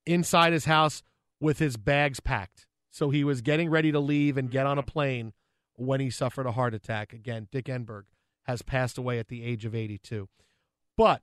inside 0.06 0.52
his 0.52 0.64
house 0.64 1.02
with 1.40 1.58
his 1.58 1.76
bags 1.76 2.20
packed. 2.20 2.66
So 2.90 3.10
he 3.10 3.22
was 3.22 3.42
getting 3.42 3.70
ready 3.70 3.92
to 3.92 4.00
leave 4.00 4.36
and 4.36 4.50
get 4.50 4.66
on 4.66 4.78
a 4.78 4.82
plane 4.82 5.32
when 5.74 6.00
he 6.00 6.10
suffered 6.10 6.46
a 6.46 6.52
heart 6.52 6.74
attack. 6.74 7.12
Again, 7.12 7.48
Dick 7.52 7.66
Enberg 7.66 8.04
has 8.44 8.62
passed 8.62 8.98
away 8.98 9.18
at 9.18 9.28
the 9.28 9.44
age 9.44 9.64
of 9.64 9.74
82. 9.74 10.28
But 10.96 11.22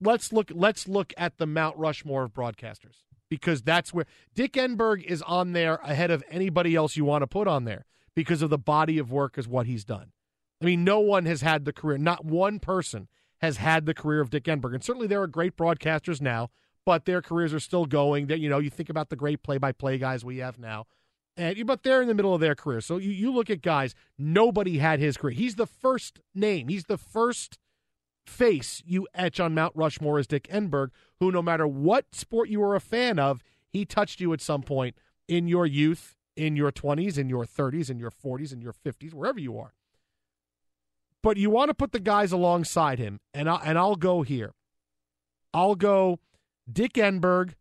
let's 0.00 0.32
look 0.32 0.50
let's 0.54 0.86
look 0.86 1.14
at 1.16 1.38
the 1.38 1.46
Mount 1.46 1.78
Rushmore 1.78 2.24
of 2.24 2.34
broadcasters 2.34 3.04
because 3.30 3.62
that's 3.62 3.94
where 3.94 4.04
Dick 4.34 4.52
Enberg 4.54 5.02
is 5.04 5.22
on 5.22 5.52
there 5.52 5.76
ahead 5.76 6.10
of 6.10 6.22
anybody 6.30 6.74
else 6.74 6.96
you 6.96 7.04
want 7.04 7.22
to 7.22 7.26
put 7.26 7.48
on 7.48 7.64
there 7.64 7.86
because 8.14 8.42
of 8.42 8.50
the 8.50 8.58
body 8.58 8.98
of 8.98 9.10
work 9.10 9.38
as 9.38 9.48
what 9.48 9.66
he's 9.66 9.84
done. 9.84 10.12
I 10.60 10.64
mean, 10.64 10.84
no 10.84 11.00
one 11.00 11.26
has 11.26 11.42
had 11.42 11.64
the 11.64 11.72
career, 11.72 11.98
not 11.98 12.24
one 12.24 12.58
person 12.58 13.08
has 13.40 13.58
had 13.58 13.84
the 13.84 13.94
career 13.94 14.20
of 14.20 14.30
Dick 14.30 14.44
Enberg. 14.44 14.74
And 14.74 14.82
certainly 14.82 15.06
there 15.06 15.20
are 15.20 15.26
great 15.26 15.56
broadcasters 15.56 16.20
now, 16.20 16.50
but 16.86 17.04
their 17.04 17.20
careers 17.20 17.52
are 17.52 17.60
still 17.60 17.84
going. 17.84 18.28
That 18.28 18.40
you 18.40 18.48
know, 18.48 18.58
you 18.58 18.70
think 18.70 18.88
about 18.88 19.10
the 19.10 19.16
great 19.16 19.42
play-by-play 19.42 19.98
guys 19.98 20.24
we 20.24 20.38
have 20.38 20.58
now. 20.58 20.86
And, 21.36 21.66
but 21.66 21.82
they're 21.82 22.00
in 22.00 22.08
the 22.08 22.14
middle 22.14 22.34
of 22.34 22.40
their 22.40 22.54
career. 22.54 22.80
So 22.80 22.96
you, 22.96 23.10
you 23.10 23.30
look 23.30 23.50
at 23.50 23.60
guys, 23.60 23.94
nobody 24.16 24.78
had 24.78 25.00
his 25.00 25.18
career. 25.18 25.34
He's 25.34 25.56
the 25.56 25.66
first 25.66 26.20
name. 26.34 26.68
He's 26.68 26.84
the 26.84 26.96
first 26.96 27.58
face 28.26 28.82
you 28.86 29.06
etch 29.14 29.38
on 29.38 29.54
Mount 29.54 29.76
Rushmore 29.76 30.18
as 30.18 30.26
Dick 30.26 30.48
Enberg, 30.50 30.90
who 31.20 31.30
no 31.30 31.42
matter 31.42 31.66
what 31.66 32.14
sport 32.14 32.48
you 32.48 32.60
were 32.60 32.74
a 32.74 32.80
fan 32.80 33.18
of, 33.18 33.42
he 33.68 33.84
touched 33.84 34.20
you 34.20 34.32
at 34.32 34.40
some 34.40 34.62
point 34.62 34.96
in 35.28 35.46
your 35.46 35.66
youth, 35.66 36.16
in 36.36 36.56
your 36.56 36.72
20s, 36.72 37.18
in 37.18 37.28
your 37.28 37.44
30s, 37.44 37.90
in 37.90 37.98
your 37.98 38.10
40s, 38.10 38.52
in 38.52 38.62
your 38.62 38.72
50s, 38.72 39.12
wherever 39.12 39.38
you 39.38 39.58
are. 39.58 39.74
But 41.22 41.36
you 41.36 41.50
want 41.50 41.70
to 41.70 41.74
put 41.74 41.92
the 41.92 42.00
guys 42.00 42.32
alongside 42.32 42.98
him, 42.98 43.20
and 43.34 43.48
I'll, 43.48 43.60
and 43.64 43.78
I'll 43.78 43.96
go 43.96 44.22
here. 44.22 44.52
I'll 45.52 45.74
go 45.74 46.20
Dick 46.70 46.94
Enberg, 46.94 47.54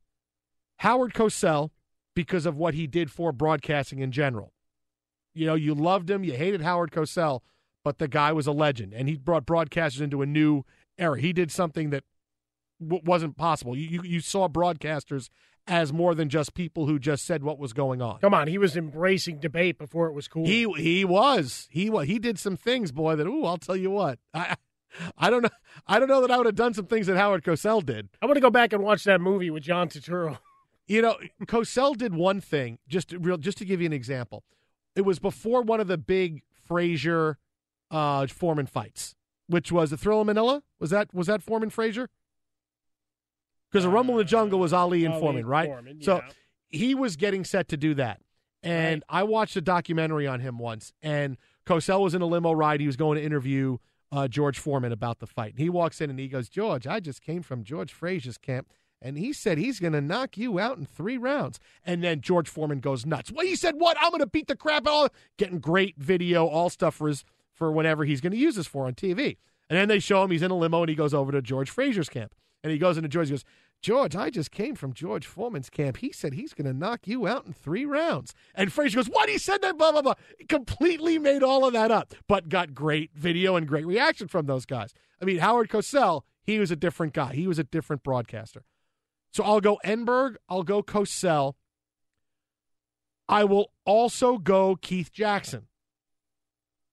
Howard 0.80 1.14
Cosell, 1.14 1.72
because 2.15 2.45
of 2.45 2.57
what 2.57 2.73
he 2.73 2.88
did 2.88 3.11
for 3.11 3.32
broadcasting 3.32 3.99
in 3.99 4.11
general. 4.11 4.53
You 5.34 5.45
know, 5.45 5.56
you 5.56 5.73
loved 5.73 6.10
him, 6.10 6.23
you 6.23 6.34
hated 6.34 6.61
Howard 6.61 6.91
Cosell, 6.91 7.41
but 7.84 7.98
the 7.99 8.07
guy 8.07 8.32
was 8.32 8.48
a 8.48 8.52
legend, 8.52 8.94
and 8.94 9.10
he 9.10 9.18
brought 9.18 9.45
broadcasters 9.45 10.02
into 10.02 10.22
a 10.22 10.26
new 10.26 10.64
era. 10.98 11.19
He 11.19 11.34
did 11.34 11.52
something 11.52 11.90
that 11.90 12.03
w- 12.82 13.03
wasn't 13.06 13.38
possible. 13.38 13.76
You, 13.76 13.88
you 13.88 14.02
you 14.03 14.19
saw 14.22 14.48
broadcasters 14.48 15.30
as 15.67 15.91
more 15.91 16.13
than 16.13 16.29
just 16.29 16.53
people 16.53 16.85
who 16.85 16.99
just 16.99 17.25
said 17.25 17.43
what 17.43 17.57
was 17.57 17.73
going 17.73 18.01
on. 18.01 18.19
Come 18.19 18.33
on, 18.33 18.47
he 18.47 18.57
was 18.57 18.77
embracing 18.77 19.39
debate 19.39 19.77
before 19.77 20.07
it 20.07 20.13
was 20.13 20.27
cool. 20.27 20.45
He 20.45 20.71
he 20.77 21.05
was 21.05 21.67
he 21.71 21.89
was 21.89 22.07
he 22.07 22.19
did 22.19 22.37
some 22.37 22.57
things, 22.57 22.91
boy. 22.91 23.15
That 23.15 23.27
ooh, 23.27 23.45
I'll 23.45 23.57
tell 23.57 23.75
you 23.75 23.91
what. 23.91 24.19
I 24.33 24.55
I 25.17 25.29
don't 25.29 25.43
know. 25.43 25.49
I 25.87 25.99
don't 25.99 26.07
know 26.07 26.21
that 26.21 26.31
I 26.31 26.37
would 26.37 26.45
have 26.45 26.55
done 26.55 26.73
some 26.73 26.85
things 26.85 27.07
that 27.07 27.17
Howard 27.17 27.43
Cosell 27.43 27.85
did. 27.85 28.09
I 28.21 28.25
want 28.25 28.35
to 28.35 28.41
go 28.41 28.49
back 28.49 28.73
and 28.73 28.83
watch 28.83 29.03
that 29.05 29.21
movie 29.21 29.49
with 29.49 29.63
John 29.63 29.89
Turturro. 29.89 30.39
You 30.87 31.01
know, 31.01 31.17
Cosell 31.45 31.97
did 31.97 32.13
one 32.13 32.39
thing. 32.39 32.77
Just 32.87 33.09
to, 33.09 33.17
real, 33.17 33.37
just 33.37 33.57
to 33.57 33.65
give 33.65 33.81
you 33.81 33.87
an 33.87 33.91
example, 33.91 34.43
it 34.95 35.01
was 35.01 35.17
before 35.17 35.63
one 35.63 35.79
of 35.79 35.87
the 35.87 35.97
big 35.97 36.43
Frazier 36.63 37.39
uh, 37.89 38.27
Foreman 38.27 38.67
fights, 38.67 39.15
which 39.47 39.71
was 39.71 39.89
the 39.89 39.97
Thrill 39.97 40.21
of 40.21 40.27
Manila. 40.27 40.61
Was 40.79 40.91
that 40.91 41.11
was 41.11 41.25
that 41.25 41.41
Foreman 41.41 41.71
Frazier? 41.71 42.09
Because 43.76 43.84
the 43.84 43.89
Rumble 43.89 44.14
in 44.14 44.19
the 44.19 44.23
Jungle 44.23 44.57
was 44.57 44.72
Ali 44.72 45.03
and 45.03 45.14
Foreman, 45.15 45.45
right? 45.45 45.68
Foreman, 45.68 46.02
So 46.02 46.22
he 46.69 46.95
was 46.95 47.18
getting 47.18 47.43
set 47.43 47.68
to 47.68 47.76
do 47.76 47.93
that, 47.95 48.22
and 48.64 49.03
I 49.10 49.23
watched 49.23 49.57
a 49.57 49.61
documentary 49.61 50.26
on 50.26 50.39
him 50.39 50.57
once. 50.57 50.93
And 51.02 51.35
Cosell 51.65 51.99
was 51.99 52.15
in 52.15 52.22
a 52.22 52.26
limo 52.26 52.53
ride. 52.53 52.80
He 52.80 52.88
was 52.88 52.95
going 52.95 53.18
to 53.18 53.23
interview 53.26 53.80
uh, 54.14 54.30
George 54.30 54.60
Foreman 54.60 54.93
about 54.93 55.19
the 55.19 55.27
fight. 55.27 55.52
And 55.52 55.60
he 55.60 55.69
walks 55.69 55.99
in 55.99 56.10
and 56.10 56.18
he 56.18 56.30
goes, 56.30 56.47
"George, 56.47 56.88
I 56.88 57.02
just 57.02 57.22
came 57.22 57.41
from 57.41 57.65
George 57.65 57.91
Frazier's 57.91 58.38
camp." 58.38 58.69
And 59.02 59.18
he 59.18 59.34
said 59.34 59.57
he's 59.57 59.81
going 59.81 59.91
to 59.91 59.99
knock 59.99 60.38
you 60.38 60.57
out 60.57 60.77
in 60.77 60.85
three 60.85 61.18
rounds. 61.18 61.60
And 61.85 62.02
then 62.02 62.22
George 62.22 62.47
Foreman 62.47 62.80
goes 62.80 63.06
nuts. 63.06 63.30
Well, 63.30 63.45
he 63.45 63.57
said, 63.57 63.76
"What? 63.77 63.97
I'm 63.99 64.11
going 64.11 64.22
to 64.22 64.26
beat 64.26 64.47
the 64.47 64.56
crap 64.56 64.88
out." 64.88 65.07
of 65.07 65.11
Getting 65.38 65.60
great 65.60 65.97
video, 65.97 66.47
all 66.47 66.69
stuff 66.69 66.95
for 66.95 67.10
his 67.10 67.26
for 67.52 67.73
whenever 67.73 68.06
he's 68.06 68.22
going 68.22 68.31
to 68.31 68.39
use 68.39 68.56
this 68.56 68.68
for 68.68 68.85
on 68.85 68.93
TV. 68.93 69.35
And 69.69 69.77
then 69.77 69.89
they 69.89 69.99
show 69.99 70.23
him 70.23 70.31
he's 70.31 70.43
in 70.43 70.52
a 70.52 70.57
limo 70.57 70.84
and 70.84 70.89
he 70.89 70.95
goes 70.95 71.14
over 71.14 71.34
to 71.34 71.41
George 71.41 71.69
Frazier's 71.69 72.07
camp. 72.07 72.34
And 72.65 72.72
he 72.72 72.80
goes 72.80 72.97
into 72.97 73.07
George. 73.07 73.27
He 73.27 73.34
goes, 73.34 73.45
"George, 73.81 74.15
I 74.15 74.30
just 74.30 74.52
came 74.52 74.76
from 74.76 74.93
George 74.93 75.26
Foreman's 75.26 75.69
camp. 75.69 75.97
He 75.97 76.11
said 76.11 76.34
he's 76.34 76.53
going 76.53 76.65
to 76.65 76.73
knock 76.73 77.07
you 77.07 77.27
out 77.27 77.45
in 77.45 77.53
three 77.53 77.85
rounds." 77.85 78.34
And 78.53 78.72
Frazier 78.73 78.97
goes, 78.97 79.10
"What? 79.10 79.30
He 79.30 79.38
said 79.38 79.61
that? 79.61 79.77
Blah 79.77 79.91
blah 79.91 80.02
blah." 80.02 80.15
Completely 80.49 81.19
made 81.19 81.43
all 81.43 81.65
of 81.65 81.73
that 81.73 81.91
up, 81.91 82.14
but 82.27 82.49
got 82.49 82.73
great 82.73 83.11
video 83.14 83.56
and 83.56 83.68
great 83.68 83.85
reaction 83.85 84.27
from 84.27 84.45
those 84.45 84.65
guys. 84.65 84.93
I 85.22 85.26
mean, 85.26 85.38
Howard 85.38 85.69
Cosell, 85.69 86.23
he 86.43 86.60
was 86.60 86.72
a 86.72 86.76
different 86.76 87.14
guy. 87.14 87.34
He 87.34 87.47
was 87.47 87.60
a 87.60 87.64
different 87.64 88.03
broadcaster. 88.03 88.64
So 89.31 89.43
I'll 89.43 89.61
go 89.61 89.80
Enberg. 89.85 90.35
I'll 90.47 90.64
go 90.64 90.81
Cosell. 90.81 91.56
I 93.27 93.43
will 93.43 93.72
also 93.85 94.38
go 94.38 94.76
Keith 94.76 95.11
Jackson. 95.11 95.68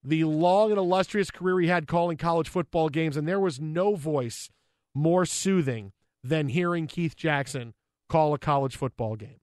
The 0.02 0.24
long 0.24 0.70
and 0.70 0.78
illustrious 0.78 1.30
career 1.30 1.60
he 1.60 1.68
had 1.68 1.86
calling 1.86 2.16
college 2.16 2.48
football 2.48 2.88
games, 2.88 3.16
and 3.16 3.28
there 3.28 3.38
was 3.38 3.60
no 3.60 3.94
voice 3.94 4.50
more 4.94 5.24
soothing 5.24 5.92
than 6.22 6.48
hearing 6.48 6.86
Keith 6.86 7.16
Jackson 7.16 7.74
call 8.08 8.34
a 8.34 8.38
college 8.38 8.76
football 8.76 9.16
game. 9.16 9.40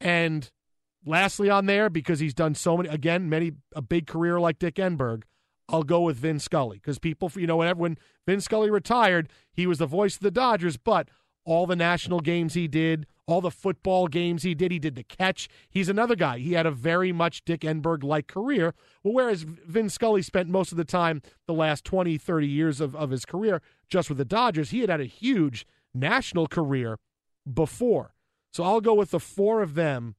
And 0.00 0.50
lastly, 1.04 1.50
on 1.50 1.66
there, 1.66 1.90
because 1.90 2.20
he's 2.20 2.34
done 2.34 2.54
so 2.54 2.76
many, 2.76 2.88
again, 2.88 3.28
many 3.28 3.52
a 3.74 3.82
big 3.82 4.06
career 4.06 4.40
like 4.40 4.58
Dick 4.58 4.76
Enberg, 4.76 5.22
I'll 5.68 5.82
go 5.82 6.00
with 6.00 6.16
Vin 6.16 6.40
Scully 6.40 6.78
because 6.78 6.98
people, 6.98 7.30
you 7.36 7.46
know, 7.46 7.58
whenever 7.58 7.80
when 7.80 7.98
Vin 8.26 8.40
Scully 8.40 8.70
retired, 8.70 9.28
he 9.52 9.66
was 9.66 9.78
the 9.78 9.86
voice 9.86 10.16
of 10.16 10.22
the 10.22 10.30
Dodgers, 10.30 10.76
but 10.76 11.08
all 11.44 11.66
the 11.66 11.76
national 11.76 12.20
games 12.20 12.54
he 12.54 12.66
did, 12.66 13.06
all 13.26 13.40
the 13.40 13.50
football 13.50 14.08
games 14.08 14.42
he 14.42 14.54
did, 14.54 14.72
he 14.72 14.78
did 14.78 14.96
the 14.96 15.04
catch. 15.04 15.48
He's 15.70 15.88
another 15.88 16.16
guy. 16.16 16.38
He 16.38 16.54
had 16.54 16.66
a 16.66 16.70
very 16.70 17.12
much 17.12 17.44
Dick 17.44 17.60
Enberg 17.60 18.02
like 18.02 18.26
career. 18.26 18.74
Well, 19.02 19.14
whereas 19.14 19.42
Vin 19.44 19.88
Scully 19.88 20.22
spent 20.22 20.48
most 20.48 20.72
of 20.72 20.78
the 20.78 20.84
time, 20.84 21.22
the 21.46 21.54
last 21.54 21.84
20, 21.84 22.18
30 22.18 22.46
years 22.46 22.80
of, 22.80 22.96
of 22.96 23.10
his 23.10 23.24
career, 23.24 23.62
just 23.88 24.08
with 24.08 24.18
the 24.18 24.24
Dodgers, 24.24 24.70
he 24.70 24.80
had 24.80 24.90
had 24.90 25.00
a 25.00 25.04
huge 25.04 25.66
national 25.94 26.46
career 26.46 26.98
before. 27.52 28.14
So 28.52 28.64
I'll 28.64 28.80
go 28.80 28.94
with 28.94 29.10
the 29.10 29.20
four 29.20 29.62
of 29.62 29.74
them 29.74 30.16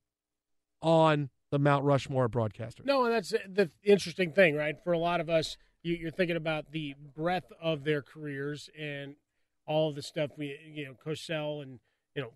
on 0.81 1.30
the 1.52 1.60
Mount 1.60 1.84
Rushmore 1.84 2.27
broadcaster. 2.27 2.84
No, 2.85 3.06
and 3.06 3.14
that's 3.14 3.31
the 3.31 3.69
interesting 3.84 4.31
thing, 4.31 4.56
right? 4.56 4.76
For 4.84 4.93
a 4.93 4.98
lot 4.98 5.19
of 5.19 5.30
us, 5.30 5.57
you, 5.84 5.95
you're 5.95 6.11
thinking 6.11 6.38
about 6.38 6.72
the 6.72 6.95
breadth 7.15 7.52
of 7.61 7.84
their 7.84 8.02
careers 8.02 8.69
and 8.80 9.15
all 9.68 9.89
of 9.89 9.95
the 9.95 10.02
stuff 10.02 10.31
we, 10.38 10.57
you 10.73 10.85
know, 10.85 10.93
Cosell 11.06 11.61
and 11.61 11.80
you 12.15 12.22
know, 12.22 12.31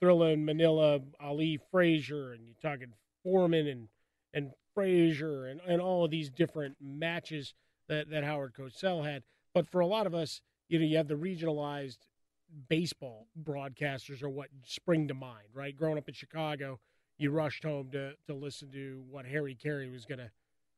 Thrilla 0.00 0.32
and 0.32 0.46
Manila, 0.46 1.00
Ali 1.20 1.58
Frazier, 1.70 2.32
and 2.32 2.46
you're 2.46 2.70
talking 2.72 2.92
Foreman 3.22 3.66
and 3.66 3.88
and 4.32 4.52
Frazier 4.74 5.46
and, 5.46 5.60
and 5.66 5.80
all 5.80 6.04
of 6.04 6.10
these 6.10 6.30
different 6.30 6.76
matches 6.80 7.54
that, 7.88 8.10
that 8.10 8.24
Howard 8.24 8.54
Cosell 8.54 9.04
had. 9.04 9.24
But 9.52 9.68
for 9.68 9.80
a 9.80 9.86
lot 9.86 10.06
of 10.06 10.14
us, 10.14 10.40
you 10.68 10.78
know, 10.78 10.84
you 10.84 10.96
have 10.96 11.08
the 11.08 11.14
regionalized 11.14 11.98
baseball 12.68 13.26
broadcasters 13.42 14.22
are 14.22 14.28
what 14.28 14.48
spring 14.64 15.08
to 15.08 15.14
mind, 15.14 15.48
right? 15.54 15.76
Growing 15.76 15.98
up 15.98 16.08
in 16.08 16.14
Chicago, 16.14 16.78
you 17.18 17.30
rushed 17.30 17.64
home 17.64 17.90
to 17.92 18.12
to 18.26 18.34
listen 18.34 18.70
to 18.72 19.02
what 19.10 19.26
Harry 19.26 19.56
Caray 19.60 19.88
was 19.90 20.04
going 20.04 20.18
to 20.18 20.30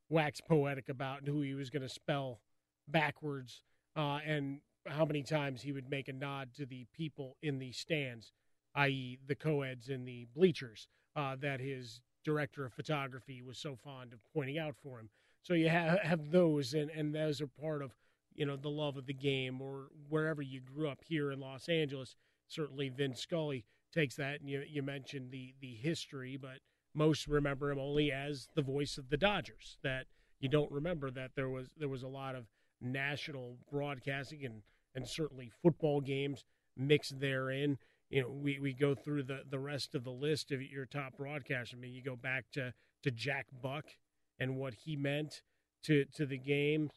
wax 0.09 0.41
poetic 0.41 0.89
about 0.89 1.19
and 1.19 1.27
who 1.27 1.41
he 1.41 1.53
was 1.53 1.69
going 1.69 1.81
to 1.81 1.89
spell 1.89 2.39
backwards, 2.87 3.63
uh, 3.95 4.19
and 4.25 4.59
how 4.87 5.05
many 5.05 5.23
times 5.23 5.61
he 5.61 5.71
would 5.71 5.89
make 5.89 6.07
a 6.07 6.13
nod 6.13 6.49
to 6.55 6.65
the 6.65 6.85
people 6.93 7.37
in 7.41 7.59
the 7.59 7.71
stands, 7.71 8.33
i.e., 8.75 9.17
the 9.27 9.35
co-eds 9.35 9.89
in 9.89 10.05
the 10.05 10.27
bleachers, 10.35 10.87
uh, 11.15 11.35
that 11.39 11.59
his 11.59 12.01
director 12.25 12.65
of 12.65 12.73
photography 12.73 13.41
was 13.41 13.57
so 13.57 13.75
fond 13.75 14.13
of 14.13 14.19
pointing 14.33 14.57
out 14.57 14.75
for 14.81 14.99
him. 14.99 15.09
So 15.41 15.53
you 15.53 15.69
have, 15.69 15.99
have 15.99 16.31
those, 16.31 16.73
and, 16.73 16.89
and 16.89 17.13
those 17.13 17.41
are 17.41 17.47
part 17.47 17.81
of 17.81 17.91
you 18.35 18.45
know 18.45 18.55
the 18.55 18.69
love 18.69 18.97
of 18.97 19.05
the 19.05 19.13
game, 19.13 19.61
or 19.61 19.87
wherever 20.09 20.41
you 20.41 20.61
grew 20.61 20.89
up 20.89 20.99
here 21.07 21.31
in 21.31 21.39
Los 21.39 21.69
Angeles. 21.69 22.15
Certainly, 22.47 22.89
Vin 22.89 23.15
Scully 23.15 23.65
takes 23.93 24.15
that, 24.15 24.39
and 24.41 24.49
you 24.49 24.63
you 24.67 24.81
mentioned 24.81 25.31
the 25.31 25.53
the 25.61 25.75
history, 25.75 26.37
but 26.37 26.59
most 26.93 27.27
remember 27.27 27.71
him 27.71 27.79
only 27.79 28.11
as 28.11 28.49
the 28.55 28.61
voice 28.61 28.97
of 28.97 29.09
the 29.09 29.17
Dodgers. 29.17 29.77
That 29.83 30.05
you 30.39 30.49
don't 30.49 30.71
remember 30.71 31.09
that 31.11 31.31
there 31.35 31.49
was 31.49 31.69
there 31.77 31.89
was 31.89 32.03
a 32.03 32.07
lot 32.07 32.35
of 32.35 32.45
national 32.81 33.57
broadcasting 33.71 34.45
and 34.45 34.61
and 34.95 35.07
certainly 35.07 35.51
football 35.61 36.01
games 36.01 36.43
mixed 36.77 37.19
therein. 37.19 37.77
You 38.09 38.21
know, 38.21 38.29
we, 38.29 38.59
we 38.59 38.73
go 38.73 38.93
through 38.93 39.23
the, 39.23 39.39
the 39.49 39.57
rest 39.57 39.95
of 39.95 40.03
the 40.03 40.11
list 40.11 40.51
of 40.51 40.61
your 40.61 40.85
top 40.85 41.17
broadcasters. 41.17 41.73
I 41.73 41.77
mean, 41.77 41.93
you 41.93 42.03
go 42.03 42.15
back 42.15 42.45
to 42.53 42.73
to 43.03 43.11
Jack 43.11 43.47
Buck 43.61 43.85
and 44.39 44.57
what 44.57 44.73
he 44.85 44.95
meant 44.95 45.41
to 45.83 46.05
to 46.15 46.25
the 46.25 46.37
game 46.37 46.89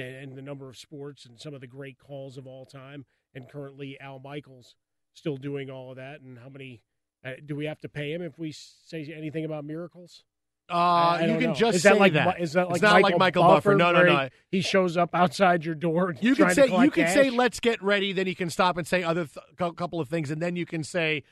and, 0.00 0.36
the 0.36 0.42
number 0.42 0.68
of 0.68 0.76
sports 0.76 1.24
and 1.26 1.38
some 1.40 1.54
of 1.54 1.60
the 1.60 1.66
great 1.66 1.98
calls 1.98 2.36
of 2.36 2.46
all 2.46 2.66
time. 2.66 3.04
And 3.34 3.48
currently, 3.48 3.96
Al 4.00 4.18
Michaels 4.18 4.74
still 5.14 5.36
doing 5.36 5.70
all 5.70 5.90
of 5.90 5.96
that. 5.96 6.20
And 6.20 6.38
how 6.38 6.48
many 6.48 6.82
uh, 7.24 7.32
do 7.44 7.54
we 7.54 7.66
have 7.66 7.80
to 7.80 7.88
pay 7.88 8.12
him 8.12 8.22
if 8.22 8.38
we 8.38 8.52
say 8.52 9.12
anything 9.16 9.44
about 9.44 9.64
miracles? 9.64 10.24
Uh, 10.68 10.74
I- 10.74 11.18
I 11.22 11.26
you 11.26 11.38
can 11.38 11.48
know. 11.50 11.54
just 11.54 11.76
is 11.76 11.82
say 11.82 11.90
that 11.90 11.98
like 11.98 12.12
that. 12.12 12.40
is 12.40 12.52
that 12.52 12.62
It's 12.62 12.70
like 12.74 12.82
not 12.82 12.92
Michael 12.94 13.10
like 13.10 13.18
Michael 13.18 13.42
Buffer. 13.44 13.74
No, 13.74 13.90
no, 13.92 14.02
no. 14.04 14.28
He, 14.50 14.58
he 14.58 14.60
shows 14.62 14.96
up 14.96 15.14
outside 15.14 15.64
your 15.64 15.74
door. 15.74 16.14
You 16.20 16.34
can 16.36 16.50
say 16.50 16.68
to 16.68 16.82
you 16.84 16.90
can 16.90 17.08
say 17.08 17.28
let's 17.30 17.58
get 17.60 17.82
ready. 17.82 18.12
Then 18.12 18.26
you 18.28 18.36
can 18.36 18.50
stop 18.50 18.76
and 18.76 18.86
say 18.86 19.02
other 19.02 19.26
th- 19.26 19.74
couple 19.76 20.00
of 20.00 20.08
things, 20.08 20.30
and 20.30 20.40
then 20.40 20.54
you 20.56 20.66
can 20.66 20.84
say, 20.84 21.24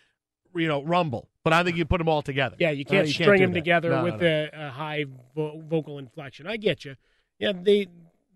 you 0.56 0.66
know, 0.66 0.82
rumble. 0.82 1.28
But 1.44 1.52
I 1.52 1.62
think 1.62 1.76
you 1.76 1.84
put 1.84 1.98
them 1.98 2.08
all 2.08 2.20
together. 2.22 2.56
Yeah, 2.58 2.70
you 2.70 2.84
Uh, 2.86 2.90
can't 2.90 3.08
string 3.08 3.40
them 3.40 3.52
that. 3.52 3.58
together 3.60 3.90
No, 3.90 3.98
no, 3.98 4.04
with 4.04 4.20
no. 4.20 4.48
A, 4.52 4.66
a 4.66 4.70
high 4.70 5.04
vo- 5.36 5.62
vocal 5.64 5.98
inflection. 5.98 6.46
I 6.48 6.56
get 6.56 6.84
you. 6.84 6.96
Yeah, 7.38 7.52
the 7.52 7.88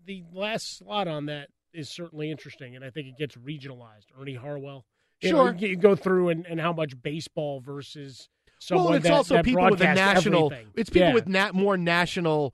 the 0.05 0.23
last 0.33 0.77
slot 0.77 1.07
on 1.07 1.25
that 1.27 1.49
is 1.73 1.89
certainly 1.89 2.29
interesting, 2.31 2.75
and 2.75 2.83
I 2.85 2.89
think 2.89 3.07
it 3.07 3.17
gets 3.17 3.35
regionalized. 3.35 4.05
Ernie 4.19 4.35
Harwell. 4.35 4.85
You 5.21 5.31
know, 5.31 5.45
Sure. 5.51 5.55
you 5.55 5.75
go 5.77 5.95
through 5.95 6.29
and, 6.29 6.45
and 6.45 6.59
how 6.59 6.73
much 6.73 7.01
baseball 7.01 7.61
versus 7.61 8.27
someone 8.59 8.85
well, 8.85 8.93
it's 8.95 9.03
that, 9.05 9.13
also 9.13 9.35
that 9.35 9.45
people 9.45 9.63
with 9.69 9.81
a 9.81 9.85
national. 9.85 10.45
everything. 10.51 10.67
It's 10.75 10.89
people 10.89 11.09
Yeah. 11.09 11.13
with 11.13 11.27
na- 11.27 11.51
more 11.53 11.77
national 11.77 12.53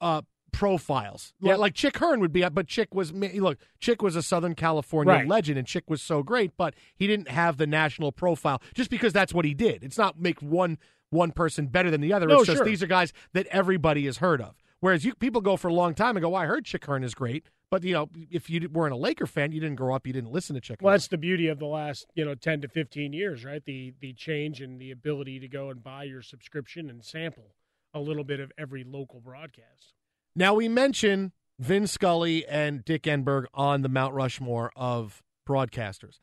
uh, 0.00 0.22
profiles. 0.52 1.32
Yep. 1.40 1.50
Like, 1.50 1.58
like 1.58 1.74
Chick 1.74 1.98
Hearn 1.98 2.20
would 2.20 2.32
be, 2.32 2.46
but 2.48 2.66
Chick 2.66 2.94
was 2.94 3.12
look. 3.12 3.58
Chick 3.80 4.02
was 4.02 4.16
a 4.16 4.22
Southern 4.22 4.54
California 4.54 5.12
Right. 5.14 5.26
legend, 5.28 5.58
and 5.58 5.66
Chick 5.66 5.88
was 5.88 6.02
so 6.02 6.22
great, 6.22 6.52
but 6.56 6.74
he 6.94 7.06
didn't 7.06 7.28
have 7.28 7.56
the 7.56 7.66
national 7.66 8.12
profile 8.12 8.60
just 8.74 8.90
because 8.90 9.12
that's 9.12 9.32
what 9.34 9.44
he 9.44 9.54
did. 9.54 9.82
It's 9.82 9.98
not 9.98 10.18
make 10.20 10.40
one 10.42 10.78
one 11.10 11.32
person 11.32 11.66
better 11.66 11.90
than 11.90 12.00
the 12.00 12.12
other. 12.12 12.26
No, 12.26 12.36
it's 12.38 12.46
just 12.46 12.58
sure. 12.58 12.64
these 12.66 12.82
are 12.82 12.86
guys 12.86 13.12
that 13.32 13.46
everybody 13.48 14.06
has 14.06 14.18
heard 14.18 14.40
of. 14.40 14.54
Whereas 14.80 15.04
you 15.04 15.14
people 15.14 15.40
go 15.40 15.56
for 15.56 15.68
a 15.68 15.74
long 15.74 15.94
time 15.94 16.16
and 16.16 16.22
go, 16.22 16.30
well, 16.30 16.42
I 16.42 16.46
heard 16.46 16.64
Chick 16.64 16.86
Hearn 16.86 17.04
is 17.04 17.14
great, 17.14 17.46
but 17.70 17.84
you 17.84 17.92
know, 17.92 18.08
if 18.30 18.48
you 18.48 18.68
weren't 18.68 18.94
a 18.94 18.96
Laker 18.96 19.26
fan, 19.26 19.52
you 19.52 19.60
didn't 19.60 19.76
grow 19.76 19.94
up, 19.94 20.06
you 20.06 20.12
didn't 20.12 20.32
listen 20.32 20.54
to 20.54 20.60
Chick. 20.60 20.78
Well, 20.80 20.92
that's 20.92 21.08
the 21.08 21.18
beauty 21.18 21.48
of 21.48 21.58
the 21.58 21.66
last, 21.66 22.06
you 22.14 22.24
know, 22.24 22.34
ten 22.34 22.60
to 22.62 22.68
fifteen 22.68 23.12
years, 23.12 23.44
right? 23.44 23.62
The 23.64 23.94
the 24.00 24.12
change 24.14 24.60
and 24.60 24.80
the 24.80 24.90
ability 24.90 25.38
to 25.40 25.48
go 25.48 25.70
and 25.70 25.82
buy 25.82 26.04
your 26.04 26.22
subscription 26.22 26.88
and 26.88 27.04
sample 27.04 27.54
a 27.92 28.00
little 28.00 28.24
bit 28.24 28.40
of 28.40 28.52
every 28.56 28.84
local 28.84 29.20
broadcast. 29.20 29.94
Now 30.34 30.54
we 30.54 30.68
mention 30.68 31.32
Vin 31.58 31.86
Scully 31.86 32.46
and 32.46 32.84
Dick 32.84 33.02
Enberg 33.02 33.44
on 33.52 33.82
the 33.82 33.88
Mount 33.88 34.14
Rushmore 34.14 34.72
of 34.74 35.22
broadcasters. 35.46 36.20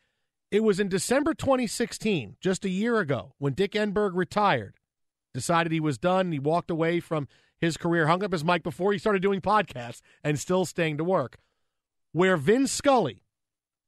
It 0.49 0.63
was 0.63 0.79
in 0.79 0.87
December 0.87 1.33
2016, 1.33 2.37
just 2.39 2.63
a 2.63 2.69
year 2.69 2.99
ago, 2.99 3.33
when 3.37 3.53
Dick 3.53 3.73
Enberg 3.73 4.11
retired, 4.15 4.75
decided 5.33 5.73
he 5.73 5.81
was 5.81 5.97
done. 5.97 6.31
He 6.31 6.39
walked 6.39 6.71
away 6.71 7.01
from 7.01 7.27
his 7.59 7.77
career, 7.77 8.07
hung 8.07 8.23
up 8.23 8.31
his 8.31 8.43
mic 8.43 8.63
before 8.63 8.93
he 8.93 8.99
started 8.99 9.21
doing 9.21 9.41
podcasts, 9.41 10.01
and 10.23 10.39
still 10.39 10.65
staying 10.65 10.97
to 10.97 11.03
work. 11.03 11.37
Where 12.11 12.37
Vin 12.37 12.67
Scully 12.67 13.23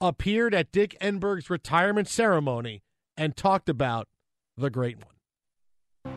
appeared 0.01 0.53
at 0.53 0.71
Dick 0.71 0.95
Enberg's 1.01 1.49
retirement 1.49 2.07
ceremony 2.07 2.83
and 3.17 3.35
talked 3.35 3.69
about 3.69 4.07
the 4.57 4.69
great 4.69 4.97
one. 4.97 6.15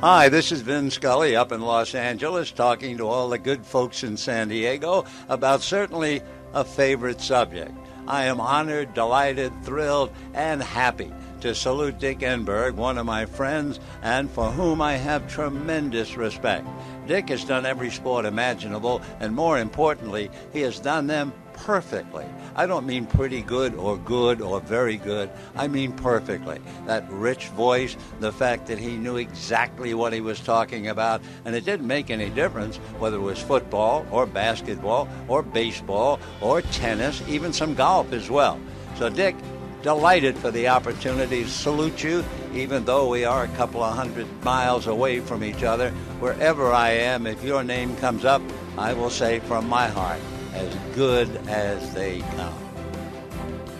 Hi, 0.00 0.28
this 0.28 0.50
is 0.50 0.62
Vin 0.62 0.90
Scully 0.90 1.36
up 1.36 1.52
in 1.52 1.60
Los 1.60 1.94
Angeles 1.94 2.50
talking 2.50 2.96
to 2.96 3.06
all 3.06 3.28
the 3.28 3.38
good 3.38 3.64
folks 3.64 4.02
in 4.02 4.16
San 4.16 4.48
Diego 4.48 5.04
about 5.28 5.62
certainly 5.62 6.22
a 6.54 6.64
favorite 6.64 7.20
subject. 7.20 7.72
I 8.08 8.24
am 8.24 8.40
honored, 8.40 8.94
delighted, 8.94 9.52
thrilled, 9.62 10.12
and 10.34 10.60
happy 10.60 11.12
to 11.42 11.54
salute 11.56 11.98
Dick 11.98 12.20
Enberg, 12.20 12.74
one 12.74 12.96
of 12.98 13.04
my 13.04 13.26
friends, 13.26 13.80
and 14.00 14.30
for 14.30 14.48
whom 14.52 14.80
I 14.80 14.92
have 14.92 15.26
tremendous 15.26 16.16
respect. 16.16 16.64
Dick 17.08 17.30
has 17.30 17.44
done 17.44 17.66
every 17.66 17.90
sport 17.90 18.24
imaginable, 18.24 19.02
and 19.18 19.34
more 19.34 19.58
importantly, 19.58 20.30
he 20.52 20.60
has 20.60 20.78
done 20.78 21.08
them 21.08 21.32
perfectly. 21.54 22.24
I 22.54 22.66
don't 22.66 22.86
mean 22.86 23.06
pretty 23.06 23.42
good 23.42 23.74
or 23.74 23.96
good 23.96 24.40
or 24.40 24.60
very 24.60 24.96
good. 24.96 25.30
I 25.56 25.66
mean 25.66 25.92
perfectly. 25.92 26.60
That 26.86 27.10
rich 27.10 27.48
voice, 27.48 27.96
the 28.20 28.32
fact 28.32 28.68
that 28.68 28.78
he 28.78 28.96
knew 28.96 29.16
exactly 29.16 29.94
what 29.94 30.12
he 30.12 30.20
was 30.20 30.38
talking 30.38 30.86
about, 30.86 31.22
and 31.44 31.56
it 31.56 31.64
didn't 31.64 31.88
make 31.88 32.08
any 32.10 32.30
difference 32.30 32.76
whether 33.00 33.16
it 33.16 33.20
was 33.20 33.42
football 33.42 34.06
or 34.12 34.26
basketball 34.26 35.08
or 35.26 35.42
baseball 35.42 36.20
or 36.40 36.62
tennis, 36.62 37.20
even 37.28 37.52
some 37.52 37.74
golf 37.74 38.12
as 38.12 38.30
well. 38.30 38.60
So, 38.96 39.08
Dick, 39.08 39.34
delighted 39.82 40.36
for 40.36 40.50
the 40.50 40.68
opportunity 40.68 41.44
to 41.44 41.50
salute 41.50 42.02
you, 42.02 42.24
even 42.54 42.84
though 42.84 43.08
we 43.08 43.24
are 43.24 43.44
a 43.44 43.48
couple 43.48 43.82
of 43.82 43.94
hundred 43.94 44.26
miles 44.44 44.86
away 44.86 45.20
from 45.20 45.42
each 45.42 45.62
other. 45.62 45.90
Wherever 46.20 46.72
I 46.72 46.90
am, 46.90 47.26
if 47.26 47.42
your 47.42 47.64
name 47.64 47.96
comes 47.96 48.24
up, 48.24 48.42
I 48.78 48.92
will 48.92 49.10
say 49.10 49.40
from 49.40 49.68
my 49.68 49.88
heart, 49.88 50.20
as 50.54 50.74
good 50.94 51.28
as 51.48 51.92
they 51.94 52.20
come. 52.36 52.54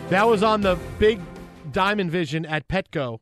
That 0.08 0.26
was 0.28 0.42
on 0.42 0.60
the 0.62 0.76
big 0.98 1.20
Diamond 1.70 2.10
Vision 2.10 2.44
at 2.44 2.68
Petco 2.68 3.20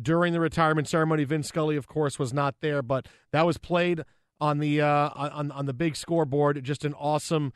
during 0.00 0.32
the 0.32 0.40
retirement 0.40 0.88
ceremony. 0.88 1.24
Vince 1.24 1.48
Scully, 1.48 1.76
of 1.76 1.86
course, 1.86 2.18
was 2.18 2.32
not 2.32 2.56
there, 2.60 2.82
but 2.82 3.06
that 3.32 3.46
was 3.46 3.58
played 3.58 4.04
on 4.40 4.58
the 4.58 4.80
uh, 4.80 5.10
on 5.14 5.50
on 5.50 5.66
the 5.66 5.72
big 5.72 5.96
scoreboard. 5.96 6.62
Just 6.62 6.84
an 6.84 6.94
awesome 6.94 7.52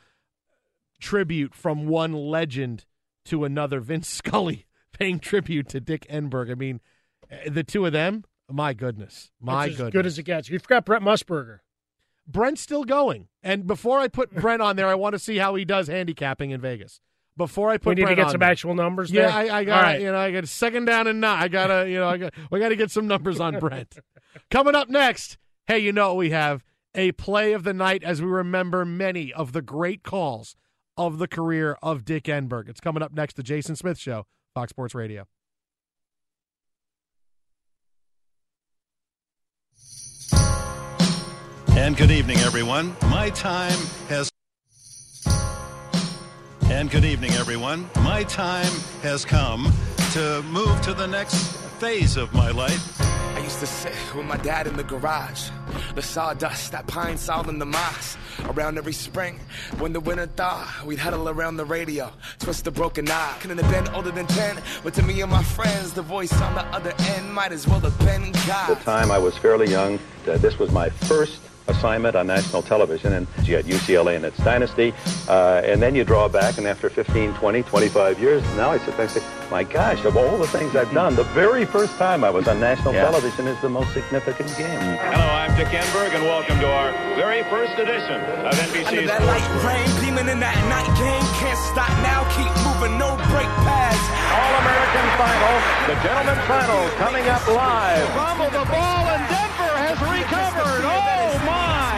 tribute 1.01 1.55
from 1.55 1.87
one 1.87 2.13
legend 2.13 2.87
to 3.27 3.45
another. 3.45 3.81
Vince 3.81 4.09
Scully 4.23 4.67
paying 4.93 5.19
tribute 5.19 5.69
to 5.71 5.81
Dick 5.81 6.07
Enberg. 6.11 6.51
I 6.51 6.55
mean, 6.55 6.81
eh, 7.31 7.49
the 7.51 7.65
two 7.65 7.87
of 7.87 7.93
them. 7.93 8.25
My 8.51 8.75
goodness, 8.75 9.31
my 9.41 9.63
That's 9.67 9.71
as 9.73 9.77
goodness. 9.79 9.93
good 9.93 10.07
as 10.07 10.19
it 10.19 10.23
gets. 10.25 10.51
You 10.51 10.59
forgot 10.59 10.85
Brent 10.85 11.03
Musburger. 11.03 11.61
Brent's 12.27 12.61
still 12.61 12.85
going. 12.85 13.29
And 13.43 13.67
before 13.67 13.99
I 13.99 14.09
put 14.09 14.35
Brent 14.35 14.61
on 14.61 14.77
there, 14.77 14.89
I 14.89 14.95
want 14.95 15.15
to 15.15 15.19
see 15.19 15.39
how 15.39 15.55
he 15.55 15.65
does 15.65 15.89
handicapping 15.89 16.51
in 16.51 16.61
Vegas. 16.61 17.01
Before 17.37 17.71
I 17.71 17.79
put 17.79 17.91
We 17.91 17.95
need 17.95 18.01
to 18.03 18.07
Brent 18.09 18.19
get 18.19 18.31
some 18.31 18.41
there. 18.41 18.51
actual 18.51 18.75
numbers 18.75 19.11
Yeah, 19.11 19.29
there? 19.43 19.53
I, 19.55 19.59
I 19.61 19.65
got 19.65 19.83
right. 19.83 20.01
you 20.01 20.13
know, 20.13 20.19
I 20.19 20.31
got 20.33 20.47
second 20.49 20.85
down 20.85 21.07
and 21.07 21.21
nine. 21.21 21.43
I 21.43 21.49
gotta, 21.49 21.89
you 21.89 21.99
know, 21.99 22.09
I 22.09 22.19
got 22.19 22.35
we 22.51 22.61
gotta 22.61 22.77
get 22.77 22.91
some 22.91 23.07
numbers 23.07 23.41
on 23.41 23.59
Brent. 23.59 23.97
Coming 24.51 24.75
up 24.75 24.91
next, 24.91 25.39
hey, 25.67 25.79
you 25.79 25.93
know 25.93 26.09
what 26.09 26.17
we 26.19 26.31
have? 26.31 26.63
A 26.95 27.13
play 27.13 27.55
of 27.55 27.63
the 27.65 27.73
night 27.73 28.05
as 28.05 28.21
we 28.21 28.29
remember 28.29 28.85
many 28.85 29.33
of 29.33 29.53
the 29.53 29.63
great 29.63 30.03
calls 30.03 30.57
of 30.97 31.19
the 31.19 31.29
career 31.29 31.77
of 31.83 32.05
Dick 32.05 32.25
Enberg. 32.25 32.69
It's 32.69 32.81
coming 32.81 33.03
up 33.03 33.13
next, 33.13 33.37
the 33.37 33.43
Jason 33.43 33.77
Smith 33.77 33.99
Show, 33.99 34.27
Fox 34.55 34.71
Sports 34.71 34.95
Radio. 34.95 35.27
And 41.75 41.97
good 41.97 42.11
evening, 42.11 42.39
everyone. 42.39 42.95
My 43.09 43.31
time 43.31 43.79
has. 44.09 44.31
And 46.71 46.91
good 46.91 47.05
evening, 47.05 47.33
everyone. 47.33 47.89
My 48.03 48.25
time 48.25 48.73
has 49.03 49.25
come 49.25 49.73
to 50.13 50.43
move 50.43 50.81
to 50.83 50.95
the 50.95 51.07
next 51.07 51.57
phase 51.81 52.17
of 52.17 52.33
my 52.35 52.51
life. 52.51 53.02
I 53.35 53.39
used 53.41 53.61
to 53.61 53.67
sit 53.67 53.93
with 54.15 54.27
my 54.27 54.37
dad 54.39 54.67
in 54.67 54.77
the 54.77 54.85
garage. 54.85 55.49
The 55.95 56.03
sawdust, 56.03 56.73
that 56.73 56.87
pine 56.87 57.17
sol 57.19 57.49
in 57.49 57.59
the 57.59 57.67
moss. 57.67 58.17
Around 58.45 58.79
every 58.79 58.93
spring, 58.93 59.39
when 59.79 59.93
the 59.93 60.01
winter 60.01 60.27
thaw, 60.27 60.67
we'd 60.85 60.99
huddle 60.99 61.29
around 61.29 61.57
the 61.57 61.65
radio, 61.65 62.11
twist 62.39 62.65
the 62.65 62.71
broken 62.71 63.05
knob. 63.05 63.41
Couldn't 63.41 63.59
have 63.59 63.71
been 63.71 63.95
older 63.95 64.11
than 64.11 64.27
10, 64.27 64.61
but 64.83 64.95
to 64.95 65.03
me 65.03 65.21
and 65.21 65.31
my 65.31 65.43
friends, 65.43 65.93
the 65.93 66.03
voice 66.03 66.33
on 66.41 66.55
the 66.55 66.65
other 66.67 66.93
end 66.99 67.33
might 67.33 67.53
as 67.53 67.67
well 67.69 67.81
have 67.81 67.99
been 68.01 68.25
At 68.35 68.47
God. 68.47 68.69
the 68.71 68.85
time, 68.85 69.11
I 69.11 69.19
was 69.19 69.37
fairly 69.39 69.69
young. 69.71 69.99
Uh, 70.27 70.39
this 70.39 70.59
was 70.59 70.71
my 70.73 70.89
first 70.89 71.39
assignment 71.69 72.17
on 72.17 72.27
national 72.27 72.63
television 72.63 73.13
and 73.13 73.27
at 73.53 73.65
UCLA 73.67 74.17
and 74.17 74.25
its 74.25 74.37
dynasty. 74.39 74.93
Uh, 75.29 75.61
and 75.65 75.81
then 75.83 75.95
you 75.95 76.05
draw 76.05 76.29
back, 76.29 76.59
and 76.59 76.67
after 76.67 76.89
15, 76.89 77.35
20, 77.35 77.63
25 77.63 78.19
years, 78.21 78.43
now 78.57 78.71
I 78.71 78.79
sit 78.79 78.97
back 78.97 79.01
and 79.01 79.11
say, 79.11 79.23
my 79.51 79.63
gosh, 79.65 80.05
of 80.05 80.17
all 80.17 80.39
the 80.39 80.47
things 80.49 80.75
I've 80.75 80.91
done, 80.93 81.15
the 81.17 81.25
very 81.37 81.65
first 81.67 81.97
time 81.99 82.25
I 82.25 82.31
was 82.31 82.49
on 82.49 82.59
national 82.61 82.95
Yeah. 82.95 83.05
television 83.11 83.47
is 83.47 83.61
the 83.61 83.69
most 83.69 83.93
significant 83.93 84.49
game. 84.57 84.81
Hello, 84.81 85.29
I'm 85.29 85.55
Dick 85.57 85.69
Enberg, 85.69 86.15
and 86.15 86.25
welcome 86.25 86.59
to 86.61 86.67
our 86.73 86.91
very 87.17 87.43
first 87.45 87.79
edition 87.79 88.21
of 88.23 88.47
Under 88.47 88.65
NBC's. 88.73 89.09
that 89.09 89.23
light 89.25 89.45
rain, 89.63 89.89
beaming 90.01 90.29
in 90.33 90.41
that 90.41 90.57
night 90.73 90.89
game, 90.97 91.25
can't 91.37 91.61
stop 91.71 91.93
now, 92.01 92.25
keep 92.33 92.49
moving, 92.65 92.97
no 92.99 93.13
break 93.29 93.51
pass. 93.69 94.01
All-American 94.33 95.07
Final, 95.21 95.55
the 95.93 95.97
Gentleman's 96.01 96.45
Final, 96.49 96.83
coming 96.97 97.27
up 97.29 97.45
live. 97.53 98.09
Fumble 98.17 98.49
the 98.51 98.65
ball 98.73 99.05
and 99.13 99.23
Denver 99.29 99.72
has 100.05 100.21
recovered. 100.23 100.85
Oh 100.85 101.33
my! 101.47 101.95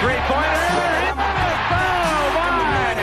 Three-pointer. 0.00 0.66
Oh 1.16 2.26
my! 2.34 2.94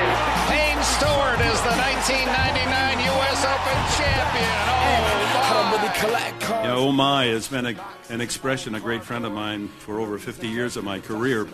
Payne 0.50 0.82
Stewart 0.84 1.40
is 1.42 1.60
the 1.62 1.76
1999 1.78 3.00
U.S. 3.14 3.40
Open 3.46 3.80
champion. 3.98 4.64
Oh, 4.70 4.84
I 4.84 5.50
don't 5.54 5.70
really 5.82 5.94
collect 6.00 6.42
cars. 6.42 6.66
You 6.66 6.72
know, 6.72 6.88
oh 6.88 6.92
my 6.92 7.26
has 7.26 7.48
been 7.48 7.66
a, 7.66 7.76
an 8.10 8.22
expression, 8.22 8.76
a 8.76 8.80
great 8.80 9.04
friend 9.04 9.26
of 9.26 9.32
mine 9.32 9.68
for 9.80 10.00
over 10.00 10.18
50 10.18 10.48
years 10.48 10.78
of 10.78 10.84
my 10.84 11.00
career, 11.00 11.48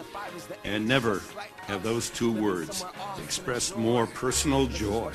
and 0.63 0.87
never 0.87 1.21
have 1.69 1.83
those 1.83 2.09
two 2.09 2.31
words 2.31 2.83
expressed 3.23 3.77
more 3.77 4.07
personal 4.07 4.65
joy 4.65 5.13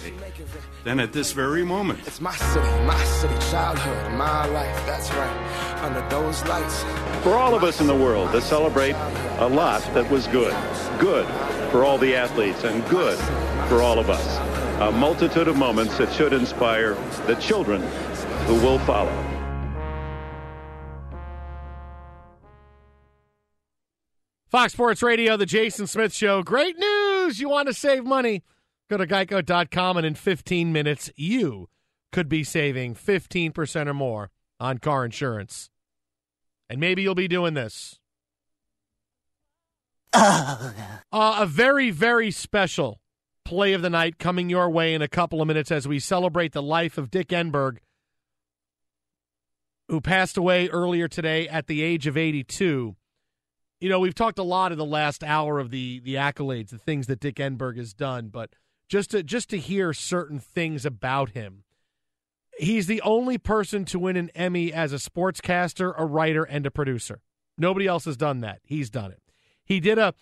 than 0.85 1.01
at 1.01 1.13
this 1.13 1.33
very 1.33 1.65
moment. 1.65 1.99
It's 2.07 2.21
my 2.21 2.37
city, 2.37 2.69
my 2.85 3.03
city, 3.03 3.35
childhood, 3.51 4.13
my 4.13 4.47
life. 4.47 4.87
That's 4.87 5.11
right. 5.15 5.83
Under 5.83 6.09
those 6.09 6.45
lights. 6.45 6.85
For 7.25 7.35
all 7.35 7.57
of 7.57 7.65
us 7.65 7.81
in 7.81 7.89
the 7.89 7.95
world 7.95 8.31
to 8.31 8.41
celebrate 8.41 8.95
a 9.39 9.49
lot 9.49 9.83
that 9.95 10.09
was 10.09 10.29
good. 10.29 10.55
Good 11.01 11.27
for 11.73 11.85
all 11.85 11.99
the 11.99 12.15
athletes 12.15 12.63
and 12.63 12.89
good 12.89 13.19
for 13.69 13.83
all 13.83 13.99
of 13.99 14.09
us. 14.09 14.39
A 14.81 14.93
multitude 14.93 15.49
of 15.49 15.57
moments 15.57 15.99
that 15.99 16.13
should 16.13 16.33
inspire 16.33 16.95
the 17.27 17.35
children 17.35 17.83
who 18.47 18.55
will 18.55 18.79
follow. 18.81 19.34
Fox 24.55 24.73
Sports 24.73 25.03
Radio, 25.03 25.37
The 25.37 25.47
Jason 25.47 25.89
Smith 25.89 26.15
Show. 26.15 26.45
Great 26.45 26.79
news! 26.79 27.41
You 27.41 27.49
want 27.49 27.67
to 27.67 27.75
save 27.75 28.05
money? 28.05 28.45
Go 28.89 28.97
to 28.97 29.05
geico.com, 29.05 29.97
and 29.97 30.07
in 30.07 30.15
15 30.15 30.73
minutes, 30.73 31.11
you 31.17 31.69
could 32.13 32.29
be 32.29 32.45
saving 32.45 32.95
15% 32.95 33.89
or 33.89 33.95
more 33.95 34.31
on 34.61 34.79
car 34.79 35.05
insurance. 35.05 35.71
And 36.71 36.79
maybe 36.79 37.03
you'll 37.03 37.17
be 37.17 37.27
doing 37.27 37.55
this. 37.55 37.99
Uh, 40.15 41.39
a 41.41 41.47
very, 41.47 41.91
very 41.91 42.31
special 42.31 43.01
play 43.45 43.73
of 43.73 43.83
the 43.83 43.91
night 43.91 44.21
coming 44.21 44.49
your 44.51 44.71
way 44.71 44.95
in 44.95 45.03
a 45.03 45.09
couple 45.09 45.41
of 45.41 45.49
minutes 45.49 45.73
as 45.73 45.89
we 45.89 45.99
celebrate 45.99 46.53
the 46.53 46.63
life 46.63 46.97
of 46.97 47.11
Dick 47.11 47.29
Enberg, 47.31 47.79
who 49.89 50.01
passed 50.01 50.37
away 50.37 50.69
earlier 50.69 51.09
today 51.09 51.49
at 51.49 51.67
the 51.67 51.83
age 51.83 52.07
of 52.07 52.17
82. 52.17 52.95
You 53.81 53.89
know, 53.89 54.01
we've 54.01 54.15
talked 54.15 54.39
a 54.39 54.45
lot 54.45 54.73
in 54.73 54.79
the 54.79 54.85
last 54.85 55.23
hour 55.23 55.59
of 55.59 55.71
the 55.71 56.01
the 56.01 56.15
accolades, 56.15 56.71
the 56.71 56.79
things 56.79 57.07
that 57.07 57.21
Dick 57.21 57.37
Enberg 57.37 57.77
has 57.77 57.93
done, 57.93 58.29
but 58.29 58.51
just 58.89 59.11
to 59.11 59.23
just 59.23 59.51
to 59.51 59.59
hear 59.59 59.93
certain 59.93 60.39
things 60.39 60.87
about 60.87 61.31
him. 61.31 61.65
He's 62.57 62.87
the 62.87 63.03
only 63.03 63.37
person 63.37 63.85
to 63.87 63.99
win 63.99 64.17
an 64.17 64.31
Emmy 64.35 64.73
as 64.73 64.93
a 64.93 64.97
sportscaster, 64.97 65.93
a 65.99 66.07
writer, 66.07 66.45
and 66.45 66.65
a 66.65 66.71
producer. 66.71 67.21
Nobody 67.59 67.87
else 67.87 68.05
has 68.05 68.17
done 68.17 68.41
that. 68.41 68.61
He's 68.65 68.91
done 68.91 69.11
it. 69.11 69.21
He 69.65 69.81
did 69.81 69.99
a 69.99 70.15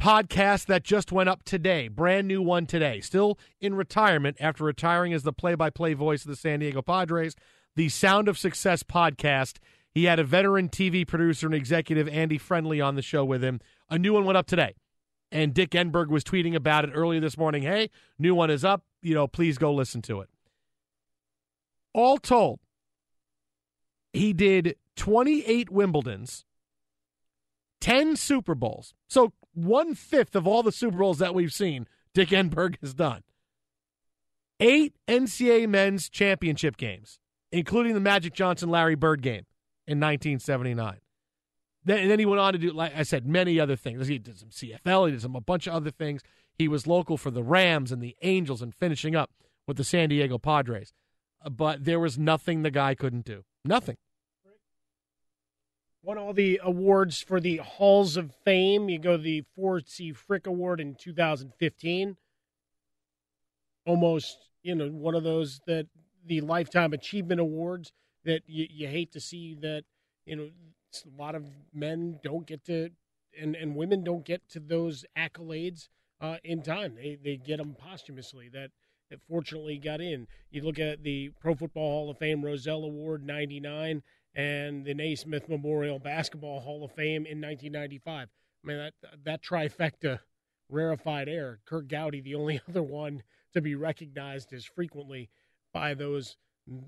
podcast 0.00 0.66
that 0.66 0.82
just 0.82 1.12
went 1.12 1.28
up 1.28 1.42
today, 1.42 1.88
brand 1.88 2.26
new 2.26 2.42
one 2.42 2.66
today, 2.66 3.00
still 3.00 3.38
in 3.60 3.74
retirement 3.74 4.36
after 4.40 4.64
retiring 4.64 5.12
as 5.12 5.22
the 5.22 5.32
play 5.32 5.54
by 5.54 5.70
play 5.70 5.94
voice 5.94 6.22
of 6.22 6.28
the 6.28 6.36
San 6.36 6.60
Diego 6.60 6.82
Padres, 6.82 7.36
the 7.76 7.88
Sound 7.88 8.28
of 8.28 8.38
Success 8.38 8.82
podcast. 8.82 9.58
He 9.92 10.04
had 10.04 10.18
a 10.18 10.24
veteran 10.24 10.68
TV 10.68 11.06
producer 11.06 11.46
and 11.46 11.54
executive, 11.54 12.08
Andy 12.08 12.38
Friendly, 12.38 12.80
on 12.80 12.94
the 12.94 13.02
show 13.02 13.24
with 13.24 13.42
him. 13.42 13.60
A 13.88 13.98
new 13.98 14.12
one 14.12 14.24
went 14.24 14.36
up 14.36 14.46
today. 14.46 14.74
And 15.32 15.54
Dick 15.54 15.70
Enberg 15.70 16.08
was 16.08 16.24
tweeting 16.24 16.54
about 16.54 16.84
it 16.84 16.92
earlier 16.94 17.20
this 17.20 17.36
morning. 17.36 17.62
Hey, 17.62 17.90
new 18.18 18.34
one 18.34 18.50
is 18.50 18.64
up. 18.64 18.84
You 19.02 19.14
know, 19.14 19.26
please 19.26 19.58
go 19.58 19.72
listen 19.72 20.02
to 20.02 20.20
it. 20.20 20.28
All 21.92 22.18
told, 22.18 22.60
he 24.12 24.32
did 24.32 24.76
28 24.96 25.70
Wimbledons, 25.70 26.44
10 27.80 28.16
Super 28.16 28.54
Bowls. 28.54 28.94
So 29.08 29.32
one 29.54 29.94
fifth 29.94 30.36
of 30.36 30.46
all 30.46 30.62
the 30.62 30.72
Super 30.72 30.98
Bowls 30.98 31.18
that 31.18 31.34
we've 31.34 31.52
seen, 31.52 31.86
Dick 32.14 32.28
Enberg 32.28 32.76
has 32.80 32.94
done. 32.94 33.22
Eight 34.60 34.94
NCAA 35.08 35.68
men's 35.68 36.08
championship 36.08 36.76
games, 36.76 37.18
including 37.50 37.94
the 37.94 38.00
Magic 38.00 38.34
Johnson 38.34 38.68
Larry 38.68 38.94
Bird 38.94 39.22
game 39.22 39.46
in 39.90 39.98
1979. 39.98 40.98
Then, 41.84 42.08
then 42.08 42.18
he 42.18 42.26
went 42.26 42.40
on 42.40 42.52
to 42.52 42.58
do, 42.58 42.72
like 42.72 42.96
I 42.96 43.02
said, 43.02 43.26
many 43.26 43.58
other 43.58 43.76
things. 43.76 44.06
He 44.06 44.18
did 44.18 44.38
some 44.38 44.50
CFL, 44.50 45.06
he 45.06 45.12
did 45.12 45.22
some 45.22 45.34
a 45.34 45.40
bunch 45.40 45.66
of 45.66 45.74
other 45.74 45.90
things. 45.90 46.22
He 46.52 46.68
was 46.68 46.86
local 46.86 47.16
for 47.16 47.30
the 47.30 47.42
Rams 47.42 47.90
and 47.90 48.02
the 48.02 48.16
Angels, 48.22 48.60
and 48.60 48.74
finishing 48.74 49.16
up 49.16 49.30
with 49.66 49.76
the 49.78 49.84
San 49.84 50.10
Diego 50.10 50.38
Padres. 50.38 50.92
Uh, 51.44 51.50
But 51.50 51.84
there 51.84 51.98
was 51.98 52.18
nothing 52.18 52.62
the 52.62 52.70
guy 52.70 52.94
couldn't 52.94 53.24
do. 53.24 53.44
Nothing. 53.64 53.96
won 56.02 56.16
all 56.18 56.32
the 56.32 56.60
awards 56.62 57.20
for 57.20 57.40
the 57.40 57.58
Halls 57.58 58.16
of 58.16 58.34
Fame. 58.44 58.88
You 58.88 58.98
go 58.98 59.16
the 59.16 59.44
Ford 59.54 59.88
C. 59.88 60.12
Frick 60.12 60.46
Award 60.46 60.80
in 60.80 60.94
2015. 60.94 62.16
Almost, 63.86 64.38
you 64.62 64.74
know, 64.74 64.88
one 64.88 65.14
of 65.14 65.24
those 65.24 65.60
that 65.66 65.88
the 66.24 66.40
Lifetime 66.40 66.92
Achievement 66.92 67.40
Awards 67.40 67.92
that 68.24 68.42
you, 68.46 68.66
you 68.70 68.88
hate 68.88 69.12
to 69.12 69.20
see 69.20 69.54
that, 69.60 69.84
you 70.24 70.36
know, 70.36 70.50
a 71.06 71.20
lot 71.20 71.34
of 71.34 71.46
men 71.72 72.18
don't 72.22 72.46
get 72.46 72.64
to, 72.66 72.90
and, 73.40 73.54
and 73.54 73.76
women 73.76 74.02
don't 74.02 74.24
get 74.24 74.48
to 74.50 74.60
those 74.60 75.04
accolades 75.16 75.88
uh, 76.20 76.36
in 76.44 76.62
time. 76.62 76.96
They, 76.96 77.18
they 77.22 77.36
get 77.36 77.58
them 77.58 77.76
posthumously. 77.78 78.48
That 78.48 78.70
that 79.10 79.20
fortunately 79.28 79.76
got 79.76 80.00
in. 80.00 80.26
You 80.50 80.62
look 80.62 80.78
at 80.78 81.02
the 81.02 81.30
Pro 81.40 81.54
Football 81.54 81.90
Hall 81.90 82.10
of 82.10 82.18
Fame 82.18 82.44
Rozelle 82.44 82.84
Award 82.84 83.26
99 83.26 84.02
and 84.34 84.84
the 84.84 84.94
Naismith 84.94 85.48
Memorial 85.48 85.98
Basketball 85.98 86.60
Hall 86.60 86.84
of 86.84 86.92
Fame 86.92 87.26
in 87.26 87.40
1995. 87.40 88.28
I 88.28 88.66
mean, 88.66 88.78
that, 88.78 88.94
that 89.24 89.42
trifecta, 89.42 90.20
rarefied 90.68 91.28
air. 91.28 91.58
Curt 91.66 91.88
Gowdy, 91.88 92.20
the 92.20 92.36
only 92.36 92.60
other 92.68 92.82
one 92.82 93.22
to 93.52 93.60
be 93.60 93.74
recognized 93.74 94.52
as 94.52 94.64
frequently 94.64 95.28
by 95.72 95.94
those 95.94 96.36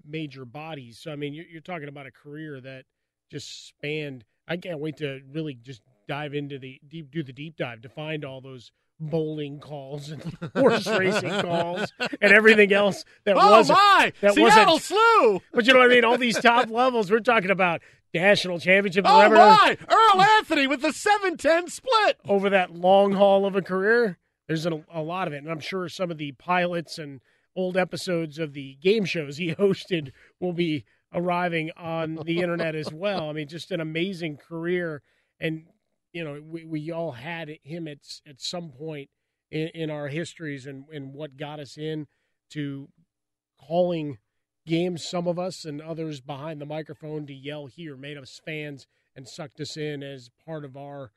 major 0.06 0.44
bodies. 0.44 0.98
So, 0.98 1.10
I 1.12 1.16
mean, 1.16 1.34
you're, 1.34 1.46
you're 1.46 1.60
talking 1.60 1.88
about 1.88 2.06
a 2.06 2.10
career 2.10 2.60
that 2.60 2.84
just 3.30 3.66
spanned. 3.68 4.24
I 4.48 4.56
can't 4.56 4.78
wait 4.80 4.96
to 4.98 5.20
really 5.32 5.54
just 5.54 5.82
dive 6.08 6.34
into 6.34 6.58
the 6.58 6.80
deep, 6.88 7.10
do 7.10 7.22
the 7.22 7.32
deep 7.32 7.56
dive 7.56 7.82
to 7.82 7.88
find 7.88 8.24
all 8.24 8.40
those 8.40 8.72
bowling 9.00 9.58
calls 9.58 10.10
and 10.10 10.22
horse 10.56 10.86
racing 10.86 11.40
calls 11.40 11.92
and 12.20 12.32
everything 12.32 12.72
else 12.72 13.04
that 13.24 13.36
Oh, 13.36 13.50
wasn't 13.50 13.78
my! 13.78 14.12
that 14.20 14.34
Seattle 14.34 14.74
wasn't 14.74 14.82
slew. 14.82 15.40
But 15.52 15.66
you 15.66 15.72
know 15.72 15.80
what 15.80 15.90
I 15.90 15.94
mean? 15.94 16.04
All 16.04 16.18
these 16.18 16.38
top 16.38 16.70
levels. 16.70 17.10
We're 17.10 17.20
talking 17.20 17.50
about 17.50 17.80
national 18.14 18.58
championships. 18.60 19.08
Oh, 19.10 19.16
whatever, 19.16 19.36
my! 19.36 19.76
Earl 19.88 20.22
Anthony 20.22 20.66
with 20.66 20.82
the 20.82 20.92
7 20.92 21.36
10 21.36 21.68
split. 21.68 22.18
over 22.28 22.50
that 22.50 22.74
long 22.74 23.12
haul 23.12 23.44
of 23.46 23.56
a 23.56 23.62
career. 23.62 24.18
There's 24.48 24.66
a, 24.66 24.84
a 24.92 25.00
lot 25.00 25.26
of 25.28 25.32
it, 25.32 25.38
and 25.38 25.50
I'm 25.50 25.60
sure 25.60 25.88
some 25.88 26.10
of 26.10 26.18
the 26.18 26.32
pilots 26.32 26.98
and 26.98 27.20
old 27.54 27.76
episodes 27.76 28.38
of 28.38 28.52
the 28.52 28.76
game 28.80 29.04
shows 29.04 29.36
he 29.36 29.54
hosted 29.54 30.12
will 30.40 30.52
be 30.52 30.84
arriving 31.14 31.70
on 31.76 32.16
the 32.24 32.40
internet 32.40 32.74
as 32.74 32.92
well. 32.92 33.28
I 33.28 33.32
mean, 33.32 33.48
just 33.48 33.70
an 33.70 33.80
amazing 33.80 34.38
career, 34.38 35.02
and 35.38 35.66
you 36.12 36.24
know, 36.24 36.40
we, 36.44 36.64
we 36.64 36.90
all 36.90 37.12
had 37.12 37.50
him 37.62 37.88
at 37.88 37.98
at 38.26 38.40
some 38.40 38.70
point 38.70 39.10
in, 39.50 39.68
in 39.68 39.90
our 39.90 40.08
histories, 40.08 40.66
and 40.66 40.84
and 40.92 41.12
what 41.12 41.36
got 41.36 41.60
us 41.60 41.76
in 41.76 42.06
to 42.50 42.88
calling 43.60 44.18
games. 44.66 45.04
Some 45.04 45.26
of 45.26 45.38
us 45.38 45.64
and 45.64 45.80
others 45.80 46.20
behind 46.20 46.60
the 46.60 46.66
microphone 46.66 47.26
to 47.26 47.34
yell 47.34 47.66
here 47.66 47.96
made 47.96 48.16
us 48.16 48.40
fans 48.44 48.86
and 49.14 49.28
sucked 49.28 49.60
us 49.60 49.76
in 49.76 50.02
as 50.02 50.30
part 50.44 50.64
of 50.64 50.76
our 50.76 51.12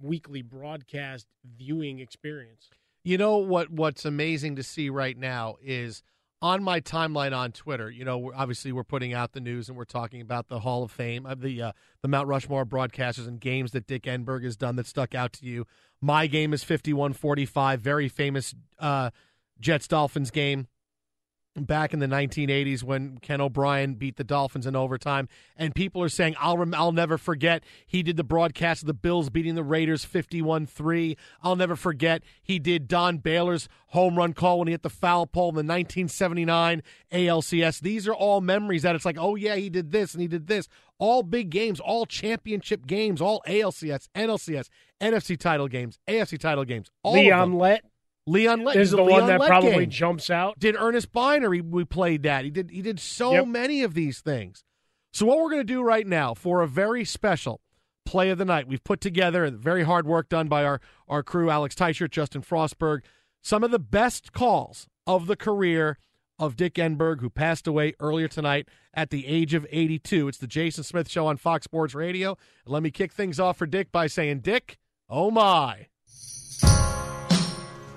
weekly 0.00 0.42
broadcast 0.42 1.26
viewing 1.44 1.98
experience. 1.98 2.70
You 3.02 3.18
know 3.18 3.38
what? 3.38 3.70
What's 3.70 4.04
amazing 4.04 4.56
to 4.56 4.62
see 4.62 4.90
right 4.90 5.16
now 5.16 5.56
is 5.62 6.02
on 6.42 6.62
my 6.62 6.80
timeline 6.80 7.36
on 7.36 7.52
Twitter. 7.52 7.90
You 7.90 8.04
know, 8.04 8.32
obviously 8.34 8.72
we're 8.72 8.84
putting 8.84 9.12
out 9.12 9.32
the 9.32 9.40
news 9.40 9.68
and 9.68 9.76
we're 9.76 9.84
talking 9.84 10.20
about 10.20 10.48
the 10.48 10.60
Hall 10.60 10.82
of 10.82 10.90
Fame 10.90 11.26
of 11.26 11.40
the 11.40 11.62
uh, 11.62 11.72
the 12.02 12.08
Mount 12.08 12.28
Rushmore 12.28 12.66
broadcasters 12.66 13.28
and 13.28 13.40
games 13.40 13.72
that 13.72 13.86
Dick 13.86 14.02
Enberg 14.04 14.44
has 14.44 14.56
done 14.56 14.76
that 14.76 14.86
stuck 14.86 15.14
out 15.14 15.32
to 15.34 15.46
you. 15.46 15.66
My 16.00 16.26
game 16.26 16.52
is 16.52 16.62
fifty 16.62 16.92
one 16.92 17.12
forty 17.12 17.46
five, 17.46 17.80
very 17.80 18.08
famous 18.08 18.54
uh, 18.78 19.10
Jets 19.60 19.88
Dolphins 19.88 20.30
game 20.30 20.66
back 21.56 21.92
in 21.92 21.98
the 21.98 22.06
1980s 22.06 22.82
when 22.82 23.18
Ken 23.18 23.40
O'Brien 23.40 23.94
beat 23.94 24.16
the 24.16 24.24
Dolphins 24.24 24.66
in 24.66 24.76
overtime, 24.76 25.28
and 25.56 25.74
people 25.74 26.02
are 26.02 26.08
saying, 26.08 26.36
"I'll 26.38 26.56
rem- 26.56 26.74
I'll 26.74 26.92
never 26.92 27.18
forget." 27.18 27.64
He 27.86 28.02
did 28.02 28.16
the 28.16 28.24
broadcast 28.24 28.82
of 28.82 28.86
the 28.86 28.94
Bills 28.94 29.30
beating 29.30 29.54
the 29.54 29.64
Raiders 29.64 30.04
51-3. 30.04 31.16
I'll 31.42 31.56
never 31.56 31.76
forget. 31.76 32.22
He 32.42 32.58
did 32.58 32.88
Don 32.88 33.18
Baylor's 33.18 33.68
home 33.88 34.16
run 34.16 34.32
call 34.32 34.58
when 34.58 34.68
he 34.68 34.72
hit 34.72 34.82
the 34.82 34.90
foul 34.90 35.26
pole 35.26 35.48
in 35.48 35.54
the 35.54 35.60
1979 35.60 36.82
ALCS. 37.12 37.80
These 37.80 38.06
are 38.06 38.14
all 38.14 38.40
memories 38.40 38.82
that 38.82 38.94
it's 38.94 39.04
like, 39.04 39.18
"Oh 39.18 39.34
yeah, 39.34 39.56
he 39.56 39.68
did 39.70 39.90
this 39.90 40.14
and 40.14 40.22
he 40.22 40.28
did 40.28 40.46
this." 40.46 40.68
All 40.98 41.22
big 41.22 41.50
games, 41.50 41.80
all 41.80 42.04
championship 42.04 42.86
games, 42.86 43.20
all 43.20 43.42
ALCS, 43.46 44.08
NLCS, 44.14 44.68
NFC 45.00 45.36
title 45.36 45.66
games, 45.66 45.98
AFC 46.06 46.38
title 46.38 46.64
games. 46.64 46.90
All 47.02 47.14
Leon. 47.14 47.54
Lett 47.54 47.89
Leon 48.26 48.62
Lett 48.64 48.76
is 48.76 48.90
the 48.90 49.02
one 49.02 49.26
that 49.26 49.40
probably 49.40 49.70
game. 49.86 49.90
jumps 49.90 50.30
out. 50.30 50.58
Did 50.58 50.76
Earnest 50.76 51.10
Byner? 51.12 51.52
He, 51.52 51.60
we 51.60 51.84
played 51.84 52.22
that. 52.24 52.44
He 52.44 52.50
did. 52.50 52.70
He 52.70 52.82
did 52.82 53.00
so 53.00 53.32
Yep. 53.32 53.46
many 53.48 53.82
of 53.82 53.94
these 53.94 54.20
things. 54.20 54.62
So 55.12 55.26
what 55.26 55.38
we're 55.38 55.50
going 55.50 55.60
to 55.60 55.64
do 55.64 55.82
right 55.82 56.06
now 56.06 56.34
for 56.34 56.62
a 56.62 56.68
very 56.68 57.04
special 57.04 57.60
play 58.06 58.30
of 58.30 58.38
the 58.38 58.44
night, 58.44 58.68
we've 58.68 58.84
put 58.84 59.00
together 59.00 59.50
very 59.50 59.82
hard 59.84 60.06
work 60.06 60.28
done 60.28 60.48
by 60.48 60.64
our 60.64 60.80
our 61.08 61.22
crew: 61.22 61.50
Alex 61.50 61.74
Teichert, 61.74 62.10
Justin 62.10 62.42
Frostberg, 62.42 63.00
some 63.42 63.64
of 63.64 63.70
the 63.70 63.78
best 63.80 64.32
calls 64.32 64.86
of 65.06 65.26
the 65.26 65.36
career 65.36 65.98
of 66.38 66.56
Dick 66.56 66.74
Enberg, 66.74 67.20
who 67.20 67.28
passed 67.30 67.66
away 67.66 67.94
earlier 68.00 68.28
tonight 68.28 68.68
at 68.94 69.10
the 69.10 69.26
age 69.26 69.52
of 69.54 69.66
82. 69.70 70.28
It's 70.28 70.38
the 70.38 70.46
Jason 70.46 70.84
Smith 70.84 71.08
Show 71.10 71.26
on 71.26 71.36
Fox 71.36 71.64
Sports 71.64 71.94
Radio. 71.94 72.36
let 72.64 72.82
me 72.82 72.90
kick 72.90 73.12
things 73.12 73.38
off 73.40 73.56
for 73.58 73.66
Dick 73.66 73.90
by 73.92 74.06
saying, 74.06 74.40
Dick, 74.40 74.78
oh 75.08 75.30
my. 75.30 75.88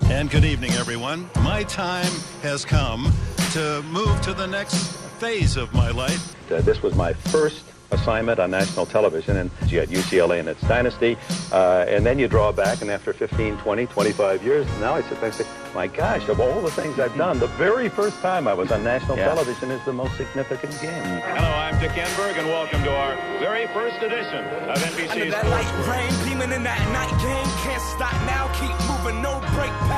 And 0.06 0.30
good 0.30 0.46
evening, 0.46 0.72
everyone. 0.72 1.30
My 1.42 1.64
time 1.64 2.12
has 2.42 2.66
come 2.66 3.12
to 3.54 3.82
move 3.90 4.22
to 4.22 4.34
the 4.34 4.46
next 4.48 4.96
phase 5.20 5.58
of 5.58 5.74
my 5.74 5.90
life. 5.92 6.36
Uh, 6.52 6.62
this 6.62 6.82
was 6.84 6.96
my 6.96 7.14
first 7.14 7.64
assignment 7.92 8.40
on 8.40 8.50
national 8.50 8.88
television 8.88 9.38
and 9.38 9.52
you 9.68 9.80
had 9.80 9.88
UCLA 9.90 10.40
in 10.40 10.48
its 10.48 10.62
dynasty. 10.62 11.16
Uh, 11.52 11.86
and 11.88 12.04
then 12.06 12.18
you 12.18 12.28
draw 12.28 12.52
back, 12.52 12.82
and 12.82 12.90
after 12.90 13.14
15, 13.14 13.58
20, 13.58 13.86
25 13.86 14.44
years, 14.44 14.66
now 14.80 14.96
I 14.96 15.02
sit 15.04 15.14
back 15.22 15.24
and 15.26 15.34
say, 15.36 15.46
my 15.76 15.86
gosh, 15.88 16.28
of 16.28 16.40
all 16.40 16.62
the 16.62 16.72
things 16.72 17.00
I've 17.00 17.16
done, 17.16 17.38
the 17.40 17.48
very 17.48 17.90
first 17.90 18.20
time 18.22 18.48
I 18.48 18.54
was 18.54 18.72
on 18.72 18.84
national 18.84 19.18
Yeah. 19.18 19.28
television 19.30 19.70
is 19.72 19.84
the 19.86 19.94
most 19.94 20.18
significant 20.18 20.74
game. 20.82 20.92
Hello, 21.22 21.48
I'm 21.48 21.80
Dick 21.80 21.92
Enberg, 21.92 22.38
and 22.40 22.48
welcome 22.48 22.82
to 22.84 22.96
our 22.96 23.16
very 23.40 23.68
first 23.68 24.02
edition 24.02 24.44
of 24.46 24.84
Under 25.12 25.30
that 25.30 25.46
light 25.48 25.70
rain, 25.88 26.12
beaming 26.26 26.52
in 26.52 26.64
that 26.64 26.82
night 26.94 27.14
game. 27.22 27.46
Can't 27.62 27.82
stop 27.94 28.14
now, 28.26 28.50
keep 28.58 28.74
moving, 28.90 29.22
no 29.22 29.38
break 29.54 29.70
pads. 29.86 29.93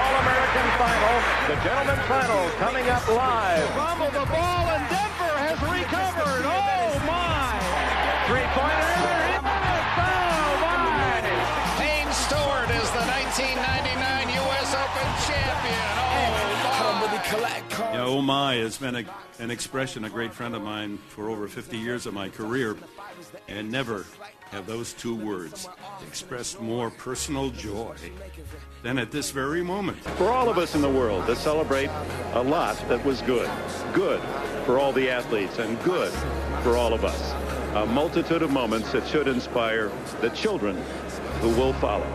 All-American 0.00 0.66
Final, 0.80 1.16
the 1.44 1.56
Gentlemen's 1.60 2.06
Final, 2.08 2.48
coming 2.56 2.88
up 2.88 3.06
live. 3.08 3.68
Fumble 3.76 4.10
the 4.10 4.24
ball, 4.32 4.64
and 4.72 4.82
Denver 4.88 5.36
has 5.44 5.60
recovered. 5.60 6.44
Oh, 6.48 6.96
my. 7.04 7.52
Three-pointer. 8.24 8.96
Oh, 9.20 9.44
my. 9.44 9.60
Payne 11.76 12.08
Stewart 12.16 12.70
is 12.80 12.88
the 12.96 13.04
1999 13.12 14.40
U.S. 14.40 14.72
Open 14.72 15.08
champion. 15.28 15.92
Oh, 16.00 16.32
You 17.92 17.98
know, 17.98 18.06
oh 18.16 18.22
my 18.22 18.54
has 18.54 18.78
been 18.78 18.96
a, 18.96 19.04
an 19.38 19.50
expression, 19.50 20.04
a 20.04 20.10
great 20.10 20.32
friend 20.32 20.54
of 20.54 20.62
mine 20.62 20.98
for 21.08 21.28
over 21.28 21.46
50 21.46 21.76
years 21.76 22.06
of 22.06 22.14
my 22.14 22.30
career, 22.30 22.76
and 23.48 23.70
never 23.70 24.06
have 24.50 24.66
those 24.66 24.92
two 24.92 25.14
words 25.14 25.68
expressed 26.06 26.60
more 26.60 26.90
personal 26.90 27.50
joy 27.50 27.94
than 28.82 28.98
at 28.98 29.10
this 29.10 29.30
very 29.30 29.62
moment. 29.62 29.98
For 30.16 30.30
all 30.30 30.48
of 30.48 30.58
us 30.58 30.74
in 30.74 30.82
the 30.82 30.88
world 30.88 31.26
to 31.26 31.36
celebrate 31.36 31.90
a 32.32 32.42
lot 32.42 32.76
that 32.88 33.04
was 33.04 33.22
good. 33.22 33.50
Good 33.92 34.20
for 34.66 34.78
all 34.78 34.92
the 34.92 35.08
athletes 35.08 35.58
and 35.58 35.80
good 35.84 36.12
for 36.62 36.76
all 36.76 36.92
of 36.92 37.04
us. 37.04 37.32
A 37.74 37.86
multitude 37.86 38.42
of 38.42 38.50
moments 38.50 38.90
that 38.92 39.06
should 39.06 39.28
inspire 39.28 39.92
the 40.20 40.30
children 40.30 40.76
who 41.40 41.50
will 41.50 41.72
follow. 41.74 42.06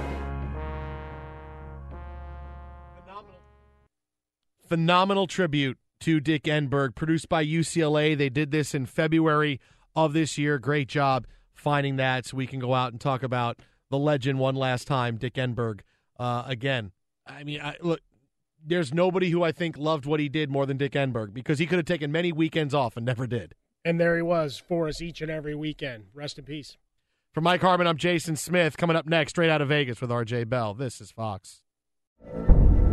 phenomenal 4.68 5.28
tribute 5.28 5.78
to 5.99 6.20
Dick 6.20 6.44
Enberg, 6.44 6.95
produced 6.95 7.30
by 7.30 7.45
UCLA. 7.45 8.18
They 8.18 8.30
did 8.30 8.52
this 8.52 8.74
in 8.74 8.86
February 8.86 9.60
of 9.95 10.14
this 10.14 10.38
year. 10.38 10.57
Great 10.60 10.88
job 10.88 11.26
finding 11.56 11.95
that 11.98 12.26
so 12.26 12.38
we 12.38 12.48
can 12.48 12.60
go 12.60 12.73
out 12.73 12.91
and 12.91 13.02
talk 13.02 13.23
about 13.23 13.60
the 13.90 13.98
legend 13.98 14.40
one 14.40 14.56
last 14.56 14.88
time, 14.88 15.18
Dick 15.18 15.36
Enberg. 15.36 15.82
Uh, 16.19 16.44
again, 16.45 16.91
I 17.26 17.44
mean, 17.44 17.61
I, 17.61 17.76
look, 17.82 18.02
there's 18.64 18.94
nobody 18.94 19.30
who 19.30 19.44
I 19.44 19.52
think 19.52 19.77
loved 19.77 20.06
what 20.06 20.19
he 20.19 20.30
did 20.30 20.49
more 20.49 20.65
than 20.65 20.77
Dick 20.77 20.94
Enberg 20.94 21.34
because 21.34 21.60
he 21.60 21.65
could 21.65 21.77
have 21.77 21.86
taken 21.86 22.11
many 22.11 22.32
weekends 22.32 22.73
off 22.73 22.98
and 22.98 23.06
never 23.06 23.27
did. 23.27 23.56
And 23.84 23.99
there 23.99 24.15
he 24.15 24.22
was 24.22 24.57
for 24.57 24.88
us 24.88 25.02
each 25.02 25.22
and 25.22 25.30
every 25.30 25.56
weekend. 25.56 26.06
Rest 26.14 26.40
in 26.40 26.45
peace. 26.45 26.77
For 27.34 27.41
Mike 27.41 27.61
Harmon, 27.61 27.86
I'm 27.86 27.98
Jason 27.98 28.36
Smith. 28.36 28.77
Coming 28.77 28.95
up 28.95 29.06
next, 29.06 29.32
straight 29.32 29.49
out 29.49 29.61
of 29.61 29.68
Vegas 29.68 30.02
with 30.02 30.10
RJ 30.10 30.49
Bell. 30.49 30.73
This 30.73 31.02
is 31.02 31.11
Fox. 31.11 31.61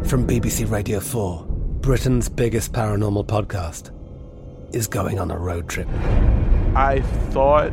From 0.05 0.27
BBC 0.27 0.69
Radio 0.71 0.99
4, 1.01 1.47
Britain's 1.81 2.29
biggest 2.29 2.73
paranormal 2.73 3.27
podcast 3.27 3.93
is 4.75 4.87
going 4.87 5.19
on 5.19 5.31
a 5.31 5.39
road 5.39 5.69
trip. 5.69 5.89
I 6.75 7.03
thought 7.31 7.73